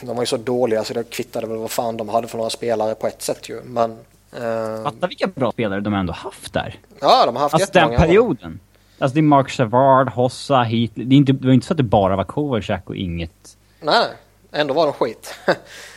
de 0.00 0.16
var 0.16 0.22
ju 0.22 0.26
så 0.26 0.36
dåliga 0.36 0.84
så 0.84 0.94
det 0.94 1.10
kvittade 1.10 1.46
väl 1.46 1.56
vad 1.56 1.70
fan 1.70 1.96
de 1.96 2.08
hade 2.08 2.28
för 2.28 2.36
några 2.36 2.50
spelare 2.50 2.94
på 2.94 3.06
ett 3.06 3.22
sätt 3.22 3.48
ju. 3.48 3.62
Men... 3.64 3.90
Eh... 4.32 4.82
Fatta 4.82 5.06
vilka 5.06 5.26
bra 5.26 5.52
spelare 5.52 5.80
de 5.80 5.94
ändå 5.94 6.12
haft 6.12 6.52
där. 6.52 6.78
Ja, 7.00 7.26
de 7.26 7.36
har 7.36 7.42
haft 7.42 7.54
Alltså 7.54 7.70
den 7.72 7.96
perioden. 7.96 8.52
År. 8.52 8.69
Alltså 9.00 9.14
det 9.14 9.20
är 9.20 9.22
Mark 9.22 9.50
Savard, 9.50 10.08
Hossa, 10.08 10.62
hit. 10.62 10.92
Det, 10.94 11.02
är 11.02 11.16
inte, 11.16 11.32
det 11.32 11.46
var 11.46 11.54
inte 11.54 11.66
så 11.66 11.72
att 11.72 11.76
det 11.76 11.82
bara 11.82 12.16
var 12.16 12.24
Kovacek 12.24 12.82
och 12.90 12.96
inget... 12.96 13.56
Nej, 13.80 14.06
ändå 14.52 14.74
var 14.74 14.86
de 14.86 14.92
skit. 14.92 15.34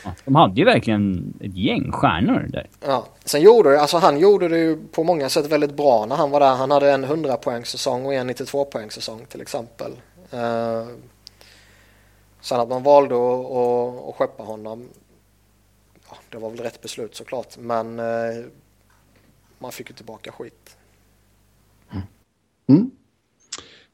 ja, 0.04 0.10
de 0.24 0.34
hade 0.34 0.60
ju 0.60 0.64
verkligen 0.64 1.34
ett 1.40 1.56
gäng 1.56 1.92
stjärnor 1.92 2.46
där. 2.48 2.68
Ja, 2.86 3.06
sen 3.24 3.42
gjorde 3.42 3.70
det, 3.70 3.80
alltså 3.80 3.98
han 3.98 4.18
gjorde 4.18 4.48
det 4.48 4.58
ju 4.58 4.76
på 4.76 5.04
många 5.04 5.28
sätt 5.28 5.46
väldigt 5.46 5.76
bra 5.76 6.06
när 6.06 6.16
han 6.16 6.30
var 6.30 6.40
där. 6.40 6.54
Han 6.54 6.70
hade 6.70 6.92
en 6.92 7.04
100 7.04 7.36
poängsäsong 7.36 8.06
och 8.06 8.14
en 8.14 8.26
92 8.26 8.64
poängsäsong 8.64 9.26
till 9.28 9.40
exempel. 9.40 9.92
Uh, 10.34 10.88
sen 12.40 12.60
att 12.60 12.68
man 12.68 12.82
valde 12.82 13.14
att, 13.14 13.50
att, 13.50 14.08
att 14.08 14.14
skeppa 14.14 14.42
honom, 14.42 14.88
ja, 16.10 16.16
det 16.30 16.38
var 16.38 16.50
väl 16.50 16.60
rätt 16.60 16.82
beslut 16.82 17.14
såklart, 17.16 17.56
men 17.58 18.00
uh, 18.00 18.44
man 19.58 19.72
fick 19.72 19.90
ju 19.90 19.94
tillbaka 19.94 20.32
skit. 20.32 20.76
Mm. 22.68 22.90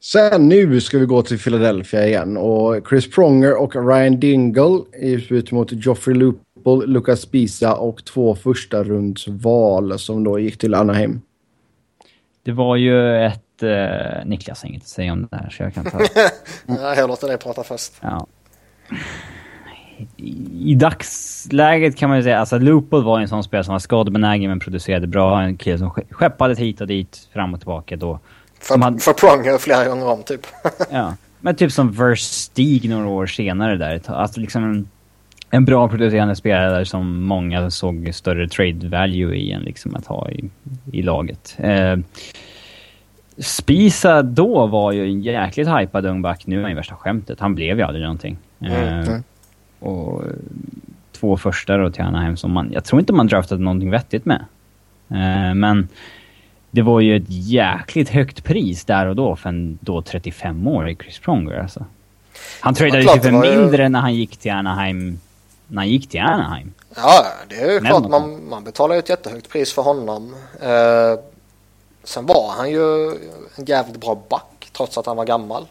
Sen 0.03 0.47
nu 0.47 0.81
ska 0.81 0.97
vi 0.97 1.05
gå 1.05 1.21
till 1.21 1.39
Philadelphia 1.39 2.07
igen 2.07 2.37
och 2.37 2.87
Chris 2.89 3.11
Pronger 3.11 3.61
och 3.61 3.75
Ryan 3.75 4.19
Dingle 4.19 4.79
i 5.01 5.11
utbyte 5.11 5.55
mot 5.55 5.71
Joffrey 5.71 6.15
Lupol, 6.15 6.89
Lucas 6.89 7.25
Pisa 7.25 7.75
och 7.75 8.05
två 8.05 8.35
första 8.35 8.83
rundsval 8.83 9.99
som 9.99 10.23
då 10.23 10.39
gick 10.39 10.57
till 10.57 10.73
Anaheim. 10.73 11.21
Det 12.43 12.51
var 12.51 12.75
ju 12.75 13.25
ett... 13.25 13.63
Uh, 13.63 14.25
Niklas 14.25 14.61
har 14.61 14.69
inget 14.69 14.81
att 14.81 14.87
säga 14.87 15.13
om 15.13 15.27
det 15.31 15.37
här 15.37 15.49
så 15.49 15.63
jag 15.63 15.73
kan 15.73 15.85
ta... 15.85 15.99
ja, 16.65 16.95
jag 16.95 17.07
låter 17.07 17.27
dig 17.27 17.37
prata 17.37 17.63
först. 17.63 17.93
Ja. 18.01 18.27
I, 20.17 20.71
I 20.71 20.75
dagsläget 20.75 21.97
kan 21.97 22.09
man 22.09 22.17
ju 22.17 22.23
säga, 22.23 22.39
alltså 22.39 22.57
Lupol 22.57 23.03
var 23.03 23.19
en 23.19 23.27
sån 23.27 23.43
spelare 23.43 23.63
som 23.63 23.71
var 23.71 23.79
skadebenägen 23.79 24.49
men 24.49 24.59
producerade 24.59 25.07
bra. 25.07 25.41
En 25.41 25.57
kille 25.57 25.77
som 25.77 25.89
skeppades 25.89 26.59
hit 26.59 26.81
och 26.81 26.87
dit, 26.87 27.29
fram 27.33 27.53
och 27.53 27.59
tillbaka 27.59 27.95
då. 27.95 28.19
För, 28.61 28.77
hade... 28.77 28.99
för 28.99 29.13
Pronger 29.13 29.57
flera 29.57 29.85
gånger 29.85 30.07
om 30.07 30.23
typ. 30.23 30.47
ja, 30.91 31.15
men 31.39 31.55
typ 31.55 31.71
som 31.71 31.91
Verstig 31.91 32.89
några 32.89 33.07
år 33.07 33.25
senare 33.25 33.77
där. 33.77 34.01
Alltså 34.07 34.39
liksom 34.39 34.63
en, 34.63 34.89
en 35.49 35.65
bra 35.65 35.87
producerande 35.87 36.35
spelare 36.35 36.69
där 36.69 36.83
som 36.83 37.23
många 37.23 37.69
såg 37.69 38.09
större 38.13 38.47
trade 38.47 38.87
value 38.87 39.35
i 39.35 39.51
än 39.51 39.61
liksom 39.61 39.95
att 39.95 40.05
ha 40.05 40.29
i, 40.29 40.49
i 40.91 41.01
laget. 41.01 41.55
Eh, 41.57 41.97
Spisa 43.37 44.21
då 44.21 44.67
var 44.67 44.91
ju 44.91 45.05
en 45.05 45.21
jäkligt 45.21 45.67
hypad 45.67 46.05
ung 46.05 46.21
back. 46.21 46.47
Nu 46.47 46.57
är 46.57 46.61
han 46.61 46.71
ju 46.71 46.75
värsta 46.75 46.95
skämtet. 46.95 47.39
Han 47.39 47.55
blev 47.55 47.77
ju 47.77 47.83
aldrig 47.83 48.03
någonting. 48.03 48.37
Eh, 48.59 48.99
mm. 49.07 49.23
Och 49.79 50.23
två 51.11 51.37
första 51.37 51.77
då 51.77 51.91
till 51.91 52.03
Anaheim 52.03 52.37
som 52.37 52.51
man... 52.51 52.71
Jag 52.71 52.83
tror 52.83 52.99
inte 52.99 53.13
man 53.13 53.27
draftade 53.27 53.63
någonting 53.63 53.89
vettigt 53.89 54.25
med. 54.25 54.45
Eh, 55.09 55.53
men 55.55 55.87
det 56.71 56.81
var 56.81 56.99
ju 56.99 57.15
ett 57.15 57.23
jäkligt 57.27 58.09
högt 58.09 58.43
pris 58.43 58.85
där 58.85 59.05
och 59.05 59.15
då 59.15 59.35
för 59.35 59.49
en 59.49 59.79
då 59.81 60.01
35-årig 60.01 61.01
Chris 61.03 61.19
Pronger 61.19 61.59
alltså. 61.59 61.85
Han 62.59 62.73
tradade 62.73 63.01
ju 63.01 63.21
för 63.21 63.31
mindre 63.31 63.83
ju... 63.83 63.89
när 63.89 63.99
han 63.99 64.15
gick 64.15 64.37
till 64.37 64.51
Anaheim. 64.51 65.19
När 65.67 65.81
han 65.81 65.89
gick 65.89 66.09
till 66.09 66.19
Anaheim. 66.19 66.73
Ja, 66.95 67.25
det 67.49 67.55
är 67.55 67.71
ju 67.71 67.79
klart 67.79 68.09
man, 68.09 68.49
man 68.49 68.63
betalar 68.63 68.95
ju 68.95 68.99
ett 68.99 69.09
jättehögt 69.09 69.49
pris 69.49 69.73
för 69.73 69.81
honom. 69.81 70.35
Eh, 70.61 71.19
sen 72.03 72.25
var 72.25 72.51
han 72.57 72.71
ju 72.71 73.07
en 73.55 73.65
jävligt 73.65 74.01
bra 74.01 74.23
back 74.29 74.69
trots 74.71 74.97
att 74.97 75.05
han 75.05 75.17
var 75.17 75.25
gammal. 75.25 75.67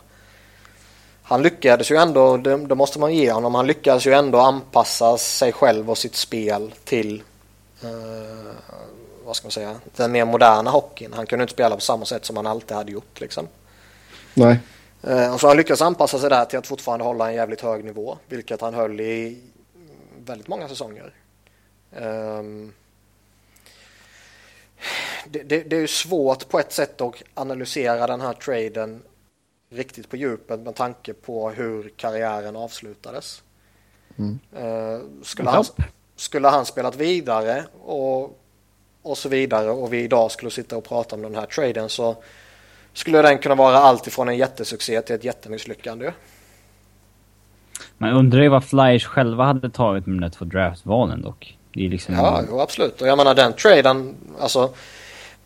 Han 1.23 1.43
lyckades 1.43 1.91
ju 1.91 1.97
ändå, 1.97 2.37
det, 2.37 2.57
det 2.57 2.75
måste 2.75 2.99
man 2.99 3.15
ge 3.15 3.33
honom, 3.33 3.55
han 3.55 3.67
lyckades 3.67 4.07
ju 4.07 4.13
ändå 4.13 4.39
anpassa 4.39 5.19
sig 5.19 5.53
själv 5.53 5.91
och 5.91 5.99
sitt 5.99 6.17
spel 6.17 6.75
till 6.85 7.23
eh, 7.83 8.53
vad 9.31 9.37
ska 9.37 9.47
man 9.47 9.53
säga, 9.53 9.81
den 9.97 10.13
mer 10.13 10.25
moderna 10.25 10.71
hockeyn. 10.71 11.13
Han 11.13 11.27
kunde 11.27 11.43
inte 11.43 11.53
spela 11.53 11.75
på 11.75 11.81
samma 11.81 12.05
sätt 12.05 12.25
som 12.25 12.37
han 12.37 12.47
alltid 12.47 12.77
hade 12.77 12.93
gjort 12.93 13.21
liksom. 13.21 13.49
Nej. 14.35 14.61
Eh, 15.03 15.35
och 15.35 15.41
så 15.41 15.49
han 15.49 15.57
lyckades 15.57 15.83
anpassa 15.83 16.19
sig 16.19 16.31
där 16.31 16.45
till 16.45 16.59
att 16.59 16.67
fortfarande 16.67 17.05
hålla 17.05 17.29
en 17.29 17.35
jävligt 17.35 17.61
hög 17.61 17.85
nivå, 17.85 18.19
vilket 18.29 18.61
han 18.61 18.75
höll 18.75 19.01
i 19.01 19.41
väldigt 20.25 20.49
många 20.49 20.69
säsonger. 20.69 21.13
Um, 21.97 22.73
det, 25.27 25.43
det, 25.43 25.63
det, 25.63 25.77
är 25.77 25.81
ju 25.81 25.89
svårt 25.89 26.49
på 26.49 26.59
ett 26.59 26.73
sätt 26.73 27.01
att 27.01 27.15
analysera 27.35 28.07
den 28.07 28.21
här 28.21 28.33
traden 28.33 29.03
riktigt 29.71 30.09
på 30.09 30.17
djupet 30.17 30.61
med 30.61 30.75
tanke 30.75 31.13
på 31.13 31.51
hur 31.51 31.93
karriären 31.97 32.57
avslutades. 32.57 33.43
Mm. 34.19 34.39
Uh, 34.65 35.01
skulle, 35.23 35.51
han, 35.51 35.65
skulle 36.17 36.49
han 36.49 36.67
spelat 36.67 36.97
vidare 36.97 37.65
och 37.83 38.41
och 39.03 39.19
så 39.19 39.29
vidare 39.29 39.71
och 39.71 39.93
vi 39.93 40.01
idag 40.01 40.31
skulle 40.31 40.51
sitta 40.51 40.77
och 40.77 40.85
prata 40.85 41.17
om 41.17 41.23
den 41.23 41.35
här 41.35 41.47
traden 41.47 41.89
så 41.89 42.17
skulle 42.93 43.23
den 43.23 43.39
kunna 43.39 43.55
vara 43.55 43.77
allt 43.77 44.07
ifrån 44.07 44.29
en 44.29 44.37
jättesuccé 44.37 45.03
till 45.03 45.15
ett 45.15 45.25
jättemisslyckande. 45.25 46.13
Man 47.99 48.11
undrar 48.11 48.43
ju 48.43 48.49
vad 48.49 48.65
Flyers 48.65 49.07
själva 49.07 49.45
hade 49.45 49.71
tagit 49.71 50.07
med 50.07 50.17
de 50.17 50.21
där 50.21 50.29
två 50.29 50.45
draftvalen 50.45 51.23
dock. 51.23 51.59
Det 51.75 51.87
är 51.87 51.89
liksom... 51.89 52.15
Ja, 52.15 52.43
jo, 52.49 52.61
absolut. 52.61 53.03
Och 53.03 53.09
jag 53.09 53.17
menar 53.17 53.35
den 53.35 53.53
traden, 53.53 54.15
alltså 54.41 54.75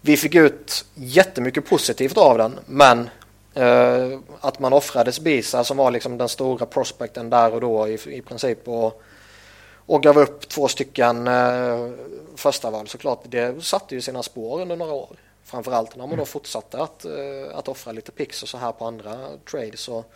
vi 0.01 0.17
fick 0.17 0.35
ut 0.35 0.85
jättemycket 0.95 1.69
positivt 1.69 2.19
av 2.19 2.39
den, 2.39 2.59
men 2.67 3.11
eh, 3.55 4.19
att 4.41 4.59
man 4.59 4.73
offrade 4.73 5.13
Spisa 5.13 5.65
som 5.65 5.77
var 5.77 5.91
liksom 5.91 6.19
den 6.19 6.29
stora 6.29 6.67
prospekten 6.67 7.31
där 7.31 7.55
och 7.55 7.61
då 7.61 7.89
i, 7.89 7.99
i 8.07 8.23
princip 8.23 8.69
och 8.69 9.03
och 9.87 10.03
gav 10.03 10.19
upp 10.19 10.49
två 10.49 10.69
stycken 10.69 11.27
eh, 11.27 11.91
första 12.37 12.71
val 12.71 12.89
såklart. 12.89 13.21
Det 13.25 13.65
satte 13.65 13.95
ju 13.95 14.01
sina 14.01 14.23
spår 14.23 14.61
under 14.61 14.77
några 14.77 14.93
år. 14.93 15.17
Framförallt 15.45 15.97
när 15.97 16.03
man 16.03 16.09
då 16.09 16.15
mm. 16.15 16.27
fortsatte 16.27 16.83
att, 16.83 17.05
eh, 17.05 17.59
att 17.59 17.69
offra 17.69 17.93
lite 17.93 18.13
pix 18.13 18.43
och 18.43 18.49
så 18.49 18.59
här 18.59 18.73
på 18.73 18.85
andra 18.85 19.29
trades. 19.51 19.89
Och, 19.89 20.13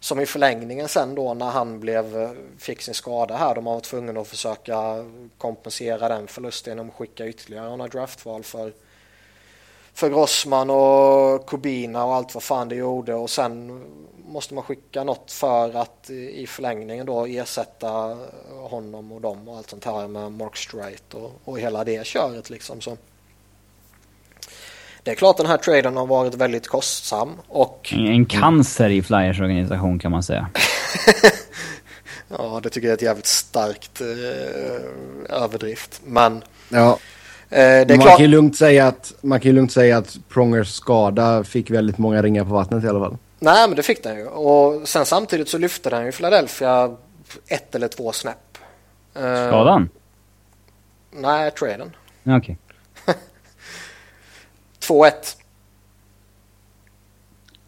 som 0.00 0.20
i 0.20 0.26
förlängningen 0.26 0.88
sen 0.88 1.14
då 1.14 1.34
när 1.34 1.50
han 1.50 1.80
blev, 1.80 2.16
eh, 2.16 2.30
fick 2.58 2.82
sin 2.82 2.94
skada 2.94 3.36
här, 3.36 3.54
de 3.54 3.64
var 3.64 3.80
tvungna 3.80 4.20
att 4.20 4.28
försöka 4.28 5.04
kompensera 5.38 6.08
den 6.08 6.26
förlusten 6.26 6.70
genom 6.70 6.88
att 6.88 6.94
skicka 6.94 7.26
ytterligare 7.26 7.76
några 7.76 7.88
draftval 7.88 8.42
för 8.42 8.72
för 9.94 10.10
Grossman 10.10 10.70
och 10.70 11.46
Kubina 11.46 12.04
och 12.04 12.14
allt 12.14 12.34
vad 12.34 12.42
fan 12.42 12.68
det 12.68 12.74
gjorde 12.74 13.14
och 13.14 13.30
sen 13.30 13.84
måste 14.26 14.54
man 14.54 14.64
skicka 14.64 15.04
något 15.04 15.32
för 15.32 15.76
att 15.76 16.10
i 16.10 16.46
förlängningen 16.46 17.06
då 17.06 17.26
ersätta 17.26 18.18
honom 18.50 19.12
och 19.12 19.20
dem 19.20 19.48
och 19.48 19.56
allt 19.56 19.70
sånt 19.70 19.84
här 19.84 20.08
med 20.08 20.32
Mark 20.32 20.56
Strite 20.56 21.16
och, 21.16 21.40
och 21.44 21.60
hela 21.60 21.84
det 21.84 22.06
köret 22.06 22.50
liksom. 22.50 22.80
Så 22.80 22.96
det 25.02 25.10
är 25.10 25.14
klart 25.14 25.36
den 25.36 25.46
här 25.46 25.56
traden 25.56 25.96
har 25.96 26.06
varit 26.06 26.34
väldigt 26.34 26.68
kostsam 26.68 27.30
och... 27.48 27.92
En 27.92 28.26
cancer 28.26 28.90
i 28.90 29.02
Flyers 29.02 29.40
organisation 29.40 29.98
kan 29.98 30.10
man 30.10 30.22
säga. 30.22 30.50
ja, 32.28 32.60
det 32.62 32.70
tycker 32.70 32.88
jag 32.88 32.92
är 32.92 32.96
ett 32.96 33.02
jävligt 33.02 33.26
starkt 33.26 34.00
eh, 34.00 35.36
överdrift. 35.42 36.00
Men... 36.04 36.44
Ja. 36.68 36.98
Eh, 37.50 37.88
man, 37.88 37.98
klart... 37.98 38.16
kan 38.16 38.24
ju 38.24 38.28
lugnt 38.28 38.56
säga 38.56 38.86
att, 38.86 39.12
man 39.20 39.40
kan 39.40 39.50
ju 39.50 39.54
lugnt 39.54 39.72
säga 39.72 39.98
att 39.98 40.18
Prongers 40.28 40.68
skada 40.68 41.44
fick 41.44 41.70
väldigt 41.70 41.98
många 41.98 42.22
ringar 42.22 42.44
på 42.44 42.50
vattnet 42.50 42.84
i 42.84 42.88
alla 42.88 43.00
fall. 43.00 43.16
Nej, 43.38 43.68
men 43.68 43.76
det 43.76 43.82
fick 43.82 44.02
den 44.02 44.16
ju. 44.16 44.26
Och 44.26 44.88
sen 44.88 45.06
samtidigt 45.06 45.48
så 45.48 45.58
lyfte 45.58 45.90
den 45.90 46.06
ju 46.06 46.12
Philadelphia 46.12 46.96
ett 47.48 47.74
eller 47.74 47.88
två 47.88 48.12
snäpp. 48.12 48.58
Eh, 49.14 49.20
Skadan? 49.20 49.82
Uh, 49.82 49.88
nej, 51.20 51.50
traden. 51.50 51.96
Okej. 52.24 52.58
Okay. 53.06 53.14
2-1. 54.80 55.12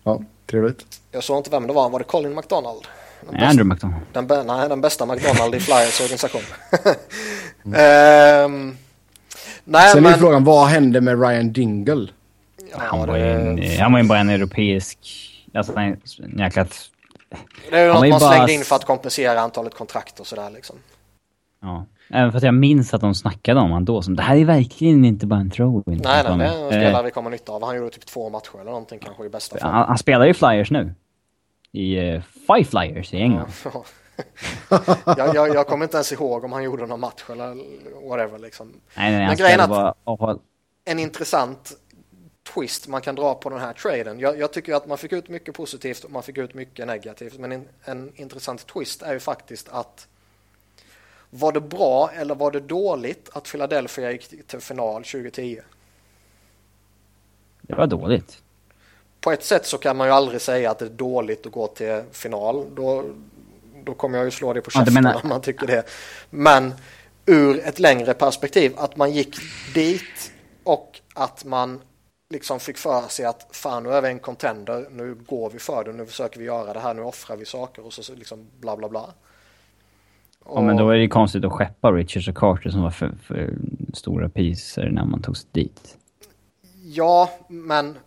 Ja, 0.02 0.22
trevligt. 0.46 1.00
Jag 1.10 1.24
såg 1.24 1.36
inte 1.36 1.50
vem 1.50 1.66
det 1.66 1.72
var. 1.72 1.90
Var 1.90 1.98
det 1.98 2.04
Colin 2.04 2.34
McDonald? 2.34 2.86
Den 3.20 3.34
nej, 3.34 3.44
Andrew 3.44 3.74
McDonald. 3.74 4.02
Den, 4.12 4.46
nej, 4.46 4.68
den 4.68 4.80
bästa 4.80 5.06
McDonald 5.06 5.54
i 5.54 5.60
Flyers 5.60 6.00
organisation. 6.00 6.42
mm. 7.64 8.44
um, 8.52 8.76
nej, 9.64 9.88
Sen 9.88 10.02
men... 10.02 10.12
är 10.12 10.16
frågan, 10.16 10.44
vad 10.44 10.68
hände 10.68 11.00
med 11.00 11.20
Ryan 11.20 11.52
Dingle? 11.52 12.08
Ja, 12.70 12.76
han, 12.78 12.98
var 12.98 13.06
det... 13.06 13.18
en, 13.18 13.80
han 13.80 13.92
var 13.92 14.00
ju 14.00 14.08
bara 14.08 14.18
en 14.18 14.30
europeisk... 14.30 14.98
Alltså 15.54 15.76
en 15.76 15.98
jäkla... 16.38 16.66
Det 17.70 17.76
är 17.76 17.86
ju 17.86 17.92
något 17.92 18.08
man 18.08 18.10
bara... 18.10 18.32
slängde 18.32 18.52
in 18.52 18.64
för 18.64 18.76
att 18.76 18.84
kompensera 18.84 19.40
antalet 19.40 19.74
kontrakt 19.74 20.20
och 20.20 20.26
sådär 20.26 20.50
liksom. 20.50 20.76
Ja. 21.62 21.86
Även 22.10 22.30
för 22.30 22.36
att 22.36 22.44
jag 22.44 22.54
minns 22.54 22.94
att 22.94 23.00
de 23.00 23.14
snackade 23.14 23.60
om 23.60 23.70
han 23.72 23.84
då 23.84 24.02
som 24.02 24.16
det 24.16 24.22
här 24.22 24.36
är 24.36 24.44
verkligen 24.44 25.04
inte 25.04 25.26
bara 25.26 25.40
en 25.40 25.50
throw 25.50 25.82
Nej, 25.86 25.96
nej, 25.96 26.24
det 26.24 26.44
är 26.44 26.62
en 26.62 26.68
spelare 26.68 26.98
eh. 26.98 27.04
vi 27.04 27.10
kommer 27.10 27.30
nytta 27.30 27.52
av. 27.52 27.64
Han 27.64 27.76
gjorde 27.76 27.90
typ 27.90 28.06
två 28.06 28.30
matcher 28.30 28.54
eller 28.54 28.70
någonting 28.70 28.98
kanske 28.98 29.24
i 29.24 29.28
bästa 29.28 29.58
fall. 29.58 29.70
Han, 29.70 29.88
han 29.88 29.98
spelar 29.98 30.26
ju 30.26 30.34
Flyers 30.34 30.70
nu. 30.70 30.94
I 31.72 32.00
uh, 32.00 32.22
Five 32.46 32.64
Flyers 32.64 33.14
i 33.14 33.16
England. 33.16 33.48
jag, 35.16 35.34
jag, 35.34 35.54
jag 35.54 35.66
kommer 35.66 35.84
inte 35.84 35.96
ens 35.96 36.12
ihåg 36.12 36.44
om 36.44 36.52
han 36.52 36.62
gjorde 36.62 36.86
någon 36.86 37.00
match 37.00 37.24
eller 37.30 37.56
whatever 38.08 38.38
liksom. 38.38 38.80
Nej, 38.96 39.12
nej, 39.12 39.26
Men 39.26 39.36
grejen 39.36 39.60
att 39.60 40.40
en 40.84 40.98
intressant 40.98 41.72
twist 42.54 42.88
man 42.88 43.00
kan 43.00 43.14
dra 43.14 43.34
på 43.34 43.48
den 43.48 43.58
här 43.58 43.72
traden. 43.72 44.20
Jag, 44.20 44.38
jag, 44.38 44.52
tycker 44.52 44.74
att 44.74 44.86
man 44.86 44.98
fick 44.98 45.12
ut 45.12 45.28
mycket 45.28 45.54
positivt 45.54 46.04
och 46.04 46.10
man 46.10 46.22
fick 46.22 46.38
ut 46.38 46.54
mycket 46.54 46.86
negativt. 46.86 47.38
Men 47.38 47.52
en, 47.52 47.68
en 47.84 48.12
intressant 48.14 48.66
twist 48.66 49.02
är 49.02 49.12
ju 49.12 49.20
faktiskt 49.20 49.68
att 49.68 50.08
var 51.30 51.52
det 51.52 51.60
bra 51.60 52.10
eller 52.10 52.34
var 52.34 52.50
det 52.50 52.60
dåligt 52.60 53.30
att 53.32 53.44
Philadelphia 53.52 54.12
gick 54.12 54.46
till 54.46 54.60
final 54.60 55.04
2010? 55.04 55.60
Det 57.62 57.74
var 57.74 57.86
dåligt. 57.86 58.42
På 59.20 59.32
ett 59.32 59.44
sätt 59.44 59.66
så 59.66 59.78
kan 59.78 59.96
man 59.96 60.06
ju 60.06 60.12
aldrig 60.12 60.40
säga 60.40 60.70
att 60.70 60.78
det 60.78 60.84
är 60.84 60.90
dåligt 60.90 61.46
att 61.46 61.52
gå 61.52 61.66
till 61.66 62.02
final. 62.12 62.74
Då, 62.74 63.04
då 63.84 63.94
kommer 63.94 64.18
jag 64.18 64.24
ju 64.24 64.30
slå 64.30 64.52
det 64.52 64.60
på 64.60 64.70
käften 64.70 64.94
ja, 64.94 65.00
menar... 65.00 65.20
om 65.22 65.28
man 65.28 65.40
tycker 65.40 65.66
det. 65.66 65.84
Men 66.30 66.74
ur 67.26 67.58
ett 67.58 67.78
längre 67.78 68.14
perspektiv, 68.14 68.72
att 68.76 68.96
man 68.96 69.12
gick 69.12 69.36
dit 69.74 70.32
och 70.64 71.00
att 71.14 71.44
man 71.44 71.80
liksom 72.30 72.60
fick 72.60 72.78
för 72.78 73.08
sig 73.08 73.24
att 73.24 73.48
fan 73.50 73.82
nu 73.82 73.90
är 73.90 74.02
vi 74.02 74.08
en 74.08 74.18
contender, 74.18 74.86
nu 74.90 75.14
går 75.14 75.50
vi 75.50 75.58
för 75.58 75.84
det, 75.84 75.92
nu 75.92 76.06
försöker 76.06 76.38
vi 76.38 76.44
göra 76.44 76.72
det 76.72 76.80
här, 76.80 76.94
nu 76.94 77.02
offrar 77.02 77.36
vi 77.36 77.44
saker 77.44 77.86
och 77.86 77.92
så 77.92 78.14
liksom 78.14 78.46
bla 78.60 78.76
bla 78.76 78.88
bla. 78.88 79.06
Och... 80.44 80.58
Ja 80.58 80.62
men 80.62 80.76
då 80.76 80.90
är 80.90 80.94
det 80.94 81.02
ju 81.02 81.08
konstigt 81.08 81.44
att 81.44 81.52
skeppa 81.52 81.92
Richards 81.92 82.28
och 82.28 82.36
Carter 82.36 82.70
som 82.70 82.82
var 82.82 82.90
för, 82.90 83.12
för 83.22 83.54
stora 83.94 84.28
priser 84.28 84.90
när 84.90 85.04
man 85.04 85.22
tog 85.22 85.36
sig 85.36 85.48
dit. 85.52 85.96
Ja, 86.84 87.30
men 87.48 87.98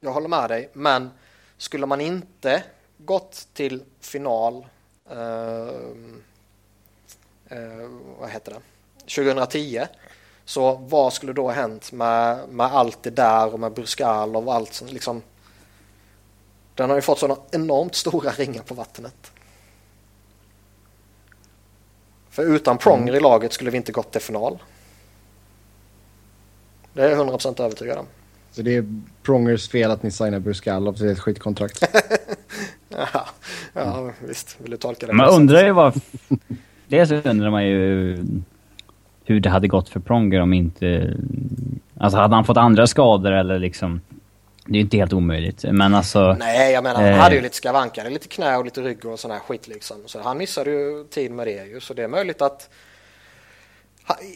jag 0.00 0.12
håller 0.12 0.28
med 0.28 0.50
dig, 0.50 0.70
men 0.72 1.10
skulle 1.56 1.86
man 1.86 2.00
inte 2.00 2.62
gått 2.98 3.48
till 3.52 3.82
final 4.00 4.66
uh, 5.12 5.16
uh, 7.52 7.88
vad 8.18 8.30
heter 8.30 8.52
det? 8.52 8.60
2010 8.98 9.86
så 10.44 10.74
vad 10.74 11.12
skulle 11.12 11.32
då 11.32 11.42
ha 11.42 11.52
hänt 11.52 11.92
med, 11.92 12.48
med 12.48 12.66
allt 12.66 13.02
det 13.02 13.10
där 13.10 13.54
och 13.54 13.60
med 13.60 13.72
Bruscal 13.72 14.36
och 14.36 14.54
allt 14.54 14.74
som 14.74 14.86
liksom 14.86 15.22
den 16.74 16.90
har 16.90 16.96
ju 16.96 17.02
fått 17.02 17.18
sådana 17.18 17.40
enormt 17.50 17.94
stora 17.94 18.30
ringar 18.30 18.62
på 18.62 18.74
vattnet. 18.74 19.32
För 22.30 22.54
utan 22.54 22.78
Pronger 22.78 23.14
i 23.14 23.20
laget 23.20 23.52
skulle 23.52 23.70
vi 23.70 23.76
inte 23.76 23.92
gått 23.92 24.12
till 24.12 24.20
final. 24.20 24.62
Det 26.92 27.02
är 27.02 27.10
jag 27.10 27.28
100% 27.28 27.62
övertygad 27.62 27.98
om. 27.98 28.06
Så 28.52 28.62
det 28.62 28.76
är 28.76 29.02
Prongers 29.22 29.68
fel 29.68 29.90
att 29.90 30.02
ni 30.02 30.10
signar 30.10 30.38
Bruscal 30.38 30.94
till 30.94 31.08
ett 31.08 31.18
skitkontrakt? 31.18 31.82
ja, 32.96 33.26
ja 33.72 33.98
mm. 33.98 34.12
visst. 34.20 34.56
Vill 34.58 34.70
du 34.70 34.76
tolka 34.76 35.06
det? 35.06 35.12
Man 35.12 35.28
undrar 35.28 35.64
ju 35.64 35.72
vad... 35.72 36.00
Dels 36.88 37.10
undrar 37.10 37.50
man 37.50 37.66
ju 37.66 38.16
hur 39.24 39.40
det 39.40 39.50
hade 39.50 39.68
gått 39.68 39.88
för 39.88 40.00
Pronger 40.00 40.40
om 40.40 40.52
inte... 40.52 41.16
Alltså 41.98 42.18
hade 42.18 42.34
han 42.34 42.44
fått 42.44 42.56
andra 42.56 42.86
skador 42.86 43.32
eller 43.32 43.58
liksom... 43.58 44.00
Det 44.66 44.72
är 44.72 44.74
ju 44.74 44.80
inte 44.80 44.96
helt 44.96 45.12
omöjligt, 45.12 45.64
men 45.72 45.94
alltså... 45.94 46.32
Nej, 46.32 46.72
jag 46.72 46.84
menar 46.84 47.02
han 47.02 47.12
eh, 47.12 47.16
hade 47.16 47.34
ju 47.34 47.40
lite 47.40 47.56
skavanker, 47.56 48.10
lite 48.10 48.28
knä 48.28 48.56
och 48.56 48.64
lite 48.64 48.80
rygg 48.80 49.04
och 49.06 49.20
sån 49.20 49.30
här 49.30 49.38
skit 49.38 49.68
liksom. 49.68 49.96
Så 50.06 50.20
han 50.20 50.38
missade 50.38 50.70
ju 50.70 51.04
tid 51.04 51.30
med 51.30 51.46
det 51.46 51.66
ju, 51.66 51.80
så 51.80 51.94
det 51.94 52.02
är 52.02 52.08
möjligt 52.08 52.42
att... 52.42 52.68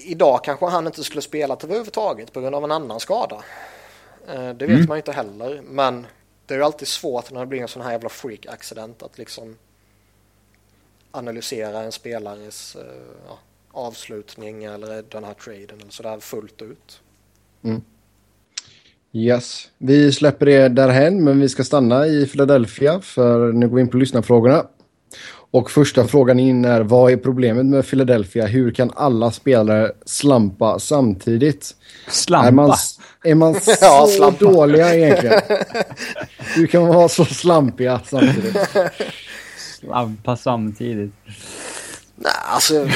idag 0.07 0.45
kanske 0.45 0.67
han 0.67 0.87
inte 0.87 1.05
skulle 1.05 1.23
spela 1.23 1.57
överhuvudtaget 1.63 2.33
på 2.33 2.41
grund 2.41 2.55
av 2.55 2.65
en 2.65 2.73
annan 2.73 3.01
skada. 3.01 3.37
Eh, 4.29 4.49
det 4.49 4.67
vet 4.67 4.71
mm. 4.71 4.87
man 4.89 4.97
ju 4.97 5.01
inte 5.01 5.13
heller, 5.13 5.61
men 5.71 6.07
det 6.49 6.55
är 6.55 6.59
ju 6.59 6.65
alltid 6.65 6.89
svårt 6.89 7.31
när 7.33 7.41
det 7.41 7.47
blir 7.47 7.63
en 7.63 7.69
sån 7.69 7.83
här 7.83 7.93
jävla 7.93 8.09
freak 8.09 8.47
accident 8.47 9.03
att 9.03 9.19
liksom 9.19 9.57
analysera 11.11 11.83
en 11.83 11.93
spelares 11.93 12.77
uh, 12.77 12.83
ja, 13.29 13.39
avslutning 13.73 14.65
eller 14.65 15.05
den 15.09 15.25
här 15.25 15.35
traden 15.35 15.81
eller 15.81 15.91
sådär 15.91 16.21
fullt 16.21 16.63
ut. 16.63 17.01
Mm. 17.63 17.83
Yes, 19.13 19.71
vi 19.79 20.13
släpper 20.13 20.47
det 20.47 20.69
därhen 20.69 21.25
men 21.25 21.41
vi 21.41 21.49
ska 21.49 21.65
stanna 21.65 22.07
i 22.07 22.27
Philadelphia 22.27 23.01
för 23.01 23.53
nu 23.53 23.69
går 23.69 23.77
vi 23.77 23.81
in 23.81 23.89
på 23.89 23.97
lyssnarfrågorna. 23.97 24.67
Och 25.51 25.71
första 25.71 26.07
frågan 26.07 26.41
in 26.41 26.65
är 26.65 26.81
vad 26.81 27.13
är 27.13 27.17
problemet 27.17 27.67
med 27.67 27.87
Philadelphia? 27.87 28.47
Hur 28.47 28.71
kan 28.71 28.93
alla 28.97 29.31
spelare 29.31 29.93
slampa 30.05 30.79
samtidigt? 30.79 31.75
Slampa? 32.09 32.49
Är 32.49 32.53
man, 32.53 32.77
är 33.25 33.35
man 33.35 33.55
så 33.61 33.75
ja, 33.81 34.07
slampa. 34.07 34.45
dåliga 34.45 34.95
egentligen? 34.95 35.41
Hur 36.39 36.67
kan 36.67 36.83
man 36.83 36.95
vara 36.95 37.09
så 37.09 37.25
slampiga 37.25 38.01
samtidigt? 38.05 38.57
Slampa 39.81 40.37
samtidigt? 40.37 41.13
Nej, 42.17 42.33
alltså... 42.47 42.75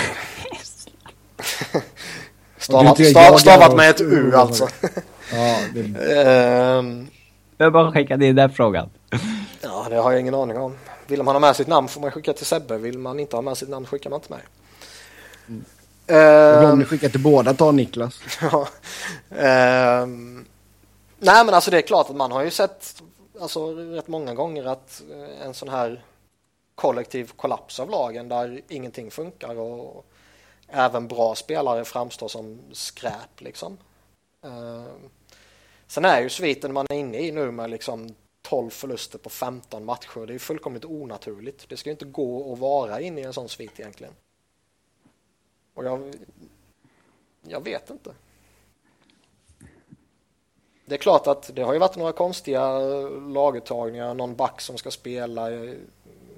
stavat, 2.59 3.07
stav, 3.07 3.37
stavat 3.39 3.77
med 3.77 3.91
ett 3.91 4.01
U 4.01 4.33
alltså. 4.35 4.69
ja, 5.33 5.59
det... 5.75 5.81
um... 6.79 7.07
Jag 7.57 7.73
bara 7.73 7.93
skicka 7.93 8.15
in 8.15 8.37
den 8.37 8.51
frågan. 8.51 8.91
Ja, 9.61 9.87
det 9.91 9.97
har 9.97 10.13
jag 10.13 10.21
ingen 10.21 10.35
aning 10.35 10.57
om. 10.57 10.77
Vill 11.13 11.23
man 11.23 11.35
ha 11.35 11.41
med 11.41 11.57
sitt 11.57 11.69
namn 11.69 11.89
får 11.89 12.01
man 12.01 12.11
skicka 12.11 12.33
till 12.33 12.47
Sebbe. 12.47 12.79
Vill 12.79 12.99
man 12.99 13.21
inte 13.21 13.37
ha 13.37 13.43
med 13.43 13.57
sitt 13.57 13.69
namn 13.69 13.87
skickar 13.87 14.11
man 14.11 14.21
inte 14.21 14.33
med. 14.33 14.41
Mm. 15.49 15.65
Uh, 16.11 16.73
om 16.73 16.79
ni 16.79 16.85
skickar 16.85 17.09
till 17.09 17.23
båda, 17.23 17.55
ta 17.55 17.73
Niklas. 17.73 18.21
ja. 18.41 18.69
Uh, 19.31 20.07
nej, 21.19 21.45
men 21.45 21.55
alltså 21.55 21.71
det 21.71 21.77
är 21.77 21.83
klart 21.83 22.11
att 22.11 22.17
man 22.17 22.33
har 22.33 22.45
ju 22.45 22.51
sett 22.51 23.03
alltså, 23.41 23.75
rätt 23.75 24.09
många 24.09 24.35
gånger 24.35 24.65
att 24.65 25.03
eh, 25.11 25.47
en 25.47 25.55
sån 25.55 25.69
här 25.69 26.05
kollektiv 26.75 27.33
kollaps 27.37 27.81
av 27.81 27.91
lagen 27.91 28.29
där 28.29 28.61
ingenting 28.69 29.11
funkar 29.11 29.59
och 29.59 30.07
även 30.69 31.09
bra 31.09 31.35
spelare 31.35 31.85
framstår 31.85 32.29
som 32.29 32.61
skräp 32.73 33.41
liksom. 33.41 33.79
Uh, 34.45 34.85
sen 35.87 36.05
är 36.05 36.21
ju 36.21 36.29
sviten 36.29 36.73
man 36.73 36.87
är 36.91 36.97
inne 36.97 37.19
i 37.19 37.33
nu 37.33 37.51
med 37.51 37.71
liksom 37.71 38.15
12 38.43 38.71
förluster 38.71 39.19
på 39.19 39.31
15 39.31 39.85
matcher. 39.85 40.27
Det 40.27 40.35
är 40.35 40.39
fullkomligt 40.39 40.85
onaturligt. 40.85 41.69
Det 41.69 41.77
ska 41.77 41.91
inte 41.91 42.05
gå 42.05 42.53
att 42.53 42.59
vara 42.59 43.01
inne 43.01 43.21
i 43.21 43.25
en 43.25 43.33
sån 43.33 43.49
svit 43.49 43.81
egentligen. 43.81 44.13
Och 45.75 45.85
jag, 45.85 46.15
jag 47.43 47.65
vet 47.65 47.91
inte. 47.91 48.11
Det 50.87 50.95
är 50.95 50.99
klart 50.99 51.27
att 51.27 51.51
det 51.55 51.63
har 51.63 51.73
ju 51.73 51.79
varit 51.79 51.97
några 51.97 52.13
konstiga 52.13 52.79
laguttagningar, 53.29 54.15
någon 54.15 54.37
back 54.37 54.61
som 54.61 54.79
ska 54.79 54.91
spela. 54.91 55.49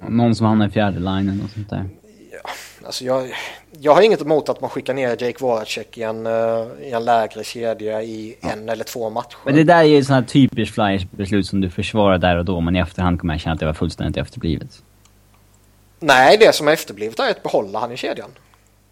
Någon 0.08 0.34
som 0.34 0.46
hamnar 0.46 0.68
i 0.68 0.70
fjärde 0.70 0.98
linjen 0.98 1.42
och 1.44 1.50
sånt 1.50 1.70
där. 1.70 1.88
Ja, 2.32 2.50
alltså 2.86 3.04
jag, 3.04 3.34
jag 3.80 3.94
har 3.94 4.02
inget 4.02 4.22
emot 4.22 4.48
att 4.48 4.60
man 4.60 4.70
skickar 4.70 4.94
ner 4.94 5.08
Jake 5.08 5.36
Voracek 5.40 5.98
i 5.98 6.02
en, 6.02 6.26
uh, 6.26 6.66
i 6.82 6.90
en 6.90 7.04
lägre 7.04 7.44
kedja 7.44 8.02
i 8.02 8.36
ja. 8.40 8.50
en 8.50 8.68
eller 8.68 8.84
två 8.84 9.10
matcher. 9.10 9.38
Men 9.44 9.54
det 9.54 9.64
där 9.64 9.78
är 9.78 9.82
ju 9.82 10.04
här 10.04 10.22
typiskt 10.22 10.74
Flyers-beslut 10.74 11.46
som 11.46 11.60
du 11.60 11.70
försvarar 11.70 12.18
där 12.18 12.36
och 12.36 12.44
då, 12.44 12.60
men 12.60 12.76
i 12.76 12.78
efterhand 12.78 13.20
kommer 13.20 13.34
jag 13.34 13.40
känna 13.40 13.54
att 13.54 13.60
det 13.60 13.66
var 13.66 13.72
fullständigt 13.72 14.16
efterblivet. 14.16 14.82
Nej, 16.00 16.36
det 16.40 16.54
som 16.54 16.68
är 16.68 16.72
efterblivet 16.72 17.18
är 17.18 17.30
att 17.30 17.42
behålla 17.42 17.78
han 17.78 17.92
i 17.92 17.96
kedjan. 17.96 18.30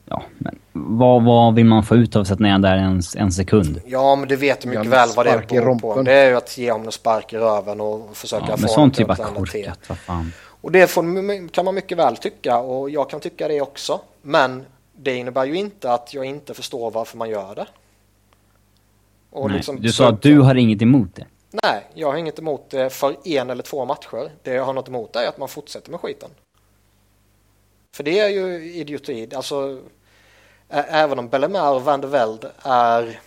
Ja, 0.04 0.22
men 0.38 0.58
vad, 0.72 1.24
vad 1.24 1.54
vill 1.54 1.64
man 1.64 1.82
få 1.82 1.96
ut 1.96 2.16
av 2.16 2.22
att 2.22 2.28
sätta 2.28 2.42
ner 2.42 2.58
där 2.58 2.76
en, 2.76 3.02
en 3.16 3.32
sekund? 3.32 3.80
Ja, 3.86 4.16
men 4.16 4.28
du 4.28 4.36
vet 4.36 4.64
mycket 4.64 4.86
väl 4.86 5.08
vad 5.16 5.26
det 5.26 5.48
beror 5.48 5.78
på. 5.78 6.02
Det 6.02 6.12
är 6.12 6.28
ju 6.28 6.36
att 6.36 6.58
ge 6.58 6.70
honom 6.72 6.86
en 6.86 6.92
spark 6.92 7.32
i 7.32 7.36
röven 7.36 7.80
och 7.80 8.16
försöka 8.16 8.44
ja, 8.48 8.56
få 8.56 8.66
honom 8.66 8.90
till 8.90 9.10
att 9.10 9.16
sånt 9.16 9.28
är 9.28 9.34
typ 9.34 9.36
korkat, 9.36 9.78
vad 9.88 9.98
fan. 9.98 10.32
Och 10.62 10.72
det 10.72 10.86
får, 10.86 11.48
kan 11.48 11.64
man 11.64 11.74
mycket 11.74 11.98
väl 11.98 12.16
tycka 12.16 12.58
och 12.58 12.90
jag 12.90 13.10
kan 13.10 13.20
tycka 13.20 13.48
det 13.48 13.60
också. 13.60 14.00
Men 14.22 14.64
det 14.92 15.16
innebär 15.16 15.44
ju 15.44 15.54
inte 15.54 15.92
att 15.92 16.14
jag 16.14 16.24
inte 16.24 16.54
förstår 16.54 16.90
varför 16.90 17.18
man 17.18 17.30
gör 17.30 17.54
det. 17.54 17.66
Nej, 19.34 19.52
liksom, 19.52 19.80
du 19.80 19.92
sa 19.92 20.08
att 20.08 20.22
du 20.22 20.40
har 20.40 20.54
inget 20.54 20.82
emot 20.82 21.14
det. 21.14 21.26
Nej, 21.62 21.86
jag 21.94 22.10
har 22.10 22.16
inget 22.16 22.38
emot 22.38 22.70
det 22.70 22.90
för 22.90 23.16
en 23.24 23.50
eller 23.50 23.62
två 23.62 23.84
matcher. 23.84 24.30
Det 24.42 24.54
jag 24.54 24.64
har 24.64 24.72
något 24.72 24.88
emot 24.88 25.16
är 25.16 25.28
att 25.28 25.38
man 25.38 25.48
fortsätter 25.48 25.90
med 25.90 26.00
skiten. 26.00 26.30
För 27.96 28.04
det 28.04 28.18
är 28.18 28.28
ju 28.28 28.72
idioti. 28.72 29.28
Alltså, 29.34 29.80
även 30.68 31.18
om 31.18 31.28
Bellemare 31.28 31.74
och 31.74 31.82
Van 31.82 32.00
der 32.00 32.08
Velde 32.08 32.52
är... 32.62 33.20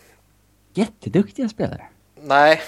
Jätteduktiga 0.74 1.50
spelare. 1.50 1.88
Nej, 2.22 2.62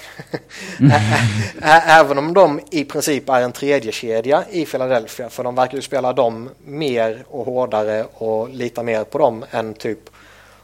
även 1.86 2.18
om 2.18 2.34
de 2.34 2.60
i 2.70 2.84
princip 2.84 3.28
är 3.28 3.40
en 3.40 3.52
tredje 3.52 3.92
kedja 3.92 4.44
i 4.50 4.66
Philadelphia 4.66 5.28
för 5.28 5.44
de 5.44 5.54
verkar 5.54 5.76
ju 5.76 5.82
spela 5.82 6.12
dem 6.12 6.50
mer 6.64 7.24
och 7.28 7.46
hårdare 7.46 8.06
och 8.14 8.48
lita 8.48 8.82
mer 8.82 9.04
på 9.04 9.18
dem 9.18 9.44
än 9.50 9.74
typ 9.74 10.10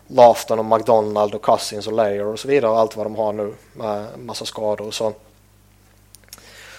Lafton 0.06 0.58
och 0.58 0.64
McDonald 0.64 1.34
och 1.34 1.42
Cousins 1.42 1.86
och 1.86 1.92
Layer 1.92 2.24
och 2.24 2.38
så 2.38 2.48
vidare 2.48 2.70
och 2.70 2.78
allt 2.78 2.96
vad 2.96 3.06
de 3.06 3.16
har 3.16 3.32
nu 3.32 3.54
med 3.72 4.06
massa 4.18 4.44
skador 4.44 4.86
och 4.86 4.94
så. 4.94 5.12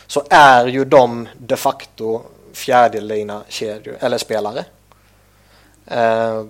Så 0.08 0.24
är 0.30 0.66
ju 0.68 0.86
de 0.86 1.28
de 1.38 1.56
facto 1.56 2.22
fjärdelina 2.54 3.42
kedjor 3.48 3.98
eller 4.00 4.18
spelare. 4.18 4.66
Eh, 5.88 6.44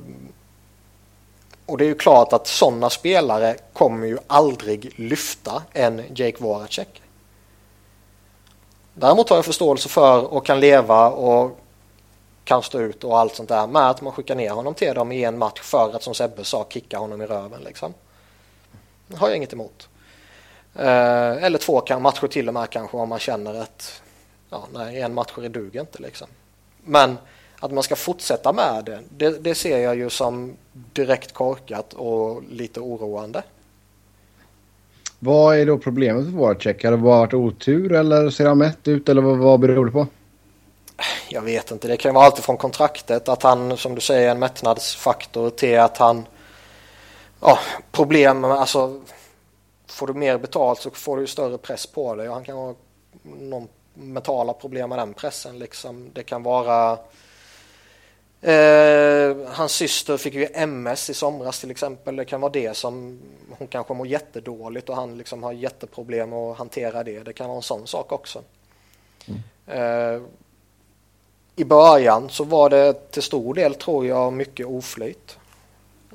och 1.66 1.78
det 1.78 1.86
är 1.86 1.88
ju 1.88 1.96
klart 1.96 2.34
att 2.34 2.48
sådana 2.48 2.90
spelare 2.90 3.56
kommer 3.74 4.08
ju 4.08 4.18
aldrig 4.28 5.00
lyfta 5.00 5.64
en 5.74 6.02
Jake 6.16 6.44
Voracek. 6.44 7.02
Däremot 8.94 9.30
har 9.30 9.38
jag 9.38 9.46
förståelse 9.46 9.90
för 9.90 10.34
och 10.34 10.46
kan 10.46 10.60
leva 10.60 11.10
och 11.10 11.60
kan 12.44 12.64
stå 12.64 12.80
ut 12.80 13.04
och 13.04 13.20
allt 13.20 13.36
sånt 13.36 13.50
där 13.50 13.68
med 13.68 13.90
att 13.90 14.02
man 14.02 14.14
skickar 14.14 14.36
ner 14.36 14.50
honom 14.50 14.74
till 14.74 14.94
dem 14.94 15.12
i 15.12 15.24
en 15.24 15.38
match 15.38 15.62
för 15.62 15.96
att 15.96 16.04
som 16.04 16.14
Sebbe 16.14 16.44
sa 16.44 16.66
kicka 16.70 16.98
honom 16.98 17.22
i 17.22 17.26
röven 17.26 17.62
liksom. 17.62 17.94
Det 19.08 19.18
har 19.18 19.28
jag 19.28 19.38
inget 19.38 19.54
emot. 19.54 19.90
Eh, 20.76 21.44
eller 21.44 21.58
två 21.58 22.00
matcher 22.00 22.28
till 22.28 22.48
och 22.48 22.54
med 22.54 22.70
kanske 22.70 22.98
om 22.98 23.10
man 23.10 23.20
känner 23.20 23.62
att 23.62 24.02
ja, 24.50 24.64
nej, 24.74 25.02
en 25.02 25.14
match 25.14 25.34
duger 25.36 25.80
inte 25.80 26.02
liksom. 26.02 26.28
Men 26.84 27.18
att 27.60 27.72
man 27.72 27.84
ska 27.84 27.96
fortsätta 27.96 28.54
med 28.54 28.86
det, 28.86 29.00
det, 29.10 29.44
det 29.44 29.56
ser 29.56 29.78
jag 29.78 29.96
ju 29.96 30.10
som 30.10 30.54
direkt 30.74 31.34
korkat 31.34 31.94
och 31.94 32.44
lite 32.50 32.80
oroande. 32.80 33.44
Vad 35.20 35.58
är 35.58 35.66
då 35.66 35.78
problemet 35.78 36.26
för 36.26 36.32
Voracek? 36.32 36.84
Har 36.84 36.92
det 36.92 36.98
bara 36.98 37.20
varit 37.20 37.34
otur 37.34 37.92
eller 37.92 38.30
ser 38.30 38.46
han 38.46 38.58
mätt 38.58 38.88
ut 38.88 39.10
eller 39.10 39.22
vad, 39.22 39.38
vad 39.38 39.60
beror 39.60 39.86
det 39.86 39.92
på? 39.92 40.08
Jag 41.30 41.42
vet 41.42 41.72
inte. 41.72 41.88
Det 41.88 41.98
kan 41.98 42.14
vara 42.14 42.26
allt 42.26 42.40
från 42.40 42.58
kontraktet 42.58 43.30
att 43.30 43.44
han 43.44 43.78
som 43.78 43.96
du 43.96 44.02
säger 44.02 44.28
är 44.28 44.32
en 44.32 44.40
mättnadsfaktor 44.40 45.50
till 45.50 45.80
att 45.80 45.98
han 45.98 46.28
ja, 47.42 47.60
problem 47.92 48.44
alltså 48.44 49.02
får 49.88 50.08
du 50.08 50.14
mer 50.14 50.38
betalt 50.38 50.80
så 50.80 50.90
får 50.90 51.18
du 51.18 51.28
större 51.28 51.58
press 51.58 51.86
på 51.88 52.16
dig 52.16 52.28
och 52.28 52.34
han 52.34 52.44
kan 52.44 52.56
ha 52.56 52.74
någon 53.24 53.68
mentala 53.94 54.54
problem 54.54 54.90
med 54.90 55.00
den 55.00 55.14
pressen 55.14 55.60
liksom. 55.60 56.10
Det 56.14 56.24
kan 56.24 56.44
vara 56.44 56.98
Eh, 58.46 59.36
hans 59.48 59.72
syster 59.72 60.18
fick 60.18 60.34
ju 60.34 60.48
MS 60.54 61.10
i 61.10 61.14
somras 61.14 61.60
till 61.60 61.72
exempel. 61.72 62.16
Det 62.16 62.26
kan 62.26 62.42
vara 62.42 62.52
det 62.52 62.78
som 62.78 63.20
hon 63.58 63.68
kanske 63.68 63.94
mår 63.94 64.08
jättedåligt 64.08 64.90
och 64.90 64.96
han 64.96 65.18
liksom 65.18 65.44
har 65.44 65.52
jätteproblem 65.52 66.34
att 66.34 66.58
hantera 66.58 67.04
det. 67.04 67.20
Det 67.20 67.34
kan 67.34 67.48
vara 67.48 67.58
en 67.58 67.64
sån 67.64 67.88
sak 67.88 68.12
också. 68.12 68.42
Mm. 69.26 69.42
Eh, 69.68 70.22
I 71.56 71.64
början 71.64 72.30
så 72.30 72.44
var 72.44 72.70
det 72.70 73.12
till 73.12 73.22
stor 73.22 73.54
del 73.54 73.76
tror 73.76 74.06
jag 74.06 74.34
mycket 74.34 74.66
oflyt. 74.66 75.38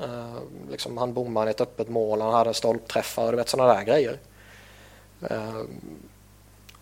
Eh, 0.03 0.37
liksom 0.71 0.99
han 0.99 1.15
bommade 1.15 1.51
ett 1.51 1.61
öppet 1.61 1.89
mål, 1.89 2.21
han 2.21 2.35
hade 2.35 2.55
stolpträffar 2.55 3.25
och 3.25 3.31
du 3.31 3.37
vet 3.37 3.49
sådana 3.49 3.75
där 3.75 3.85
grejer. 3.85 4.19
Eh, 5.31 5.61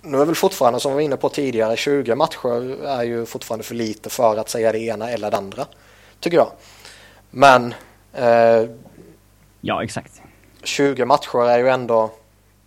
Eh, 0.02 0.10
nu 0.10 0.20
är 0.20 0.24
väl 0.24 0.34
fortfarande 0.34 0.80
som 0.80 0.92
vi 0.92 0.94
var 0.94 1.02
inne 1.02 1.16
på 1.16 1.28
tidigare 1.28 1.76
20 1.76 2.14
matcher 2.14 2.84
är 2.86 3.02
ju 3.02 3.26
fortfarande 3.26 3.64
för 3.64 3.74
lite 3.74 4.10
för 4.10 4.36
att 4.36 4.48
säga 4.48 4.72
det 4.72 4.78
ena 4.78 5.10
eller 5.10 5.30
det 5.30 5.36
andra. 5.36 5.66
Tycker 6.20 6.36
jag. 6.36 6.50
Men 7.30 7.74
eh, 8.12 8.70
Ja 9.60 9.84
exakt. 9.84 10.22
20 10.62 11.04
matcher 11.04 11.48
är 11.48 11.58
ju 11.58 11.68
ändå 11.68 12.10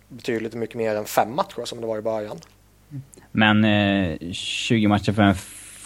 betydligt 0.08 0.54
mycket 0.54 0.76
mer 0.76 0.96
än 0.96 1.04
fem 1.04 1.36
matcher 1.36 1.64
som 1.64 1.80
det 1.80 1.86
var 1.86 1.98
i 1.98 2.02
början. 2.02 2.38
Men 3.32 3.64
eh, 3.64 4.32
20 4.32 4.88
matcher 4.88 5.12
för 5.12 5.22
en... 5.22 5.34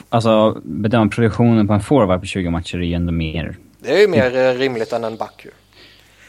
Alltså 0.09 0.60
bedöma 0.64 1.09
produktionen 1.10 1.66
på 1.66 1.73
en 1.73 1.81
forward 1.81 2.20
på 2.20 2.27
20 2.27 2.51
matcher 2.51 2.78
är 2.78 2.82
ju 2.82 2.94
ändå 2.94 3.12
mer... 3.12 3.56
Det 3.78 3.94
är 3.94 4.01
ju 4.01 4.09
mer 4.09 4.36
mm. 4.36 4.59
rimligt 4.59 4.93
än 4.93 5.05
en 5.05 5.16
back 5.16 5.44
ju. 5.44 5.51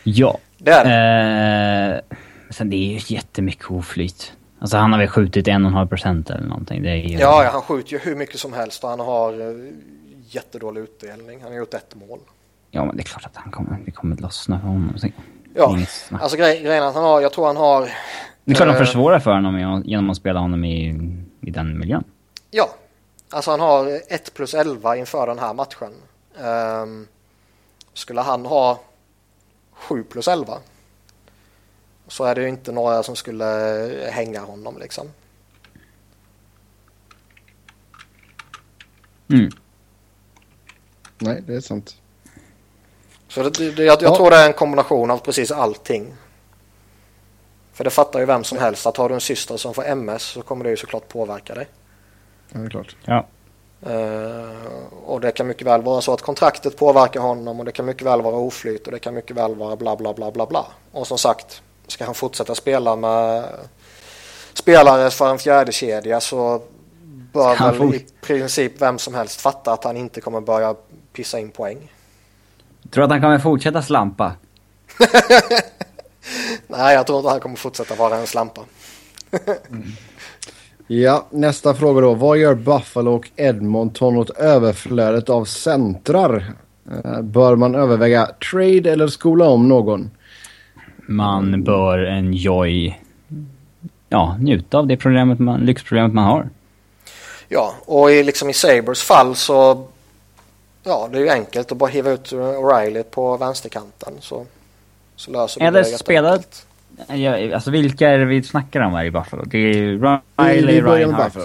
Ja. 0.03 0.37
Det 0.57 0.71
är 0.71 0.85
det. 0.85 2.03
Eh, 2.09 2.17
sen 2.49 2.69
det 2.69 2.75
är 2.75 2.93
ju 2.93 3.15
jättemycket 3.15 3.71
oflyt. 3.71 4.33
Alltså 4.59 4.77
han 4.77 4.91
har 4.91 4.99
väl 4.99 5.07
skjutit 5.07 5.47
en 5.47 5.65
och 5.65 5.71
en 5.71 5.77
halv 5.77 5.87
procent 5.87 6.29
eller 6.29 6.47
någonting. 6.47 6.83
Det 6.83 6.89
är 6.89 6.95
ju... 6.95 7.17
ja, 7.17 7.49
han 7.51 7.61
skjuter 7.61 7.91
ju 7.91 7.99
hur 7.99 8.15
mycket 8.15 8.39
som 8.39 8.53
helst 8.53 8.83
och 8.83 8.89
han 8.89 8.99
har 8.99 9.41
uh, 9.41 9.73
jättedålig 10.29 10.81
utdelning. 10.81 11.41
Han 11.41 11.51
har 11.51 11.57
gjort 11.57 11.73
ett 11.73 11.95
mål. 11.95 12.19
Ja, 12.71 12.85
men 12.85 12.95
det 12.95 13.01
är 13.01 13.05
klart 13.05 13.25
att 13.25 13.35
han 13.35 13.51
kommer, 13.51 13.79
det 13.85 13.91
kommer 13.91 14.15
lossna 14.15 14.59
för 14.59 14.67
honom. 14.67 14.93
Ja, 15.55 15.77
alltså 16.11 16.37
grej, 16.37 16.61
grejen 16.63 16.83
är 16.83 16.87
att 16.87 16.95
han 16.95 17.03
har, 17.03 17.21
jag 17.21 17.33
tror 17.33 17.47
han 17.47 17.57
har... 17.57 17.89
Det 18.43 18.51
är 18.51 18.55
klart 18.55 18.67
de 18.67 18.85
försvårar 18.85 19.19
för 19.19 19.31
honom 19.31 19.83
genom 19.85 20.09
att 20.09 20.17
spela 20.17 20.39
honom 20.39 20.63
i, 20.63 20.89
i 21.41 21.51
den 21.51 21.79
miljön. 21.79 22.03
Ja, 22.51 22.69
alltså 23.29 23.51
han 23.51 23.59
har 23.59 23.99
1 24.07 24.33
plus 24.33 24.53
11 24.53 24.97
inför 24.97 25.27
den 25.27 25.39
här 25.39 25.53
matchen. 25.53 25.91
Um, 26.83 27.07
skulle 27.93 28.21
han 28.21 28.45
ha 28.45 28.79
7 29.73 30.03
plus 30.03 30.27
11 30.27 30.53
så 32.07 32.23
är 32.23 32.35
det 32.35 32.41
ju 32.41 32.49
inte 32.49 32.71
några 32.71 33.03
som 33.03 33.15
skulle 33.15 33.45
hänga 34.11 34.39
honom 34.41 34.77
liksom. 34.79 35.07
Mm. 39.29 39.51
Nej, 41.17 41.43
det 41.47 41.55
är 41.55 41.61
sant. 41.61 41.95
Så 43.27 43.43
det, 43.43 43.49
det, 43.49 43.83
jag, 43.83 44.01
jag 44.01 44.11
ja. 44.11 44.15
tror 44.15 44.31
det 44.31 44.37
är 44.37 44.47
en 44.47 44.53
kombination 44.53 45.11
av 45.11 45.17
precis 45.17 45.51
allting. 45.51 46.15
För 47.73 47.83
det 47.83 47.89
fattar 47.89 48.19
ju 48.19 48.25
vem 48.25 48.43
som 48.43 48.57
helst 48.57 48.85
att 48.85 48.97
har 48.97 49.09
du 49.09 49.15
en 49.15 49.21
syster 49.21 49.57
som 49.57 49.73
får 49.73 49.85
MS 49.85 50.23
så 50.23 50.41
kommer 50.41 50.63
det 50.63 50.69
ju 50.69 50.77
såklart 50.77 51.07
påverka 51.07 51.55
dig. 51.55 51.67
Ja, 52.49 52.59
det 52.59 52.65
är 52.65 52.69
klart. 52.69 52.95
Ja. 53.05 53.25
Uh, 53.87 54.83
och 55.05 55.21
det 55.21 55.31
kan 55.31 55.47
mycket 55.47 55.67
väl 55.67 55.81
vara 55.81 56.01
så 56.01 56.13
att 56.13 56.21
kontraktet 56.21 56.77
påverkar 56.77 57.19
honom 57.19 57.59
och 57.59 57.65
det 57.65 57.71
kan 57.71 57.85
mycket 57.85 58.07
väl 58.07 58.21
vara 58.21 58.35
oflyt 58.35 58.85
och 58.85 58.91
det 58.91 58.99
kan 58.99 59.13
mycket 59.13 59.35
väl 59.35 59.55
vara 59.55 59.75
bla 59.75 59.95
bla 59.95 60.13
bla 60.13 60.31
bla 60.31 60.45
bla. 60.45 60.65
Och 60.91 61.07
som 61.07 61.17
sagt, 61.17 61.61
ska 61.87 62.05
han 62.05 62.15
fortsätta 62.15 62.55
spela 62.55 62.95
med 62.95 63.43
spelare 64.53 65.09
för 65.09 65.31
en 65.31 65.39
fjärde 65.39 65.71
kedja 65.71 66.19
så 66.19 66.61
bör 67.33 67.55
väl 67.55 67.75
får... 67.75 67.95
i 67.95 68.05
princip 68.21 68.81
vem 68.81 68.97
som 68.97 69.15
helst 69.15 69.41
fatta 69.41 69.73
att 69.73 69.83
han 69.83 69.97
inte 69.97 70.21
kommer 70.21 70.41
börja 70.41 70.75
pissa 71.13 71.39
in 71.39 71.51
poäng. 71.51 71.91
Tror 72.91 73.01
du 73.01 73.05
att 73.05 73.11
han 73.11 73.21
kommer 73.21 73.39
fortsätta 73.39 73.81
slampa? 73.81 74.33
Nej, 76.67 76.95
jag 76.95 77.07
tror 77.07 77.19
inte 77.19 77.29
han 77.29 77.39
kommer 77.39 77.55
fortsätta 77.55 77.95
vara 77.95 78.15
en 78.15 78.27
slampa. 78.27 78.61
mm. 79.69 79.83
Ja, 80.87 81.27
nästa 81.29 81.73
fråga 81.73 82.01
då. 82.01 82.13
Vad 82.13 82.37
gör 82.37 82.55
Buffalo 82.55 83.15
och 83.15 83.29
Edmonton 83.35 84.17
åt 84.17 84.29
överflödet 84.29 85.29
av 85.29 85.45
centrar? 85.45 86.53
Eh, 86.91 87.21
bör 87.21 87.55
man 87.55 87.75
överväga 87.75 88.25
trade 88.51 88.91
eller 88.91 89.07
skola 89.07 89.45
om 89.45 89.67
någon? 89.67 90.11
Man 91.07 91.63
bör 91.63 92.05
enjoy, 92.05 92.99
ja, 94.09 94.37
njuta 94.39 94.77
av 94.77 94.87
det 94.87 94.97
problemet 94.97 95.39
man, 95.39 95.59
lyxproblemet 95.59 96.13
man 96.13 96.25
har. 96.25 96.49
Ja, 97.47 97.73
och 97.85 98.11
i, 98.11 98.23
liksom 98.23 98.49
i 98.49 98.53
Sabres 98.53 99.03
fall 99.03 99.35
så, 99.35 99.87
ja, 100.83 101.09
det 101.11 101.17
är 101.17 101.21
ju 101.21 101.29
enkelt 101.29 101.71
att 101.71 101.77
bara 101.77 101.89
hiva 101.89 102.09
ut 102.09 102.31
O'Reilly 102.31 103.03
på 103.03 103.37
vänsterkanten 103.37 104.13
så, 104.19 104.45
så 105.15 105.31
löser 105.31 105.61
Eller 105.63 105.79
det 105.79 105.85
spela, 105.85 106.39
ja, 107.07 107.55
alltså 107.55 107.71
vilka 107.71 108.09
är 108.09 108.17
det 108.17 108.25
vi 108.25 108.43
snackar 108.43 108.81
om 108.81 108.93
här 108.93 109.05
i 109.05 109.11
Buffalo? 109.11 109.43
Det 109.45 109.57
är 109.57 110.19
Riley, 110.37 110.81
Reinhardt. 110.81 111.37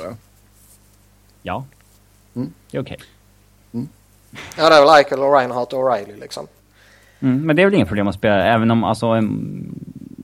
Ja. 1.42 1.64
Mm. 2.36 2.52
Det 2.70 2.76
är 2.76 2.82
okej. 2.82 2.96
Okay. 2.96 3.06
Mm. 3.74 3.88
Ja, 4.56 4.68
det 4.68 4.74
är 4.74 4.80
väl 4.80 4.98
Eichel 4.98 5.20
och 5.20 5.38
Reinhardt 5.38 5.72
och 5.72 5.78
O'Reilly 5.78 6.20
liksom. 6.20 6.46
Mm, 7.22 7.46
men 7.46 7.56
det 7.56 7.62
är 7.62 7.66
väl 7.66 7.74
inget 7.74 7.88
problem 7.88 8.08
att 8.08 8.14
spela, 8.14 8.44
även 8.46 8.70
om 8.70 8.84
alltså, 8.84 9.20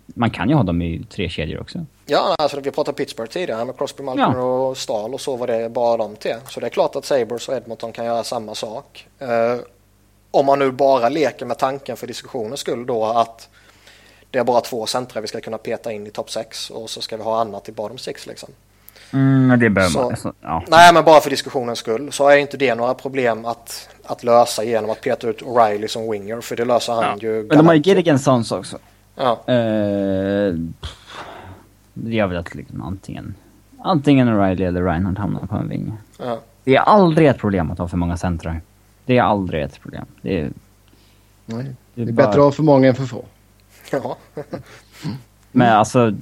man 0.06 0.30
kan 0.30 0.48
ju 0.48 0.54
ha 0.54 0.62
dem 0.62 0.82
i 0.82 1.04
tre 1.10 1.28
kedjor 1.28 1.60
också. 1.60 1.86
Ja, 2.06 2.34
alltså 2.38 2.60
vi 2.60 2.70
pratade 2.70 2.96
Pittsburgh 2.96 3.30
tidigare 3.32 3.64
med 3.64 3.78
Crosby, 3.78 4.02
Malcolm 4.02 4.36
ja. 4.36 4.42
och 4.42 4.76
Stahl 4.76 5.14
och 5.14 5.20
så 5.20 5.36
var 5.36 5.46
det 5.46 5.68
bara 5.68 5.96
de 5.96 6.16
till. 6.16 6.36
Så 6.48 6.60
det 6.60 6.66
är 6.66 6.70
klart 6.70 6.96
att 6.96 7.04
Sabres 7.04 7.48
och 7.48 7.54
Edmonton 7.54 7.92
kan 7.92 8.04
göra 8.04 8.24
samma 8.24 8.54
sak. 8.54 9.06
Uh, 9.22 9.60
om 10.30 10.46
man 10.46 10.58
nu 10.58 10.70
bara 10.70 11.08
leker 11.08 11.46
med 11.46 11.58
tanken 11.58 11.96
för 11.96 12.06
diskussionens 12.06 12.60
skull 12.60 12.86
då 12.86 13.04
att 13.04 13.48
det 14.30 14.38
är 14.38 14.44
bara 14.44 14.60
två 14.60 14.86
centra 14.86 15.20
vi 15.20 15.26
ska 15.26 15.40
kunna 15.40 15.58
peta 15.58 15.92
in 15.92 16.06
i 16.06 16.10
topp 16.10 16.30
6 16.30 16.70
och 16.70 16.90
så 16.90 17.00
ska 17.00 17.16
vi 17.16 17.22
ha 17.22 17.40
annat 17.40 17.68
i 17.68 17.72
bottom 17.72 17.98
6 17.98 18.26
liksom. 18.26 18.48
Mm, 19.12 19.60
det 19.60 19.70
behöver 19.70 20.00
man. 20.00 20.10
Alltså, 20.10 20.32
ja. 20.40 20.64
Nej, 20.68 20.94
men 20.94 21.04
bara 21.04 21.20
för 21.20 21.30
diskussionens 21.30 21.78
skull 21.78 22.12
så 22.12 22.28
är 22.28 22.36
inte 22.36 22.56
det 22.56 22.74
några 22.74 22.94
problem 22.94 23.44
att, 23.44 23.88
att 24.04 24.24
lösa 24.24 24.64
genom 24.64 24.90
att 24.90 25.00
peta 25.00 25.28
ut 25.28 25.42
O'Reilly 25.42 25.86
som 25.86 26.10
winger. 26.10 26.40
För 26.40 26.56
det 26.56 26.64
löser 26.64 26.92
han 26.92 27.04
ja. 27.04 27.16
ju. 27.20 27.46
Men 27.48 27.56
de 27.56 27.66
har 27.66 27.74
ju 27.74 27.80
Gilligan 27.80 28.18
Sons 28.18 28.52
också. 28.52 28.78
Ja. 29.14 29.30
Uh, 29.48 30.54
det 31.94 32.14
gör 32.14 32.26
väl 32.26 32.36
att 32.36 32.54
liksom 32.54 32.82
antingen, 32.82 33.34
antingen 33.78 34.28
O'Reilly 34.28 34.66
eller 34.66 34.82
Reinhardt 34.82 35.18
hamnar 35.18 35.40
på 35.40 35.56
en 35.56 35.68
vinge. 35.68 35.92
Ja. 36.18 36.40
Det 36.64 36.76
är 36.76 36.80
aldrig 36.80 37.28
ett 37.28 37.38
problem 37.38 37.70
att 37.70 37.78
ha 37.78 37.88
för 37.88 37.96
många 37.96 38.16
centrar. 38.16 38.60
Det 39.04 39.18
är 39.18 39.22
aldrig 39.22 39.62
ett 39.62 39.80
problem. 39.80 40.04
Det 40.22 40.40
är, 40.40 40.50
Nej, 41.46 41.74
det 41.94 42.02
är, 42.02 42.04
det 42.06 42.10
är 42.10 42.12
bara... 42.12 42.26
bättre 42.26 42.40
att 42.40 42.44
ha 42.44 42.52
för 42.52 42.62
många 42.62 42.88
än 42.88 42.94
för 42.94 43.04
få. 43.04 43.24
Ja. 43.92 44.16
Men 45.52 45.72
alltså, 45.72 46.12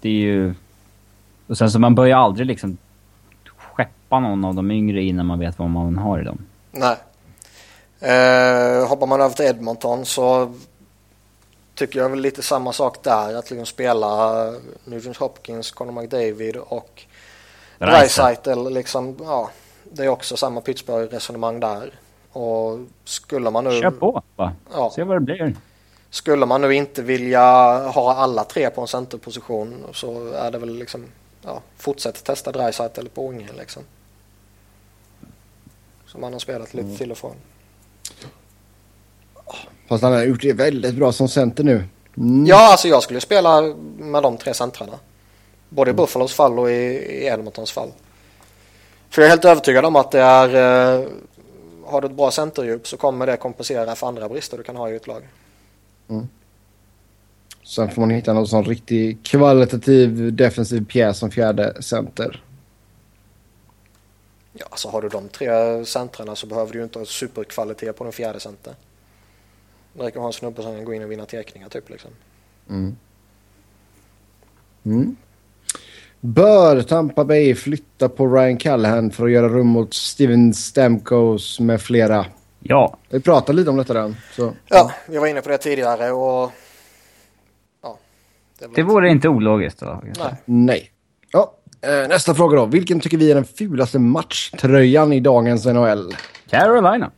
det 0.00 0.08
är 0.08 0.12
ju 0.12 0.54
och 1.52 1.58
sen 1.58 1.70
så 1.70 1.78
man 1.78 1.94
börjar 1.94 2.18
aldrig 2.18 2.46
liksom 2.46 2.78
skeppa 3.56 4.20
någon 4.20 4.44
av 4.44 4.54
de 4.54 4.70
yngre 4.70 5.02
innan 5.02 5.26
man 5.26 5.38
vet 5.38 5.58
vad 5.58 5.70
man 5.70 5.96
har 5.96 6.20
i 6.20 6.24
dem. 6.24 6.38
Nej. 6.70 6.96
Eh, 8.00 8.88
hoppar 8.88 9.06
man 9.06 9.20
över 9.20 9.34
till 9.34 9.44
Edmonton 9.44 10.04
så 10.04 10.54
tycker 11.74 11.98
jag 11.98 12.08
väl 12.08 12.20
lite 12.20 12.42
samma 12.42 12.72
sak 12.72 13.02
där. 13.02 13.34
Att 13.34 13.50
liksom 13.50 13.66
spela 13.66 14.44
Nugent 14.84 15.16
Hopkins, 15.16 15.70
Conor 15.70 15.92
McDavid 15.92 16.56
och 16.56 17.02
Dreisaitl. 17.78 18.68
Liksom, 18.68 19.16
ja, 19.20 19.50
det 19.84 20.04
är 20.04 20.08
också 20.08 20.36
samma 20.36 20.60
Pittsburgh-resonemang 20.60 21.60
där. 21.60 21.92
Och 22.32 22.78
skulle 23.04 23.50
man 23.50 23.64
nu... 23.64 23.80
Kör 23.80 23.90
på 23.90 24.22
va? 24.36 24.52
Ja. 24.72 24.92
Se 24.94 25.04
vad 25.04 25.16
det 25.16 25.20
blir. 25.20 25.56
Skulle 26.10 26.46
man 26.46 26.60
nu 26.60 26.74
inte 26.74 27.02
vilja 27.02 27.42
ha 27.88 28.14
alla 28.14 28.44
tre 28.44 28.70
på 28.70 28.80
en 28.80 28.88
centerposition 28.88 29.84
så 29.92 30.32
är 30.32 30.50
det 30.50 30.58
väl 30.58 30.74
liksom 30.78 31.06
ja, 31.42 31.62
fortsätt 31.76 32.24
testa 32.24 32.52
Dreisaitl 32.52 33.06
på 33.14 33.26
Ånge 33.26 33.48
liksom. 33.58 33.82
Som 36.06 36.22
han 36.22 36.32
har 36.32 36.40
spelat 36.40 36.74
lite 36.74 36.96
till 36.96 37.10
och 37.10 37.18
från. 37.18 37.36
Fast 39.88 40.02
han 40.02 40.12
har 40.12 40.24
gjort 40.24 40.42
det 40.42 40.52
väldigt 40.52 40.94
bra 40.94 41.12
som 41.12 41.28
center 41.28 41.64
nu. 41.64 41.84
Mm. 42.16 42.46
Ja, 42.46 42.70
alltså 42.70 42.88
jag 42.88 43.02
skulle 43.02 43.20
spela 43.20 43.62
med 43.98 44.22
de 44.22 44.36
tre 44.36 44.54
centrarna. 44.54 44.98
Både 45.68 45.90
i 45.90 45.94
Buffalos 45.94 46.34
fall 46.34 46.58
och 46.58 46.70
i, 46.70 46.74
i 46.74 47.26
Edmontons 47.26 47.72
fall. 47.72 47.92
För 49.10 49.22
jag 49.22 49.26
är 49.26 49.30
helt 49.30 49.44
övertygad 49.44 49.84
om 49.84 49.96
att 49.96 50.10
det 50.10 50.20
är... 50.20 50.48
Eh, 51.00 51.06
har 51.84 52.00
du 52.00 52.06
ett 52.06 52.12
bra 52.12 52.30
centerdjup 52.30 52.88
så 52.88 52.96
kommer 52.96 53.26
det 53.26 53.36
kompensera 53.36 53.94
för 53.94 54.06
andra 54.06 54.28
brister 54.28 54.56
du 54.56 54.62
kan 54.62 54.76
ha 54.76 54.90
i 54.90 54.96
ett 54.96 55.06
lag. 55.06 55.22
Mm. 56.08 56.28
Sen 57.64 57.90
får 57.90 58.02
man 58.02 58.10
hitta 58.10 58.32
någon 58.32 58.46
sån 58.46 58.64
riktigt 58.64 59.26
kvalitativ 59.26 60.36
defensiv 60.36 60.86
pjäs 60.86 61.18
som 61.18 61.30
fjärde 61.30 61.82
center. 61.82 62.42
Ja, 64.52 64.66
så 64.74 64.90
har 64.90 65.02
du 65.02 65.08
de 65.08 65.28
tre 65.28 65.84
centrarna 65.84 66.36
så 66.36 66.46
behöver 66.46 66.72
du 66.72 66.78
ju 66.78 66.84
inte 66.84 66.98
ha 66.98 67.06
superkvalitet 67.06 67.96
på 67.96 68.04
den 68.04 68.12
fjärde 68.12 68.40
center. 68.40 68.74
Det 69.92 70.02
räcker 70.02 70.18
att 70.18 70.22
ha 70.22 70.26
en 70.26 70.32
snubbe 70.32 70.62
som 70.62 70.74
kan 70.74 70.84
gå 70.84 70.94
in 70.94 71.02
och 71.02 71.10
vinna 71.10 71.26
teckningar 71.26 71.68
typ 71.68 71.90
liksom. 71.90 72.10
Mm. 72.68 72.96
Mm. 74.84 75.16
Bör 76.20 76.82
Tampa 76.82 77.24
Bay 77.24 77.54
flytta 77.54 78.08
på 78.08 78.26
Ryan 78.26 78.56
Callahan 78.56 79.10
för 79.10 79.24
att 79.24 79.32
göra 79.32 79.48
rum 79.48 79.66
mot 79.66 79.94
Steven 79.94 80.54
Stamkos 80.54 81.60
med 81.60 81.80
flera? 81.80 82.26
Ja. 82.60 82.96
Vi 83.08 83.20
pratade 83.20 83.56
lite 83.56 83.70
om 83.70 83.76
detta 83.76 83.94
redan. 83.94 84.16
Så. 84.36 84.52
Ja, 84.68 84.92
vi 85.08 85.18
var 85.18 85.26
inne 85.26 85.40
på 85.40 85.48
det 85.48 85.58
tidigare 85.58 86.10
och... 86.10 86.52
Ja. 88.62 88.68
Det, 88.68 88.74
det 88.74 88.82
vore 88.82 89.08
inte 89.10 89.28
ologiskt 89.28 89.80
då? 89.80 90.02
Nej. 90.18 90.34
Nej. 90.44 90.90
Ja, 91.32 91.54
eh, 91.80 92.08
nästa 92.08 92.34
fråga 92.34 92.56
då. 92.56 92.66
Vilken 92.66 93.00
tycker 93.00 93.16
vi 93.18 93.30
är 93.30 93.34
den 93.34 93.44
fulaste 93.44 93.98
matchtröjan 93.98 95.12
i 95.12 95.20
dagens 95.20 95.66
NHL? 95.66 96.14
Carolina. 96.50 97.10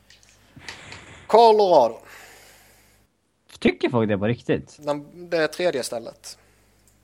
Colorado. 1.26 1.98
Tycker 3.58 3.90
folk 3.90 4.08
det 4.08 4.18
på 4.18 4.26
riktigt? 4.26 4.78
Det 5.30 5.36
är 5.36 5.46
tredje 5.46 5.82
stället. 5.82 6.38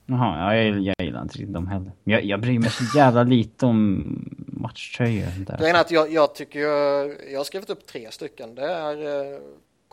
Jaha, 0.05 0.55
jag, 0.55 0.79
jag 0.79 0.95
gillar 0.99 1.21
inte 1.21 1.43
dem 1.43 1.67
heller. 1.67 1.91
Jag, 2.03 2.23
jag 2.23 2.41
bryr 2.41 2.59
mig 2.59 2.69
så 2.69 2.97
jävla 2.97 3.23
lite 3.23 3.65
om 3.65 4.03
matchtröjor. 4.47 5.57
Grejen 5.59 5.75
är 5.75 5.81
att 5.81 5.91
jag, 5.91 6.11
jag 6.11 6.35
tycker 6.35 6.59
jag, 6.59 7.11
jag 7.31 7.39
har 7.39 7.43
skrivit 7.43 7.69
upp 7.69 7.87
tre 7.87 8.11
stycken. 8.11 8.55
Det 8.55 8.71
är 8.73 9.05
eh, 9.05 9.39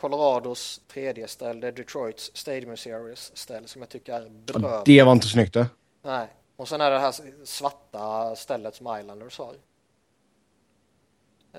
Colorados 0.00 0.80
tredje 0.88 1.28
ställ, 1.28 1.60
det 1.60 1.68
är 1.68 1.72
Detroits 1.72 2.30
Stadium 2.34 2.76
Series 2.76 3.36
ställ 3.36 3.68
som 3.68 3.82
jag 3.82 3.88
tycker 3.88 4.12
är 4.12 4.28
bedrövligt. 4.28 4.84
Det 4.84 5.02
var 5.02 5.12
inte 5.12 5.26
snyggt 5.26 5.54
det. 5.54 5.66
Nej, 6.02 6.26
och 6.56 6.68
sen 6.68 6.80
är 6.80 6.90
det 6.90 6.96
det 6.96 7.00
här 7.00 7.14
svarta 7.44 8.34
stället 8.36 8.74
som 8.74 8.98
Islanders 9.00 9.38
har. 9.38 9.54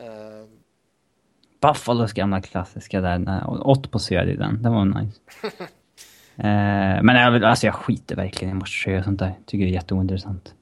Uh, 0.04 0.48
Buffalos 1.62 2.14
gamla 2.14 2.42
klassiska 2.42 3.02
där, 3.02 3.44
Ott 3.68 3.92
poserade 3.92 4.32
i 4.32 4.36
den, 4.36 4.64
den 4.64 4.74
var 4.74 4.86
nice. 4.86 5.20
Eh, 6.42 7.04
men 7.04 7.16
jag, 7.16 7.44
alltså 7.44 7.66
jag 7.66 7.76
skiter 7.76 8.16
verkligen 8.16 8.52
i 8.52 8.60
matcher 8.60 8.98
och 8.98 9.04
sånt 9.04 9.20
där. 9.20 9.34
Tycker 9.46 9.66
det 9.66 9.72
är 9.72 9.74
jätteointressant. 9.74 10.54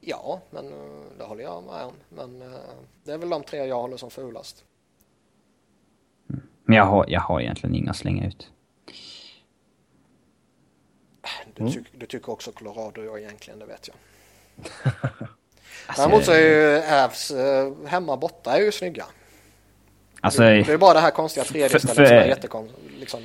Ja, 0.00 0.40
men 0.50 0.66
eh, 0.66 1.18
det 1.18 1.24
håller 1.24 1.42
jag 1.42 1.64
med 1.64 1.84
om. 1.84 1.92
Men 2.08 2.42
uh, 2.42 2.58
det 3.04 3.12
är 3.12 3.18
väl 3.18 3.28
de 3.28 3.42
tre 3.42 3.66
jag 3.66 3.80
håller 3.80 3.96
som 3.96 4.10
fulast. 4.10 4.64
Men 6.76 6.84
jag 6.84 6.90
har, 6.90 7.04
jag 7.08 7.20
har 7.20 7.40
egentligen 7.40 7.74
inga 7.74 7.90
att 7.90 7.96
slänga 7.96 8.26
ut. 8.26 8.50
Du, 11.54 11.62
mm. 11.62 11.72
ty 11.72 11.80
du 11.92 12.06
tycker 12.06 12.32
också 12.32 12.52
Colorado 12.52 13.04
jag 13.04 13.20
egentligen, 13.20 13.58
det 13.58 13.66
vet 13.66 13.88
jag. 13.88 13.96
alltså, 15.86 16.02
Däremot 16.02 16.24
så 16.24 16.32
är 16.32 16.38
ju 16.38 16.82
Avs 17.04 17.30
uh, 17.30 17.86
hemma 17.86 18.16
borta 18.16 18.56
är 18.56 18.64
ju 18.64 18.72
snygga. 18.72 19.04
Alltså, 20.20 20.42
det, 20.42 20.62
det 20.62 20.72
är 20.72 20.78
bara 20.78 20.94
det 20.94 21.00
här 21.00 21.10
konstiga 21.10 21.44
tredje 21.44 21.68
stället 21.68 21.96
som 21.96 22.16
är 22.16 22.26
jättekonstigt. 22.26 22.80
Liksom, 23.00 23.20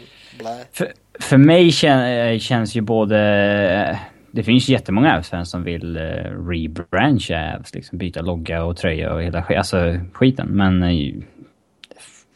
för, 0.72 0.94
för 1.19 1.38
mig 1.38 1.72
kän, 1.72 2.40
känns 2.40 2.76
ju 2.76 2.82
både... 2.82 3.99
Det 4.32 4.44
finns 4.44 4.69
jättemånga 4.69 5.18
Avs-fans 5.18 5.52
som 5.52 5.64
vill 5.64 5.98
uh, 5.98 6.48
rebrancha 6.49 7.57
Avs, 7.60 7.73
liksom 7.73 7.98
byta 7.98 8.22
logga 8.22 8.64
och 8.64 8.78
tröja 8.78 9.14
och 9.14 9.23
hela 9.23 9.45
alltså, 9.57 9.99
skiten. 10.14 10.48
Men 10.48 10.84
uh, 10.84 11.23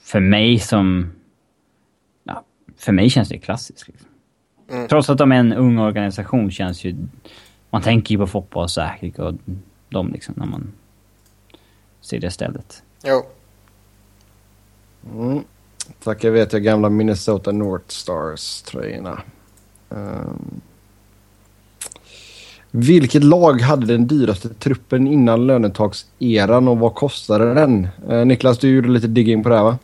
för 0.06 0.20
mig 0.20 0.60
som... 0.60 1.12
Ja, 2.24 2.44
för 2.78 2.92
mig 2.92 3.10
känns 3.10 3.30
det 3.30 3.38
klassiskt. 3.38 3.88
Liksom. 3.88 4.10
Mm. 4.70 4.88
Trots 4.88 5.10
att 5.10 5.18
de 5.18 5.32
är 5.32 5.36
en 5.36 5.54
ung 5.54 5.80
organisation 5.80 6.52
känns 6.52 6.84
ju... 6.84 6.96
Man 7.70 7.82
tänker 7.82 8.12
ju 8.12 8.18
på 8.20 8.28
fotboll 8.28 8.70
säkert 8.70 9.20
och 9.20 9.34
de 9.90 10.12
liksom 10.12 10.34
när 10.38 10.46
man 10.46 10.74
ser 12.02 12.20
det 12.20 12.32
stället. 12.32 12.84
Jo. 13.04 13.26
Mm. 15.14 15.44
Tack, 16.04 16.24
jag 16.24 16.32
vet 16.32 16.54
jag 16.54 16.64
gamla 16.64 16.90
Minnesota 16.90 17.52
North 17.52 17.88
Stars-tröjorna. 17.88 19.22
Um, 19.90 20.62
vilket 22.78 23.24
lag 23.24 23.62
hade 23.62 23.86
den 23.86 24.08
dyraste 24.08 24.50
truppen 24.50 25.08
innan 25.08 25.48
lönetakseran 25.48 26.68
och 26.68 26.78
vad 26.78 26.96
kostade 26.96 27.54
den? 27.54 27.88
Uh, 28.10 28.26
Niklas, 28.26 28.58
du 28.58 28.76
gjorde 28.76 28.90
lite 28.90 29.08
digging 29.08 29.44
på 29.44 29.50
det 29.50 29.56
här 29.56 29.64
va? 29.64 29.78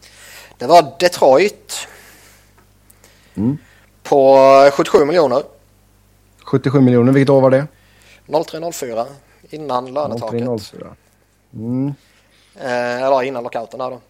Det 0.57 0.67
var 0.67 0.95
Detroit. 0.99 1.87
Mm. 3.35 3.57
På 4.03 4.37
77 4.73 5.05
miljoner. 5.05 5.43
77 6.43 6.81
miljoner, 6.81 7.11
vilket 7.11 7.29
år 7.29 7.41
var 7.41 7.49
det? 7.49 7.67
0304 8.45 9.05
innan 9.49 9.93
lönetaket. 9.93 10.39
0304. 10.39 10.95
Mm. 11.53 11.93
Eh, 12.55 13.03
eller 13.03 13.23
innan 13.23 13.43
lockouten 13.43 13.79
där 13.79 13.89
då. 13.89 14.01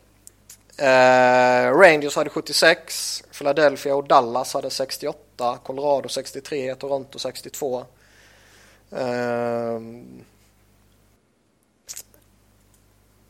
Eh, 0.84 1.78
Rangers 1.78 2.16
hade 2.16 2.30
76, 2.30 3.24
Philadelphia 3.38 3.96
och 3.96 4.08
Dallas 4.08 4.54
hade 4.54 4.70
68, 4.70 5.58
Colorado 5.64 6.10
63, 6.10 6.76
Toronto 6.76 7.20
62. 7.20 7.86
Eh, 8.92 9.82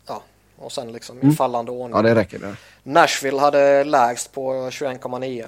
ja, 0.08 0.24
och 0.58 0.72
sen 0.72 0.92
liksom 0.92 1.18
mm. 1.20 1.30
i 1.30 1.36
fallande 1.36 1.72
ordning. 1.72 1.96
Ja, 1.98 2.02
det 2.02 2.16
räcker 2.16 2.40
det. 2.40 2.56
Nashville 2.84 3.40
hade 3.40 3.84
lägst 3.84 4.32
på 4.32 4.54
21,9. 4.54 5.42
Eh, 5.42 5.48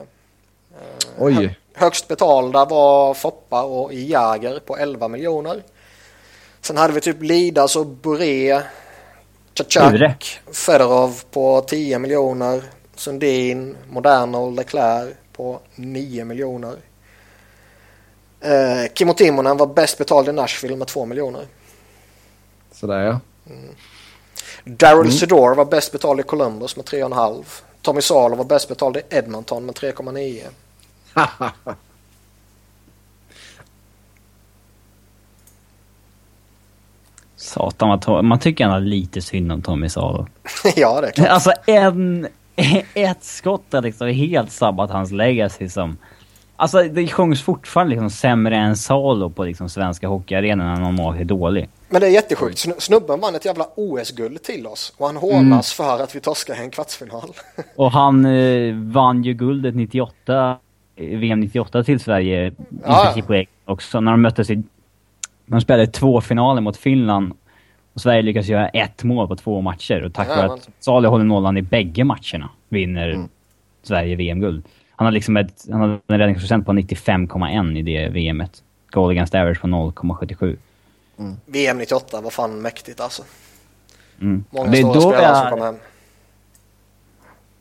Oj. 1.19 1.59
Högst 1.73 2.07
betalda 2.07 2.65
var 2.65 3.13
Foppa 3.13 3.63
och 3.63 3.93
Jager 3.93 4.59
på 4.59 4.77
11 4.77 5.07
miljoner. 5.07 5.63
Sen 6.61 6.77
hade 6.77 6.93
vi 6.93 7.01
typ 7.01 7.21
Lidas 7.21 7.75
och 7.75 7.85
Boré 7.87 8.61
Chachak, 9.55 10.39
Fedorov 10.51 11.23
på 11.31 11.61
10 11.61 11.99
miljoner. 11.99 12.63
Sundin, 12.95 13.77
Moderno, 13.89 14.49
Leclerc 14.49 15.13
på 15.31 15.59
9 15.75 16.25
miljoner. 16.25 16.75
Eh, 18.43 18.91
Kimmo 18.93 19.13
Timonen 19.13 19.57
var 19.57 19.67
bäst 19.67 19.97
betald 19.97 20.29
i 20.29 20.31
Nashville 20.31 20.75
med 20.75 20.87
2 20.87 21.05
miljoner. 21.05 21.45
Sådär 22.71 22.99
ja. 22.99 23.19
Mm. 23.49 23.75
Daryl 24.63 25.01
mm. 25.01 25.11
Sedor 25.11 25.55
var 25.55 25.65
bäst 25.65 25.91
betald 25.91 26.19
i 26.19 26.23
Columbus 26.23 26.75
med 26.75 26.85
3,5. 26.85 27.43
Tommy 27.81 28.01
Salo 28.01 28.35
var 28.35 28.45
bäst 28.45 28.67
betald 28.67 28.97
i 28.97 29.01
Edmonton 29.09 29.65
med 29.65 29.75
3,9. 29.75 30.41
Satan 37.35 37.99
vad 38.05 38.25
Man 38.25 38.39
tycker 38.39 38.63
han 38.63 38.73
har 38.73 38.79
lite 38.79 39.21
synd 39.21 39.51
om 39.51 39.61
Tommy 39.61 39.89
Salo. 39.89 40.27
ja, 40.75 41.01
det 41.01 41.07
är 41.07 41.11
klart. 41.11 41.27
Alltså 41.27 41.51
en... 41.67 42.27
Ett 42.93 43.23
skott 43.23 43.65
har 43.71 43.81
liksom 43.81 44.07
helt 44.07 44.51
sabbat 44.51 44.91
hans 44.91 45.11
legacy 45.11 45.69
som... 45.69 45.97
Alltså 46.55 46.83
det 46.83 47.07
sjungs 47.07 47.41
fortfarande 47.41 47.91
liksom 47.91 48.09
sämre 48.09 48.55
än 48.55 48.77
Salo 48.77 49.29
på 49.29 49.43
liksom 49.43 49.69
svenska 49.69 50.07
hockeyarenan 50.07 50.67
när 50.67 50.81
någon 50.81 50.95
normalt 50.95 51.19
är 51.19 51.25
dålig. 51.25 51.69
Men 51.89 52.01
det 52.01 52.07
är 52.07 52.11
jättesjukt. 52.11 52.65
Snubben 52.77 53.19
vann 53.19 53.35
ett 53.35 53.45
jävla 53.45 53.67
OS-guld 53.75 54.43
till 54.43 54.67
oss 54.67 54.93
och 54.97 55.07
han 55.07 55.15
hånas 55.15 55.79
mm. 55.79 55.89
för 55.89 56.03
att 56.03 56.15
vi 56.15 56.19
torskade 56.19 56.59
en 56.59 56.71
kvartsfinal. 56.71 57.29
och 57.75 57.91
han 57.91 58.25
eh, 58.25 58.75
vann 58.75 59.23
ju 59.23 59.33
guldet 59.33 59.75
98, 59.75 60.57
VM 60.95 61.39
98 61.39 61.83
till 61.83 61.99
Sverige, 61.99 62.53
ja. 62.85 63.11
i 63.11 63.21
princip 63.21 63.49
också, 63.65 64.01
när 64.01 64.11
de 64.11 64.21
möttes 64.21 64.49
i... 64.49 64.63
De 65.45 65.61
spelade 65.61 65.87
två 65.87 66.21
finaler 66.21 66.61
mot 66.61 66.77
Finland 66.77 67.33
och 67.93 68.01
Sverige 68.01 68.21
lyckas 68.21 68.45
göra 68.45 68.69
ett 68.69 69.03
mål 69.03 69.27
på 69.27 69.35
två 69.35 69.61
matcher 69.61 70.03
och 70.03 70.13
tack 70.13 70.27
vare 70.27 70.45
ja, 70.45 70.53
att 70.53 70.69
Salih 70.79 71.09
håller 71.09 71.25
nollan 71.25 71.57
i 71.57 71.61
bägge 71.61 72.03
matcherna 72.03 72.49
vinner 72.69 73.09
mm. 73.09 73.29
Sverige 73.83 74.15
VM-guld. 74.15 74.63
Han 75.03 75.05
har 75.05 75.11
liksom 75.11 75.37
ett, 75.37 75.65
han 75.71 75.79
har 75.81 75.99
en 76.07 76.19
räddningsprocent 76.19 76.65
på 76.65 76.71
95,1 76.71 77.77
i 77.77 77.81
det 77.81 78.09
VMet. 78.09 78.63
Goal 78.91 79.11
against 79.11 79.35
average 79.35 79.61
på 79.61 79.67
0,77. 79.67 80.57
Mm. 81.19 81.35
VM 81.45 81.77
98 81.77 82.21
var 82.21 82.29
fan 82.29 82.61
mäktigt 82.61 82.99
alltså. 82.99 83.23
Mm. 84.21 84.43
Många 84.49 84.71
det 84.71 84.77
stora 84.77 84.93
spelare 84.93 85.23
jag, 85.23 85.37
som 85.37 85.49
kom 85.49 85.61
hem. 85.61 85.75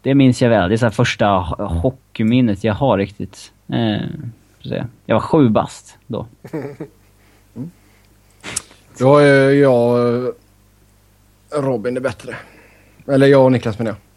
Det 0.02 0.14
minns 0.14 0.42
jag 0.42 0.50
väl. 0.50 0.68
Det 0.68 0.74
är 0.74 0.76
så 0.76 0.90
första 0.90 1.26
hockeyminnet 1.58 2.64
jag 2.64 2.74
har 2.74 2.98
riktigt. 2.98 3.52
Eh, 3.68 4.00
jag 5.06 5.14
var 5.14 5.20
sju 5.20 5.48
bast 5.48 5.98
då. 6.06 6.26
Då 8.98 9.18
är 9.18 9.50
jag 9.50 10.32
Robin 11.50 11.96
är 11.96 12.00
bättre. 12.00 12.36
Eller 13.06 13.26
jag 13.26 13.44
och 13.44 13.52
Niklas 13.52 13.78
menar 13.78 13.90
jag. 13.90 14.11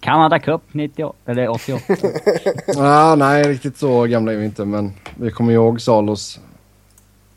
Canada 0.00 0.38
Cup 0.38 0.62
98, 0.72 1.18
eller 1.26 1.48
88. 1.48 1.94
ah, 2.76 3.14
nej, 3.18 3.42
riktigt 3.42 3.78
så 3.78 4.04
gamla 4.04 4.32
är 4.32 4.36
vi 4.36 4.44
inte, 4.44 4.64
men 4.64 4.92
vi 5.14 5.30
kommer 5.30 5.52
ihåg 5.52 5.80
Salos 5.80 6.40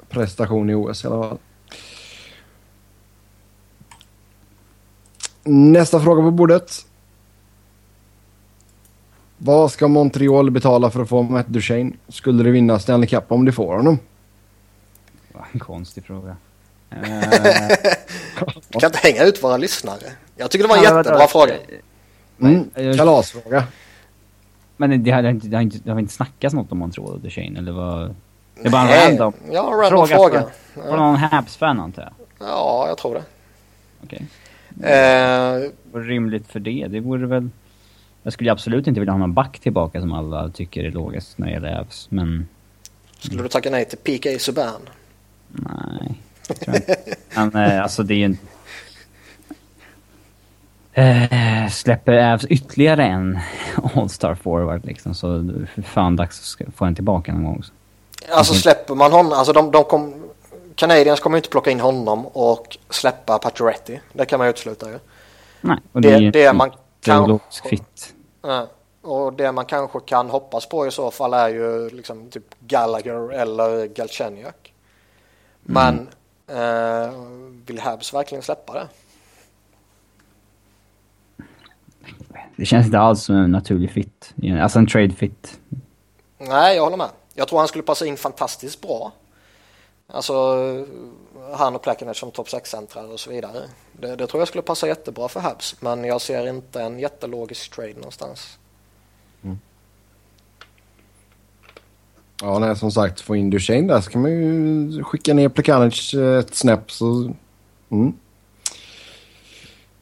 prestation 0.10 0.70
i 0.70 0.76
OS 0.76 1.04
i 1.04 1.08
alla 1.08 1.28
fall. 1.28 1.38
Nästa 5.44 6.00
fråga 6.00 6.22
på 6.22 6.32
bordet. 6.32 6.86
Vad 9.38 9.72
ska 9.72 9.88
Montreal 9.88 10.52
betala 10.52 10.90
för 10.90 11.02
att 11.02 11.10
få 11.10 11.22
Matt 11.22 11.48
Duchene? 11.48 11.92
Skulle 12.08 12.44
du 12.44 12.52
vinna 12.52 12.80
Stanley 12.80 13.10
Cup 13.10 13.32
om 13.32 13.46
du 13.46 13.52
får 13.52 13.76
honom? 13.76 13.98
en 15.52 15.60
konstig 15.60 16.06
fråga. 16.06 16.38
du 16.90 16.98
kan 18.80 18.88
inte 18.88 19.00
hänga 19.04 19.24
ut 19.24 19.44
våra 19.44 19.58
lyssnare. 19.58 20.12
Jag 20.36 20.52
tycker 20.52 20.64
det 20.64 20.70
var 20.70 20.78
en 20.78 20.84
ja, 20.84 20.98
jättebra 20.98 21.28
fråga. 21.28 21.54
Mm, 22.42 22.70
kalasfråga. 22.98 23.64
Men 24.78 25.04
det 25.04 25.12
har, 25.12 25.24
inte, 25.24 25.48
det, 25.48 25.56
har 25.56 25.62
inte, 25.62 25.78
det 25.84 25.92
har 25.92 26.00
inte 26.00 26.14
snackats 26.14 26.56
något 26.56 26.72
om 26.72 26.78
Montreal 26.78 27.14
och 27.14 27.20
Duchene 27.20 27.60
eller 27.60 27.72
vad? 27.72 28.16
Det 28.62 28.68
är 28.68 28.72
bara 28.72 28.90
en 28.90 29.10
random 29.10 29.34
ja, 29.52 29.62
random 29.62 30.08
fråga. 30.08 30.16
fråga. 30.16 30.46
Var 30.74 30.98
det 30.98 31.04
någon 31.04 31.16
Habs-fan 31.16 31.80
antar 31.80 32.02
jag? 32.02 32.12
Ja, 32.48 32.86
jag 32.88 32.98
tror 32.98 33.14
det. 33.14 33.24
Okej. 34.04 34.28
Okay. 34.78 34.92
Eh, 34.92 35.72
vad 35.92 36.06
rimligt 36.06 36.48
för 36.48 36.60
det? 36.60 36.88
Det 36.90 37.00
vore 37.00 37.28
väl... 37.28 37.50
Jag 38.24 38.34
skulle 38.34 38.52
absolut 38.52 38.88
inte 38.88 39.00
vilja 39.00 39.14
ha 39.14 39.20
någon 39.20 39.34
back 39.34 39.60
tillbaka 39.60 40.02
som 40.02 40.14
alla 40.14 40.50
tycker 40.50 40.84
är 40.84 40.92
logiskt 40.92 41.38
när 41.38 41.48
det 41.48 41.54
gäller 41.54 41.76
Habs, 41.76 42.12
men... 42.12 42.48
Skulle 43.20 43.44
du 43.44 43.50
tacka 43.50 43.70
nej 43.70 43.86
till 43.86 43.98
PK 43.98 44.40
Subban? 44.40 44.82
Nej, 45.48 46.20
inte. 46.50 46.96
Men 47.36 47.56
eh, 47.56 47.82
alltså 47.82 48.04
det 48.04 48.14
är 48.14 48.18
ju 48.18 48.26
en... 48.26 48.38
Eh, 51.00 51.70
släpper 51.70 52.34
Avs 52.34 52.46
ytterligare 52.46 53.04
en 53.04 53.40
All-Star 53.96 54.36
forward 54.36 54.86
liksom 54.86 55.14
så 55.14 55.50
fan 55.86 56.16
dags 56.16 56.58
att 56.68 56.76
få 56.76 56.86
en 56.86 56.96
tillbaka 56.96 57.34
någon 57.34 57.44
gång. 57.44 57.64
Alltså 58.32 58.54
släpper 58.54 58.96
man 58.96 59.12
honom, 59.12 59.34
alltså 59.34 59.54
de, 59.54 59.72
de 59.72 59.84
kom, 59.84 60.30
Canadiens 60.76 61.20
kommer 61.20 61.38
inte 61.38 61.50
plocka 61.50 61.72
in 61.72 61.80
honom 61.80 62.26
och 62.28 62.78
släppa 62.90 63.40
Pacioretty. 63.40 64.00
Det 64.14 64.26
kan 64.26 64.38
man 64.38 64.48
ju 64.48 64.50
utesluta 64.50 64.90
ju. 64.90 65.00
Nej, 65.62 65.78
och 65.92 66.02
det, 66.02 66.20
det, 66.20 66.32
det 66.32 66.54
man 66.54 66.72
kan... 67.02 67.40
Fit. 67.70 68.14
Ja, 68.42 68.68
och 69.02 69.34
det 69.34 69.52
man 69.52 69.66
kanske 69.66 70.00
kan 70.00 70.30
hoppas 70.30 70.66
på 70.66 70.88
i 70.88 70.92
så 70.92 71.12
fall 71.12 71.34
är 71.34 71.50
ju 71.50 71.90
liksom 71.90 72.30
typ 72.30 72.56
Gallagher 72.60 73.34
eller 73.34 73.86
Galchenyuk. 73.86 74.74
Men 75.62 76.08
mm. 76.48 77.08
eh, 77.08 77.14
vill 77.66 77.80
Habs 77.80 78.14
verkligen 78.14 78.42
släppa 78.42 78.74
det? 78.74 78.88
Det 82.60 82.66
känns 82.66 82.86
inte 82.86 83.00
alls 83.00 83.24
som 83.24 83.36
en 83.36 83.52
naturlig 83.52 83.92
fit. 83.92 84.34
Alltså 84.62 84.80
en 84.80 84.88
trade 84.88 85.10
fit. 85.10 85.60
Nej, 86.38 86.76
jag 86.76 86.84
håller 86.84 86.98
med. 86.98 87.10
Jag 87.34 87.48
tror 87.48 87.60
han 87.60 87.68
skulle 87.68 87.84
passa 87.84 88.06
in 88.06 88.18
fantastiskt 88.18 88.82
bra. 88.82 89.12
Alltså 90.08 90.34
han 91.54 91.76
och 91.76 91.82
Plakinet 91.82 92.18
som 92.18 92.32
topp 92.32 92.48
6-centrar 92.48 93.14
och 93.14 93.20
så 93.20 93.30
vidare. 93.30 93.62
Det, 93.94 94.16
det, 94.16 94.28
tror 94.28 94.42
jag 94.42 94.48
skulle 94.48 94.62
passa 94.62 94.88
jättebra 94.88 95.28
för 95.28 95.40
Habs. 95.40 95.76
Men 95.80 96.04
jag 96.04 96.22
ser 96.22 96.48
inte 96.48 96.82
en 96.82 97.00
jättelogisk 97.00 97.76
trade 97.76 97.94
någonstans. 97.94 98.60
Mm. 99.44 99.60
Ja, 102.42 102.60
nej, 102.60 102.76
som 102.76 102.92
sagt, 102.92 103.22
få 103.22 103.36
in 103.36 103.50
Duchene 103.50 103.94
där 103.94 104.02
så 104.02 104.12
kan 104.12 104.22
man 104.22 104.32
ju 104.32 105.04
skicka 105.04 105.34
ner 105.34 105.50
Plekanic 105.50 106.14
ett 106.14 106.56
snäpp 106.56 106.92
så... 106.92 107.34
Mm. 107.90 108.14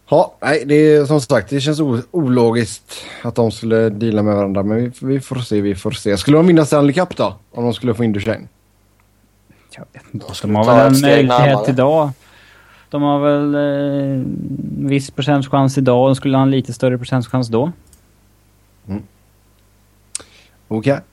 Ja, 0.09 0.35
nej, 0.41 0.63
det 0.65 0.75
är 0.75 1.05
som 1.05 1.21
sagt, 1.21 1.49
det 1.49 1.61
känns 1.61 1.79
ologiskt 2.11 2.93
att 3.23 3.35
de 3.35 3.51
skulle 3.51 3.89
deala 3.89 4.23
med 4.23 4.35
varandra. 4.35 4.63
Men 4.63 4.77
vi, 4.77 4.91
vi, 5.01 5.19
får 5.19 5.35
se, 5.35 5.61
vi 5.61 5.75
får 5.75 5.91
se. 5.91 6.17
Skulle 6.17 6.37
de 6.37 6.47
vinna 6.47 6.65
Stanley 6.65 6.93
Cup 6.93 7.17
då? 7.17 7.35
Om 7.51 7.63
de 7.63 7.73
skulle 7.73 7.93
få 7.93 8.03
in 8.03 8.13
Duchene? 8.13 8.47
Jag 9.75 9.85
vet 9.93 10.03
inte. 10.11 10.25
De 10.41 10.55
har 10.55 10.65
väl 10.65 10.95
en 10.95 11.01
möjlighet 11.01 11.69
idag. 11.69 12.09
De 12.89 13.01
har 13.01 13.19
väl 13.19 13.55
eh, 13.55 14.23
viss 14.89 15.11
procentchans 15.11 15.77
idag. 15.77 16.09
De 16.09 16.15
skulle 16.15 16.37
ha 16.37 16.43
en 16.43 16.51
lite 16.51 16.73
större 16.73 16.97
procentchans 16.97 17.47
då. 17.47 17.71
Mm. 18.87 19.03
Okej. 20.67 20.93
Okay. 20.93 21.03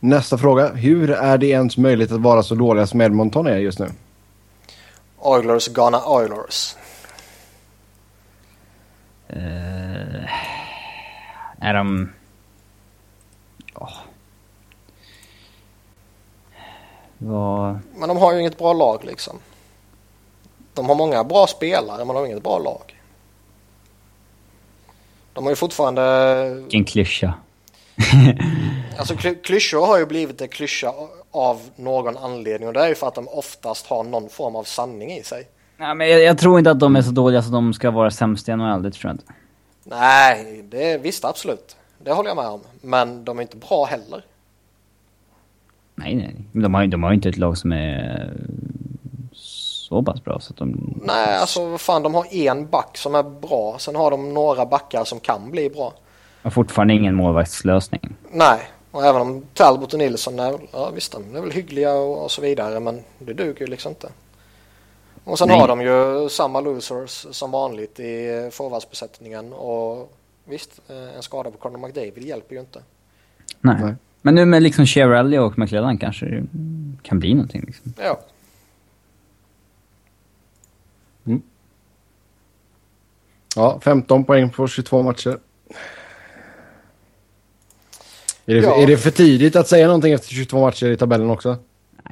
Nästa 0.00 0.38
fråga. 0.38 0.68
Hur 0.68 1.10
är 1.10 1.38
det 1.38 1.46
ens 1.46 1.76
möjligt 1.76 2.12
att 2.12 2.20
vara 2.20 2.42
så 2.42 2.54
dåliga 2.54 2.86
som 2.86 3.00
Edmonton 3.00 3.46
är 3.46 3.56
just 3.56 3.78
nu? 3.78 3.88
Oilers 5.18 5.68
gonna 5.68 6.00
Oilers. 6.06 6.76
Uh, 9.32 10.24
är 11.60 11.74
de... 11.74 12.12
Oh. 13.74 13.98
Vad... 17.18 17.78
Men 17.94 18.08
de 18.08 18.18
har 18.18 18.32
ju 18.32 18.40
inget 18.40 18.58
bra 18.58 18.72
lag 18.72 19.04
liksom. 19.04 19.38
De 20.74 20.86
har 20.86 20.94
många 20.94 21.24
bra 21.24 21.46
spelare 21.46 21.98
men 21.98 22.06
de 22.08 22.16
har 22.16 22.26
inget 22.26 22.42
bra 22.42 22.58
lag. 22.58 23.02
De 25.32 25.44
har 25.44 25.50
ju 25.50 25.56
fortfarande... 25.56 26.54
Vilken 26.54 26.84
klyscha. 26.84 27.34
alltså 28.98 29.16
klyschor 29.16 29.86
har 29.86 29.98
ju 29.98 30.06
blivit 30.06 30.40
en 30.40 30.48
klyscha 30.48 30.94
av 31.30 31.70
någon 31.76 32.16
anledning 32.16 32.68
och 32.68 32.74
det 32.74 32.80
är 32.80 32.88
ju 32.88 32.94
för 32.94 33.08
att 33.08 33.14
de 33.14 33.28
oftast 33.28 33.86
har 33.86 34.04
någon 34.04 34.28
form 34.28 34.56
av 34.56 34.64
sanning 34.64 35.12
i 35.12 35.22
sig. 35.22 35.48
Nej, 35.76 35.94
men 35.94 36.08
jag, 36.08 36.22
jag, 36.22 36.38
tror 36.38 36.58
inte 36.58 36.70
att 36.70 36.80
de 36.80 36.96
är 36.96 37.02
så 37.02 37.10
dåliga 37.10 37.42
så 37.42 37.50
de 37.50 37.74
ska 37.74 37.90
vara 37.90 38.10
sämst 38.10 38.48
i 38.48 38.56
NHL, 38.56 38.82
det 38.82 38.90
tror 38.90 39.08
jag 39.08 39.14
inte. 39.14 39.32
Nej, 39.84 40.64
det 40.68 40.92
är 40.92 40.98
visst 40.98 41.24
absolut. 41.24 41.76
Det 41.98 42.12
håller 42.12 42.30
jag 42.30 42.36
med 42.36 42.46
om. 42.46 42.60
Men 42.80 43.24
de 43.24 43.38
är 43.38 43.42
inte 43.42 43.56
bra 43.56 43.84
heller. 43.84 44.24
Nej, 45.94 46.14
nej. 46.14 46.36
De 46.52 46.74
har, 46.74 46.86
de 46.86 47.02
har 47.02 47.12
inte 47.12 47.28
ett 47.28 47.36
lag 47.36 47.58
som 47.58 47.72
är 47.72 48.32
så 49.88 50.02
pass 50.02 50.24
bra 50.24 50.40
så 50.40 50.52
att 50.52 50.56
de... 50.56 50.94
Nej, 51.04 51.36
alltså 51.36 51.68
vad 51.68 51.80
fan, 51.80 52.02
de 52.02 52.14
har 52.14 52.34
en 52.34 52.66
back 52.66 52.96
som 52.96 53.14
är 53.14 53.22
bra. 53.22 53.76
Sen 53.78 53.96
har 53.96 54.10
de 54.10 54.34
några 54.34 54.66
backar 54.66 55.04
som 55.04 55.20
kan 55.20 55.50
bli 55.50 55.70
bra. 55.70 55.92
Och 56.42 56.52
fortfarande 56.52 56.94
ingen 56.94 57.14
målvaktslösning. 57.14 58.16
Nej, 58.32 58.60
och 58.90 59.04
även 59.04 59.20
om 59.20 59.42
Talbot 59.54 59.92
och 59.92 59.98
Nilsson 59.98 60.38
är, 60.38 60.58
ja, 60.72 60.90
visst, 60.94 61.12
de 61.12 61.36
är 61.36 61.40
väl 61.40 61.50
hyggliga 61.50 61.92
och, 61.92 62.24
och 62.24 62.30
så 62.30 62.42
vidare, 62.42 62.80
men 62.80 63.02
det 63.18 63.32
duger 63.32 63.60
ju 63.60 63.66
liksom 63.66 63.90
inte. 63.90 64.08
Och 65.26 65.38
sen 65.38 65.48
Nej. 65.48 65.60
har 65.60 65.68
de 65.68 65.80
ju 65.80 66.28
samma 66.28 66.60
losers 66.60 67.26
som 67.30 67.50
vanligt 67.50 68.00
i 68.00 68.48
forwardsbesättningen 68.52 69.52
och 69.52 70.12
visst, 70.44 70.80
eh, 70.88 71.16
en 71.16 71.22
skada 71.22 71.50
på 71.50 71.58
Conor 71.58 71.78
McDavid 71.78 72.24
hjälper 72.24 72.54
ju 72.54 72.60
inte. 72.60 72.82
Nej. 73.60 73.76
Nej. 73.80 73.94
Men 74.22 74.34
nu 74.34 74.44
med 74.44 74.62
liksom 74.62 74.86
Chiarelli 74.86 75.38
och 75.38 75.58
McLellan 75.58 75.98
kanske 75.98 76.26
det 76.26 76.46
kan 77.02 77.18
bli 77.18 77.34
någonting 77.34 77.64
liksom. 77.66 77.94
Ja. 77.98 78.20
Mm. 81.26 81.42
Ja, 83.56 83.80
15 83.84 84.24
poäng 84.24 84.50
på 84.50 84.68
22 84.68 85.02
matcher. 85.02 85.38
Är 88.46 88.54
det, 88.54 88.60
ja. 88.60 88.82
är 88.82 88.86
det 88.86 88.96
för 88.96 89.10
tidigt 89.10 89.56
att 89.56 89.68
säga 89.68 89.86
någonting 89.86 90.12
efter 90.12 90.28
22 90.28 90.60
matcher 90.60 90.86
i 90.86 90.96
tabellen 90.96 91.30
också? 91.30 91.56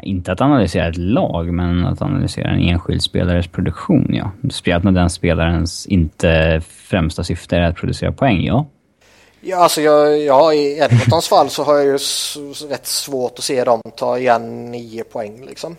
Inte 0.02 0.32
att 0.32 0.40
analysera 0.40 0.88
ett 0.88 0.96
lag, 0.96 1.52
men 1.52 1.86
att 1.86 2.02
analysera 2.02 2.50
en 2.50 2.60
enskild 2.60 3.02
spelares 3.02 3.46
produktion, 3.46 4.10
ja. 4.12 4.30
Speciellt 4.50 4.84
när 4.84 4.92
den 4.92 5.10
spelarens 5.10 5.86
inte 5.86 6.60
främsta 6.66 7.24
syfte 7.24 7.56
är 7.56 7.62
att 7.62 7.76
producera 7.76 8.12
poäng, 8.12 8.44
ja. 8.44 8.66
Ja, 9.40 9.56
alltså 9.56 9.80
jag, 9.80 10.22
ja, 10.22 10.52
i 10.52 10.78
Edmontons 10.78 11.28
fall 11.28 11.50
så 11.50 11.64
har 11.64 11.74
jag 11.74 11.84
ju 11.84 11.98
rätt 12.68 12.86
svårt 12.86 13.38
att 13.38 13.44
se 13.44 13.64
dem 13.64 13.80
ta 13.96 14.18
igen 14.18 14.70
nio 14.70 15.04
poäng 15.04 15.46
liksom. 15.46 15.76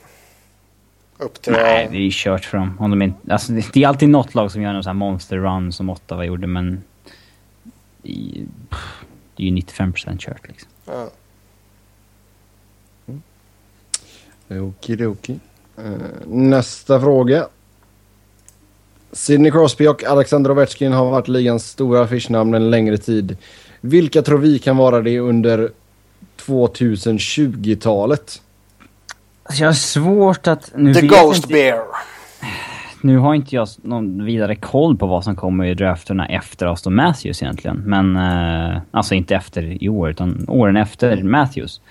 Upp 1.18 1.42
till... 1.42 1.54
Nej, 1.54 1.88
det 1.92 1.98
är 1.98 2.10
kört 2.12 2.46
för 2.46 2.58
dem. 2.58 2.78
Om 2.80 2.92
de 2.92 3.02
inte, 3.02 3.34
alltså, 3.34 3.52
det 3.52 3.84
är 3.84 3.88
alltid 3.88 4.10
något 4.10 4.36
lag 4.36 4.52
som 4.52 4.62
gör 4.62 4.74
någon 4.74 4.84
sån 4.84 4.90
här 4.90 4.94
monster 4.94 5.38
run 5.38 5.72
som 5.72 5.90
Ottawa 5.90 6.26
gjorde, 6.26 6.48
men... 6.48 6.84
Det 9.36 9.44
är 9.44 9.48
ju 9.48 9.56
95% 9.56 10.18
kört 10.18 10.48
liksom. 10.48 10.70
Ja. 10.86 11.10
Okidoki. 14.50 15.40
Uh, 15.80 15.94
nästa 16.28 17.00
fråga. 17.00 17.48
Sidney 19.12 19.52
Crosby 19.52 19.88
och 19.88 20.04
Alexander 20.04 20.52
Ovechkin 20.52 20.92
har 20.92 21.12
varit 21.12 21.28
ligans 21.28 21.70
stora 21.70 22.02
affischnamn 22.02 22.54
en 22.54 22.70
längre 22.70 22.98
tid. 22.98 23.38
Vilka 23.82 24.22
tror 24.22 24.38
vi 24.38 24.60
kan 24.60 24.78
vara 24.78 25.02
det 25.02 25.20
under 25.20 25.72
2020-talet? 26.38 28.42
Alltså 29.44 29.64
jag 29.64 29.70
har 29.70 29.74
svårt 29.74 30.48
att... 30.48 30.72
Nu 30.76 30.94
The 30.94 31.08
Ghost 31.08 31.38
inte, 31.38 31.48
Bear. 31.48 31.84
Nu 33.02 33.18
har 33.18 33.36
inte 33.36 33.56
jag 33.56 33.68
någon 33.82 34.26
vidare 34.26 34.56
koll 34.56 34.98
på 34.98 35.08
vad 35.08 35.24
som 35.24 35.36
kommer 35.36 35.66
i 35.66 35.74
drafterna 35.74 36.28
efter 36.28 36.66
Aston 36.66 36.96
Matthews 36.96 37.44
egentligen. 37.44 37.84
Men... 37.86 38.16
Uh, 38.16 38.78
alltså 38.92 39.16
inte 39.16 39.36
efter 39.36 39.84
i 39.84 39.90
år, 39.90 40.10
utan 40.10 40.46
åren 40.48 40.78
efter 40.78 41.24
Matthews. 41.24 41.82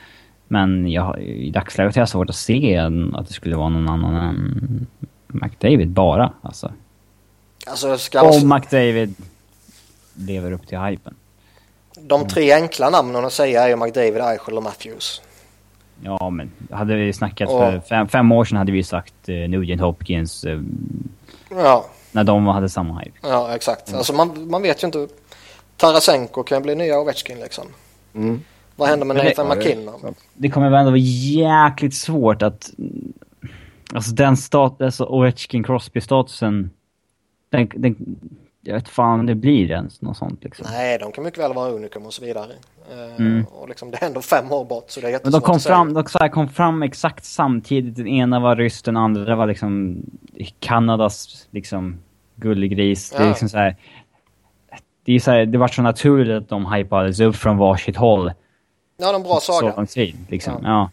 Men 0.55 0.91
jag, 0.91 1.19
i 1.23 1.51
dagsläget 1.51 1.95
har 1.95 2.03
jag 2.03 2.09
svårt 2.09 2.31
att 2.31 2.37
se 2.37 2.77
att 3.13 3.29
det 3.29 3.33
skulle 3.33 3.57
vara 3.57 3.69
någon 3.69 3.89
annan 3.89 4.15
än 4.15 4.87
McDavid 5.27 5.89
bara. 5.89 6.33
Alltså. 6.43 6.73
Alltså, 7.67 7.99
ska 7.99 8.23
Om 8.23 8.49
McDavid 8.49 9.15
lever 10.15 10.53
upp 10.53 10.67
till 10.67 10.79
hypen. 10.79 11.15
De 12.01 12.29
tre 12.29 12.53
enkla 12.53 12.91
namnen 12.91 13.25
att 13.25 13.33
säga 13.33 13.63
är 13.63 13.69
ju 13.69 13.77
McDavid, 13.77 14.17
Eichel 14.17 14.57
och 14.57 14.63
Matthews. 14.63 15.23
Ja, 16.03 16.31
men 16.31 16.51
hade 16.71 16.95
vi 16.95 17.13
snackat 17.13 17.49
och, 17.49 17.59
för 17.59 17.81
fem, 17.81 18.09
fem, 18.09 18.33
år 18.33 18.45
sedan 18.45 18.59
hade 18.59 18.73
vi 18.73 18.83
sagt 18.83 19.29
eh, 19.29 19.35
Nugent 19.35 19.81
Hopkins. 19.81 20.45
Eh, 20.45 20.61
ja. 21.51 21.87
När 22.13 22.25
de 22.25 22.47
hade 22.47 22.69
samma 22.69 22.99
hype. 22.99 23.19
Ja, 23.23 23.55
exakt. 23.55 23.89
Mm. 23.89 23.99
Alltså 23.99 24.13
man, 24.13 24.51
man 24.51 24.63
vet 24.63 24.83
ju 24.83 24.87
inte. 24.87 25.09
Tarasenko 25.77 26.43
kan 26.43 26.63
bli 26.63 26.75
nya 26.75 27.01
Ovechkin 27.01 27.41
liksom. 27.41 27.67
Mm. 28.15 28.41
Vad 28.77 28.89
händer 28.89 29.07
med 29.07 29.17
Nathan 29.17 29.49
det, 29.49 29.57
McKinnon? 29.57 30.01
Det, 30.03 30.15
det 30.35 30.51
kommer 30.51 30.71
väl 30.71 30.79
ändå 30.79 30.91
vara 30.91 30.99
jäkligt 30.99 31.95
svårt 31.95 32.43
att... 32.43 32.71
Alltså 33.95 34.15
den 34.15 34.37
stat, 34.37 34.83
alltså 34.83 35.05
Ovechkin 35.05 35.65
Crosby-statusen. 35.65 36.71
Den, 37.51 37.69
den, 37.75 38.17
jag 38.61 38.75
vet 38.75 38.89
fan 38.89 39.21
om 39.21 39.27
det 39.27 39.35
blir 39.35 39.71
ens 39.71 40.03
något 40.03 40.17
sånt 40.17 40.45
liksom. 40.45 40.67
Nej, 40.71 40.99
de 40.99 41.13
kan 41.13 41.25
mycket 41.25 41.41
väl 41.41 41.55
vara 41.55 41.71
unikum 41.71 42.07
och 42.07 42.13
så 42.13 42.25
vidare. 42.25 42.53
Eh, 42.93 43.17
mm. 43.17 43.45
Och 43.45 43.69
liksom 43.69 43.91
det 43.91 44.03
är 44.03 44.07
ändå 44.07 44.21
fem 44.21 44.53
år 44.53 44.65
bort 44.65 44.91
så 44.91 45.01
det 45.01 45.07
är 45.07 45.11
jättesvårt 45.11 45.33
Men 45.33 45.41
de 45.41 45.47
kom 45.47 45.61
fram, 45.61 45.95
de 45.95 46.05
så 46.07 46.29
kom 46.29 46.49
fram 46.49 46.83
exakt 46.83 47.25
samtidigt. 47.25 47.97
Den 47.97 48.07
ena 48.07 48.41
var 48.41 48.57
ryss, 48.57 48.83
den 48.83 48.97
andra 48.97 49.37
var 49.37 49.47
liksom 49.47 50.03
Kanadas 50.61 51.49
liksom 51.51 51.99
gullegris. 52.37 53.11
Ja. 53.13 53.19
Det 53.19 53.25
är 53.25 53.29
liksom 53.29 53.49
så 53.49 53.59
här, 53.59 53.77
Det 55.05 55.13
är 55.13 55.21
så 55.21 55.31
här, 55.31 55.47
det 55.47 55.59
var 55.59 55.69
så 55.69 55.83
naturligt 55.83 56.43
att 56.43 56.49
de 56.49 56.73
hypades 56.73 57.21
upp 57.21 57.37
från 57.37 57.57
varsitt 57.57 57.97
håll. 57.97 58.33
Ja, 58.97 59.13
de 59.13 59.23
bra 59.23 59.41
saga. 59.41 59.75
Så 59.75 59.87
tid 59.87 60.17
liksom. 60.29 60.61
Ja. 60.63 60.69
ja. 60.69 60.91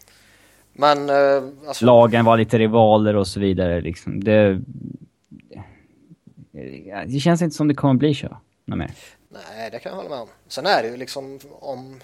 Men... 0.72 1.10
Uh, 1.10 1.52
alltså... 1.66 1.84
Lagen 1.84 2.24
var 2.24 2.36
lite 2.36 2.58
rivaler 2.58 3.16
och 3.16 3.26
så 3.26 3.40
vidare 3.40 3.80
liksom. 3.80 4.24
Det 4.24 4.60
det 7.06 7.20
känns 7.20 7.42
inte 7.42 7.56
som 7.56 7.68
det 7.68 7.74
kommer 7.74 7.94
bli 7.94 8.14
så. 8.14 8.36
Mer. 8.64 8.94
Nej, 9.28 9.70
det 9.70 9.78
kan 9.78 9.90
jag 9.90 9.96
hålla 9.96 10.08
med 10.08 10.18
om. 10.18 10.28
Sen 10.48 10.66
är 10.66 10.82
det 10.82 10.88
ju 10.88 10.96
liksom 10.96 11.38
om 11.60 12.00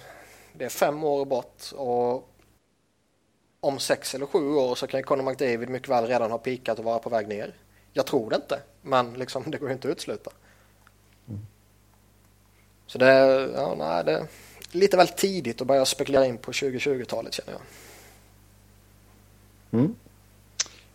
det 0.53 0.65
är 0.65 0.69
fem 0.69 1.03
år 1.03 1.25
bort 1.25 1.63
och 1.75 2.29
om 3.59 3.79
sex 3.79 4.15
eller 4.15 4.25
sju 4.25 4.53
år 4.53 4.75
så 4.75 4.87
kan 4.87 5.03
Conor 5.03 5.23
McDavid 5.23 5.69
mycket 5.69 5.89
väl 5.89 6.07
redan 6.07 6.31
ha 6.31 6.37
pikat 6.37 6.79
och 6.79 6.85
vara 6.85 6.99
på 6.99 7.09
väg 7.09 7.27
ner. 7.27 7.53
Jag 7.93 8.05
tror 8.05 8.29
det 8.29 8.35
inte, 8.35 8.59
men 8.81 9.13
liksom 9.13 9.43
det 9.47 9.57
går 9.57 9.69
ju 9.69 9.73
inte 9.73 9.87
att 9.87 9.91
utsluta. 9.91 10.31
Mm. 11.27 11.45
Så 12.87 12.97
det, 12.97 13.13
ja, 13.55 13.75
nej, 13.77 14.03
det 14.05 14.27
lite 14.71 14.97
väl 14.97 15.07
tidigt 15.07 15.61
att 15.61 15.67
börja 15.67 15.85
spekulera 15.85 16.25
in 16.25 16.37
på 16.37 16.51
2020-talet 16.51 17.33
känner 17.33 17.51
jag. 17.51 17.61
Mm. 19.79 19.95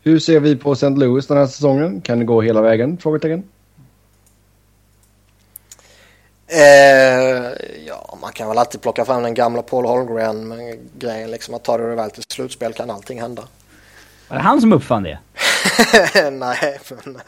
Hur 0.02 0.18
ser 0.18 0.40
vi 0.40 0.56
på 0.56 0.72
St. 0.72 0.90
Louis 0.90 1.26
den 1.26 1.36
här 1.36 1.46
säsongen? 1.46 2.00
Kan 2.00 2.18
det 2.18 2.24
gå 2.24 2.42
hela 2.42 2.60
vägen? 2.60 2.98
Frågetecken. 2.98 3.44
Eh, 6.46 7.52
ja, 7.86 8.18
man 8.20 8.32
kan 8.32 8.48
väl 8.48 8.58
alltid 8.58 8.80
plocka 8.80 9.04
fram 9.04 9.22
den 9.22 9.34
gamla 9.34 9.62
Paul 9.62 9.86
Holmgren-grejen. 9.86 11.30
Liksom 11.30 11.54
att 11.54 11.64
ta 11.64 11.78
det 11.78 11.94
väl 11.94 12.10
till 12.10 12.22
slutspel 12.28 12.72
kan 12.72 12.90
allting 12.90 13.20
hända. 13.20 13.44
Var 14.28 14.36
det 14.36 14.42
han 14.42 14.60
som 14.60 14.72
uppfann 14.72 15.02
det? 15.02 15.18
Nej, 16.30 16.80
men 16.88 17.20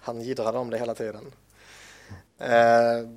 han 0.00 0.20
giddrade 0.20 0.58
om 0.58 0.70
det 0.70 0.78
hela 0.78 0.94
tiden. 0.94 1.22
Eh, 2.38 3.08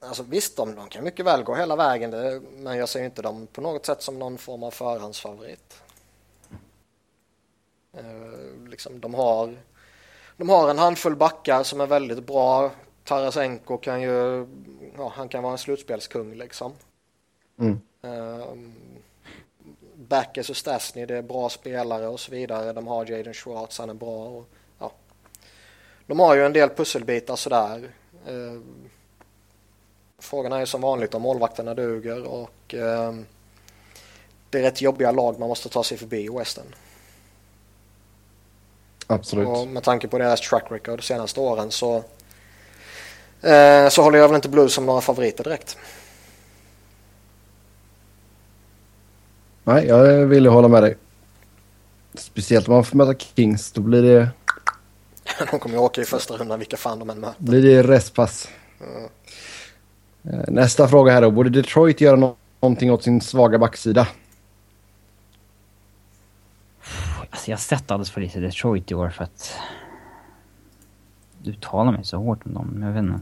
alltså 0.00 0.22
visst, 0.22 0.56
de, 0.56 0.74
de 0.74 0.88
kan 0.88 1.04
mycket 1.04 1.26
väl 1.26 1.42
gå 1.42 1.54
hela 1.54 1.76
vägen, 1.76 2.10
det, 2.10 2.42
men 2.56 2.78
jag 2.78 2.88
ser 2.88 3.04
inte 3.04 3.22
dem 3.22 3.46
på 3.52 3.60
något 3.60 3.86
sätt 3.86 4.02
som 4.02 4.18
någon 4.18 4.38
form 4.38 4.62
av 4.62 4.70
förhandsfavorit. 4.70 5.82
Eh, 7.92 8.68
liksom, 8.68 9.00
de, 9.00 9.14
har, 9.14 9.56
de 10.36 10.48
har 10.48 10.70
en 10.70 10.78
handfull 10.78 11.16
backar 11.16 11.62
som 11.62 11.80
är 11.80 11.86
väldigt 11.86 12.26
bra. 12.26 12.70
Tarasenko 13.04 13.78
kan 13.78 14.02
ju, 14.02 14.46
ja, 14.96 15.12
han 15.14 15.28
kan 15.28 15.42
vara 15.42 15.52
en 15.52 15.58
slutspelskung 15.58 16.34
liksom. 16.34 16.72
Mm. 17.58 17.80
Uh, 18.04 18.44
Backes 19.94 20.50
och 20.50 20.56
Stasny, 20.56 21.06
det 21.06 21.16
är 21.16 21.22
bra 21.22 21.48
spelare 21.48 22.08
och 22.08 22.20
så 22.20 22.30
vidare. 22.30 22.72
De 22.72 22.86
har 22.86 23.06
Jaden 23.06 23.34
Schwartz, 23.34 23.78
han 23.78 23.90
är 23.90 23.94
bra. 23.94 24.26
Och, 24.28 24.48
ja. 24.78 24.92
De 26.06 26.20
har 26.20 26.36
ju 26.36 26.46
en 26.46 26.52
del 26.52 26.68
pusselbitar 26.68 27.36
sådär. 27.36 27.92
Uh, 28.30 28.60
frågan 30.26 30.52
är 30.52 30.60
ju 30.60 30.66
som 30.66 30.80
vanligt 30.80 31.14
om 31.14 31.22
målvakterna 31.22 31.74
duger 31.74 32.24
och 32.24 32.74
uh, 32.74 33.12
det 34.50 34.58
är 34.58 34.62
rätt 34.62 34.80
jobbiga 34.80 35.10
lag 35.10 35.38
man 35.38 35.48
måste 35.48 35.68
ta 35.68 35.84
sig 35.84 35.98
förbi 35.98 36.24
i 36.24 36.28
Western. 36.28 36.74
Absolut. 39.06 39.48
Och 39.48 39.68
med 39.68 39.82
tanke 39.82 40.08
på 40.08 40.18
deras 40.18 40.40
track 40.40 40.64
record 40.70 40.98
de 40.98 41.02
senaste 41.02 41.40
åren 41.40 41.70
så, 41.70 41.96
eh, 43.42 43.88
så 43.88 44.02
håller 44.02 44.18
jag 44.18 44.28
väl 44.28 44.34
inte 44.34 44.48
Blues 44.48 44.74
som 44.74 44.86
några 44.86 45.00
favoriter 45.00 45.44
direkt. 45.44 45.78
Nej, 49.64 49.86
jag 49.86 50.26
vill 50.26 50.46
hålla 50.46 50.68
med 50.68 50.82
dig. 50.82 50.96
Speciellt 52.14 52.68
om 52.68 52.74
man 52.74 52.84
får 52.84 52.96
möta 52.96 53.14
Kings, 53.14 53.72
då 53.72 53.80
blir 53.80 54.02
det... 54.02 54.28
de 55.50 55.58
kommer 55.58 55.74
ju 55.74 55.80
åka 55.80 56.00
i 56.00 56.04
första 56.04 56.36
rundan 56.36 56.58
vilka 56.58 56.76
fan 56.76 56.98
de 56.98 57.10
än 57.10 57.20
möter. 57.20 57.42
blir 57.42 57.62
det 57.62 57.82
restpass. 57.82 58.48
Mm. 58.80 59.08
Nästa 60.48 60.88
fråga 60.88 61.12
här 61.12 61.22
då. 61.22 61.30
Borde 61.30 61.50
Detroit 61.50 62.00
göra 62.00 62.34
någonting 62.60 62.92
åt 62.92 63.02
sin 63.02 63.20
svaga 63.20 63.58
backsida? 63.58 64.08
Alltså 67.30 67.50
jag 67.50 67.56
har 67.56 67.60
sett 67.60 67.90
alldeles 67.90 68.10
för 68.10 68.20
lite 68.20 68.40
Detroit 68.40 68.90
i 68.90 68.94
år 68.94 69.08
för 69.08 69.24
att 69.24 69.54
uttala 71.44 71.90
mig 71.90 72.04
så 72.04 72.16
hårt 72.16 72.46
om 72.46 72.54
dem. 72.54 72.82
Jag 72.82 72.92
vet 72.92 73.02
inte. 73.02 73.20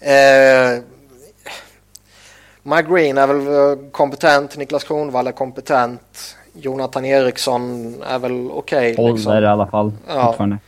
Eh, 0.00 0.82
Mike 2.62 2.88
Green 2.90 3.18
är 3.18 3.26
väl 3.26 3.46
eh, 3.46 3.90
kompetent. 3.90 4.56
Niklas 4.56 4.84
Kronwall 4.84 5.26
är 5.26 5.32
kompetent. 5.32 6.36
Jonathan 6.52 7.04
Eriksson 7.04 7.94
är 8.02 8.18
väl 8.18 8.50
okej. 8.50 8.92
Okay, 8.92 9.12
liksom. 9.12 9.32
i 9.32 9.46
alla 9.46 9.66
fall. 9.66 9.92
Ja. 10.08 10.26
Fortfarande. 10.26 10.58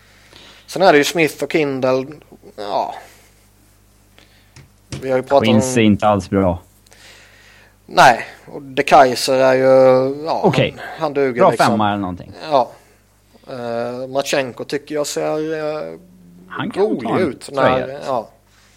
Sen 0.67 0.83
är 0.83 0.93
det 0.93 0.99
ju 0.99 1.05
Smith 1.05 1.45
och 1.45 1.53
Kindle. 1.53 2.07
Ja. 2.57 2.95
Vi 5.05 5.11
har 5.11 5.17
ju 5.17 5.23
pratat 5.23 5.45
Quincy 5.45 5.81
om... 5.81 5.87
inte 5.87 6.09
alls 6.09 6.31
bra. 6.31 6.59
Nej, 7.87 8.27
och 8.47 8.63
De 8.63 8.83
Kaiser 8.83 9.39
är 9.39 9.55
ju... 9.55 10.25
Ja, 10.25 10.41
Okej. 10.45 10.73
Okay. 10.73 10.85
Han, 10.87 11.01
han 11.01 11.15
duger 11.15 11.41
Bra 11.41 11.51
liksom. 11.51 11.67
femma 11.67 11.89
eller 11.89 12.01
någonting. 12.01 12.33
Ja. 12.51 12.71
Uh, 13.51 14.07
Matchenko 14.07 14.65
tycker 14.65 14.95
jag 14.95 15.07
ser 15.07 15.39
uh, 15.39 15.99
han 16.49 16.71
kan 16.71 16.83
rolig 16.83 17.21
ut. 17.21 17.51
När, 17.53 18.01
ja. 18.07 18.29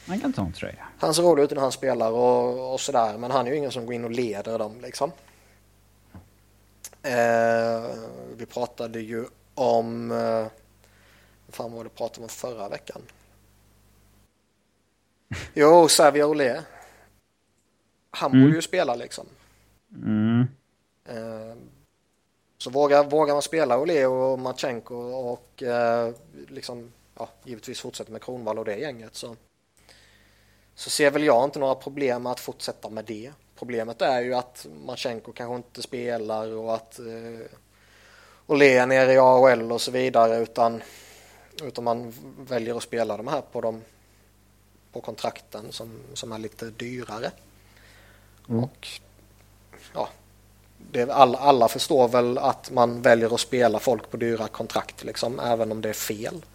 Han 0.07 0.19
kan 0.19 0.33
ta 0.33 0.41
en 0.41 0.53
tröja. 0.53 0.87
Han 0.99 1.13
ser 1.13 1.23
rolig 1.23 1.43
ut 1.43 1.51
när 1.51 1.61
han 1.61 1.71
spelar 1.71 2.11
och, 2.11 2.73
och 2.73 2.79
sådär. 2.79 3.17
Men 3.17 3.31
han 3.31 3.47
är 3.47 3.51
ju 3.51 3.57
ingen 3.57 3.71
som 3.71 3.85
går 3.85 3.95
in 3.95 4.03
och 4.03 4.11
leder 4.11 4.59
dem 4.59 4.81
liksom. 4.81 5.11
Uh, 7.05 7.85
vi 8.37 8.45
pratade 8.45 8.99
ju 8.99 9.25
om... 9.55 10.11
Uh, 10.11 10.47
vad 11.45 11.55
fan 11.55 11.73
var 11.73 11.83
det 11.83 11.89
pratade 11.89 12.23
om 12.23 12.29
förra 12.29 12.69
veckan? 12.69 13.01
Jo, 15.53 15.87
Xavier 15.87 16.25
Olé 16.25 16.63
han 18.17 18.31
mm. 18.31 18.43
borde 18.43 18.55
ju 18.55 18.61
spela 18.61 18.95
liksom. 18.95 19.25
Mm. 19.95 20.47
Eh, 21.05 21.57
så 22.57 22.69
vågar, 22.69 23.03
vågar 23.03 23.33
man 23.33 23.41
spela 23.41 23.79
Oleo 23.79 24.13
och 24.13 24.39
Matchenko 24.39 24.95
och 25.11 25.63
eh, 25.63 26.13
liksom, 26.47 26.91
ja, 27.17 27.29
givetvis 27.43 27.79
fortsätta 27.79 28.11
med 28.11 28.23
Kronvall 28.23 28.59
och 28.59 28.65
det 28.65 28.75
gänget 28.77 29.15
så, 29.15 29.35
så 30.75 30.89
ser 30.89 31.11
väl 31.11 31.23
jag 31.23 31.43
inte 31.43 31.59
några 31.59 31.75
problem 31.75 32.23
med 32.23 32.31
att 32.31 32.39
fortsätta 32.39 32.89
med 32.89 33.05
det. 33.05 33.31
Problemet 33.55 34.01
är 34.01 34.21
ju 34.21 34.33
att 34.33 34.67
Matchenko 34.85 35.31
kanske 35.31 35.55
inte 35.55 35.81
spelar 35.81 36.55
och 36.55 36.75
att 36.75 36.99
eh, 36.99 37.47
Olé 38.45 38.77
är 38.77 38.87
nere 38.87 39.13
i 39.13 39.17
AHL 39.17 39.71
och 39.71 39.81
så 39.81 39.91
vidare 39.91 40.37
utan, 40.37 40.81
utan 41.63 41.83
man 41.83 42.13
väljer 42.37 42.77
att 42.77 42.83
spela 42.83 43.17
de 43.17 43.27
här 43.27 43.41
på, 43.41 43.61
de, 43.61 43.81
på 44.91 45.01
kontrakten 45.01 45.71
som, 45.71 45.89
som 46.13 46.31
är 46.31 46.37
lite 46.37 46.65
dyrare. 46.65 47.31
Mm. 48.49 48.63
Och 48.63 48.87
ja, 49.93 50.09
det, 50.91 51.11
alla, 51.11 51.37
alla 51.37 51.67
förstår 51.67 52.07
väl 52.07 52.37
att 52.37 52.71
man 52.71 53.01
väljer 53.01 53.33
att 53.33 53.39
spela 53.39 53.79
folk 53.79 54.11
på 54.11 54.17
dyra 54.17 54.47
kontrakt 54.47 55.03
liksom, 55.03 55.39
även 55.39 55.71
om 55.71 55.81
det 55.81 55.89
är 55.89 55.93
fel. 55.93 56.45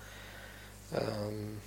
Um, 0.94 1.60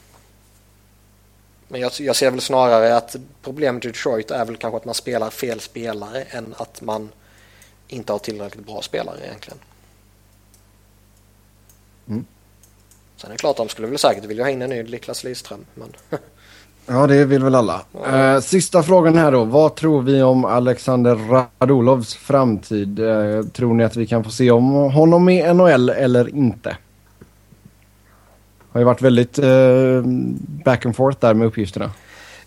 men 1.67 1.81
jag, 1.81 1.91
jag, 1.99 2.15
ser 2.15 2.31
väl 2.31 2.41
snarare 2.41 2.97
att 2.97 3.15
problemet 3.41 3.85
i 3.85 3.87
Detroit 3.87 4.31
är 4.31 4.45
väl 4.45 4.57
kanske 4.57 4.77
att 4.77 4.85
man 4.85 4.95
spelar 4.95 5.29
fel 5.29 5.59
spelare 5.59 6.21
än 6.21 6.55
att 6.57 6.81
man 6.81 7.09
inte 7.87 8.11
har 8.11 8.19
tillräckligt 8.19 8.65
bra 8.65 8.81
spelare 8.81 9.25
egentligen. 9.25 9.59
Mm. 12.07 12.25
Sen 13.17 13.29
är 13.29 13.33
det 13.33 13.37
klart 13.37 13.57
de 13.57 13.69
skulle 13.69 13.87
väl 13.87 13.97
säkert 13.97 14.25
vilja 14.25 14.43
ha 14.43 14.49
in 14.49 14.61
en 14.61 14.69
ny 14.69 14.83
Niklas 14.83 15.23
Lidström. 15.23 15.65
Men 15.73 15.93
Ja, 16.87 17.07
det 17.07 17.25
vill 17.25 17.43
väl 17.43 17.55
alla. 17.55 17.81
Uh, 18.13 18.39
sista 18.39 18.83
frågan 18.83 19.17
här 19.17 19.31
då. 19.31 19.43
Vad 19.43 19.75
tror 19.75 20.01
vi 20.01 20.21
om 20.21 20.45
Alexander 20.45 21.15
Radulovs 21.15 22.15
framtid? 22.15 22.99
Uh, 22.99 23.43
tror 23.43 23.73
ni 23.73 23.83
att 23.83 23.95
vi 23.95 24.07
kan 24.07 24.23
få 24.23 24.29
se 24.29 24.51
om 24.51 24.71
honom 24.71 25.29
i 25.29 25.53
NHL 25.53 25.89
eller 25.89 26.35
inte? 26.35 26.77
Har 28.75 28.79
ju 28.79 28.85
varit 28.85 29.01
väldigt 29.01 29.37
eh, 29.37 30.01
back 30.65 30.85
and 30.85 30.95
forth 30.95 31.19
där 31.19 31.33
med 31.33 31.47
uppgifterna. 31.47 31.91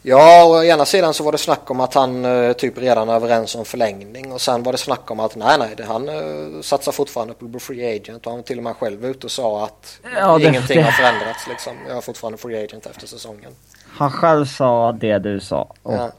Ja, 0.02 0.44
och 0.44 0.50
å 0.50 0.64
ena 0.64 0.84
sidan 0.84 1.14
så 1.14 1.24
var 1.24 1.32
det 1.32 1.38
snack 1.38 1.70
om 1.70 1.80
att 1.80 1.94
han 1.94 2.24
eh, 2.24 2.52
typ 2.52 2.78
redan 2.78 3.08
är 3.08 3.14
överens 3.14 3.54
om 3.54 3.64
förlängning 3.64 4.32
och 4.32 4.40
sen 4.40 4.62
var 4.62 4.72
det 4.72 4.78
snack 4.78 5.10
om 5.10 5.20
att 5.20 5.36
nej, 5.36 5.58
nej, 5.58 5.74
det, 5.76 5.84
han 5.84 6.08
uh, 6.08 6.60
satsar 6.60 6.92
fortfarande 6.92 7.34
på 7.34 7.58
free 7.58 7.96
agent 7.96 8.26
och 8.26 8.32
han 8.32 8.42
till 8.42 8.58
och 8.58 8.64
med 8.64 8.76
själv 8.76 9.04
ute 9.04 9.26
och 9.26 9.30
sa 9.30 9.64
att 9.64 9.98
ja, 10.16 10.38
det, 10.38 10.44
ingenting 10.44 10.76
det... 10.76 10.82
har 10.82 10.92
förändrats 10.92 11.46
liksom. 11.48 11.72
Jag 11.88 11.96
är 11.96 12.00
fortfarande 12.00 12.38
free 12.38 12.64
agent 12.64 12.86
efter 12.86 13.06
säsongen. 13.06 13.52
Han 13.98 14.10
själv 14.10 14.44
sa 14.44 14.92
det 14.92 15.18
du 15.18 15.40
sa. 15.40 15.74
Och 15.82 15.94
ja. 15.94 16.10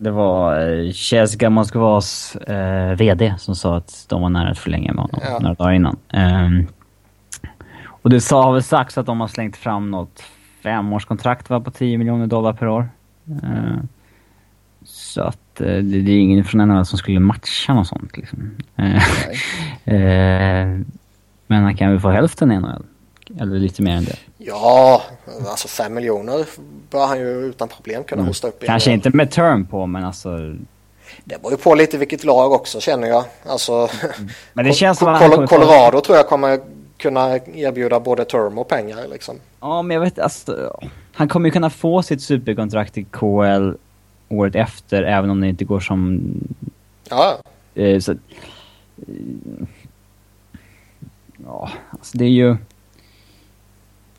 Det 0.00 0.10
var 0.10 0.70
eh, 0.70 0.92
Cheska 0.92 1.50
Moskvas 1.50 2.36
eh, 2.36 2.96
VD 2.96 3.34
som 3.38 3.56
sa 3.56 3.76
att 3.76 4.06
de 4.08 4.22
var 4.22 4.28
nära 4.28 4.50
att 4.50 4.58
förlänga 4.58 4.92
med 4.92 5.02
honom 5.02 5.20
ja. 5.24 5.38
några 5.38 5.54
dagar 5.54 5.72
innan. 5.72 5.96
Um, 6.12 6.66
och 7.86 8.10
det 8.10 8.20
sa, 8.20 8.44
har 8.44 8.52
väl 8.52 8.62
sagts 8.62 8.98
att 8.98 9.06
de 9.06 9.20
har 9.20 9.28
slängt 9.28 9.56
fram 9.56 9.90
något 9.90 10.22
femårskontrakt 10.62 11.50
va, 11.50 11.60
på 11.60 11.70
10 11.70 11.98
miljoner 11.98 12.26
dollar 12.26 12.52
per 12.52 12.68
år. 12.68 12.88
Uh, 13.28 13.78
så 14.84 15.22
att 15.22 15.60
uh, 15.60 15.66
det, 15.66 16.00
det, 16.00 16.12
är 16.12 16.18
ingen 16.18 16.44
från 16.44 16.68
NHL 16.68 16.86
som 16.86 16.98
skulle 16.98 17.20
matcha 17.20 17.74
något 17.74 17.86
sånt 17.86 18.16
liksom. 18.16 18.50
Uh, 18.78 19.02
men 21.46 21.62
han 21.62 21.76
kan 21.76 21.90
väl 21.90 22.00
få 22.00 22.10
hälften 22.10 22.52
i 22.52 22.60
NHL. 22.60 22.84
Eller 23.40 23.58
lite 23.58 23.82
mer 23.82 23.92
än 23.92 24.04
det. 24.04 24.16
Ja, 24.38 25.02
alltså 25.46 25.68
fem 25.68 25.94
miljoner 25.94 26.46
bör 26.90 27.06
han 27.06 27.18
ju 27.18 27.46
utan 27.46 27.68
problem 27.68 28.04
kunna 28.04 28.20
mm. 28.20 28.28
hosta 28.28 28.48
upp. 28.48 28.64
Kanske 28.66 28.90
inte 28.92 29.10
med 29.10 29.30
term 29.30 29.66
på, 29.66 29.86
men 29.86 30.04
alltså... 30.04 30.38
Det 31.24 31.42
beror 31.42 31.52
ju 31.52 31.56
på 31.56 31.74
lite 31.74 31.98
vilket 31.98 32.24
lag 32.24 32.52
också 32.52 32.80
känner 32.80 33.08
jag. 33.08 33.24
Alltså, 33.46 33.88
men 34.52 34.64
det 34.64 34.72
känns 34.72 34.98
som 34.98 35.18
Col 35.18 35.46
Colorado 35.46 36.00
tror 36.00 36.16
jag 36.16 36.28
kommer 36.28 36.60
kunna 36.96 37.36
erbjuda 37.54 38.00
både 38.00 38.24
term 38.24 38.58
och 38.58 38.68
pengar 38.68 39.08
liksom. 39.10 39.36
Ja, 39.60 39.82
men 39.82 39.94
jag 39.94 40.00
vet 40.00 40.18
alltså, 40.18 40.80
Han 41.12 41.28
kommer 41.28 41.48
ju 41.48 41.52
kunna 41.52 41.70
få 41.70 42.02
sitt 42.02 42.22
superkontrakt 42.22 42.98
i 42.98 43.04
KL 43.04 43.72
året 44.28 44.54
efter, 44.54 45.02
även 45.02 45.30
om 45.30 45.40
det 45.40 45.48
inte 45.48 45.64
går 45.64 45.80
som... 45.80 46.20
Ja. 47.08 47.38
Eh, 47.74 48.00
så, 48.00 48.14
ja, 51.44 51.70
alltså 51.90 52.18
det 52.18 52.24
är 52.24 52.28
ju... 52.28 52.56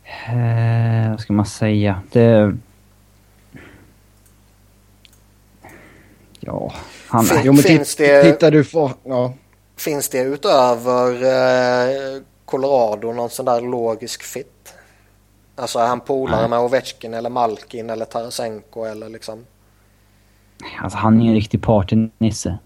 Eh, 0.09 1.09
vad 1.09 1.19
ska 1.19 1.33
man 1.33 1.45
säga? 1.45 2.01
Det... 2.11 2.57
Ja, 6.39 6.73
han... 7.07 7.25
Fin, 7.25 7.41
jo, 7.43 7.53
men 7.53 7.63
finns 7.63 7.95
det... 7.95 8.23
Tittar 8.23 8.51
du 8.51 8.63
på... 8.63 8.91
Ja. 9.03 9.33
Finns 9.77 10.09
det 10.09 10.21
utöver 10.21 11.11
eh, 11.11 12.21
Colorado 12.45 13.13
någon 13.13 13.29
sån 13.29 13.45
där 13.45 13.61
logisk 13.61 14.23
fit? 14.23 14.73
Alltså 15.55 15.79
är 15.79 15.87
han 15.87 15.99
polare 15.99 16.47
med 16.47 16.59
Ovechkin 16.59 17.13
eller 17.13 17.29
Malkin 17.29 17.89
eller 17.89 18.05
Tarasenko 18.05 18.83
eller 18.83 19.09
liksom? 19.09 19.45
Alltså 20.81 20.97
han 20.97 21.19
är 21.19 21.23
ju 21.23 21.29
en 21.29 21.35
riktig 21.35 21.61
partynisse. 21.61 22.57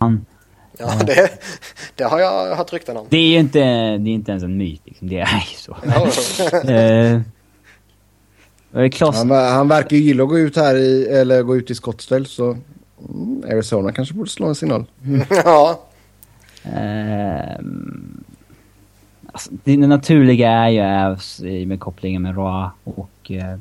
Han... 0.00 0.26
Ja, 0.78 0.98
det, 1.06 1.30
det 1.94 2.04
har 2.04 2.20
jag 2.20 2.56
hört 2.56 2.72
rykten 2.72 2.96
om. 2.96 3.06
Det 3.08 3.16
är 3.16 3.28
ju 3.28 3.38
inte, 3.38 3.58
det 3.98 4.10
är 4.10 4.14
inte 4.14 4.30
ens 4.30 4.44
en 4.44 4.56
myt 4.56 4.80
liksom. 4.84 5.08
Det 5.08 5.20
är 5.20 5.48
ju 5.50 5.56
så. 5.56 5.72
eh, 6.70 7.20
han, 9.00 9.30
han 9.30 9.68
verkar 9.68 9.96
ju 9.96 10.02
gilla 10.02 10.22
att 10.22 10.28
gå 10.28 10.38
ut 10.38 10.56
här 10.56 10.76
i, 10.76 11.08
eller 11.08 11.42
gå 11.42 11.56
ut 11.56 11.70
i 11.70 11.74
Scottsdale 11.74 12.24
så 12.24 12.56
mm, 13.08 13.42
Arizona 13.50 13.92
kanske 13.92 14.14
borde 14.14 14.30
slå 14.30 14.46
en 14.46 14.54
signal. 14.54 14.84
Mm. 15.04 15.22
ja. 15.30 15.80
Eh, 16.64 17.56
alltså, 19.32 19.50
det, 19.64 19.76
naturliga 19.76 20.50
är 20.50 20.68
ju 20.68 20.80
Avs 20.80 21.40
med 21.40 21.80
kopplingen 21.80 22.22
med 22.22 22.36
Roa 22.36 22.70
och 22.84 23.30
eh, 23.30 23.58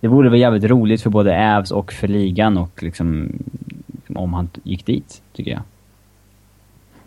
det 0.00 0.08
vore 0.08 0.30
väl 0.30 0.40
jävligt 0.40 0.64
roligt 0.64 1.02
för 1.02 1.10
både 1.10 1.56
Avs 1.56 1.70
och 1.70 1.92
för 1.92 2.08
ligan 2.08 2.56
och 2.56 2.82
liksom 2.82 3.32
om 4.14 4.34
han 4.34 4.50
gick 4.62 4.86
dit, 4.86 5.22
tycker 5.32 5.50
jag. 5.50 5.62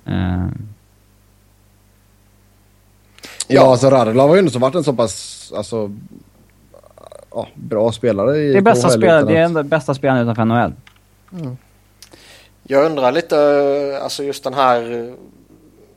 Uh. 0.07 0.47
Ja, 3.47 3.71
alltså 3.71 3.89
Radulov 3.89 4.29
har 4.29 4.35
ju 4.35 4.39
ändå 4.39 4.59
varit 4.59 4.75
en 4.75 4.83
så 4.83 4.93
pass 4.93 5.51
alltså, 5.55 5.91
ja, 7.31 7.47
bra 7.55 7.91
spelare 7.91 8.37
i 8.37 8.51
Det 8.51 8.57
är 8.57 8.61
bästa 8.61 8.89
spelare, 8.89 9.23
det 9.23 9.37
är 9.37 9.49
den 9.49 9.69
bästa 9.69 9.93
spelaren 9.93 10.21
utanför 10.21 10.45
NHL. 10.45 10.73
Mm. 11.31 11.57
Jag 12.63 12.85
undrar 12.85 13.11
lite, 13.11 13.99
alltså 14.03 14.23
just 14.23 14.43
den 14.43 14.53
här, 14.53 15.13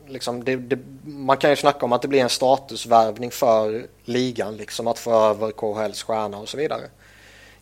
liksom, 0.07 0.43
det, 0.43 0.55
det, 0.55 0.79
man 1.05 1.37
kan 1.37 1.49
ju 1.49 1.55
snacka 1.55 1.85
om 1.85 1.93
att 1.93 2.01
det 2.01 2.07
blir 2.07 2.21
en 2.21 2.29
statusvärvning 2.29 3.31
för 3.31 3.85
ligan, 4.05 4.57
liksom 4.57 4.87
att 4.87 4.99
få 4.99 5.29
över 5.29 5.51
KHLs 5.51 6.03
stjärna 6.03 6.37
och 6.37 6.49
så 6.49 6.57
vidare. 6.57 6.81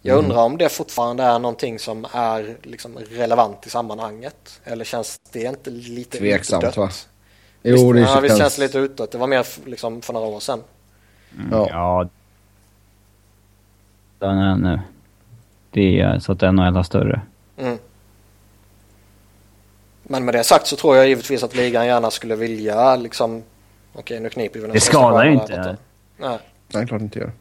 Jag 0.07 0.19
mm. 0.19 0.25
undrar 0.25 0.43
om 0.43 0.57
det 0.57 0.69
fortfarande 0.69 1.23
är 1.23 1.39
någonting 1.39 1.79
som 1.79 2.05
är 2.11 2.57
liksom 2.63 2.97
relevant 2.97 3.67
i 3.67 3.69
sammanhanget. 3.69 4.61
Eller 4.63 4.85
känns 4.85 5.19
det 5.31 5.43
inte 5.43 5.69
lite 5.69 6.17
Tveksamt 6.17 6.63
utdött? 6.63 6.77
va? 6.77 6.89
Jo, 7.63 7.93
det 7.93 7.99
ja, 7.99 8.19
visst 8.19 8.37
känns 8.37 8.57
lite 8.57 8.77
utdött. 8.77 9.11
Det 9.11 9.17
var 9.17 9.27
mer 9.27 9.45
liksom 9.65 10.01
för 10.01 10.13
några 10.13 10.27
år 10.27 10.39
sedan. 10.39 10.63
Mm, 11.37 11.51
ja. 11.51 11.67
ja. 11.69 12.09
Den 14.19 14.61
nu. 14.61 14.79
Det 15.71 15.99
är 15.99 16.19
så 16.19 16.31
att 16.31 16.41
NHL 16.41 16.77
är 16.77 16.83
större. 16.83 17.21
Mm. 17.57 17.77
Men 20.03 20.25
med 20.25 20.33
det 20.33 20.43
sagt 20.43 20.67
så 20.67 20.75
tror 20.75 20.95
jag 20.95 21.07
givetvis 21.07 21.43
att 21.43 21.55
ligan 21.55 21.85
gärna 21.85 22.11
skulle 22.11 22.35
vilja 22.35 22.95
liksom... 22.95 23.43
Okej, 23.93 24.19
nu 24.19 24.29
kniper 24.29 24.59
vi 24.59 24.67
Det 24.67 24.79
skadar 24.79 25.25
ju 25.25 25.33
inte. 25.33 25.77
Nej. 26.17 26.39
Nej, 26.67 26.87
klart 26.87 27.01
inte 27.01 27.19
gör. 27.19 27.31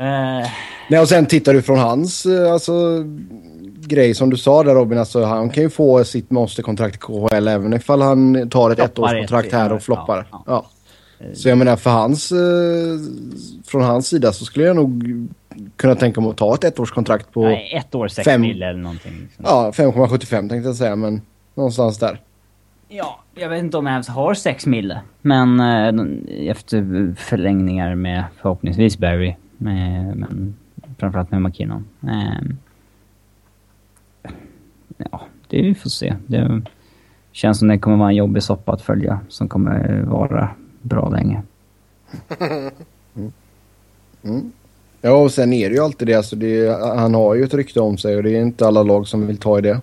Uh... 0.00 0.46
Nej, 0.88 1.00
och 1.00 1.08
sen 1.08 1.26
tittar 1.26 1.54
du 1.54 1.62
från 1.62 1.78
hans 1.78 2.26
eh, 2.26 2.52
alltså, 2.52 3.04
grej 3.80 4.14
som 4.14 4.30
du 4.30 4.36
sa 4.36 4.62
där 4.62 4.74
Robin. 4.74 4.98
Alltså, 4.98 5.24
han 5.24 5.50
kan 5.50 5.62
ju 5.62 5.70
få 5.70 6.04
sitt 6.04 6.30
monsterkontrakt 6.30 6.94
i 6.94 6.98
KHL 6.98 7.48
även 7.48 7.72
ifall 7.72 8.02
han 8.02 8.50
tar 8.50 8.70
ett 8.70 8.78
ettårskontrakt 8.78 9.52
här 9.52 9.72
och 9.72 9.82
floppar. 9.82 10.26
Ja, 10.30 10.42
ja. 10.46 10.66
ja. 11.18 11.26
Så 11.34 11.48
jag 11.48 11.58
menar 11.58 11.76
för 11.76 11.90
hans, 11.90 12.32
eh, 12.32 12.38
från 13.66 13.82
hans 13.82 14.06
sida 14.06 14.32
så 14.32 14.44
skulle 14.44 14.64
jag 14.64 14.76
nog 14.76 15.04
kunna 15.76 15.94
tänka 15.94 16.20
mig 16.20 16.30
att 16.30 16.36
ta 16.36 16.54
ett 16.54 16.64
ettårskontrakt 16.64 17.32
på... 17.32 17.42
Nej, 17.42 17.72
ett 17.76 17.94
år, 17.94 18.08
sex 18.08 18.24
fem, 18.24 18.40
mil 18.40 18.62
eller 18.62 18.80
någonting. 18.80 19.12
Liksom. 19.20 19.44
Ja, 19.48 19.70
5,75 19.74 20.48
tänkte 20.48 20.56
jag 20.56 20.76
säga, 20.76 20.96
men 20.96 21.22
någonstans 21.54 21.98
där. 21.98 22.20
Ja, 22.88 23.20
jag 23.34 23.48
vet 23.48 23.58
inte 23.58 23.76
om 23.76 23.86
Avs 23.86 24.08
har 24.08 24.34
6 24.34 24.66
mille. 24.66 25.00
Men 25.22 25.60
eh, 25.60 26.50
efter 26.50 27.14
förlängningar 27.18 27.94
med 27.94 28.24
förhoppningsvis 28.42 28.98
Barry 28.98 29.34
med, 29.60 30.16
men 30.16 30.56
framförallt 30.98 31.30
med 31.30 31.42
McKinnon. 31.42 31.84
Eh, 32.02 32.42
ja, 34.96 35.20
det 35.48 35.62
vi 35.62 35.74
får 35.74 35.90
se. 35.90 36.16
Det 36.26 36.62
känns 37.32 37.58
som 37.58 37.68
det 37.68 37.78
kommer 37.78 37.96
vara 37.96 38.08
en 38.10 38.16
jobbig 38.16 38.42
soppa 38.42 38.72
att 38.72 38.82
följa 38.82 39.20
som 39.28 39.48
kommer 39.48 40.02
vara 40.02 40.50
bra 40.82 41.08
länge. 41.08 41.42
Mm. 43.16 43.32
Mm. 44.22 44.52
Ja, 45.00 45.12
och 45.12 45.32
sen 45.32 45.52
är 45.52 45.68
det 45.68 45.74
ju 45.74 45.82
alltid 45.82 46.08
det. 46.08 46.14
Alltså 46.14 46.36
det 46.36 46.78
han 46.96 47.14
har 47.14 47.34
ju 47.34 47.44
ett 47.44 47.54
rykte 47.54 47.80
om 47.80 47.98
sig 47.98 48.16
och 48.16 48.22
det 48.22 48.30
är 48.30 48.40
inte 48.40 48.66
alla 48.66 48.82
lag 48.82 49.08
som 49.08 49.26
vill 49.26 49.38
ta 49.38 49.58
i 49.58 49.62
det. 49.62 49.80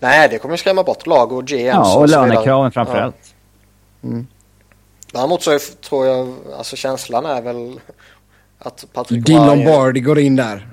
Nej, 0.00 0.28
det 0.28 0.38
kommer 0.38 0.56
skrämma 0.56 0.82
bort 0.82 1.06
lag 1.06 1.32
och 1.32 1.46
GM. 1.46 1.66
Ja, 1.66 1.98
och 1.98 2.08
lönekraven 2.08 2.72
framförallt. 2.72 3.34
Ja. 4.00 4.08
Mm. 4.08 4.26
Däremot 5.12 5.42
så 5.42 5.58
tror 5.58 6.06
jag, 6.06 6.34
alltså 6.56 6.76
känslan 6.76 7.26
är 7.26 7.42
väl 7.42 7.80
att 8.58 8.84
Patrik 8.92 9.26
Din 9.26 9.46
Lombardi 9.46 10.00
går 10.00 10.18
in 10.18 10.36
där. 10.36 10.68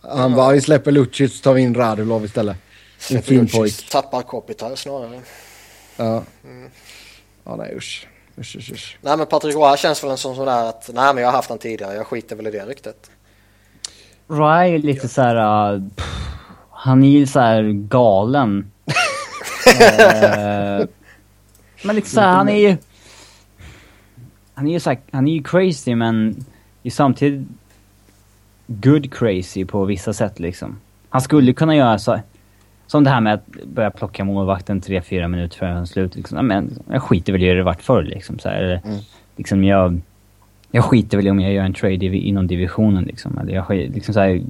Han 0.00 0.30
ja. 0.30 0.36
bara, 0.36 0.52
vi 0.52 0.60
släpper 0.60 0.92
Lucic 0.92 1.36
så 1.36 1.42
tar 1.42 1.54
vi 1.54 1.60
in 1.60 1.74
Radulov 1.74 2.24
istället. 2.24 2.56
En 3.10 3.22
fin 3.22 3.48
pojk. 3.48 3.90
Tappar 3.90 4.22
Kopitar 4.22 4.74
snarare. 4.76 5.20
Ja. 5.96 6.22
Mm. 6.44 6.70
Ja, 7.44 7.56
nej 7.56 7.74
usch. 7.76 8.06
Usch, 8.38 8.56
usch, 8.56 8.72
usch. 8.72 8.98
Nej 9.00 9.16
men 9.16 9.26
Patrik 9.26 9.54
Roy 9.54 9.76
känns 9.76 10.04
väl 10.04 10.10
en 10.10 10.16
sån 10.16 10.36
sådär 10.36 10.64
att, 10.64 10.90
nej 10.94 11.14
men 11.14 11.22
jag 11.22 11.28
har 11.28 11.36
haft 11.36 11.48
han 11.48 11.58
tidigare, 11.58 11.94
jag 11.94 12.06
skiter 12.06 12.36
väl 12.36 12.46
i 12.46 12.50
det 12.50 12.66
ryktet. 12.66 13.10
Roy 14.28 14.74
är 14.74 14.78
lite 14.78 15.08
så 15.08 15.22
här, 15.22 15.74
uh, 15.74 15.82
han 16.70 17.04
är 17.04 17.08
ju 17.08 17.26
så 17.26 17.40
här 17.40 17.62
galen. 17.72 18.72
uh, 19.66 20.86
men 21.82 21.96
liksom 21.96 22.14
så 22.14 22.20
här, 22.20 22.28
han 22.28 22.48
är 22.48 22.56
ju 22.56 22.76
han 24.56 24.66
är 24.66 24.72
ju 24.72 24.80
så 24.80 24.96
han 25.10 25.28
är 25.28 25.32
ju 25.32 25.42
crazy 25.42 25.94
men 25.94 26.44
är 26.82 26.90
samtidigt 26.90 27.48
good 28.66 29.14
crazy 29.14 29.64
på 29.64 29.84
vissa 29.84 30.12
sätt 30.12 30.40
liksom. 30.40 30.76
Han 31.08 31.20
skulle 31.20 31.52
kunna 31.52 31.76
göra 31.76 31.98
så, 31.98 32.20
som 32.86 33.04
det 33.04 33.10
här 33.10 33.20
med 33.20 33.34
att 33.34 33.46
börja 33.64 33.90
plocka 33.90 34.24
målvakten 34.24 34.80
3-4 34.80 35.28
minuter 35.28 35.58
före 35.58 35.86
slut. 35.86 36.16
Liksom. 36.16 36.46
Men 36.46 36.78
jag 36.90 37.02
skiter 37.02 37.32
väl 37.32 37.42
i 37.42 37.48
hur 37.48 37.56
det 37.56 37.62
varit 37.62 37.82
förr 37.82 38.02
liksom. 38.02 38.38
Så 38.38 38.48
här, 38.48 38.80
mm. 38.84 38.98
liksom 39.36 39.64
jag, 39.64 40.00
jag 40.70 40.84
skiter 40.84 41.16
väl 41.16 41.26
i 41.26 41.30
om 41.30 41.40
jag 41.40 41.52
gör 41.52 41.64
en 41.64 41.74
trade 41.74 42.06
inom 42.06 42.46
divisionen 42.46 43.04
liksom. 43.04 43.38
Eller 43.38 43.54
jag 43.54 43.70
liksom 43.70 44.14
så 44.14 44.20
här, 44.20 44.42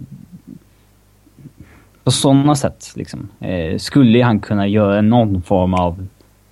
på 2.04 2.10
sådana 2.10 2.54
sätt 2.54 2.92
liksom. 2.96 3.28
Eh, 3.40 3.78
skulle 3.78 4.22
han 4.22 4.40
kunna 4.40 4.66
göra 4.66 5.00
någon 5.00 5.42
form 5.42 5.74
av 5.74 6.06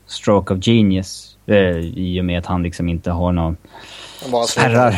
stroke 0.06 0.54
of 0.54 0.66
genius 0.66 1.33
Eh, 1.46 1.78
I 1.78 2.20
och 2.20 2.24
med 2.24 2.38
att 2.38 2.46
han 2.46 2.62
liksom 2.62 2.88
inte 2.88 3.10
har 3.10 3.32
någon 3.32 3.56
spärrar. 4.48 4.94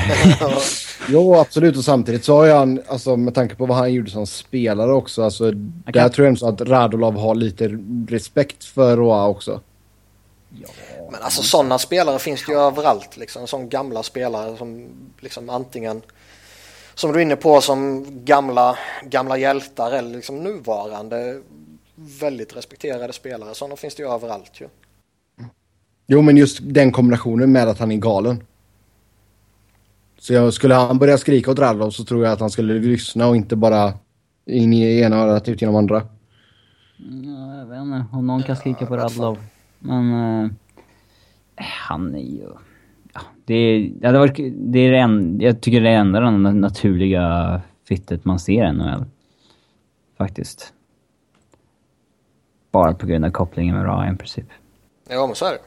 jo, 1.08 1.34
absolut. 1.34 1.76
Och 1.76 1.84
samtidigt 1.84 2.24
så 2.24 2.36
har 2.36 2.48
han, 2.48 2.82
alltså 2.88 3.16
med 3.16 3.34
tanke 3.34 3.54
på 3.54 3.66
vad 3.66 3.76
han 3.76 3.92
gjorde 3.92 4.10
som 4.10 4.26
spelare 4.26 4.92
också, 4.92 5.22
alltså 5.22 5.44
okay. 5.44 5.62
där 5.92 6.08
tror 6.08 6.26
jag 6.26 6.44
att 6.44 6.60
Radulov 6.60 7.18
har 7.18 7.34
lite 7.34 7.78
respekt 8.08 8.64
för 8.64 8.96
Roa 8.96 9.26
också. 9.26 9.60
Ja. 10.62 10.68
Men 11.10 11.22
alltså 11.22 11.42
sådana 11.42 11.78
spelare 11.78 12.18
finns 12.18 12.46
det 12.46 12.52
ju 12.52 12.58
överallt 12.58 13.16
liksom. 13.16 13.46
Sådana 13.46 13.68
gamla 13.68 14.02
spelare 14.02 14.56
som 14.56 14.88
liksom 15.20 15.50
antingen 15.50 16.02
som 16.94 17.12
du 17.12 17.18
är 17.18 17.22
inne 17.22 17.36
på 17.36 17.60
som 17.60 18.06
gamla, 18.24 18.78
gamla 19.02 19.38
hjältar 19.38 19.92
eller 19.92 20.16
liksom 20.16 20.42
nuvarande 20.42 21.40
väldigt 21.94 22.56
respekterade 22.56 23.12
spelare. 23.12 23.54
Sådana 23.54 23.76
finns 23.76 23.94
det 23.94 24.02
ju 24.02 24.12
överallt 24.12 24.60
ju. 24.60 24.68
Jo, 26.06 26.22
men 26.22 26.36
just 26.36 26.58
den 26.62 26.92
kombinationen 26.92 27.52
med 27.52 27.68
att 27.68 27.78
han 27.78 27.92
är 27.92 27.96
galen. 27.96 28.42
Så 30.18 30.32
jag, 30.32 30.54
skulle 30.54 30.74
han 30.74 30.98
börja 30.98 31.18
skrika 31.18 31.50
åt 31.50 31.58
Radlov 31.58 31.90
så 31.90 32.04
tror 32.04 32.24
jag 32.24 32.32
att 32.32 32.40
han 32.40 32.50
skulle 32.50 32.74
lyssna 32.74 33.28
och 33.28 33.36
inte 33.36 33.56
bara 33.56 33.92
in 34.46 34.72
i 34.72 35.00
ena 35.00 35.16
örat 35.16 35.48
ut 35.48 35.62
genom 35.62 35.76
andra. 35.76 36.02
Ja, 36.96 37.58
jag 37.58 37.66
vet 37.66 37.80
inte 37.80 38.04
om 38.12 38.26
någon 38.26 38.42
kan 38.42 38.56
skrika 38.56 38.86
på 38.86 38.96
Radlov. 38.96 39.38
Men 39.78 40.12
uh, 40.12 40.50
han 41.56 42.14
är 42.14 42.18
ju... 42.18 42.48
Ja, 43.14 43.20
det, 43.44 43.90
det, 44.00 44.18
var, 44.18 44.34
det 44.72 44.78
är 44.78 44.92
det 44.92 44.98
en, 44.98 45.40
jag 45.40 45.60
tycker 45.60 45.80
det 45.80 45.90
är 45.90 45.98
enda 45.98 46.20
den 46.20 46.42
naturliga 46.42 47.60
fittet 47.88 48.24
man 48.24 48.38
ser 48.38 48.68
i 48.68 48.72
NHL. 48.72 49.04
Faktiskt. 50.18 50.72
Bara 52.70 52.94
på 52.94 53.06
grund 53.06 53.24
av 53.24 53.30
kopplingen 53.30 53.76
med 53.76 53.84
Ra 53.84 54.12
i 54.12 54.16
princip. 54.16 54.46
Ja, 55.08 55.26
men 55.26 55.36
så 55.36 55.44
är 55.44 55.52
det. 55.52 55.58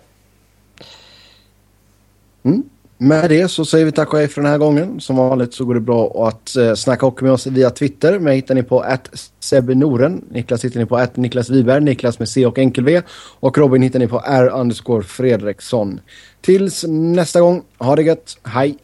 Mm. 2.43 2.63
Med 3.01 3.29
det 3.29 3.47
så 3.47 3.65
säger 3.65 3.85
vi 3.85 3.91
tack 3.91 4.13
och 4.13 4.19
hej 4.19 4.27
för 4.27 4.41
den 4.41 4.51
här 4.51 4.57
gången. 4.57 4.99
Som 4.99 5.15
vanligt 5.15 5.53
så 5.53 5.65
går 5.65 5.73
det 5.73 5.79
bra 5.79 6.27
att 6.27 6.55
eh, 6.55 6.73
snacka 6.73 7.05
hockey 7.05 7.23
med 7.23 7.33
oss 7.33 7.47
via 7.47 7.69
Twitter. 7.69 8.19
Mig 8.19 8.35
hittar 8.35 8.55
ni 8.55 8.63
på 8.63 8.79
att 8.79 9.09
Noren. 9.67 10.25
Niklas 10.31 10.65
hittar 10.65 10.79
ni 10.79 10.85
på 10.85 10.97
att 10.97 11.17
Niklas 11.17 11.49
Wiberg. 11.49 11.83
Niklas 11.83 12.19
med 12.19 12.29
C 12.29 12.45
och 12.45 12.57
enkel 12.57 12.83
V. 12.83 13.01
Och 13.39 13.57
Robin 13.57 13.81
hittar 13.81 13.99
ni 13.99 14.07
på 14.07 14.23
R 14.25 14.49
underscore 14.53 15.03
Fredriksson. 15.03 15.99
Tills 16.41 16.85
nästa 16.87 17.41
gång, 17.41 17.61
ha 17.77 17.95
det 17.95 18.03
gött. 18.03 18.37
Hej! 18.43 18.77